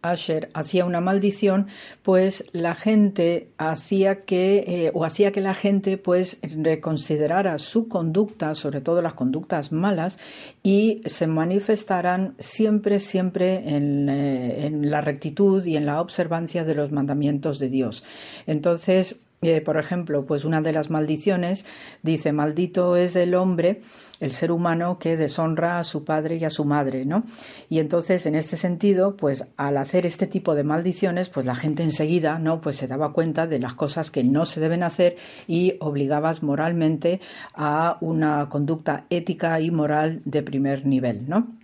Asher 0.00 0.50
hacía 0.54 0.84
una 0.84 1.00
maldición, 1.00 1.66
pues 2.02 2.44
la 2.52 2.74
gente 2.74 3.48
hacía 3.58 4.20
que, 4.24 4.64
eh, 4.66 4.90
o 4.94 5.04
hacía 5.04 5.32
que 5.32 5.40
la 5.40 5.54
gente 5.54 5.98
pues 5.98 6.40
reconsiderara 6.42 7.58
su 7.58 7.88
conducta, 7.88 8.54
sobre 8.54 8.80
todo 8.80 9.02
las 9.02 9.14
conductas 9.14 9.72
malas, 9.72 10.18
y 10.62 11.02
se 11.06 11.26
manifestaran 11.26 12.34
siempre, 12.38 13.00
siempre 13.00 13.74
en, 13.74 14.08
eh, 14.08 14.66
en 14.66 14.90
la 14.90 15.00
rectitud 15.00 15.64
y 15.64 15.76
en 15.76 15.86
la 15.86 16.00
observancia 16.00 16.64
de 16.64 16.74
los 16.74 16.92
mandamientos 16.92 17.58
de 17.58 17.68
Dios. 17.68 18.04
Entonces, 18.46 19.21
eh, 19.42 19.60
por 19.60 19.76
ejemplo, 19.76 20.24
pues 20.24 20.44
una 20.44 20.60
de 20.60 20.72
las 20.72 20.88
maldiciones 20.88 21.66
dice, 22.02 22.32
maldito 22.32 22.94
es 22.94 23.16
el 23.16 23.34
hombre, 23.34 23.80
el 24.20 24.30
ser 24.30 24.52
humano 24.52 25.00
que 25.00 25.16
deshonra 25.16 25.80
a 25.80 25.84
su 25.84 26.04
padre 26.04 26.36
y 26.36 26.44
a 26.44 26.50
su 26.50 26.64
madre, 26.64 27.04
¿no? 27.04 27.24
Y 27.68 27.80
entonces, 27.80 28.24
en 28.26 28.36
este 28.36 28.56
sentido, 28.56 29.16
pues 29.16 29.48
al 29.56 29.78
hacer 29.78 30.06
este 30.06 30.28
tipo 30.28 30.54
de 30.54 30.62
maldiciones, 30.62 31.28
pues 31.28 31.44
la 31.44 31.56
gente 31.56 31.82
enseguida, 31.82 32.38
¿no? 32.38 32.60
Pues 32.60 32.76
se 32.76 32.86
daba 32.86 33.12
cuenta 33.12 33.48
de 33.48 33.58
las 33.58 33.74
cosas 33.74 34.12
que 34.12 34.22
no 34.22 34.44
se 34.44 34.60
deben 34.60 34.84
hacer 34.84 35.16
y 35.48 35.74
obligabas 35.80 36.44
moralmente 36.44 37.20
a 37.52 37.98
una 38.00 38.48
conducta 38.48 39.06
ética 39.10 39.60
y 39.60 39.72
moral 39.72 40.22
de 40.24 40.44
primer 40.44 40.86
nivel, 40.86 41.28
¿no? 41.28 41.61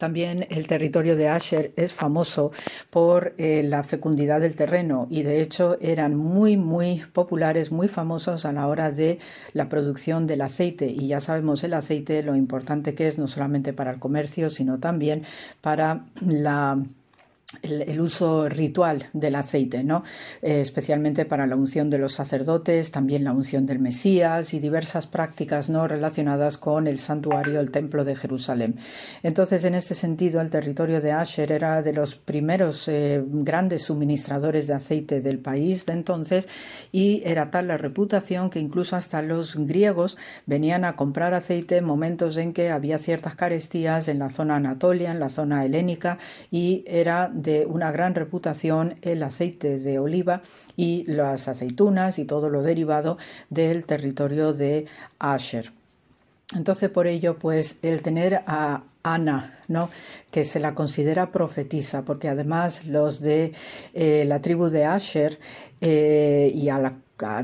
También 0.00 0.46
el 0.48 0.66
territorio 0.66 1.14
de 1.14 1.28
Asher 1.28 1.74
es 1.76 1.92
famoso 1.92 2.52
por 2.88 3.34
eh, 3.36 3.62
la 3.62 3.84
fecundidad 3.84 4.40
del 4.40 4.56
terreno 4.56 5.06
y 5.10 5.24
de 5.24 5.42
hecho 5.42 5.76
eran 5.78 6.16
muy, 6.16 6.56
muy 6.56 7.02
populares, 7.12 7.70
muy 7.70 7.86
famosos 7.86 8.46
a 8.46 8.52
la 8.54 8.66
hora 8.66 8.90
de 8.92 9.18
la 9.52 9.68
producción 9.68 10.26
del 10.26 10.40
aceite. 10.40 10.86
Y 10.86 11.08
ya 11.08 11.20
sabemos 11.20 11.64
el 11.64 11.74
aceite, 11.74 12.22
lo 12.22 12.34
importante 12.34 12.94
que 12.94 13.08
es 13.08 13.18
no 13.18 13.28
solamente 13.28 13.74
para 13.74 13.90
el 13.90 13.98
comercio, 13.98 14.48
sino 14.48 14.78
también 14.78 15.24
para 15.60 16.06
la 16.26 16.78
el, 17.62 18.00
uso 18.00 18.48
ritual 18.48 19.08
del 19.12 19.34
aceite, 19.34 19.82
¿no? 19.82 20.04
Eh, 20.40 20.60
especialmente 20.60 21.24
para 21.24 21.46
la 21.46 21.56
unción 21.56 21.90
de 21.90 21.98
los 21.98 22.12
sacerdotes, 22.12 22.92
también 22.92 23.24
la 23.24 23.32
unción 23.32 23.66
del 23.66 23.80
Mesías 23.80 24.54
y 24.54 24.60
diversas 24.60 25.06
prácticas 25.06 25.68
no 25.68 25.88
relacionadas 25.88 26.58
con 26.58 26.86
el 26.86 26.98
santuario, 26.98 27.60
el 27.60 27.70
templo 27.70 28.04
de 28.04 28.14
Jerusalén. 28.14 28.76
Entonces, 29.22 29.64
en 29.64 29.74
este 29.74 29.94
sentido, 29.94 30.40
el 30.40 30.50
territorio 30.50 31.00
de 31.00 31.12
Asher 31.12 31.52
era 31.52 31.82
de 31.82 31.92
los 31.92 32.14
primeros 32.14 32.86
eh, 32.88 33.22
grandes 33.26 33.84
suministradores 33.84 34.66
de 34.66 34.74
aceite 34.74 35.20
del 35.20 35.38
país 35.38 35.86
de 35.86 35.92
entonces 35.92 36.48
y 36.92 37.22
era 37.24 37.50
tal 37.50 37.68
la 37.68 37.76
reputación 37.76 38.50
que 38.50 38.60
incluso 38.60 38.96
hasta 38.96 39.22
los 39.22 39.56
griegos 39.56 40.16
venían 40.46 40.84
a 40.84 40.94
comprar 40.94 41.34
aceite 41.34 41.78
en 41.78 41.84
momentos 41.84 42.36
en 42.36 42.52
que 42.52 42.70
había 42.70 42.98
ciertas 42.98 43.34
carestías 43.34 44.08
en 44.08 44.18
la 44.18 44.30
zona 44.30 44.56
anatolia, 44.56 45.10
en 45.10 45.20
la 45.20 45.30
zona 45.30 45.64
helénica 45.64 46.18
y 46.50 46.84
era 46.86 47.30
de 47.42 47.66
una 47.66 47.92
gran 47.92 48.14
reputación 48.14 48.96
el 49.02 49.22
aceite 49.22 49.78
de 49.78 49.98
oliva 49.98 50.42
y 50.76 51.04
las 51.06 51.48
aceitunas 51.48 52.18
y 52.18 52.24
todo 52.24 52.48
lo 52.48 52.62
derivado 52.62 53.18
del 53.48 53.84
territorio 53.84 54.52
de 54.52 54.86
Asher. 55.18 55.72
Entonces, 56.56 56.90
por 56.90 57.06
ello, 57.06 57.38
pues 57.38 57.78
el 57.82 58.02
tener 58.02 58.42
a 58.46 58.82
Ana, 59.04 59.60
¿no? 59.68 59.88
que 60.32 60.44
se 60.44 60.58
la 60.58 60.74
considera 60.74 61.30
profetisa, 61.30 62.04
porque 62.04 62.28
además 62.28 62.86
los 62.86 63.20
de 63.20 63.52
eh, 63.94 64.24
la 64.26 64.40
tribu 64.40 64.68
de 64.68 64.84
Asher 64.84 65.38
eh, 65.80 66.50
y 66.52 66.68
a 66.68 66.78
la 66.78 66.96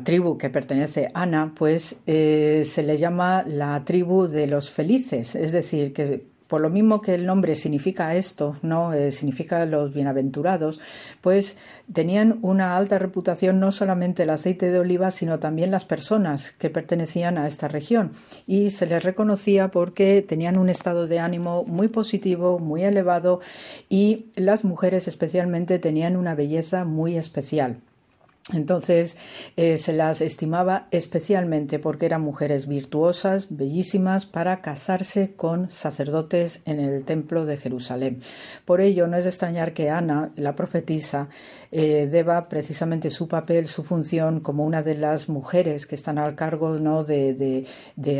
tribu 0.02 0.36
que 0.38 0.50
pertenece 0.50 1.10
Ana, 1.14 1.52
pues 1.56 2.00
eh, 2.06 2.62
se 2.64 2.82
le 2.82 2.96
llama 2.96 3.44
la 3.46 3.84
tribu 3.84 4.26
de 4.26 4.46
los 4.46 4.70
felices, 4.70 5.34
es 5.34 5.52
decir, 5.52 5.92
que 5.92 6.26
por 6.48 6.60
lo 6.60 6.70
mismo 6.70 7.00
que 7.00 7.14
el 7.14 7.26
nombre 7.26 7.54
significa 7.54 8.14
esto, 8.14 8.56
no 8.62 8.92
eh, 8.92 9.10
significa 9.10 9.64
los 9.66 9.92
bienaventurados, 9.92 10.80
pues 11.20 11.56
tenían 11.92 12.38
una 12.42 12.76
alta 12.76 12.98
reputación 12.98 13.60
no 13.60 13.72
solamente 13.72 14.22
el 14.22 14.30
aceite 14.30 14.70
de 14.70 14.78
oliva, 14.78 15.10
sino 15.10 15.38
también 15.38 15.70
las 15.70 15.84
personas 15.84 16.52
que 16.52 16.70
pertenecían 16.70 17.38
a 17.38 17.46
esta 17.46 17.68
región 17.68 18.10
y 18.46 18.70
se 18.70 18.86
les 18.86 19.02
reconocía 19.02 19.70
porque 19.70 20.24
tenían 20.26 20.58
un 20.58 20.68
estado 20.68 21.06
de 21.06 21.18
ánimo 21.18 21.64
muy 21.64 21.88
positivo, 21.88 22.58
muy 22.58 22.84
elevado 22.84 23.40
y 23.88 24.26
las 24.36 24.64
mujeres 24.64 25.08
especialmente 25.08 25.78
tenían 25.78 26.16
una 26.16 26.34
belleza 26.34 26.84
muy 26.84 27.16
especial. 27.16 27.80
Entonces 28.52 29.18
eh, 29.56 29.76
se 29.76 29.92
las 29.92 30.20
estimaba 30.20 30.86
especialmente 30.92 31.80
porque 31.80 32.06
eran 32.06 32.22
mujeres 32.22 32.68
virtuosas, 32.68 33.48
bellísimas, 33.50 34.24
para 34.24 34.60
casarse 34.60 35.32
con 35.34 35.68
sacerdotes 35.68 36.60
en 36.64 36.78
el 36.78 37.02
templo 37.04 37.44
de 37.44 37.56
Jerusalén. 37.56 38.22
Por 38.64 38.80
ello 38.80 39.08
no 39.08 39.16
es 39.16 39.24
de 39.24 39.30
extrañar 39.30 39.72
que 39.72 39.90
Ana, 39.90 40.30
la 40.36 40.54
profetisa, 40.54 41.28
eh, 41.72 42.06
deba 42.08 42.48
precisamente 42.48 43.10
su 43.10 43.26
papel, 43.26 43.66
su 43.66 43.82
función 43.82 44.38
como 44.38 44.64
una 44.64 44.84
de 44.84 44.94
las 44.94 45.28
mujeres 45.28 45.84
que 45.84 45.96
están 45.96 46.16
al 46.16 46.36
cargo 46.36 46.78
¿no? 46.78 47.02
de, 47.02 47.66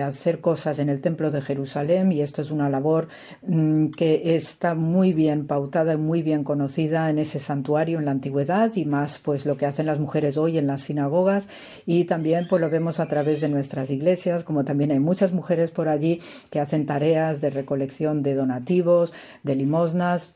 hacer 0.04 0.40
cosas 0.40 0.80
en 0.80 0.88
el 0.88 1.00
templo 1.00 1.30
de 1.30 1.40
Jerusalén 1.40 2.10
y 2.10 2.20
esto 2.20 2.42
es 2.42 2.50
una 2.50 2.68
labor 2.68 3.06
mm, 3.46 3.90
que 3.90 4.34
está 4.34 4.74
muy 4.74 5.12
bien 5.12 5.46
pautada 5.46 5.94
y 5.94 5.98
muy 5.98 6.22
bien 6.22 6.42
conocida 6.42 7.08
en 7.10 7.20
ese 7.20 7.38
santuario 7.38 8.00
en 8.00 8.06
la 8.06 8.10
antigüedad 8.10 8.72
y 8.74 8.84
más 8.84 9.20
pues 9.20 9.46
lo 9.46 9.56
que 9.56 9.66
hacen 9.66 9.86
las 9.86 10.00
mujeres 10.00 10.15
hoy 10.36 10.59
en 10.59 10.66
las 10.66 10.82
sinagogas 10.82 11.48
y 11.84 12.05
también 12.05 12.47
pues 12.48 12.60
lo 12.60 12.70
vemos 12.70 13.01
a 13.01 13.06
través 13.06 13.40
de 13.40 13.48
nuestras 13.48 13.90
iglesias, 13.90 14.44
como 14.44 14.64
también 14.64 14.90
hay 14.90 15.01
muchas 15.01 15.32
mujeres 15.32 15.70
por 15.70 15.88
allí 15.88 16.20
que 16.51 16.60
hacen 16.60 16.86
tareas 16.86 17.40
de 17.40 17.51
recolección 17.51 18.22
de 18.22 18.34
donativos, 18.34 19.12
de 19.43 19.55
limosnas 19.55 20.34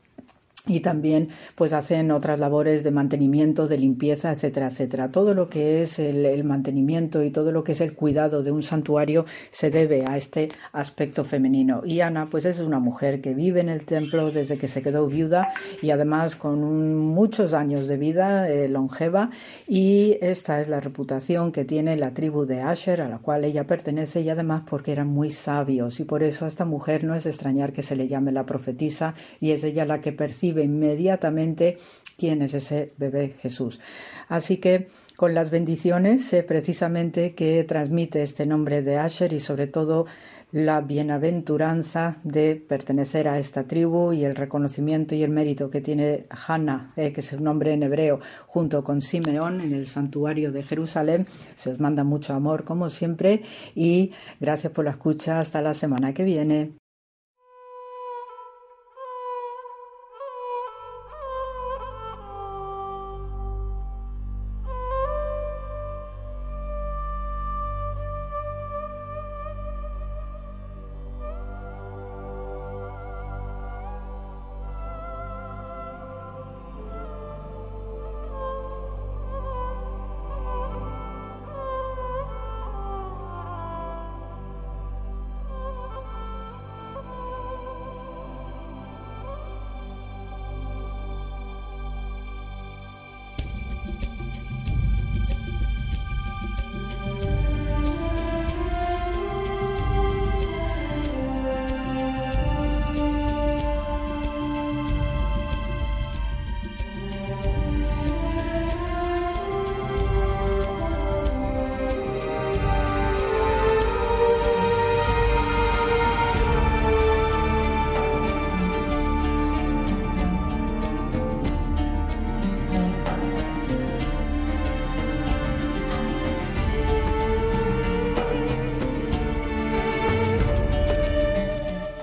y 0.67 0.81
también 0.81 1.29
pues 1.55 1.73
hacen 1.73 2.11
otras 2.11 2.39
labores 2.39 2.83
de 2.83 2.91
mantenimiento, 2.91 3.67
de 3.67 3.79
limpieza, 3.79 4.31
etcétera, 4.31 4.67
etcétera. 4.67 5.11
Todo 5.11 5.33
lo 5.33 5.49
que 5.49 5.81
es 5.81 5.97
el, 5.97 6.43
mantenimiento 6.43 7.23
y 7.23 7.31
todo 7.31 7.51
lo 7.51 7.63
que 7.63 7.71
es 7.71 7.81
el 7.81 7.93
cuidado 7.93 8.43
de 8.43 8.51
un 8.51 8.61
santuario 8.61 9.25
se 9.49 9.71
debe 9.71 10.05
a 10.07 10.17
este 10.17 10.49
aspecto 10.71 11.25
femenino. 11.25 11.81
Y 11.85 12.01
Ana 12.01 12.29
pues 12.29 12.45
es 12.45 12.59
una 12.59 12.79
mujer 12.79 13.21
que 13.21 13.33
vive 13.33 13.61
en 13.61 13.69
el 13.69 13.85
templo 13.85 14.31
desde 14.31 14.57
que 14.57 14.67
se 14.67 14.81
quedó 14.83 15.07
viuda 15.07 15.49
y 15.81 15.89
además 15.89 16.35
con 16.35 16.95
muchos 16.95 17.53
años 17.53 17.87
de 17.87 17.97
vida 17.97 18.49
eh, 18.49 18.67
longeva 18.67 19.31
y 19.67 20.17
esta 20.21 20.61
es 20.61 20.69
la 20.69 20.79
reputación 20.79 21.51
que 21.51 21.65
tiene 21.65 21.97
la 21.97 22.13
tribu 22.13 22.45
de 22.45 22.61
Asher 22.61 23.01
a 23.01 23.09
la 23.09 23.17
cual 23.17 23.45
ella 23.45 23.65
pertenece 23.65 24.21
y 24.21 24.29
además 24.29 24.63
porque 24.69 24.91
eran 24.91 25.07
muy 25.07 25.31
sabios 25.31 25.99
y 25.99 26.03
por 26.03 26.23
eso 26.23 26.45
a 26.45 26.47
esta 26.47 26.65
mujer 26.65 27.03
no 27.03 27.15
es 27.15 27.25
extrañar 27.25 27.73
que 27.73 27.81
se 27.81 27.95
le 27.95 28.07
llame 28.07 28.31
la 28.31 28.45
profetisa 28.45 29.15
y 29.39 29.51
es 29.51 29.63
ella 29.63 29.85
la 29.85 30.01
que 30.01 30.11
percibe 30.11 30.50
inmediatamente 30.59 31.77
quién 32.17 32.41
es 32.41 32.53
ese 32.53 32.93
bebé 32.97 33.29
Jesús. 33.29 33.79
Así 34.27 34.57
que 34.57 34.87
con 35.15 35.33
las 35.33 35.49
bendiciones 35.49 36.25
sé 36.25 36.43
precisamente 36.43 37.33
que 37.33 37.63
transmite 37.63 38.21
este 38.21 38.45
nombre 38.45 38.81
de 38.81 38.97
Asher 38.97 39.33
y 39.33 39.39
sobre 39.39 39.67
todo 39.67 40.05
la 40.51 40.81
bienaventuranza 40.81 42.17
de 42.23 42.55
pertenecer 42.55 43.27
a 43.27 43.37
esta 43.37 43.67
tribu 43.67 44.11
y 44.11 44.25
el 44.25 44.35
reconocimiento 44.35 45.15
y 45.15 45.23
el 45.23 45.31
mérito 45.31 45.69
que 45.69 45.81
tiene 45.81 46.25
Hannah, 46.29 46.91
eh, 46.97 47.13
que 47.13 47.21
es 47.21 47.27
su 47.27 47.39
nombre 47.39 47.73
en 47.73 47.83
hebreo, 47.83 48.19
junto 48.47 48.83
con 48.83 49.01
Simeón 49.01 49.61
en 49.61 49.73
el 49.73 49.87
santuario 49.87 50.51
de 50.51 50.63
Jerusalén. 50.63 51.25
Se 51.55 51.71
os 51.71 51.79
manda 51.79 52.03
mucho 52.03 52.33
amor 52.33 52.65
como 52.65 52.89
siempre 52.89 53.43
y 53.75 54.11
gracias 54.39 54.73
por 54.73 54.85
la 54.85 54.91
escucha. 54.91 55.39
Hasta 55.39 55.61
la 55.61 55.73
semana 55.73 56.13
que 56.13 56.23
viene. 56.23 56.73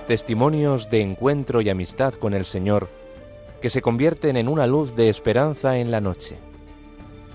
Testimonios 0.09 0.89
de 0.89 1.01
encuentro 1.01 1.61
y 1.61 1.69
amistad 1.69 2.15
con 2.15 2.33
el 2.33 2.43
Señor 2.43 2.89
que 3.61 3.69
se 3.69 3.83
convierten 3.83 4.37
en 4.37 4.47
una 4.47 4.65
luz 4.65 4.95
de 4.95 5.07
esperanza 5.07 5.77
en 5.77 5.91
la 5.91 6.01
noche. 6.01 6.39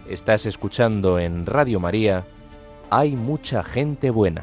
Estás 0.09 0.45
escuchando 0.45 1.21
en 1.21 1.47
Radio 1.47 1.79
María, 1.79 2.25
Hay 2.91 3.15
mucha 3.15 3.63
gente 3.63 4.11
buena. 4.11 4.43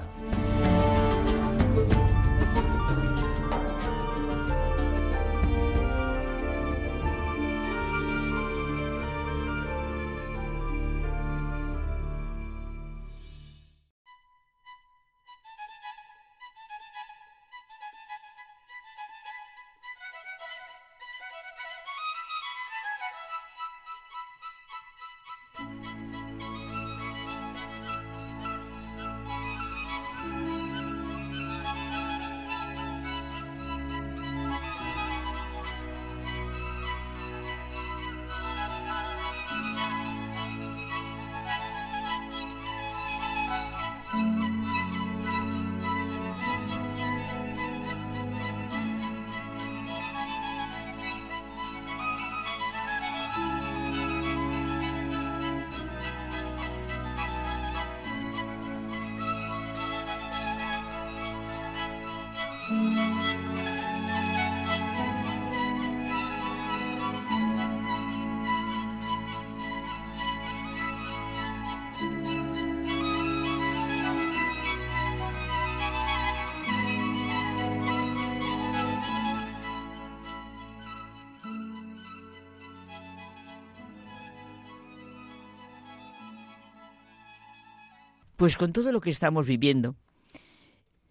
Pues 88.41 88.57
con 88.57 88.73
todo 88.73 88.91
lo 88.91 89.01
que 89.01 89.11
estamos 89.11 89.45
viviendo 89.45 89.95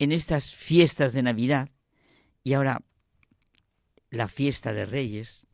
en 0.00 0.10
estas 0.10 0.52
fiestas 0.52 1.12
de 1.12 1.22
Navidad 1.22 1.68
y 2.42 2.54
ahora 2.54 2.82
la 4.10 4.26
fiesta 4.26 4.72
de 4.72 4.84
Reyes, 4.84 5.46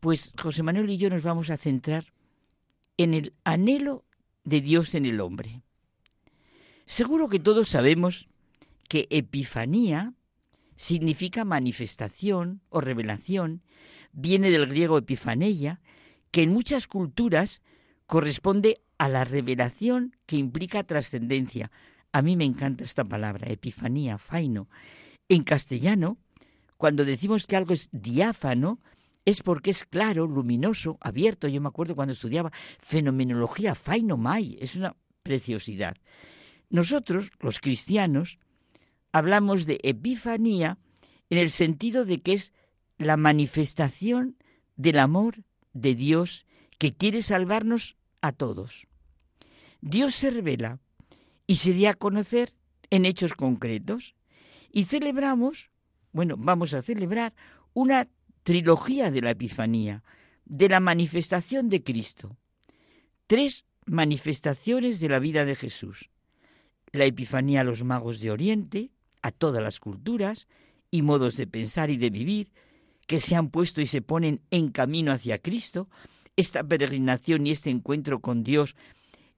pues 0.00 0.32
José 0.36 0.64
Manuel 0.64 0.90
y 0.90 0.96
yo 0.96 1.08
nos 1.08 1.22
vamos 1.22 1.50
a 1.50 1.58
centrar 1.58 2.12
en 2.96 3.14
el 3.14 3.34
anhelo 3.44 4.04
de 4.42 4.60
Dios 4.60 4.96
en 4.96 5.06
el 5.06 5.20
hombre. 5.20 5.62
Seguro 6.86 7.28
que 7.28 7.38
todos 7.38 7.68
sabemos 7.68 8.26
que 8.88 9.06
Epifanía 9.10 10.12
significa 10.74 11.44
manifestación 11.44 12.62
o 12.68 12.80
revelación, 12.80 13.62
viene 14.10 14.50
del 14.50 14.66
griego 14.66 14.98
epifaneia, 14.98 15.80
que 16.32 16.42
en 16.42 16.50
muchas 16.50 16.88
culturas 16.88 17.62
corresponde 18.06 18.80
a 18.98 19.08
la 19.08 19.24
revelación 19.24 20.16
que 20.26 20.36
implica 20.36 20.84
trascendencia. 20.84 21.70
A 22.12 22.22
mí 22.22 22.36
me 22.36 22.44
encanta 22.44 22.84
esta 22.84 23.04
palabra, 23.04 23.50
epifanía, 23.50 24.18
faino. 24.18 24.68
En 25.28 25.42
castellano, 25.42 26.18
cuando 26.76 27.04
decimos 27.04 27.46
que 27.46 27.56
algo 27.56 27.74
es 27.74 27.88
diáfano, 27.92 28.80
es 29.24 29.42
porque 29.42 29.70
es 29.70 29.84
claro, 29.84 30.26
luminoso, 30.26 30.98
abierto. 31.00 31.48
Yo 31.48 31.60
me 31.60 31.68
acuerdo 31.68 31.94
cuando 31.94 32.12
estudiaba 32.12 32.52
fenomenología, 32.78 33.74
faino 33.74 34.16
mai, 34.16 34.56
es 34.60 34.76
una 34.76 34.96
preciosidad. 35.22 35.96
Nosotros, 36.70 37.30
los 37.40 37.60
cristianos, 37.60 38.38
hablamos 39.12 39.66
de 39.66 39.80
epifanía 39.82 40.78
en 41.30 41.38
el 41.38 41.50
sentido 41.50 42.04
de 42.04 42.22
que 42.22 42.34
es 42.34 42.52
la 42.98 43.16
manifestación 43.16 44.36
del 44.76 44.98
amor 44.98 45.42
de 45.72 45.94
Dios 45.94 46.46
que 46.78 46.94
quiere 46.94 47.22
salvarnos 47.22 47.96
a 48.26 48.32
todos. 48.32 48.86
Dios 49.80 50.14
se 50.14 50.30
revela 50.30 50.80
y 51.46 51.56
se 51.56 51.78
da 51.78 51.90
a 51.90 51.94
conocer 51.94 52.54
en 52.90 53.04
hechos 53.04 53.34
concretos 53.34 54.14
y 54.70 54.84
celebramos, 54.84 55.70
bueno, 56.12 56.36
vamos 56.38 56.74
a 56.74 56.82
celebrar 56.82 57.34
una 57.72 58.08
trilogía 58.42 59.10
de 59.10 59.22
la 59.22 59.30
Epifanía, 59.30 60.02
de 60.44 60.68
la 60.68 60.80
manifestación 60.80 61.68
de 61.68 61.82
Cristo. 61.82 62.36
Tres 63.26 63.64
manifestaciones 63.86 65.00
de 65.00 65.08
la 65.08 65.18
vida 65.18 65.44
de 65.44 65.56
Jesús. 65.56 66.10
La 66.92 67.04
Epifanía 67.04 67.60
a 67.60 67.64
los 67.64 67.84
magos 67.84 68.20
de 68.20 68.30
Oriente, 68.30 68.90
a 69.22 69.32
todas 69.32 69.62
las 69.62 69.80
culturas 69.80 70.46
y 70.90 71.02
modos 71.02 71.36
de 71.36 71.46
pensar 71.46 71.90
y 71.90 71.96
de 71.96 72.10
vivir, 72.10 72.52
que 73.06 73.20
se 73.20 73.36
han 73.36 73.50
puesto 73.50 73.80
y 73.80 73.86
se 73.86 74.02
ponen 74.02 74.40
en 74.50 74.70
camino 74.70 75.12
hacia 75.12 75.38
Cristo, 75.38 75.88
esta 76.36 76.62
peregrinación 76.62 77.46
y 77.46 77.50
este 77.50 77.70
encuentro 77.70 78.20
con 78.20 78.44
Dios 78.44 78.76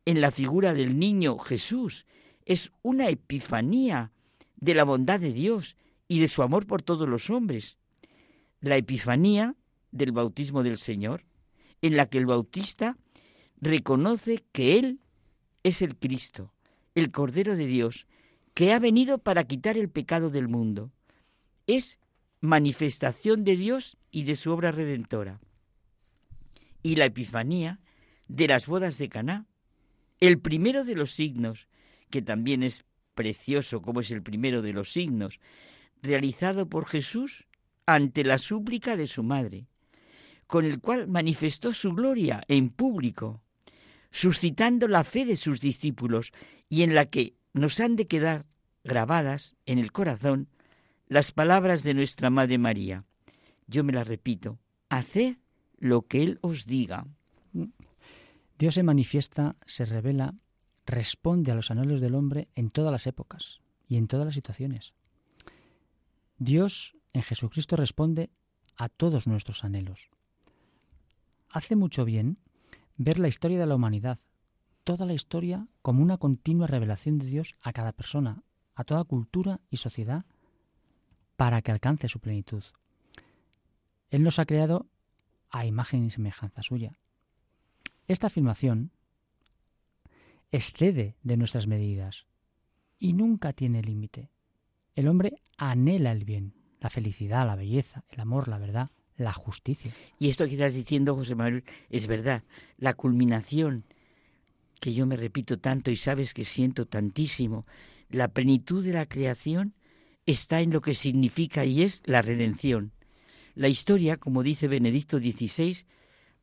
en 0.04 0.20
la 0.20 0.30
figura 0.30 0.74
del 0.74 0.98
niño 0.98 1.38
Jesús 1.38 2.06
es 2.44 2.72
una 2.82 3.08
epifanía 3.08 4.12
de 4.56 4.74
la 4.74 4.84
bondad 4.84 5.20
de 5.20 5.32
Dios 5.32 5.76
y 6.08 6.20
de 6.20 6.28
su 6.28 6.42
amor 6.42 6.66
por 6.66 6.82
todos 6.82 7.08
los 7.08 7.30
hombres. 7.30 7.76
La 8.60 8.76
epifanía 8.76 9.54
del 9.92 10.12
bautismo 10.12 10.62
del 10.62 10.78
Señor, 10.78 11.24
en 11.82 11.96
la 11.96 12.06
que 12.06 12.18
el 12.18 12.26
bautista 12.26 12.96
reconoce 13.60 14.44
que 14.52 14.78
Él 14.78 15.00
es 15.62 15.82
el 15.82 15.96
Cristo, 15.96 16.52
el 16.94 17.10
Cordero 17.10 17.56
de 17.56 17.66
Dios, 17.66 18.06
que 18.54 18.72
ha 18.72 18.78
venido 18.78 19.18
para 19.18 19.44
quitar 19.44 19.76
el 19.76 19.90
pecado 19.90 20.30
del 20.30 20.48
mundo. 20.48 20.90
Es 21.66 21.98
manifestación 22.40 23.44
de 23.44 23.56
Dios 23.56 23.96
y 24.10 24.24
de 24.24 24.36
su 24.36 24.50
obra 24.52 24.72
redentora. 24.72 25.40
Y 26.88 26.96
la 26.96 27.04
Epifanía 27.04 27.80
de 28.28 28.48
las 28.48 28.66
bodas 28.66 28.96
de 28.96 29.10
Caná, 29.10 29.44
el 30.20 30.38
primero 30.40 30.84
de 30.84 30.94
los 30.94 31.12
signos, 31.12 31.68
que 32.08 32.22
también 32.22 32.62
es 32.62 32.86
precioso 33.14 33.82
como 33.82 34.00
es 34.00 34.10
el 34.10 34.22
primero 34.22 34.62
de 34.62 34.72
los 34.72 34.90
signos, 34.90 35.38
realizado 36.00 36.66
por 36.70 36.86
Jesús 36.86 37.44
ante 37.84 38.24
la 38.24 38.38
súplica 38.38 38.96
de 38.96 39.06
su 39.06 39.22
madre, 39.22 39.66
con 40.46 40.64
el 40.64 40.80
cual 40.80 41.08
manifestó 41.08 41.74
su 41.74 41.90
gloria 41.90 42.42
en 42.48 42.70
público, 42.70 43.42
suscitando 44.10 44.88
la 44.88 45.04
fe 45.04 45.26
de 45.26 45.36
sus 45.36 45.60
discípulos 45.60 46.32
y 46.70 46.84
en 46.84 46.94
la 46.94 47.04
que 47.04 47.34
nos 47.52 47.80
han 47.80 47.96
de 47.96 48.06
quedar 48.06 48.46
grabadas 48.82 49.56
en 49.66 49.78
el 49.78 49.92
corazón 49.92 50.48
las 51.06 51.32
palabras 51.32 51.82
de 51.82 51.92
nuestra 51.92 52.30
Madre 52.30 52.56
María. 52.56 53.04
Yo 53.66 53.84
me 53.84 53.92
las 53.92 54.08
repito, 54.08 54.58
haced 54.88 55.36
lo 55.78 56.02
que 56.02 56.22
Él 56.22 56.38
os 56.42 56.66
diga. 56.66 57.06
Dios 58.58 58.74
se 58.74 58.82
manifiesta, 58.82 59.56
se 59.66 59.84
revela, 59.84 60.34
responde 60.86 61.52
a 61.52 61.54
los 61.54 61.70
anhelos 61.70 62.00
del 62.00 62.14
hombre 62.14 62.48
en 62.54 62.70
todas 62.70 62.92
las 62.92 63.06
épocas 63.06 63.60
y 63.88 63.96
en 63.96 64.08
todas 64.08 64.26
las 64.26 64.34
situaciones. 64.34 64.92
Dios 66.38 66.96
en 67.12 67.22
Jesucristo 67.22 67.76
responde 67.76 68.30
a 68.76 68.88
todos 68.88 69.26
nuestros 69.26 69.64
anhelos. 69.64 70.10
Hace 71.50 71.76
mucho 71.76 72.04
bien 72.04 72.38
ver 72.96 73.18
la 73.18 73.28
historia 73.28 73.58
de 73.58 73.66
la 73.66 73.74
humanidad, 73.74 74.18
toda 74.84 75.06
la 75.06 75.14
historia 75.14 75.66
como 75.82 76.02
una 76.02 76.18
continua 76.18 76.66
revelación 76.66 77.18
de 77.18 77.26
Dios 77.26 77.56
a 77.60 77.72
cada 77.72 77.92
persona, 77.92 78.42
a 78.74 78.84
toda 78.84 79.04
cultura 79.04 79.60
y 79.70 79.78
sociedad, 79.78 80.24
para 81.36 81.62
que 81.62 81.72
alcance 81.72 82.08
su 82.08 82.20
plenitud. 82.20 82.64
Él 84.10 84.22
nos 84.22 84.38
ha 84.38 84.46
creado 84.46 84.86
a 85.50 85.66
imagen 85.66 86.04
y 86.04 86.10
semejanza 86.10 86.62
suya. 86.62 86.92
Esta 88.06 88.28
afirmación 88.28 88.90
excede 90.50 91.16
de 91.22 91.36
nuestras 91.36 91.66
medidas 91.66 92.26
y 92.98 93.12
nunca 93.12 93.52
tiene 93.52 93.82
límite. 93.82 94.30
El 94.94 95.08
hombre 95.08 95.42
anhela 95.56 96.12
el 96.12 96.24
bien, 96.24 96.54
la 96.80 96.90
felicidad, 96.90 97.46
la 97.46 97.56
belleza, 97.56 98.04
el 98.08 98.20
amor, 98.20 98.48
la 98.48 98.58
verdad, 98.58 98.90
la 99.16 99.32
justicia. 99.32 99.92
Y 100.18 100.30
esto 100.30 100.46
que 100.46 100.54
estás 100.54 100.74
diciendo, 100.74 101.14
José 101.14 101.34
Manuel, 101.34 101.64
es 101.90 102.06
verdad. 102.06 102.44
La 102.78 102.94
culminación, 102.94 103.84
que 104.80 104.94
yo 104.94 105.06
me 105.06 105.16
repito 105.16 105.58
tanto 105.58 105.90
y 105.90 105.96
sabes 105.96 106.34
que 106.34 106.44
siento 106.44 106.86
tantísimo, 106.86 107.66
la 108.08 108.28
plenitud 108.28 108.84
de 108.84 108.92
la 108.92 109.06
creación 109.06 109.74
está 110.24 110.60
en 110.60 110.72
lo 110.72 110.80
que 110.80 110.94
significa 110.94 111.64
y 111.64 111.82
es 111.82 112.02
la 112.06 112.22
redención. 112.22 112.92
La 113.58 113.66
historia, 113.66 114.18
como 114.18 114.44
dice 114.44 114.68
Benedicto 114.68 115.18
XVI, 115.18 115.84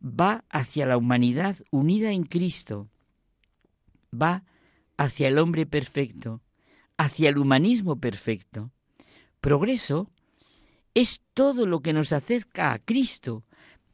va 0.03 0.43
hacia 0.49 0.85
la 0.85 0.97
humanidad 0.97 1.55
unida 1.71 2.11
en 2.11 2.25
Cristo, 2.25 2.89
va 4.13 4.43
hacia 4.97 5.29
el 5.29 5.37
hombre 5.37 5.65
perfecto, 5.65 6.41
hacia 6.97 7.29
el 7.29 7.37
humanismo 7.37 8.01
perfecto. 8.01 8.73
Progreso 9.39 10.11
es 10.93 11.21
todo 11.33 11.65
lo 11.65 11.79
que 11.79 11.93
nos 11.93 12.11
acerca 12.11 12.73
a 12.73 12.79
Cristo 12.79 13.45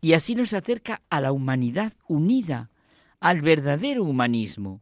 y 0.01 0.13
así 0.13 0.33
nos 0.33 0.53
acerca 0.53 1.03
a 1.11 1.21
la 1.21 1.31
humanidad 1.31 1.93
unida, 2.07 2.71
al 3.19 3.43
verdadero 3.43 4.03
humanismo. 4.03 4.81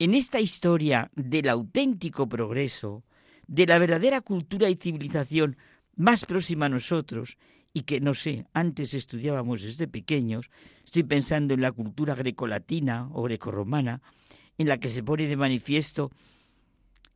En 0.00 0.14
esta 0.14 0.40
historia 0.40 1.12
del 1.14 1.48
auténtico 1.48 2.28
progreso, 2.28 3.04
de 3.46 3.66
la 3.66 3.78
verdadera 3.78 4.20
cultura 4.20 4.68
y 4.68 4.74
civilización 4.74 5.56
más 5.96 6.24
próxima 6.24 6.66
a 6.66 6.70
nosotros 6.70 7.36
y 7.72 7.82
que, 7.82 8.00
no 8.00 8.14
sé, 8.14 8.46
antes 8.52 8.94
estudiábamos 8.94 9.62
desde 9.62 9.88
pequeños, 9.88 10.50
estoy 10.84 11.02
pensando 11.02 11.52
en 11.52 11.60
la 11.60 11.72
cultura 11.72 12.14
grecolatina 12.14 13.08
o 13.12 13.22
grecorromana, 13.22 14.00
en 14.56 14.68
la 14.68 14.78
que 14.78 14.88
se 14.88 15.02
pone 15.02 15.26
de 15.26 15.36
manifiesto, 15.36 16.10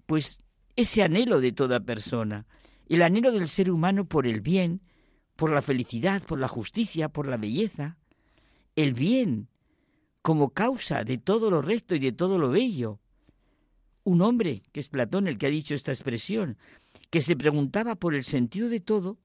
pues, 0.06 0.38
ese 0.76 1.02
anhelo 1.02 1.40
de 1.40 1.52
toda 1.52 1.80
persona, 1.80 2.46
el 2.88 3.02
anhelo 3.02 3.32
del 3.32 3.48
ser 3.48 3.70
humano 3.70 4.04
por 4.04 4.26
el 4.26 4.40
bien, 4.40 4.82
por 5.36 5.50
la 5.50 5.62
felicidad, 5.62 6.22
por 6.22 6.38
la 6.38 6.48
justicia, 6.48 7.08
por 7.08 7.26
la 7.26 7.36
belleza, 7.36 7.96
el 8.76 8.92
bien 8.92 9.48
como 10.22 10.50
causa 10.50 11.04
de 11.04 11.18
todo 11.18 11.50
lo 11.50 11.62
recto 11.62 11.94
y 11.94 11.98
de 11.98 12.12
todo 12.12 12.38
lo 12.38 12.50
bello. 12.50 13.00
Un 14.04 14.22
hombre, 14.22 14.62
que 14.72 14.80
es 14.80 14.88
Platón 14.88 15.28
el 15.28 15.38
que 15.38 15.46
ha 15.46 15.50
dicho 15.50 15.74
esta 15.74 15.92
expresión, 15.92 16.58
que 17.10 17.20
se 17.20 17.36
preguntaba 17.36 17.96
por 17.96 18.14
el 18.14 18.22
sentido 18.22 18.68
de 18.68 18.80
todo, 18.80 19.18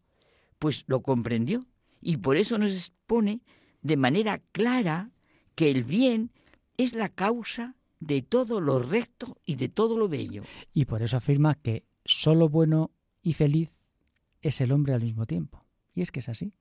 pues 0.59 0.83
lo 0.87 1.01
comprendió 1.01 1.65
y 2.01 2.17
por 2.17 2.37
eso 2.37 2.57
nos 2.57 2.71
expone 2.71 3.41
de 3.81 3.97
manera 3.97 4.39
clara 4.51 5.11
que 5.53 5.69
el 5.69 5.83
bien 5.83 6.31
es 6.77 6.93
la 6.93 7.09
causa 7.09 7.75
de 7.99 8.21
todo 8.21 8.59
lo 8.59 8.79
recto 8.79 9.37
y 9.45 9.55
de 9.55 9.69
todo 9.69 9.97
lo 9.97 10.09
bello. 10.09 10.43
Y 10.73 10.85
por 10.85 11.01
eso 11.01 11.17
afirma 11.17 11.55
que 11.55 11.85
solo 12.03 12.49
bueno 12.49 12.91
y 13.21 13.33
feliz 13.33 13.77
es 14.41 14.59
el 14.61 14.71
hombre 14.71 14.93
al 14.93 15.01
mismo 15.01 15.25
tiempo. 15.25 15.63
Y 15.93 16.01
es 16.01 16.11
que 16.11 16.19
es 16.19 16.29
así. 16.29 16.53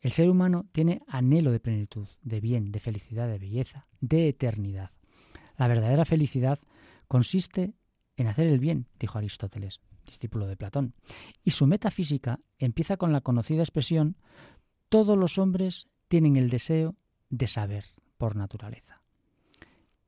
El 0.00 0.12
ser 0.12 0.30
humano 0.30 0.66
tiene 0.72 1.02
anhelo 1.08 1.50
de 1.50 1.60
plenitud, 1.60 2.08
de 2.22 2.40
bien, 2.40 2.70
de 2.70 2.78
felicidad, 2.78 3.26
de 3.26 3.38
belleza, 3.38 3.88
de 4.00 4.28
eternidad. 4.28 4.92
La 5.56 5.66
verdadera 5.66 6.04
felicidad 6.04 6.60
consiste 7.08 7.74
en 8.16 8.28
hacer 8.28 8.46
el 8.46 8.60
bien, 8.60 8.86
dijo 8.98 9.18
Aristóteles 9.18 9.80
discípulo 10.08 10.46
de 10.46 10.56
Platón. 10.56 10.94
Y 11.44 11.52
su 11.52 11.66
metafísica 11.66 12.40
empieza 12.58 12.96
con 12.96 13.12
la 13.12 13.20
conocida 13.20 13.62
expresión 13.62 14.16
todos 14.88 15.16
los 15.16 15.38
hombres 15.38 15.88
tienen 16.08 16.36
el 16.36 16.50
deseo 16.50 16.96
de 17.30 17.46
saber 17.46 17.84
por 18.16 18.36
naturaleza. 18.36 19.02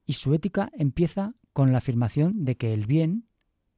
Y 0.06 0.14
su 0.14 0.35
ética 0.35 0.70
empieza 0.72 1.35
con 1.52 1.72
la 1.72 1.78
afirmación 1.78 2.44
de 2.44 2.56
que 2.56 2.72
el 2.72 2.86
bien 2.86 3.28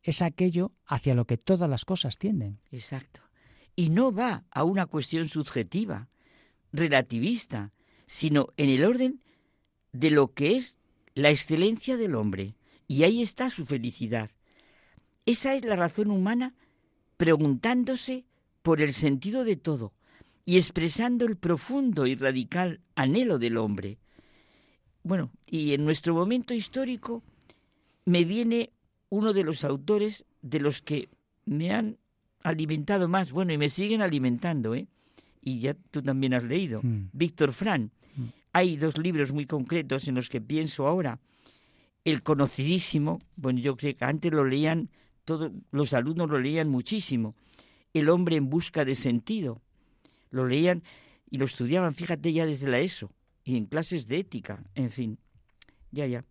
es 0.02 0.22
aquello 0.22 0.72
hacia 0.86 1.14
lo 1.14 1.26
que 1.26 1.36
todas 1.36 1.68
las 1.68 1.84
cosas 1.84 2.18
tienden. 2.18 2.60
Exacto. 2.70 3.20
Y 3.74 3.90
no 3.90 4.12
va 4.12 4.44
a 4.50 4.64
una 4.64 4.86
cuestión 4.86 5.28
subjetiva, 5.28 6.08
relativista, 6.72 7.72
sino 8.06 8.48
en 8.56 8.70
el 8.70 8.84
orden 8.84 9.22
de 9.92 10.10
lo 10.10 10.32
que 10.32 10.56
es 10.56 10.78
la 11.14 11.30
excelencia 11.30 11.96
del 11.96 12.14
hombre. 12.14 12.54
Y 12.86 13.04
ahí 13.04 13.22
está 13.22 13.50
su 13.50 13.66
felicidad. 13.66 14.30
Esa 15.26 15.54
es 15.54 15.64
la 15.64 15.76
razón 15.76 16.10
humana 16.10 16.54
preguntándose 17.16 18.24
por 18.62 18.80
el 18.80 18.92
sentido 18.92 19.44
de 19.44 19.56
todo 19.56 19.92
y 20.44 20.56
expresando 20.56 21.24
el 21.24 21.36
profundo 21.36 22.06
y 22.06 22.14
radical 22.14 22.80
anhelo 22.94 23.38
del 23.38 23.56
hombre. 23.56 23.98
bueno, 25.04 25.30
y 25.46 25.74
en 25.74 25.84
nuestro 25.84 26.14
momento 26.14 26.54
histórico 26.54 27.22
me 28.04 28.24
viene 28.24 28.70
uno 29.08 29.32
de 29.32 29.44
los 29.44 29.64
autores 29.64 30.24
de 30.42 30.60
los 30.60 30.80
que 30.82 31.08
me 31.44 31.72
han 31.72 31.98
alimentado 32.42 33.08
más, 33.08 33.32
bueno, 33.32 33.52
y 33.52 33.58
me 33.58 33.68
siguen 33.68 34.02
alimentando, 34.02 34.74
¿eh? 34.74 34.86
Y 35.40 35.60
ya 35.60 35.74
tú 35.74 36.02
también 36.02 36.34
has 36.34 36.44
leído, 36.44 36.80
mm. 36.82 37.10
Víctor 37.12 37.52
Fran. 37.52 37.90
Mm. 38.16 38.22
Hay 38.52 38.76
dos 38.76 38.98
libros 38.98 39.32
muy 39.32 39.46
concretos 39.46 40.08
en 40.08 40.14
los 40.14 40.28
que 40.28 40.40
pienso 40.40 40.86
ahora. 40.86 41.18
El 42.04 42.22
conocidísimo, 42.22 43.20
bueno, 43.36 43.60
yo 43.60 43.76
creo 43.76 43.96
que 43.96 44.04
antes 44.04 44.32
lo 44.32 44.44
leían, 44.44 44.88
los 45.70 45.94
alumnos 45.94 46.30
lo 46.30 46.38
leían 46.38 46.68
muchísimo. 46.68 47.34
El 47.92 48.08
hombre 48.08 48.36
en 48.36 48.48
busca 48.48 48.84
de 48.84 48.94
sentido. 48.94 49.60
Lo 50.30 50.46
leían 50.46 50.82
y 51.30 51.38
lo 51.38 51.44
estudiaban, 51.44 51.94
fíjate, 51.94 52.32
ya 52.32 52.46
desde 52.46 52.68
la 52.68 52.80
ESO 52.80 53.10
y 53.44 53.56
en 53.56 53.66
clases 53.66 54.06
de 54.06 54.18
ética, 54.18 54.62
en 54.74 54.90
fin. 54.90 55.18
Ya, 55.90 56.06
ya. 56.06 56.24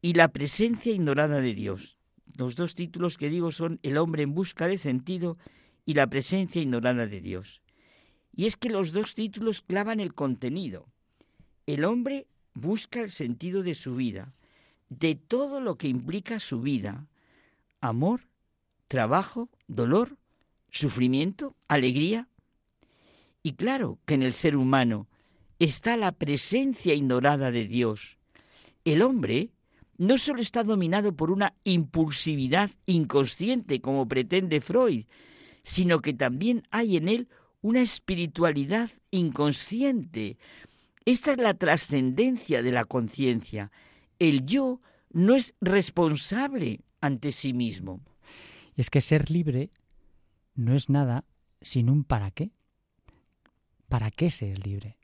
Y 0.00 0.14
la 0.14 0.28
presencia 0.28 0.92
ignorada 0.92 1.40
de 1.40 1.54
Dios. 1.54 1.96
Los 2.36 2.56
dos 2.56 2.74
títulos 2.74 3.18
que 3.18 3.30
digo 3.30 3.52
son 3.52 3.78
El 3.82 3.98
hombre 3.98 4.22
en 4.22 4.34
busca 4.34 4.66
de 4.66 4.78
sentido 4.78 5.38
y 5.84 5.94
La 5.94 6.06
presencia 6.08 6.62
ignorada 6.62 7.06
de 7.06 7.20
Dios. 7.20 7.62
Y 8.34 8.46
es 8.46 8.56
que 8.56 8.70
los 8.70 8.92
dos 8.92 9.14
títulos 9.14 9.62
clavan 9.62 10.00
el 10.00 10.14
contenido. 10.14 10.86
El 11.66 11.84
hombre 11.84 12.26
busca 12.54 13.00
el 13.00 13.10
sentido 13.10 13.62
de 13.62 13.74
su 13.74 13.94
vida, 13.94 14.32
de 14.88 15.14
todo 15.14 15.60
lo 15.60 15.76
que 15.76 15.88
implica 15.88 16.40
su 16.40 16.60
vida. 16.60 17.06
Amor, 17.82 18.28
trabajo, 18.86 19.50
dolor, 19.66 20.16
sufrimiento, 20.70 21.56
alegría. 21.66 22.28
Y 23.42 23.54
claro 23.54 23.98
que 24.06 24.14
en 24.14 24.22
el 24.22 24.32
ser 24.32 24.56
humano 24.56 25.08
está 25.58 25.96
la 25.96 26.12
presencia 26.12 26.94
ignorada 26.94 27.50
de 27.50 27.66
Dios. 27.66 28.18
El 28.84 29.02
hombre 29.02 29.50
no 29.98 30.16
solo 30.16 30.40
está 30.40 30.62
dominado 30.62 31.16
por 31.16 31.32
una 31.32 31.54
impulsividad 31.64 32.70
inconsciente 32.86 33.80
como 33.80 34.06
pretende 34.06 34.60
Freud, 34.60 35.06
sino 35.64 35.98
que 35.98 36.14
también 36.14 36.62
hay 36.70 36.96
en 36.96 37.08
él 37.08 37.28
una 37.62 37.80
espiritualidad 37.80 38.90
inconsciente. 39.10 40.38
Esta 41.04 41.32
es 41.32 41.38
la 41.38 41.54
trascendencia 41.54 42.62
de 42.62 42.70
la 42.70 42.84
conciencia. 42.84 43.72
El 44.20 44.46
yo 44.46 44.80
no 45.10 45.34
es 45.34 45.56
responsable 45.60 46.80
ante 47.02 47.30
sí 47.32 47.52
mismo. 47.52 48.00
Y 48.74 48.80
es 48.80 48.88
que 48.88 49.02
ser 49.02 49.30
libre 49.30 49.70
no 50.54 50.74
es 50.74 50.88
nada 50.88 51.26
sin 51.60 51.90
un 51.90 52.04
para 52.04 52.30
qué. 52.30 52.52
¿Para 53.88 54.10
qué 54.10 54.30
ser 54.30 54.66
libre? 54.66 54.96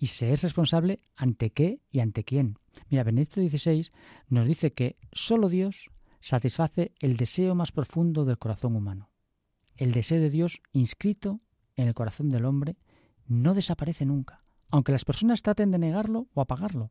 y 0.00 0.06
se 0.06 0.32
es 0.32 0.42
responsable 0.42 1.00
ante 1.14 1.50
qué 1.50 1.82
y 1.92 2.00
ante 2.00 2.24
quién. 2.24 2.58
Mira, 2.88 3.04
Benedicto 3.04 3.40
XVI 3.42 3.90
nos 4.28 4.46
dice 4.46 4.72
que 4.72 4.96
solo 5.12 5.50
Dios 5.50 5.90
satisface 6.20 6.92
el 7.00 7.18
deseo 7.18 7.54
más 7.54 7.70
profundo 7.70 8.24
del 8.24 8.38
corazón 8.38 8.74
humano. 8.74 9.10
El 9.76 9.92
deseo 9.92 10.18
de 10.18 10.30
Dios 10.30 10.62
inscrito 10.72 11.40
en 11.76 11.86
el 11.86 11.94
corazón 11.94 12.30
del 12.30 12.46
hombre 12.46 12.76
no 13.26 13.52
desaparece 13.52 14.06
nunca, 14.06 14.42
aunque 14.70 14.92
las 14.92 15.04
personas 15.04 15.42
traten 15.42 15.70
de 15.70 15.78
negarlo 15.78 16.28
o 16.32 16.40
apagarlo. 16.40 16.90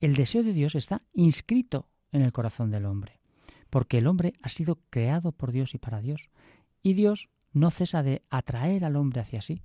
El 0.00 0.14
deseo 0.14 0.42
de 0.42 0.52
Dios 0.52 0.74
está 0.74 1.02
inscrito 1.12 1.88
en 2.10 2.22
el 2.22 2.32
corazón 2.32 2.72
del 2.72 2.86
hombre, 2.86 3.20
porque 3.72 3.96
el 3.96 4.06
hombre 4.06 4.34
ha 4.42 4.50
sido 4.50 4.80
creado 4.90 5.32
por 5.32 5.50
Dios 5.50 5.72
y 5.72 5.78
para 5.78 6.02
Dios, 6.02 6.28
y 6.82 6.92
Dios 6.92 7.30
no 7.54 7.70
cesa 7.70 8.02
de 8.02 8.22
atraer 8.28 8.84
al 8.84 8.96
hombre 8.96 9.22
hacia 9.22 9.40
sí. 9.40 9.62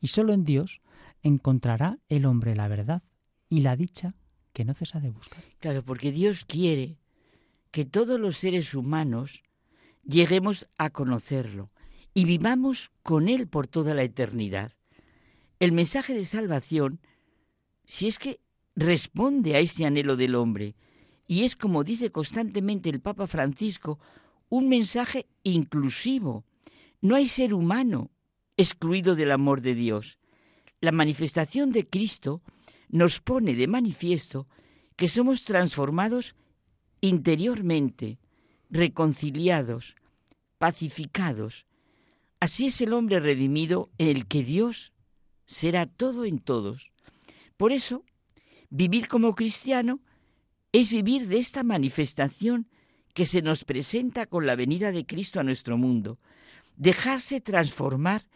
Y 0.00 0.06
solo 0.06 0.32
en 0.32 0.42
Dios 0.42 0.80
encontrará 1.22 1.98
el 2.08 2.24
hombre 2.24 2.56
la 2.56 2.66
verdad 2.68 3.02
y 3.50 3.60
la 3.60 3.76
dicha 3.76 4.14
que 4.54 4.64
no 4.64 4.72
cesa 4.72 5.00
de 5.00 5.10
buscar. 5.10 5.44
Claro, 5.60 5.84
porque 5.84 6.12
Dios 6.12 6.46
quiere 6.46 6.96
que 7.70 7.84
todos 7.84 8.18
los 8.18 8.38
seres 8.38 8.74
humanos 8.74 9.42
lleguemos 10.02 10.66
a 10.78 10.88
conocerlo 10.88 11.70
y 12.14 12.24
vivamos 12.24 12.90
con 13.02 13.28
Él 13.28 13.48
por 13.48 13.66
toda 13.66 13.92
la 13.92 14.02
eternidad. 14.02 14.72
El 15.60 15.72
mensaje 15.72 16.14
de 16.14 16.24
salvación, 16.24 17.00
si 17.84 18.08
es 18.08 18.18
que 18.18 18.40
responde 18.74 19.56
a 19.56 19.58
ese 19.58 19.84
anhelo 19.84 20.16
del 20.16 20.36
hombre, 20.36 20.74
y 21.32 21.44
es 21.44 21.56
como 21.56 21.84
dice 21.84 22.10
constantemente 22.10 22.90
el 22.90 23.00
Papa 23.00 23.26
Francisco, 23.26 23.98
un 24.48 24.68
mensaje 24.68 25.26
inclusivo. 25.42 26.44
No 27.00 27.16
hay 27.16 27.26
ser 27.28 27.54
humano 27.54 28.10
excluido 28.56 29.14
del 29.14 29.32
amor 29.32 29.60
de 29.60 29.74
Dios 29.74 30.18
la 30.82 30.92
manifestación 30.92 31.70
de 31.70 31.88
Cristo 31.88 32.42
nos 32.88 33.20
pone 33.20 33.54
de 33.54 33.68
manifiesto 33.68 34.48
que 34.96 35.08
somos 35.08 35.44
transformados 35.44 36.34
interiormente, 37.00 38.18
reconciliados, 38.68 39.94
pacificados. 40.58 41.66
Así 42.40 42.66
es 42.66 42.80
el 42.80 42.92
hombre 42.92 43.20
redimido 43.20 43.90
en 43.96 44.08
el 44.08 44.26
que 44.26 44.42
Dios 44.42 44.92
será 45.46 45.86
todo 45.86 46.24
en 46.24 46.40
todos. 46.40 46.90
Por 47.56 47.70
eso, 47.70 48.04
vivir 48.68 49.06
como 49.06 49.36
cristiano 49.36 50.00
es 50.72 50.90
vivir 50.90 51.28
de 51.28 51.38
esta 51.38 51.62
manifestación 51.62 52.68
que 53.14 53.26
se 53.26 53.42
nos 53.42 53.64
presenta 53.64 54.26
con 54.26 54.46
la 54.46 54.56
venida 54.56 54.90
de 54.90 55.04
Cristo 55.04 55.38
a 55.38 55.44
nuestro 55.44 55.76
mundo, 55.76 56.18
dejarse 56.76 57.40
transformar 57.40 58.26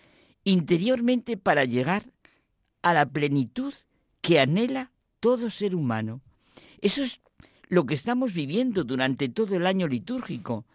interiormente 0.44 1.36
para 1.36 1.64
llegar 1.64 2.04
a 2.82 2.92
la 2.92 3.06
plenitud 3.06 3.74
que 4.20 4.38
anhela 4.38 4.92
todo 5.18 5.50
ser 5.50 5.74
humano. 5.74 6.20
Eso 6.80 7.02
es 7.02 7.20
lo 7.68 7.86
que 7.86 7.94
estamos 7.94 8.32
viviendo 8.32 8.84
durante 8.84 9.28
todo 9.28 9.56
el 9.56 9.66
año 9.66 9.88
litúrgico, 9.88 10.66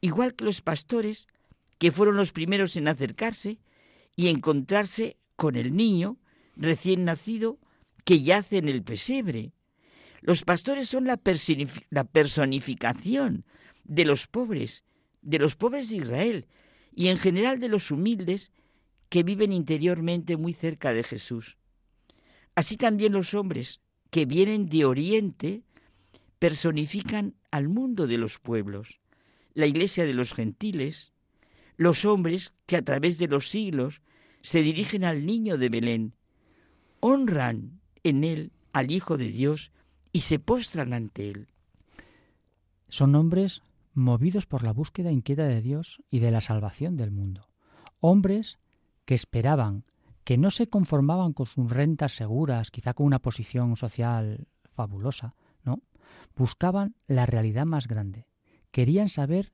igual 0.00 0.34
que 0.34 0.44
los 0.44 0.60
pastores, 0.60 1.26
que 1.78 1.90
fueron 1.90 2.16
los 2.16 2.32
primeros 2.32 2.76
en 2.76 2.88
acercarse 2.88 3.58
y 4.14 4.28
encontrarse 4.28 5.16
con 5.34 5.56
el 5.56 5.74
niño 5.74 6.18
recién 6.56 7.04
nacido 7.04 7.58
que 8.04 8.22
yace 8.22 8.58
en 8.58 8.68
el 8.68 8.82
pesebre. 8.82 9.52
Los 10.22 10.44
pastores 10.44 10.88
son 10.88 11.06
la, 11.06 11.16
personificación 11.16 13.44
de 13.84 14.04
los 14.04 14.26
pobres, 14.26 14.84
de 15.22 15.38
los 15.38 15.56
pobres 15.56 15.90
de 15.90 15.96
Israel 15.96 16.46
y 16.94 17.08
en 17.08 17.18
general 17.18 17.58
de 17.58 17.68
los 17.68 17.90
humildes 17.90 18.52
que 19.08 19.22
viven 19.22 19.52
interiormente 19.52 20.36
muy 20.36 20.52
cerca 20.52 20.92
de 20.92 21.02
Jesús. 21.02 21.56
Así 22.54 22.76
también 22.76 23.12
los 23.12 23.34
hombres 23.34 23.80
que 24.10 24.26
vienen 24.26 24.68
de 24.68 24.84
Oriente 24.84 25.62
personifican 26.38 27.34
al 27.50 27.68
mundo 27.68 28.06
de 28.06 28.18
los 28.18 28.38
pueblos, 28.38 29.00
la 29.54 29.66
iglesia 29.66 30.04
de 30.04 30.14
los 30.14 30.32
gentiles, 30.32 31.12
los 31.76 32.04
hombres 32.04 32.52
que 32.66 32.76
a 32.76 32.82
través 32.82 33.18
de 33.18 33.28
los 33.28 33.48
siglos 33.48 34.02
se 34.42 34.62
dirigen 34.62 35.04
al 35.04 35.26
niño 35.26 35.58
de 35.58 35.68
Belén, 35.68 36.14
honran 37.00 37.80
en 38.04 38.24
él 38.24 38.52
al 38.72 38.90
Hijo 38.90 39.16
de 39.16 39.28
Dios 39.28 39.72
y 40.12 40.20
se 40.20 40.38
postran 40.38 40.92
ante 40.92 41.30
él. 41.30 41.48
Son 42.88 43.14
hombres 43.14 43.62
movidos 43.94 44.46
por 44.46 44.62
la 44.62 44.72
búsqueda 44.72 45.12
inquieta 45.12 45.44
de 45.44 45.60
Dios 45.60 46.02
y 46.10 46.18
de 46.20 46.30
la 46.30 46.40
salvación 46.40 46.96
del 46.96 47.10
mundo, 47.10 47.48
hombres 48.00 48.58
que 49.04 49.14
esperaban, 49.14 49.84
que 50.24 50.38
no 50.38 50.50
se 50.50 50.68
conformaban 50.68 51.32
con 51.32 51.46
sus 51.46 51.70
rentas 51.70 52.12
seguras, 52.12 52.70
quizá 52.70 52.94
con 52.94 53.06
una 53.06 53.20
posición 53.20 53.76
social 53.76 54.46
fabulosa, 54.74 55.34
no, 55.64 55.82
buscaban 56.36 56.94
la 57.06 57.26
realidad 57.26 57.66
más 57.66 57.86
grande, 57.86 58.26
querían 58.70 59.08
saber 59.08 59.52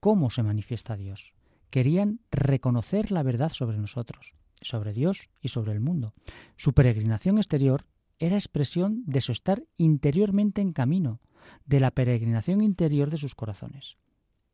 cómo 0.00 0.30
se 0.30 0.42
manifiesta 0.42 0.96
Dios, 0.96 1.34
querían 1.70 2.20
reconocer 2.30 3.10
la 3.10 3.22
verdad 3.22 3.50
sobre 3.50 3.78
nosotros, 3.78 4.34
sobre 4.60 4.92
Dios 4.92 5.28
y 5.40 5.48
sobre 5.48 5.72
el 5.72 5.80
mundo. 5.80 6.14
Su 6.56 6.72
peregrinación 6.72 7.38
exterior 7.38 7.84
era 8.18 8.36
expresión 8.36 9.02
de 9.06 9.20
su 9.20 9.32
estar 9.32 9.62
interiormente 9.76 10.62
en 10.62 10.72
camino, 10.72 11.20
de 11.64 11.80
la 11.80 11.90
peregrinación 11.90 12.62
interior 12.62 13.10
de 13.10 13.18
sus 13.18 13.34
corazones. 13.34 13.96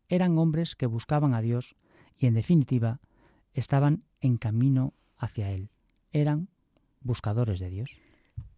Eran 0.08 0.36
hombres 0.36 0.76
que 0.76 0.86
buscaban 0.86 1.34
a 1.34 1.40
Dios 1.40 1.76
y, 2.18 2.26
en 2.26 2.34
definitiva, 2.34 3.00
estaban 3.54 4.04
en 4.20 4.36
camino 4.36 4.94
hacia 5.16 5.50
Él. 5.52 5.70
Eran 6.12 6.48
buscadores 7.00 7.60
de 7.60 7.70
Dios. 7.70 7.96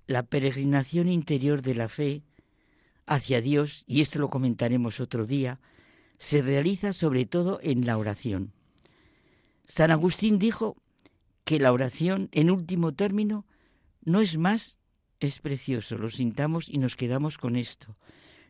La 0.07 0.25
peregrinación 0.25 1.09
interior 1.09 1.63
de 1.63 1.75
la 1.75 1.89
fe 1.89 2.23
hacia 3.07 3.41
Dios, 3.41 3.85
y 3.87 4.01
esto 4.01 4.19
lo 4.19 4.31
comentaremos 4.31 5.01
otro 5.01 5.27
día, 5.27 5.61
se 6.19 6.43
realiza 6.43 6.93
sobre 6.93 7.27
todo 7.27 7.59
en 7.63 7.87
la 7.87 7.99
oración. 7.99 8.53
San 9.67 9.91
Agustín 9.91 10.39
dijo 10.39 10.77
que 11.45 11.59
la 11.59 11.73
oración, 11.73 12.29
en 12.33 12.51
último 12.51 12.95
término, 12.95 13.47
no 14.03 14.21
es 14.21 14.39
más, 14.39 14.79
es 15.21 15.39
precioso, 15.39 15.97
lo 15.99 16.11
sintamos 16.11 16.69
y 16.69 16.79
nos 16.79 16.97
quedamos 16.97 17.39
con 17.39 17.57
esto, 17.57 17.97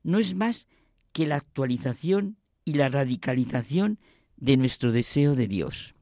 no 0.03 0.19
es 0.19 0.35
más 0.35 0.67
que 1.13 1.27
la 1.27 1.37
actualización 1.37 2.37
y 2.65 2.75
la 2.75 2.89
radicalización 2.89 3.99
de 4.37 4.57
nuestro 4.57 4.93
deseo 4.93 5.35
de 5.35 5.47
Dios. 5.47 5.95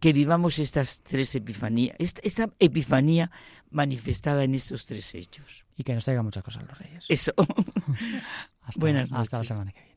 que 0.00 0.12
vivamos 0.12 0.58
estas 0.58 1.02
tres 1.04 1.32
epifanías, 1.36 1.94
esta, 1.98 2.50
epifanía 2.58 3.30
manifestada 3.70 4.42
en 4.42 4.56
estos 4.56 4.84
tres 4.84 5.14
hechos. 5.14 5.64
Y 5.76 5.84
que 5.84 5.94
nos 5.94 6.04
traiga 6.04 6.24
muchas 6.24 6.42
cosas 6.42 6.64
los 6.66 6.76
reyes. 6.76 7.04
Eso. 7.08 7.32
Buenas 8.76 9.12
noches. 9.12 9.22
Hasta 9.22 9.38
la 9.38 9.44
semana 9.44 9.72
que 9.72 9.78
viene. 9.78 9.91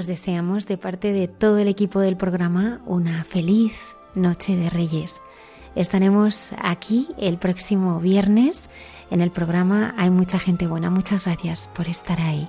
Os 0.00 0.06
deseamos 0.06 0.64
de 0.64 0.78
parte 0.78 1.12
de 1.12 1.28
todo 1.28 1.58
el 1.58 1.68
equipo 1.68 2.00
del 2.00 2.16
programa 2.16 2.80
una 2.86 3.22
feliz 3.22 3.94
Noche 4.14 4.56
de 4.56 4.70
Reyes. 4.70 5.20
Estaremos 5.74 6.52
aquí 6.58 7.08
el 7.18 7.36
próximo 7.36 8.00
viernes 8.00 8.70
en 9.10 9.20
el 9.20 9.30
programa 9.30 9.94
Hay 9.98 10.08
mucha 10.08 10.38
gente 10.38 10.66
buena. 10.66 10.88
Muchas 10.88 11.26
gracias 11.26 11.68
por 11.74 11.86
estar 11.86 12.18
ahí. 12.18 12.48